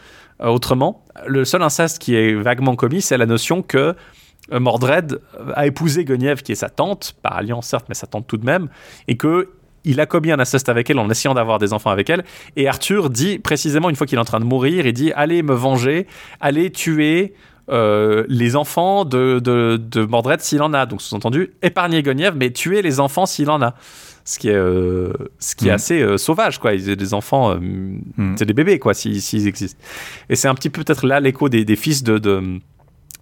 [0.41, 3.95] euh, autrement, le seul inceste qui est vaguement commis, c'est la notion que
[4.51, 5.19] euh, Mordred
[5.55, 8.45] a épousé Guenièvre, qui est sa tante, par alliance certes, mais sa tante tout de
[8.45, 8.69] même,
[9.07, 9.49] et que
[9.83, 12.23] il a commis un inceste avec elle en essayant d'avoir des enfants avec elle.
[12.55, 15.41] Et Arthur dit précisément, une fois qu'il est en train de mourir, il dit Allez
[15.41, 16.05] me venger,
[16.39, 17.33] allez tuer
[17.69, 20.85] euh, les enfants de, de, de Mordred s'il en a.
[20.85, 23.75] Donc, sous-entendu, épargner Guenièvre, mais tuer les enfants s'il en a.
[24.23, 25.75] Ce qui est, euh, ce qui est Mhm.
[25.75, 26.73] assez euh, sauvage, quoi.
[26.73, 28.35] Ils, des enfants, Mhm.
[28.37, 29.79] c'est des bébés, quoi, s'ils existent.
[30.29, 32.59] Et c'est un petit peu peut-être là l'écho des, des fils de, de,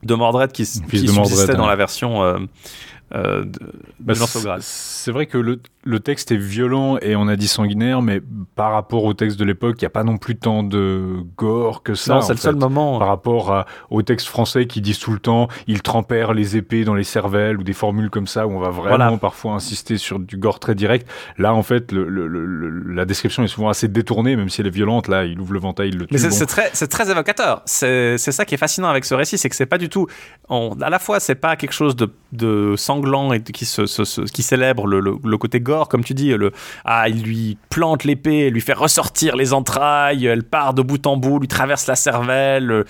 [0.03, 1.69] de Mordred qui, qui de Mordred, subsistaient dans hein.
[1.69, 3.59] la version euh, de,
[3.99, 4.13] Bah,
[4.59, 8.21] c'est vrai que le, le texte est violent et on a dit sanguinaire, mais
[8.55, 11.83] par rapport au texte de l'époque, il n'y a pas non plus tant de gore
[11.83, 12.15] que ça.
[12.15, 12.43] Non, c'est le fait.
[12.43, 12.99] seul moment.
[12.99, 16.83] Par rapport à- au texte français qui disent tout le temps, ils trempèrent les épées
[16.83, 19.17] dans les cervelles ou des formules comme ça où on va vraiment Voilà.
[19.17, 21.09] parfois insister sur du gore très direct.
[21.37, 24.59] Là, en fait, le- le- le- le- la description est souvent assez détournée, même si
[24.59, 25.07] elle est violente.
[25.07, 26.13] Là, il ouvre le ventail, il le tue.
[26.13, 26.35] Mais c'est bon.
[26.35, 27.61] c'est très, c'est très évocateur.
[27.65, 30.07] C'est c'est ça qui est fascinant avec ce récit, c'est que c'est pas du tout.
[30.49, 33.85] on- à la fois, c'est pas quelque chose de, de sanglant et de- qui, se,
[33.85, 36.29] se- se- qui célèbre le côté gore, comme tu dis.
[36.29, 36.51] Le,
[36.85, 41.17] ah, il lui plante l'épée, lui fait ressortir les entrailles, elle part de bout en
[41.17, 42.65] bout, lui traverse la cervelle.
[42.65, 42.85] Le,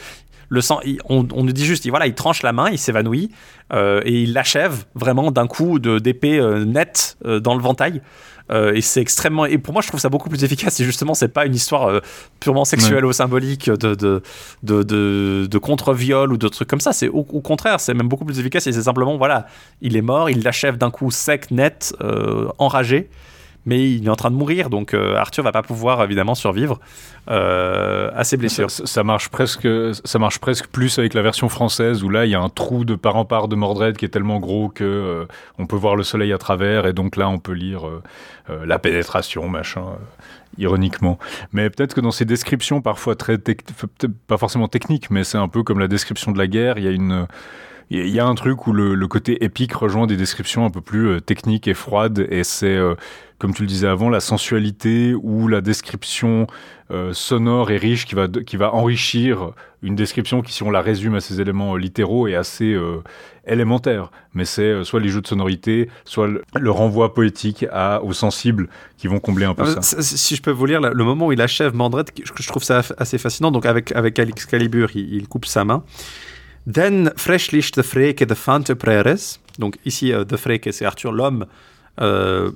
[0.49, 3.31] le sang, on, nous dit juste, il, voilà, il tranche la main, il s'évanouit
[3.71, 8.01] euh, et il l'achève vraiment d'un coup d'épée euh, nette euh, dans le ventail.
[8.51, 9.45] Euh, et c'est extrêmement.
[9.45, 10.79] Et pour moi, je trouve ça beaucoup plus efficace.
[10.79, 11.99] Et justement, c'est pas une histoire euh,
[12.39, 14.21] purement sexuelle ou symbolique de, de,
[14.63, 16.93] de, de, de contre-viol ou de trucs comme ça.
[16.93, 18.65] C'est au, au contraire, c'est même beaucoup plus efficace.
[18.67, 19.45] Et c'est simplement, voilà,
[19.81, 23.09] il est mort, il l'achève d'un coup sec, net, euh, enragé.
[23.69, 26.79] Mais il est en train de mourir, donc euh, Arthur va pas pouvoir évidemment survivre
[27.29, 28.71] euh, à ses blessures.
[28.71, 32.31] Ça, ça marche presque, ça marche presque plus avec la version française où là il
[32.31, 34.83] y a un trou de part en part de Mordred qui est tellement gros que
[34.83, 35.25] euh,
[35.59, 37.83] on peut voir le soleil à travers et donc là on peut lire
[38.65, 39.83] la pénétration machin
[40.57, 41.19] ironiquement.
[41.53, 43.37] Mais peut-être que dans ces descriptions parfois très
[44.25, 46.79] pas forcément techniques mais c'est un peu comme la description de la guerre.
[46.79, 47.27] Il y a une
[47.89, 50.81] il y a un truc où le, le côté épique rejoint des descriptions un peu
[50.81, 52.93] plus euh, techniques et froides, et c'est, euh,
[53.39, 56.45] comme tu le disais avant, la sensualité ou la description
[56.91, 59.51] euh, sonore et riche qui va, qui va enrichir
[59.81, 63.01] une description qui, si on la résume à ses éléments littéraux, est assez euh,
[63.47, 64.11] élémentaire.
[64.33, 68.69] Mais c'est soit les jeux de sonorité, soit le, le renvoi poétique à, aux sensibles
[68.97, 69.81] qui vont combler un peu ça.
[69.81, 72.81] Si je peux vous lire le moment où il achève Mandred, je je trouve ça
[72.97, 73.51] assez fascinant.
[73.51, 75.83] Donc avec avec Excalibur, il, il coupe sa main.
[76.65, 79.39] Den freshlich de Freke de Fante Preres.
[79.57, 81.45] Donc ici, euh, de Freke, c'est Arthur l'homme.
[82.01, 82.51] euh,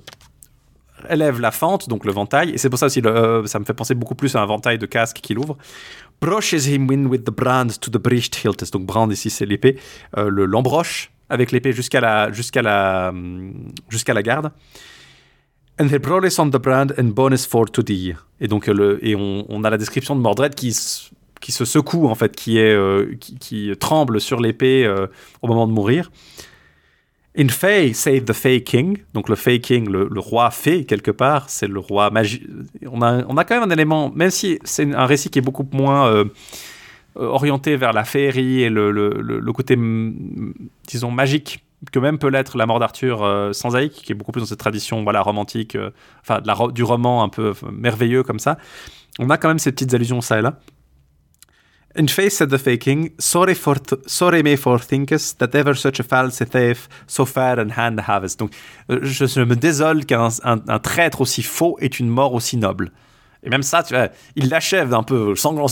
[1.09, 3.73] élève la fente, donc le ventail, et c'est pour ça aussi, euh, ça me fait
[3.73, 5.57] penser beaucoup plus à un ventail de casque qu'il ouvre.
[6.21, 8.71] Brushes him in with the brand to the breached hilt.
[8.71, 9.77] Donc brand ici c'est l'épée,
[10.17, 14.51] euh, le l'embroche avec l'épée jusqu'à la jusqu'à la hum, jusqu'à la garde.
[15.80, 18.13] And they brought on the brand and bonus for to die.
[18.39, 20.73] Et donc et on, a la description de Mordred qui
[21.43, 25.07] qui se secoue en fait, qui est euh, qui, tremble sur l'épée euh,
[25.41, 26.09] au moment de mourir.
[27.37, 28.99] In Fey, save the Fey King.
[29.13, 32.47] Donc le Fey King, le, roi fée quelque part, c'est le roi magie.
[32.89, 35.41] On a, on a quand même un élément, même si c'est un récit qui est
[35.41, 36.25] beaucoup moins euh,
[37.15, 39.75] orienté vers la féerie et le, le, côté,
[40.88, 44.31] disons, magique que même peut l'être la mort d'Arthur euh, sans Aïk, qui est beaucoup
[44.31, 45.77] plus dans cette tradition voilà, romantique,
[46.22, 48.57] enfin de la du roman un peu merveilleux comme ça.
[49.19, 50.59] On a quand même ces petites allusions ça et là.
[51.95, 53.75] In face said the Fey King, sorry, for
[54.07, 58.39] sorry me for thinkest that ever such a false thief so fair and hand havest.
[58.39, 58.51] Donc,
[58.89, 62.91] je, je me désole qu'un un, un traître aussi faux ait une mort aussi noble.
[63.45, 65.67] Et même ça, tu vois, il l'achève un peu, sanglant,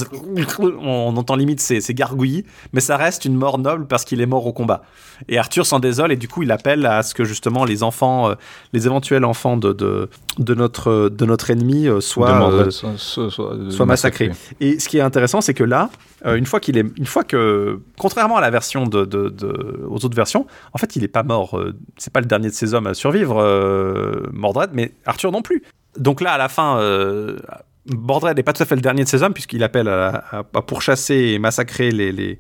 [0.82, 4.26] on entend limite ses, ses, gargouillis, mais ça reste une mort noble parce qu'il est
[4.26, 4.84] mort au combat.
[5.30, 8.30] Et Arthur s'en désole et du coup il appelle à ce que justement les enfants,
[8.30, 8.36] euh,
[8.74, 10.10] les éventuels enfants de, de,
[10.40, 13.30] de, notre, de notre ennemi euh, soient, euh, soit, soit,
[13.70, 14.32] soient massacrés.
[14.60, 15.90] Et ce qui est intéressant, c'est que là,
[16.26, 20.06] une fois qu'il est, une fois que, contrairement à la version de, de, de, aux
[20.06, 21.60] autres versions, en fait il est pas mort.
[21.98, 25.64] C'est pas le dernier de ses hommes à survivre, euh, Mordred, mais Arthur non plus.
[25.98, 27.38] Donc là, à la fin, euh,
[27.86, 31.16] Mordred n'est pas tout à fait le dernier de ses hommes, puisqu'il appelle à, pourchasser
[31.16, 32.40] et massacrer les,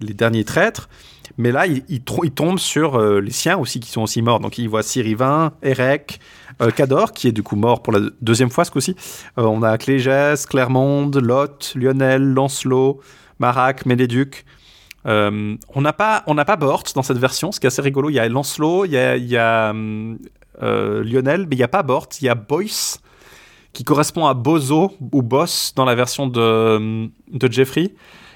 [0.00, 0.88] derniers traîtres.
[1.38, 4.40] Mais là, il, tombe sur euh, les siens aussi, qui sont aussi morts.
[4.40, 6.20] Donc il voit Sirivin, Erec,
[6.60, 8.94] euh, Cador, qui est du coup mort pour la deuxième fois ce coup-ci.
[9.38, 13.00] Euh, on a Clégès, Clermonde, Lot, Lionel, Lancelot,
[13.38, 14.44] Marac, Méléduc.
[15.06, 18.10] Euh, on n'a pas, on pas Bort dans cette version, ce qui est assez rigolo.
[18.10, 20.14] Il y a Lancelot, il y a, il y a euh,
[20.62, 22.08] Lionel, mais il n'y a pas Bort.
[22.20, 23.00] Il y a Boyce,
[23.72, 27.94] qui correspond à Bozo ou Boss dans la version de, de Jeffrey.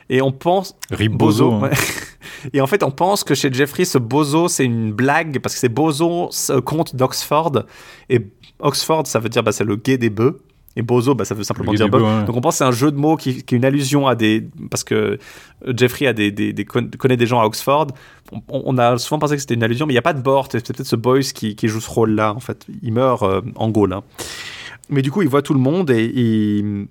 [0.09, 0.75] Et on pense.
[0.91, 1.51] Ribozo.
[1.51, 1.71] Bozo, ouais.
[2.53, 5.61] Et en fait, on pense que chez Jeffrey, ce Bozo, c'est une blague parce que
[5.61, 7.65] c'est Bozo, ce comte d'Oxford.
[8.09, 8.21] Et
[8.61, 10.39] Oxford, ça veut dire bah, c'est le gay des bœufs.
[10.77, 12.03] Et Bozo, bah, ça veut simplement dire bœuf.
[12.03, 12.25] Ouais.
[12.25, 14.15] Donc on pense que c'est un jeu de mots qui, qui, est une allusion à
[14.15, 14.47] des.
[14.71, 15.19] Parce que
[15.67, 17.89] Jeffrey a des, des, des connaît des gens à Oxford.
[18.31, 20.21] On, on a souvent pensé que c'était une allusion, mais il n'y a pas de
[20.21, 20.49] Bort.
[20.53, 22.67] C'est peut-être ce Boyce qui, qui, joue ce rôle-là, en fait.
[22.83, 23.95] Il meurt euh, en Gaule.
[23.95, 24.03] Hein.
[24.91, 26.05] Mais du coup, il voit tout le monde et.
[26.05, 26.89] il,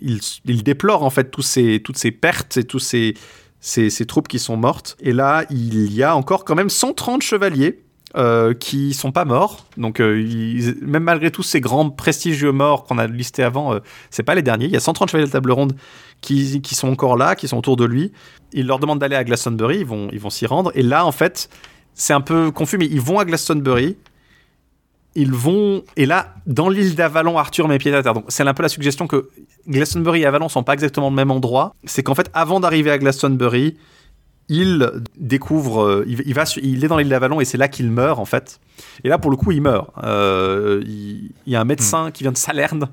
[0.00, 3.14] il, déplore en fait tous ces, toutes ces pertes et tous ces,
[3.60, 4.96] ces, ces, troupes qui sont mortes.
[5.00, 7.82] Et là, il y a encore quand même 130 chevaliers
[8.14, 9.66] euh, qui sont pas morts.
[9.78, 13.78] Donc, euh, ils, même malgré tous ces grands prestigieux morts qu'on a listés avant, euh,
[14.10, 14.66] c'est pas les derniers.
[14.66, 15.74] Il y a 130 chevaliers de table ronde
[16.20, 18.12] qui, sont encore là, qui sont autour de lui.
[18.52, 20.70] Il leur demande d'aller à Glastonbury, ils vont, ils vont s'y rendre.
[20.74, 21.48] Et là, en fait,
[21.94, 23.96] c'est un peu confus, mais ils vont à Glastonbury
[25.14, 28.54] ils vont et là dans l'île d'Avalon Arthur met pied à terre donc c'est un
[28.54, 29.28] peu la suggestion que
[29.68, 32.96] Glastonbury et Avalon sont pas exactement le même endroit c'est qu'en fait avant d'arriver à
[32.96, 33.76] Glastonbury
[34.48, 37.90] il découvre euh, il, il, va il est dans l'île d'Avalon et c'est là qu'il
[37.90, 38.60] meurt en fait
[39.04, 42.12] et là pour le coup il meurt euh, il, il, y a un médecin mmh.
[42.12, 42.88] qui vient de Salerne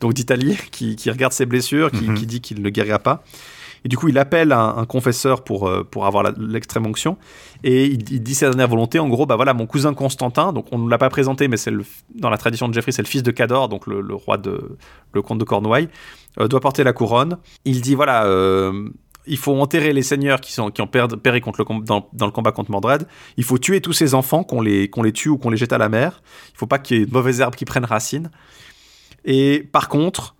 [0.00, 2.14] donc d'Italie qui, qui, regarde ses blessures qui, mmh.
[2.14, 3.22] qui dit qu'il ne guérira pas
[3.84, 7.16] et du coup, il appelle un, un confesseur pour, euh, pour avoir l'extrême onction.
[7.64, 8.98] Et il, il, dit sa dernière volonté.
[8.98, 11.72] En gros, bah voilà, mon cousin Constantin, donc on ne l'a pas présenté, mais c'est
[12.14, 14.76] dans la tradition de Geoffrey, c'est le fils de Cador, donc le, le, roi de.
[15.12, 15.88] le comte de Cornouailles,
[16.40, 17.38] euh, doit porter la couronne.
[17.64, 18.24] Il dit voilà.
[18.26, 18.88] Euh,
[19.28, 22.32] il faut enterrer les seigneurs qui, sont, qui ont péri contre le, dans, dans, le
[22.32, 23.06] combat contre Mordred.
[23.36, 25.78] Il faut tuer tous ces enfants, qu'on les, les tue ou qu'on les jette à
[25.78, 26.22] la mer.
[26.54, 28.30] Il faut pas qu'il y ait de mauvaises herbes qui prennent racine.
[29.24, 30.36] Et par contre,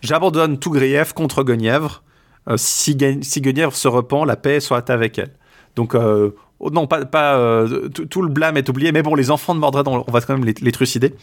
[0.00, 2.02] j'abandonne tout grief contre Guenièvre
[2.48, 5.32] euh, si, si Guenièvre se repent, la paix soit avec elle.
[5.76, 9.54] Donc, euh, non, pas, pas euh, tout le blâme est oublié, mais bon, les enfants
[9.54, 11.14] de Mordred, on, on va quand même les, les trucider.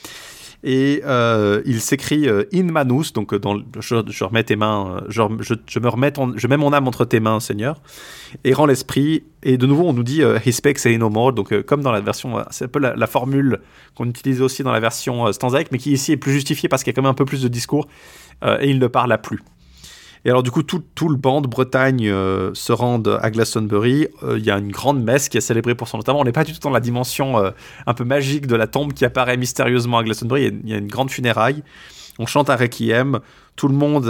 [0.68, 5.22] Et euh, il s'écrit euh, In Manus, donc dans, je, remets tes mains, je,
[5.68, 7.80] je, me remets ton, je mets mon âme entre tes mains, Seigneur,
[8.44, 9.24] et rend l'esprit.
[9.44, 10.50] Et de nouveau, on nous dit euh, He
[10.88, 13.60] et no more, donc euh, comme dans la version, c'est un peu la, formule
[13.94, 16.92] qu'on utilise aussi dans la version stanzaïque, mais qui ici est plus justifiée parce qu'il
[16.92, 17.88] y a quand même un peu plus de discours,
[18.60, 19.42] et il ne parle plus.
[20.26, 24.08] Et alors, du coup, tout, tout le banc de Bretagne euh, se rendent à Glastonbury.
[24.24, 26.20] Il euh, y a une grande messe qui est célébrée pour son notamment.
[26.20, 27.52] On n'est pas du tout dans la dimension euh,
[27.86, 30.52] un peu magique de la tombe qui apparaît mystérieusement à Glastonbury.
[30.64, 31.64] Il y, a une grande funéraille.
[32.18, 33.20] On chante un requiem.
[33.56, 34.10] Tout le monde,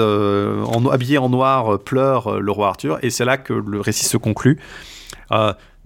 [0.89, 2.97] habillé en noir, pleure le roi Arthur.
[3.03, 4.59] Et c'est là que le récit se conclut.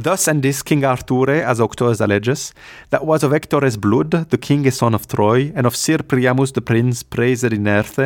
[0.02, 2.53] Thus endeth King Arthur as Octo's alleges,
[2.90, 6.53] that was of Hector's blood, the king is son of Troy, and of Sir Priamus
[6.53, 8.00] the prince praised in earth,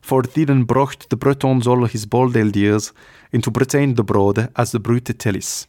[0.00, 2.94] for thither brocht the Bretons all his bold years,
[3.30, 5.66] into Bretagne the broad, as the brute Tellis.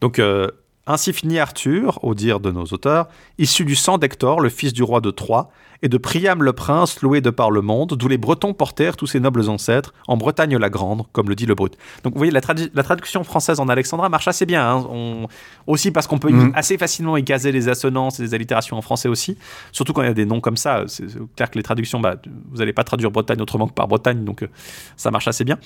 [0.00, 0.48] Donc, euh,
[0.86, 4.82] ainsi finit Arthur, au dire de nos auteurs, issu du sang d'Hector, le fils du
[4.82, 5.50] roi de Troie,
[5.82, 9.06] et de Priam le prince, loué de par le monde, d'où les Bretons portèrent tous
[9.06, 11.76] ses nobles ancêtres, en Bretagne la Grande, comme le dit le Brut.
[12.04, 14.86] Donc vous voyez, la, tradu la traduction française en Alexandra marche assez bien, hein.
[14.90, 15.26] On...
[15.66, 16.52] aussi parce qu'on peut mmh.
[16.54, 19.36] assez facilement y caser les assonances et les allitérations en français aussi,
[19.72, 20.84] surtout quand il y a des noms comme ça.
[20.86, 22.16] C'est clair que les traductions, bah,
[22.50, 24.48] vous n'allez pas traduire Bretagne autrement que par Bretagne, donc euh,
[24.96, 25.58] ça marche assez bien.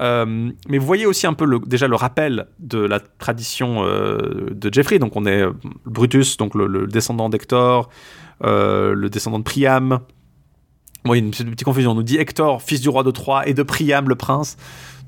[0.00, 4.50] Euh, mais vous voyez aussi un peu le, déjà le rappel de la tradition euh,
[4.50, 5.44] de Jeffrey, donc on est
[5.84, 7.88] Brutus, donc le, le descendant d'Hector,
[8.40, 10.00] le descendant de Priam.
[11.04, 11.90] Bon, il y a une petite confusion.
[11.90, 14.56] On nous dit Hector, fils du roi de Troie, et de Priam, le prince.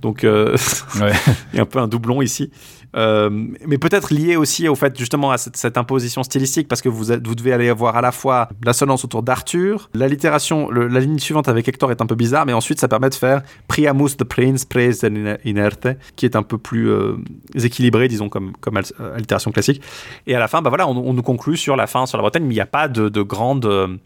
[0.07, 0.57] Donc, euh,
[1.01, 1.11] ouais.
[1.53, 2.53] il y a un peu un doublon ici.
[2.95, 3.29] Euh,
[3.67, 7.11] mais peut-être lié aussi au fait justement à cette, cette imposition stylistique, parce que vous,
[7.11, 11.49] êtes, vous devez aller avoir à la fois l'assonance autour d'Arthur, l'allitération, la ligne suivante
[11.49, 14.65] avec Hector est un peu bizarre, mais ensuite ça permet de faire Priamus the Prince
[14.65, 15.13] praised
[15.45, 17.17] inerte, qui est un peu plus euh,
[17.57, 18.81] équilibré, disons, comme, comme
[19.13, 19.83] allitération classique.
[20.29, 22.23] Et à la fin, bah voilà, on, on, nous conclut sur la fin, sur la
[22.23, 23.99] Bretagne, mais il n'y a pas de, de grande.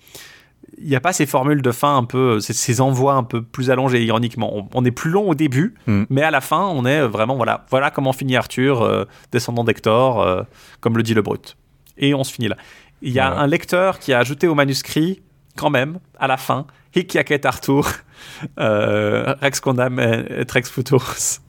[0.83, 3.42] Il n'y a pas ces formules de fin un peu, ces, ces envois un peu
[3.42, 4.50] plus allongés, ironiquement.
[4.57, 6.05] On, on est plus long au début, Mm.
[6.10, 10.23] mais à la fin, on est vraiment, voilà, voilà comment finit Arthur, euh, descendant d'Hector,
[10.23, 10.42] euh,
[10.81, 11.57] comme le dit le brut.
[11.99, 12.57] Et on se finit là.
[13.02, 15.23] Il y a un lecteur qui a ajouté au manuscrit,
[15.57, 17.86] quand même, à la fin, Hic jacet Arthur,
[18.58, 21.40] euh, Rex condam et Rex futurus.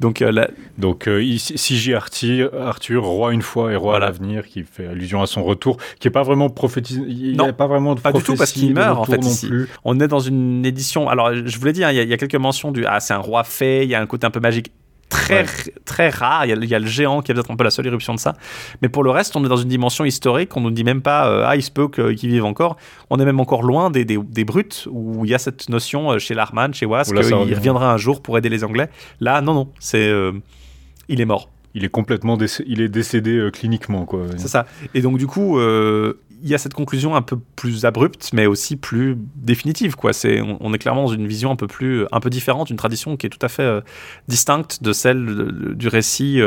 [0.00, 4.06] Donc, euh, la- Donc, euh, CJ Arthur, Arthur, roi une fois et roi Voilà.
[4.06, 7.00] à l'avenir, qui fait allusion à son retour, qui est pas vraiment prophétisé.
[7.06, 9.18] Il n'y Non, a pas vraiment de pas du tout, parce qu'il meurt, en fait,
[9.18, 9.46] non ici.
[9.48, 9.68] plus.
[9.84, 11.08] on est dans une édition.
[11.08, 12.84] Alors, je vous l'ai dit, hein, y, il y a quelques mentions du.
[12.86, 14.72] Ah, c'est un roi fait, il y a un côté un peu magique.
[15.12, 15.44] Très,
[15.84, 16.46] très rare.
[16.46, 17.86] Il y, a, il y a le géant qui est peut-être un peu la seule
[17.86, 18.34] éruption de ça.
[18.80, 20.56] Mais pour le reste, on est dans une dimension historique.
[20.56, 22.76] On nous dit même pas, euh, ah, il se peut qu'ils vivent encore.
[23.10, 26.12] On est même encore loin des, des, des brutes où il y a cette notion
[26.12, 28.64] euh, chez Larman, chez Was, Où là, ça qu'il reviendra un jour pour aider les
[28.64, 28.88] Anglais.
[29.20, 29.68] Là, non, non.
[29.78, 30.08] C'est.
[30.08, 30.32] euh,
[31.08, 31.48] il est mort.
[31.74, 32.36] Il est complètement
[32.66, 34.06] il est décédé euh, cliniquement.
[34.36, 34.66] C'est ça.
[34.94, 38.46] Et donc, du coup, euh, il y a cette conclusion un peu plus abrupte, mais
[38.46, 39.96] aussi plus définitive.
[39.96, 40.12] Quoi.
[40.12, 43.16] C'est, on, est clairement dans une vision un peu, plus, un peu différente, une tradition
[43.16, 43.80] qui est tout à fait euh,
[44.28, 46.40] distincte de celle du récit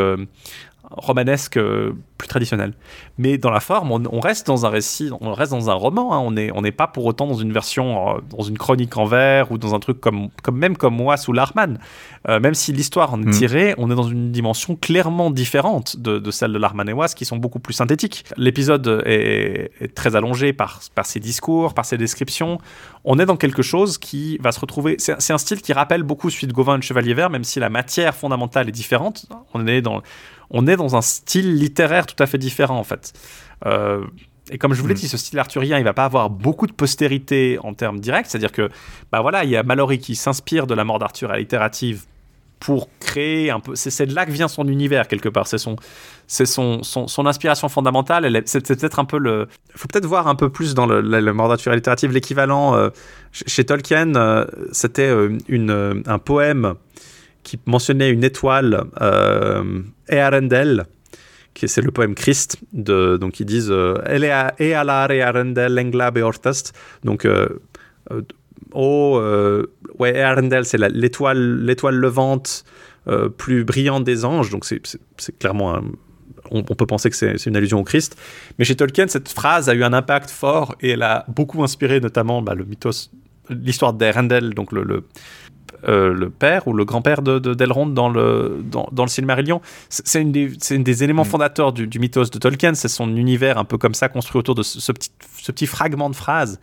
[0.91, 2.73] romanesque euh, plus traditionnel.
[3.17, 6.13] Mais dans la forme, on, on reste dans un récit, on reste dans un roman.
[6.13, 6.19] hein.
[6.19, 9.51] On n'est on pas pour autant dans une version, euh, dans une chronique en vers
[9.51, 11.79] ou dans un truc comme, comme même comme moi sous Larman.
[12.27, 13.31] Euh, même si l'histoire en est Mm.
[13.31, 17.09] tirée, on est dans une dimension clairement différente de, de celle de Larman et Was,
[17.15, 18.23] qui sont beaucoup plus synthétiques.
[18.37, 22.59] L'épisode est, est très allongé par, par ses discours, par ses descriptions.
[23.03, 24.95] On est dans quelque chose qui va se retrouver.
[24.99, 27.59] C'est un style qui rappelle beaucoup celui de Gauvin et le Chevalier Vert, même si
[27.59, 29.27] la matière fondamentale est différente.
[29.53, 30.01] On est dans,
[30.49, 33.13] on est dans un style littéraire tout à fait différent, en fait.
[33.65, 34.03] Euh,
[34.51, 34.97] et comme je vous l'ai Mm.
[34.97, 38.27] dit, ce style arthurien, il va pas avoir beaucoup de postérité en termes directs.
[38.27, 38.69] C'est-à-dire que,
[39.11, 42.03] bah voilà, il y a Mallory qui s'inspire de la mort d'Arthur à l'itérative
[42.59, 43.75] pour créer un peu.
[43.75, 45.45] C'est de là que vient son univers quelque part.
[45.47, 45.75] C'est son,
[46.27, 48.41] c'est son, son, son inspiration fondamentale.
[48.45, 49.47] C'est peut-être un peu le.
[49.73, 52.11] Il faut peut-être voir un peu plus dans le, le, le mort d'Arthur à l'itérative
[52.11, 52.89] l'équivalent euh,
[53.31, 54.15] chez Tolkien.
[54.15, 56.75] euh, C'était euh, un poème
[57.43, 58.85] qui mentionnait une étoile,
[60.09, 60.85] Earendel,
[61.67, 63.95] c'est le poème Christ, de, donc ils disent euh,
[64.59, 67.47] Earendel beortast, donc euh,
[68.11, 68.21] euh,
[68.73, 69.65] oh, euh,
[69.97, 72.65] ouais, Earendel, c'est l'étoile, levante
[73.07, 74.81] euh, plus brillante des anges, donc c'est,
[75.39, 75.83] clairement un-
[76.51, 78.17] on, peut penser que c'est, une allusion au Christ.
[78.59, 81.99] Mais chez Tolkien, cette phrase a eu un impact fort et elle a beaucoup inspiré
[81.99, 83.09] notamment bah, le mythos,
[83.49, 85.03] l'histoire d'Erendel, donc le, le,
[85.87, 89.61] euh, le père ou le grand-père de, de- d'Elrond dans le, dans, dans le Silmarillion.
[89.89, 91.25] C'est, une des, c'est une des éléments Mm.
[91.25, 94.55] fondateurs du, du mythos de Tolkien, c'est son univers un peu comme ça construit autour
[94.55, 95.09] de ce, ce petit,
[95.41, 96.59] ce petit fragment de phrase.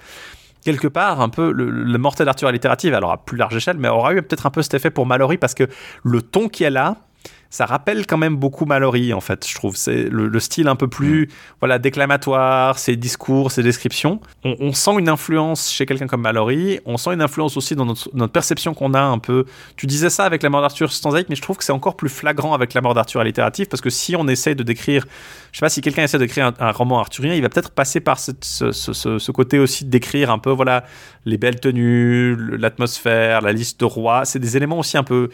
[0.64, 3.88] Quelque part, un peu le, le mortel Arthur allitérative, alors à plus large échelle, mais
[3.88, 5.64] aura eu peut-être un peu cet effet pour Mallory parce que
[6.04, 6.96] le ton qu'elle a,
[7.52, 9.76] ça rappelle quand même beaucoup Mallory en fait, je trouve.
[9.76, 11.28] C'est le, le style un peu plus
[11.60, 14.20] voilà déclamatoire, ses discours, ses descriptions.
[14.42, 16.80] On, on sent une influence chez quelqu'un comme Mallory.
[16.86, 19.44] On sent une influence aussi dans notre, notre perception qu'on a un peu.
[19.76, 22.08] Tu disais ça avec la mort d'Arthur stanzaïque, mais je trouve que c'est encore plus
[22.08, 25.04] flagrant avec la mort d'Arthur allitérative parce que si on essaye de décrire,
[25.52, 28.00] je sais pas si quelqu'un essaie d'écrire un, un roman arthurien, il va peut-être passer
[28.00, 30.84] par ce, ce- ce- ce côté aussi de décrire un peu voilà
[31.26, 34.24] les belles tenues, l'atmosphère, la liste de rois.
[34.24, 35.28] C'est des éléments aussi un peu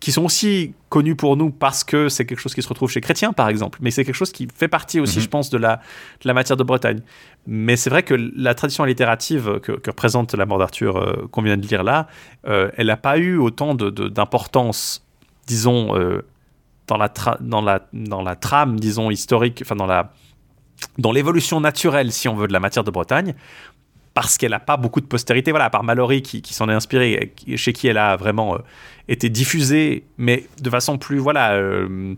[0.00, 3.02] qui sont aussi connus pour nous parce que c'est quelque chose qui se retrouve chez
[3.02, 3.78] Chrétien, par exemple.
[3.82, 5.22] Mais c'est quelque chose qui fait partie aussi, Mhm.
[5.24, 5.76] je pense, de la,
[6.22, 7.00] de la matière de Bretagne.
[7.46, 11.42] Mais c'est vrai que la tradition littérative que, que représente la mort d'Arthur euh, qu'on
[11.42, 12.06] vient de lire là,
[12.48, 15.06] euh, elle n'a pas eu autant de- de- d'importance,
[15.46, 16.22] disons, euh,
[16.86, 20.12] dans, la tra- dans, la, dans la trame, disons, historique, enfin, dans la
[20.96, 23.34] dans l'évolution naturelle, si on veut, de la matière de Bretagne,
[24.14, 27.12] parce qu'elle n'a pas beaucoup de postérité, voilà, à part Mallory qui, s'en est inspiré,
[27.12, 28.58] et qui- chez qui elle a vraiment euh,
[29.08, 32.14] été diffusée, mais de façon plus, voilà, euh,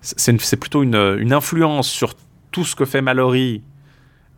[0.00, 2.14] c'est plutôt une, influence sur
[2.50, 3.62] tout ce que fait Mallory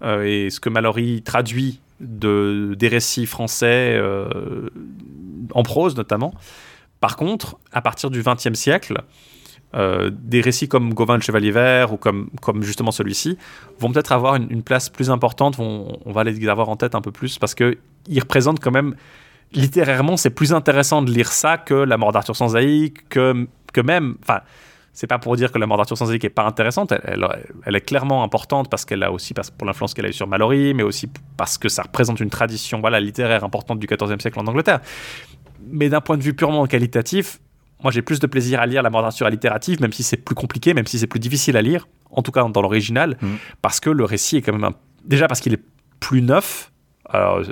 [0.03, 4.01] euh, et ce que Mallory traduit de, des récits français,
[5.55, 6.35] en prose notamment.
[7.01, 9.03] Par contre, à partir du XXe siècle,
[9.75, 13.39] euh, des récits comme Gauvin le Chevalier Vert ou comme, comme justement celui-ci
[13.79, 17.11] vont peut-être avoir une, place plus importante, on va les avoir en tête un peu
[17.11, 17.77] plus parce qu'ils
[18.21, 18.95] représentent quand même,
[19.55, 24.17] littérairement, c'est plus intéressant de lire ça que La mort d'Arthur Sanzaïque, que, que même,
[24.23, 24.41] enfin,
[24.93, 28.23] c'est pas pour dire que La mort d'Arthur Sanzaïque est pas intéressante, elle, est clairement
[28.23, 31.59] importante parce qu'elle a aussi, pour l'influence qu'elle a eu sur Mallory, mais aussi parce
[31.59, 34.81] que ça représente une tradition voilà, littéraire importante du XIVe siècle en Angleterre.
[35.67, 37.41] Mais d'un point de vue purement qualitatif,
[37.83, 40.35] moi, j'ai plus de plaisir à lire La mort d'Arthur allitérative, même si c'est plus
[40.35, 43.37] compliqué, même si c'est plus difficile à lire, en tout cas dans l'original, Mhm.
[43.63, 44.75] parce que le récit est quand même un...
[45.05, 45.63] déjà parce qu'il est
[46.01, 46.71] plus neuf.
[47.09, 47.43] Alors,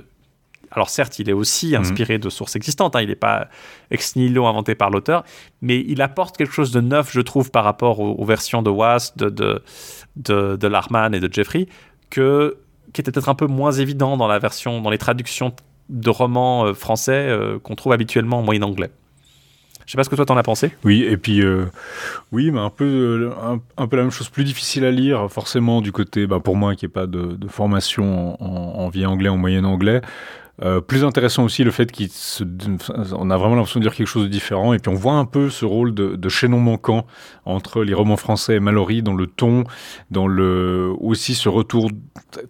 [0.72, 2.94] alors certes, il est aussi inspiré de sources existantes.
[2.94, 3.48] hein, il n'est pas
[3.90, 5.24] ex nihilo inventé par l'auteur,
[5.62, 8.70] mais il apporte quelque chose de neuf, je trouve, par rapport aux, aux versions de
[8.70, 9.62] Was, de, de,
[10.16, 11.66] de, de Larman et de Jeffrey,
[12.10, 12.56] que
[12.92, 15.52] qui était peut-être un peu moins évident dans la version, dans les traductions
[15.90, 18.90] de romans euh, français euh, qu'on trouve habituellement en moyen anglais.
[19.90, 20.70] Je sais pas ce que toi t'en as pensé.
[20.84, 21.64] Oui, et puis euh,
[22.30, 23.32] oui, mais un peu,
[23.76, 26.76] un, peu la même chose, plus difficile à lire, forcément du côté, bah, pour moi
[26.76, 30.00] qui n'ai pas de, formation en, vieil anglais, en moyen anglais.
[30.62, 34.28] Euh, plus intéressant aussi le fait qu'on a vraiment l'impression de dire quelque chose de
[34.28, 37.06] différent et puis on voit un peu ce rôle de, chaînon manquant
[37.46, 39.64] entre les romans français et Mallory dans le ton,
[40.10, 41.90] dans le aussi ce retour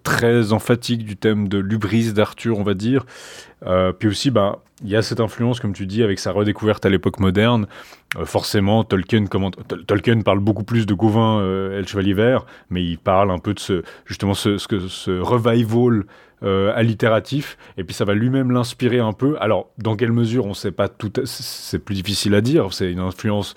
[0.03, 3.07] très emphatique du thème de l'ubris d'Arthur on va dire.
[3.67, 6.85] Euh, puis aussi bah il y a cette influence comme tu dis avec sa redécouverte
[6.87, 7.67] à l'époque moderne.
[8.19, 9.27] Euh, forcément Tolkien
[10.25, 13.55] parle beaucoup plus de Gauvin euh, et le Chevalier Vert, mais il parle un peu
[13.55, 16.05] de ce justement ce, ce, ce revival
[16.43, 19.37] euh, allitératif, et puis ça va lui-même l'inspirer un peu.
[19.41, 22.91] Alors, dans quelle mesure, on ne sait pas tout, c'est plus difficile à dire, c'est
[22.91, 23.55] une influence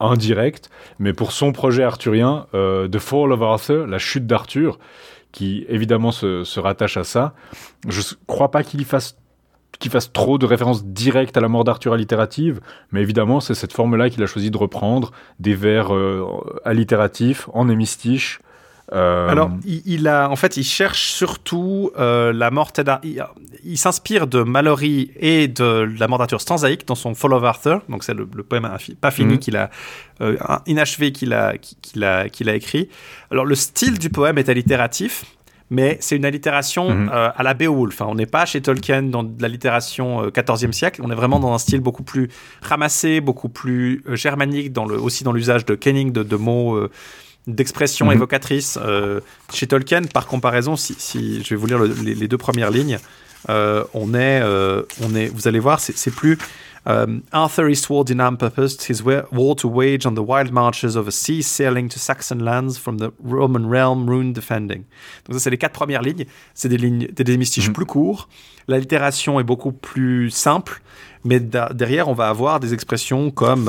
[0.00, 4.78] indirecte, mais pour son projet arthurien, euh, The Fall of Arthur, la chute d'Arthur,
[5.30, 7.34] qui évidemment se, rattache à ça,
[7.88, 9.18] je crois pas qu'il y fasse
[9.78, 12.60] qu'il fasse trop de références directes à la mort d'Arthur allitérative,
[12.92, 16.24] mais évidemment, c'est cette forme-là qu'il a choisi de reprendre, des vers euh,
[16.64, 18.38] allitératifs en hémistiche,
[18.92, 22.72] euh, Alors, il, a, en fait, il cherche surtout euh, la mort
[23.02, 23.24] Il,
[23.64, 27.80] il s'inspire de Mallory et de la mort d'Arthur stanzaïque dans son Fall of Arthur.
[27.88, 28.68] Donc, c'est le, poème
[29.00, 29.38] pas fini mhm.
[29.38, 29.70] qu'il a,
[30.20, 32.88] euh, inachevé qu'il a, qu'il a, qu'il a écrit.
[33.30, 35.24] Alors, le style du poème est allitératif
[35.70, 37.08] mais c'est une allitération mhm.
[37.10, 37.94] à la Beowulf.
[37.94, 41.54] Enfin, on n'est pas chez Tolkien dans de l'allitération 14e siècle, on est vraiment dans
[41.54, 42.28] un style beaucoup plus
[42.60, 46.78] ramassé, beaucoup plus germanique, dans le, aussi dans l'usage de kenning, de, de mots
[47.46, 48.12] d'expression mhm.
[48.12, 49.20] évocatrice euh,
[49.52, 50.02] chez Tolkien.
[50.02, 52.98] Par comparaison, si, je vais vous lire les, deux premières lignes,
[53.48, 56.38] euh, on, est, euh, on est, vous allez voir, c'est plus
[56.84, 61.40] Arthur Eastward in purposed his war to wage on the wild marches of a sea
[61.40, 64.82] sailing to Saxon lands from the Roman realm rune defending.
[65.24, 66.24] Donc ça, c'est les quatre premières lignes.
[66.54, 67.72] C'est des lignes, des mhm.
[67.72, 68.28] plus courts.
[68.66, 70.82] L'allitération est beaucoup plus simple,
[71.24, 73.68] mais derrière, on va avoir des expressions comme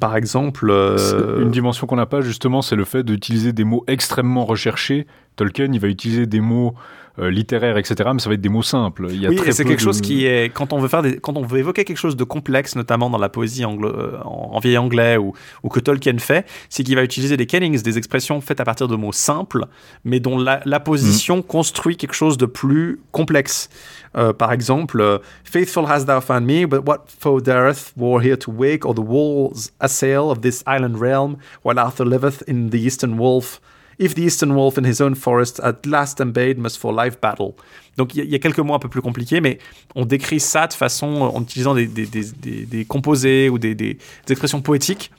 [0.00, 0.68] par exemple.
[0.70, 5.06] Euh, une dimension qu'on n'a pas, justement, c'est le fait d'utiliser des mots extrêmement recherchés.
[5.36, 6.74] Tolkien, il va utiliser des mots
[7.18, 9.06] euh, littéraires, etc., mais ça va être des mots simples.
[9.10, 10.52] Il y a oui, c'est quelque chose qui est.
[10.52, 13.18] Quand on, veut faire des, quand on veut évoquer quelque chose de complexe, notamment dans
[13.18, 17.36] la poésie euh, en, vieil anglais ou, ou, que Tolkien fait, c'est qu'il va utiliser
[17.36, 19.66] des kennings, des expressions faites à partir de mots simples,
[20.04, 21.42] mais dont la, la position mm.
[21.44, 23.68] construit quelque chose de plus complexe.
[24.16, 28.36] Euh, par exemple, euh, Faithful hast thou found me, but what foe dareth war here
[28.36, 32.76] to wake, or the walls assail of this island realm, while Arthur liveth in the
[32.76, 33.60] eastern wolf?
[33.98, 37.52] If the eastern wolf in his own forest at last embade must for life battle.
[37.96, 39.58] Donc il y, a quelques mots un peu plus compliqués, mais
[39.94, 43.98] on décrit ça de façon en utilisant des, composés ou des,
[44.28, 45.12] expressions poétiques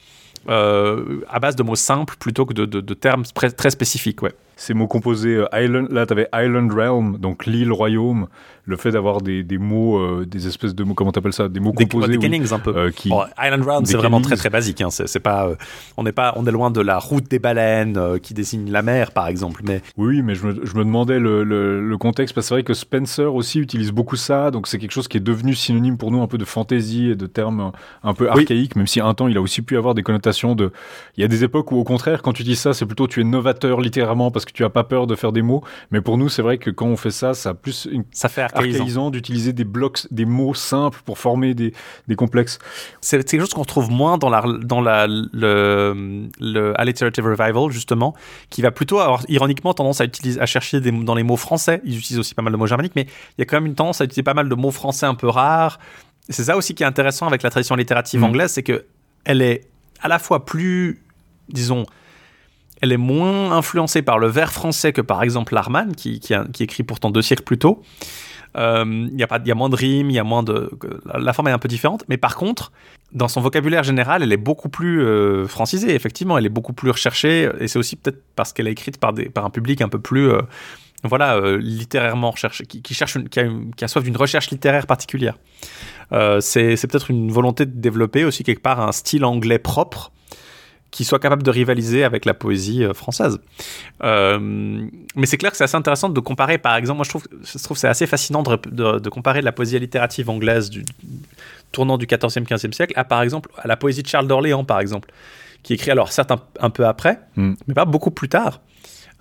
[0.50, 4.22] euh, à base de mots simples plutôt que de, de, de termes très spécifiques.
[4.22, 8.28] Ouais ces mots composés euh, Island, là tu avais Island Realm, donc l'île royaume,
[8.64, 11.60] le fait d'avoir des, des, mots, euh, des espèces de mots, comment t'appelles ça, des
[11.60, 12.76] mots composés, des oui, un peu.
[12.76, 14.82] Euh, qui, Island Realm, c'est vraiment très très basique.
[14.82, 14.90] Hein.
[14.90, 15.52] C'est, pas,
[15.98, 19.12] on est pas, on est loin de la route des baleines qui désigne la mer,
[19.12, 19.62] par exemple.
[19.66, 22.64] Mais oui, mais je me, je me demandais le, le, contexte parce que c'est vrai
[22.64, 26.12] que Spencer aussi utilise beaucoup ça, donc c'est quelque chose qui est devenu synonyme pour
[26.12, 27.72] nous un peu de fantaisie et de termes
[28.04, 30.72] un peu archaïques, même si un temps il a aussi pu avoir des connotations de.
[31.18, 33.22] Il y a des époques où au contraire, quand tu dis ça, c'est plutôt tu
[33.22, 35.64] es novateur littéralement parce que tu as pas peur de faire des mots.
[35.92, 38.04] Mais pour nous, c'est vrai que quand on fait ça, ça a plus une...
[38.12, 41.74] ça fait archaïsant, d'utiliser des blocs, des mots simples pour former des,
[42.08, 42.60] des complexes.
[43.02, 48.16] C'est quelque chose qu'on trouve moins dans la dans la le, le alliterative revival justement,
[48.50, 51.82] qui va plutôt avoir ironiquement tendance à utiliser à chercher des, dans les mots français.
[51.84, 53.76] Ils utilisent aussi pas mal de mots germaniques, mais il y a quand même une
[53.76, 55.80] tendance à utiliser pas mal de mots français un peu rares.
[56.30, 58.24] C'est ça aussi qui est intéressant avec la tradition littérative mm.
[58.24, 58.86] anglaise, c'est que
[59.26, 59.68] elle est
[60.02, 61.02] à la fois plus,
[61.50, 61.86] disons,
[62.86, 66.22] elle est moins influencée par le vers français que par exemple Larman, qui,
[66.60, 67.82] écrit pourtant deux siècles plus tôt.
[68.58, 70.72] Euh, il y, a pas, y a moins de rimes, il y a moins de.
[71.14, 72.72] La forme est un peu différente, mais par contre,
[73.12, 76.92] dans son vocabulaire général, elle est beaucoup plus euh, francisée, effectivement, elle est beaucoup plus
[76.92, 80.30] recherchée, et c'est aussi peut-être parce qu'elle est écrite par, un public un peu plus.
[80.30, 80.42] Euh,
[81.04, 85.38] voilà, littérairement recherché, qui, cherche a, qui, a, soif d'une recherche littéraire particulière.
[86.40, 90.12] c'est peut-être une volonté de développer aussi quelque part un style anglais propre
[90.96, 93.38] qui soit capable de rivaliser avec la poésie euh, française.
[94.02, 97.28] Euh, mais c'est clair que c'est assez intéressant de comparer, par exemple, moi je trouve,
[97.44, 100.86] je trouve c'est assez fascinant de, comparer la poésie littérative anglaise du
[101.74, 104.80] tournant du 14e, 15e siècle à, par exemple, à la poésie de Charles d'Orléans, par
[104.80, 105.12] exemple,
[105.64, 107.56] qui écrit alors certes un, peu après, hmm.
[107.68, 108.62] mais pas beaucoup plus tard.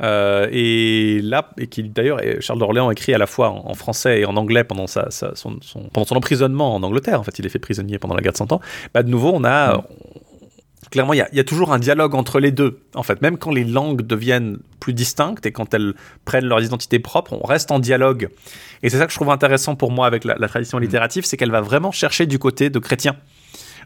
[0.01, 4.27] Euh, et là, et qui d'ailleurs, Charles d'Orléans écrit à la fois en, français et
[4.27, 5.59] en anglais pendant, sa, son,
[5.93, 7.19] pendant son emprisonnement en Angleterre.
[7.19, 8.61] En fait, il est fait prisonnier pendant la guerre de Cent Ans.
[8.93, 9.83] Bah, de nouveau, on a, hmm
[10.91, 12.81] clairement, il y, a toujours un dialogue entre les deux.
[12.95, 16.99] En fait, même quand les langues deviennent plus distinctes et quand elles prennent leur identité
[16.99, 18.29] propre, on reste en dialogue.
[18.83, 20.83] Et c'est ça que je trouve intéressant pour moi avec la, tradition mm.
[20.83, 23.17] littérative, c'est qu'elle va vraiment chercher du côté de chrétiens,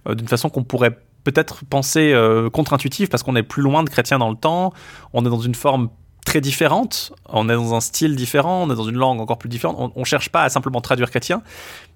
[0.08, 3.90] euh, d'une façon qu'on pourrait peut-être penser euh, contre-intuitive parce qu'on est plus loin de
[3.90, 4.72] chrétiens dans le temps,
[5.12, 5.90] on est dans une forme
[6.24, 9.48] très différente, on est dans un style différent, on est dans une langue encore plus
[9.48, 11.42] différente, on ne cherche pas à simplement traduire chrétien,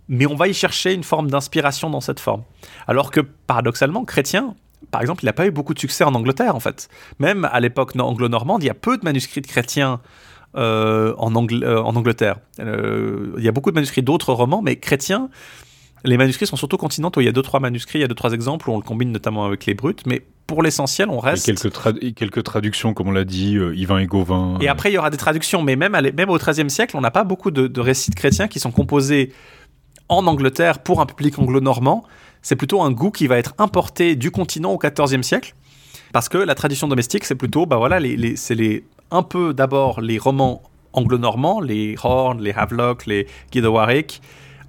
[0.09, 2.43] mais on va y chercher une forme d'inspiration dans cette forme.
[2.87, 4.55] Alors que paradoxalement, chrétien,
[4.93, 6.89] par exemple, il n'a pas eu beaucoup de succès en Angleterre, en fait.
[7.19, 10.01] Même à l'époque anglo-normande, il y a peu de manuscrits de chrétiens
[10.55, 12.37] euh, en, euh, en, Angleterre.
[12.61, 15.31] Euh, il y a beaucoup de manuscrits d'autres romans, mais chrétiens,
[16.05, 17.23] les manuscrits sont surtout continentaux.
[17.23, 18.83] Il y a deux, trois manuscrits, il y a deux, trois exemples où on le
[18.83, 21.49] combine notamment avec les brutes, mais pour l'essentiel, on reste.
[21.49, 24.59] Et quelques, quelques traductions, comme on l'a dit, Yvain et Gauvin.
[24.61, 27.11] Et après, il y aura des traductions, mais même, même au XIIIe siècle, on n'a
[27.11, 29.33] pas beaucoup de, de, récits de chrétiens qui sont composés
[30.13, 32.05] en Angleterre pour un public anglo-normand
[32.43, 35.55] c'est plutôt un goût qui va être importé du continent au XIVe siècle.
[36.13, 40.01] Parce que la tradition domestique, c'est plutôt, bah voilà, les, c'est les, un peu d'abord
[40.01, 44.21] les romans anglo-normands, les Horn, les Havelock, les Guy de Warwick.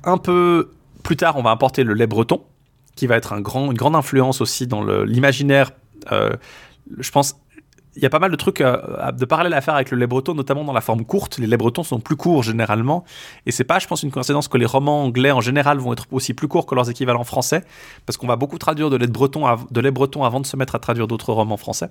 [0.06, 2.44] Un peu plus tard, on va importer le lait breton,
[2.96, 5.72] qui va être un grand, une grande influence aussi dans l'imaginaire,
[6.14, 6.32] euh,
[6.98, 7.36] je pense,
[7.96, 10.34] il y a pas mal de trucs de parallèles à faire avec le lait breton,
[10.34, 11.38] notamment dans la forme courte.
[11.38, 13.04] Les laits bretons sont plus courts généralement,
[13.46, 16.08] et c'est pas, je pense, une coïncidence que les romans anglais en général vont être
[16.12, 17.64] aussi plus courts que leurs équivalents français,
[18.06, 19.46] parce qu'on va beaucoup traduire de lait breton,
[20.26, 21.90] avant de se mettre à traduire d'autres romans français.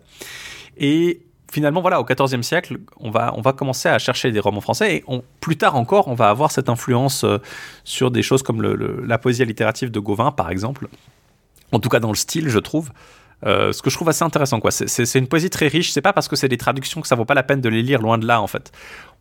[0.76, 1.22] Et
[1.52, 4.96] finalement, voilà, au XIVe siècle, on va, on va commencer à chercher des romans français,
[4.96, 5.04] et
[5.40, 7.38] plus tard encore, on va avoir cette influence euh,
[7.84, 10.88] sur des choses comme la poésie littérative de Gauvin, par exemple.
[11.70, 12.90] En tout cas, dans le style, je trouve.
[13.44, 14.70] Euh, ce que je trouve assez intéressant, quoi.
[14.70, 15.90] C'est une poésie très riche.
[15.90, 17.82] C'est pas parce que c'est des traductions que ça vaut pas la peine de les
[17.82, 18.72] lire, loin de là, en fait.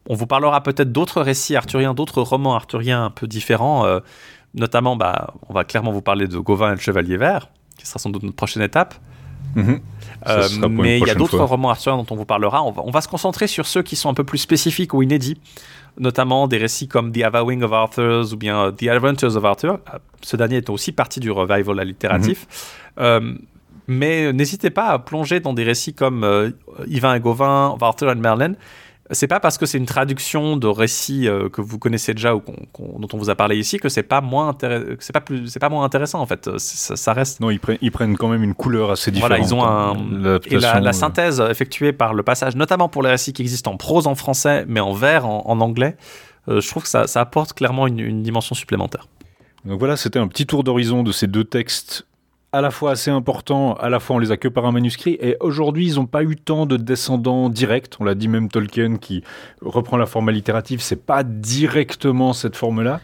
[0.07, 3.85] On vous parlera peut-être d'autres récits arthuriens, d'autres romans arthuriens un peu différents.
[3.85, 3.99] Euh,
[4.53, 7.99] notamment, bah, on va clairement vous parler de Gauvin et le Chevalier Vert, qui sera
[7.99, 8.95] sans doute notre prochaine étape.
[9.55, 9.79] Mhm.
[10.27, 12.63] Euh, mais il y a d'autres romans arthuriens dont on vous parlera.
[12.63, 15.01] On va, on va, se concentrer sur ceux qui sont un peu plus spécifiques ou
[15.01, 15.37] inédits,
[15.99, 19.79] notamment des récits comme The Avowing of Arthur ou bien The Adventures of Arthur.
[20.21, 22.47] Ce dernier est aussi partie du revival littératif.
[22.99, 23.39] Mhm.
[23.91, 26.51] Mais n'hésitez pas à plonger dans des récits comme euh,
[26.87, 28.53] Yvain et Gauvin, Arthur et Merlin.
[29.13, 32.41] C'est pas parce que c'est une traduction de récits euh, que vous connaissez déjà ou
[32.79, 34.55] dont on vous a parlé ici que c'est pas moins
[34.99, 36.57] c'est pas plus c'est pas moins intéressant en fait.
[36.57, 37.41] Ça, reste.
[37.41, 39.31] Non, ils prennent, ils prennent quand même une couleur assez différente.
[39.31, 43.33] Voilà, ils ont un et la, synthèse effectuée par le passage, notamment pour les récits
[43.33, 45.97] qui existent en prose en français mais en vers en, anglais,
[46.47, 49.07] euh, je trouve que ça, apporte clairement une, une dimension supplémentaire.
[49.65, 52.07] Donc voilà, c'était un petit tour d'horizon de ces deux textes
[52.53, 55.17] à la fois assez important, à la fois on les a que par un manuscrit,
[55.21, 57.93] et aujourd'hui ils n'ont pas eu tant de descendants directs.
[57.99, 59.23] On l'a dit même Tolkien qui
[59.61, 62.99] reprend la forme littérative, c'est pas directement cette forme-là.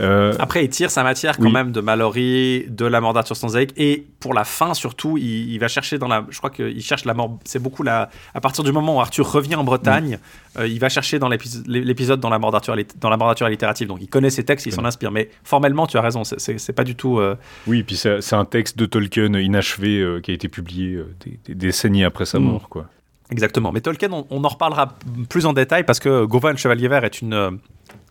[0.00, 3.72] Euh, Après il tire sa matière quand même de Mallory, de la mort d'Arthur Stanzaik,
[3.78, 7.14] et pour la fin surtout, il, va chercher dans la, je crois qu'il cherche la
[7.14, 7.38] mort.
[7.44, 10.18] C'est beaucoup la, à partir du moment où Arthur revient en Bretagne,
[10.58, 13.88] euh, il va chercher dans l'épisode dans la mort d'Arthur, dans la mort d'Arthur littérative.
[13.88, 15.10] Donc il connaît ses textes, il s'en inspire.
[15.10, 17.18] Mais formellement, tu as raison, c'est pas du tout.
[17.18, 21.14] Euh, oui, puis c'est un texte de Tolkien inachevé euh, qui a été publié euh,
[21.46, 22.44] des, décennies après sa mm.
[22.44, 22.68] mort.
[22.68, 22.86] Quoi.
[23.30, 23.72] Exactement.
[23.72, 24.96] Mais Tolkien, on, en reparlera
[25.28, 27.58] plus en détail parce que Gauvin le Chevalier Vert est une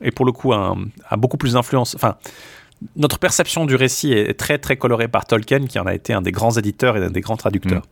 [0.02, 0.78] et pour le coup un,
[1.08, 1.94] a beaucoup plus d'influence.
[1.96, 2.16] Enfin,
[2.96, 6.22] notre perception du récit est très très colorée par Tolkien, qui en a été un
[6.22, 7.84] des grands éditeurs et un des grands traducteurs.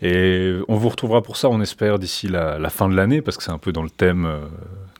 [0.00, 0.06] Mm.
[0.06, 3.42] Et on vous retrouvera pour ça, on espère, d'ici la, fin de l'année, parce que
[3.42, 4.26] c'est un peu dans le thème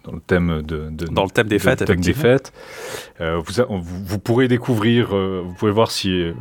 [0.05, 1.85] dans le thème de, dans le thème des fêtes.
[1.85, 2.53] Thème des fêtes.
[3.21, 6.35] Euh, vous, vous, pourrez découvrir, euh, vous pouvez voir si euh,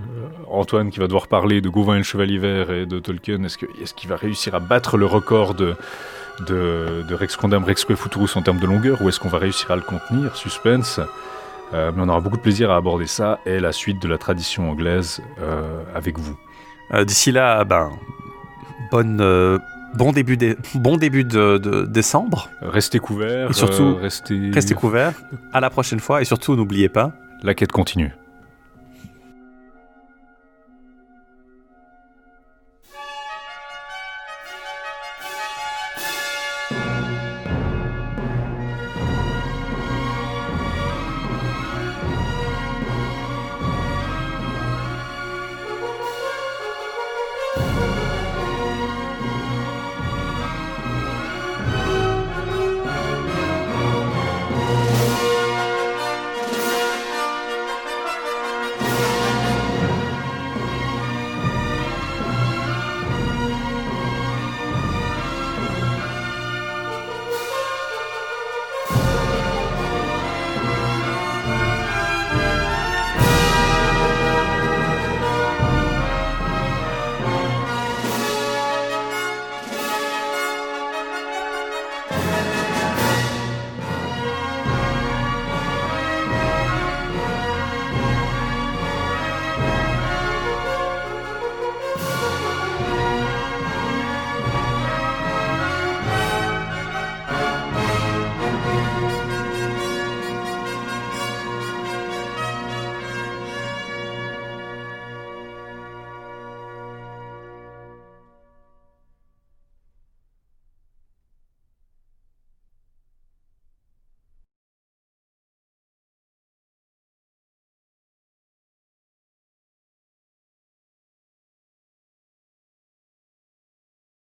[0.49, 3.57] Antoine qui va devoir parler de Gauvin et le Chevalier Vert et de Tolkien, est-ce
[3.57, 5.75] qu'il est va réussir à battre le record de,
[6.45, 9.71] de, de Rex Condam, Rex Futurus en termes de longueur, ou est-ce qu'on va réussir
[9.71, 10.35] à le contenir?
[10.35, 10.99] Suspense.
[11.71, 14.69] mais on aura beaucoup de plaisir à aborder ça et la suite de la tradition
[14.69, 15.21] anglaise
[15.95, 16.37] avec vous.
[17.05, 17.91] D'ici là, ben,
[18.91, 19.59] bonne
[19.95, 22.49] Bon début, de, bon début de, décembre.
[22.61, 23.51] Restez couverts.
[23.51, 24.51] Et surtout, euh, restez...
[24.53, 25.13] restez couverts.
[25.51, 26.21] À la prochaine fois.
[26.21, 27.11] Et surtout, n'oubliez pas.
[27.43, 28.11] La quête continue.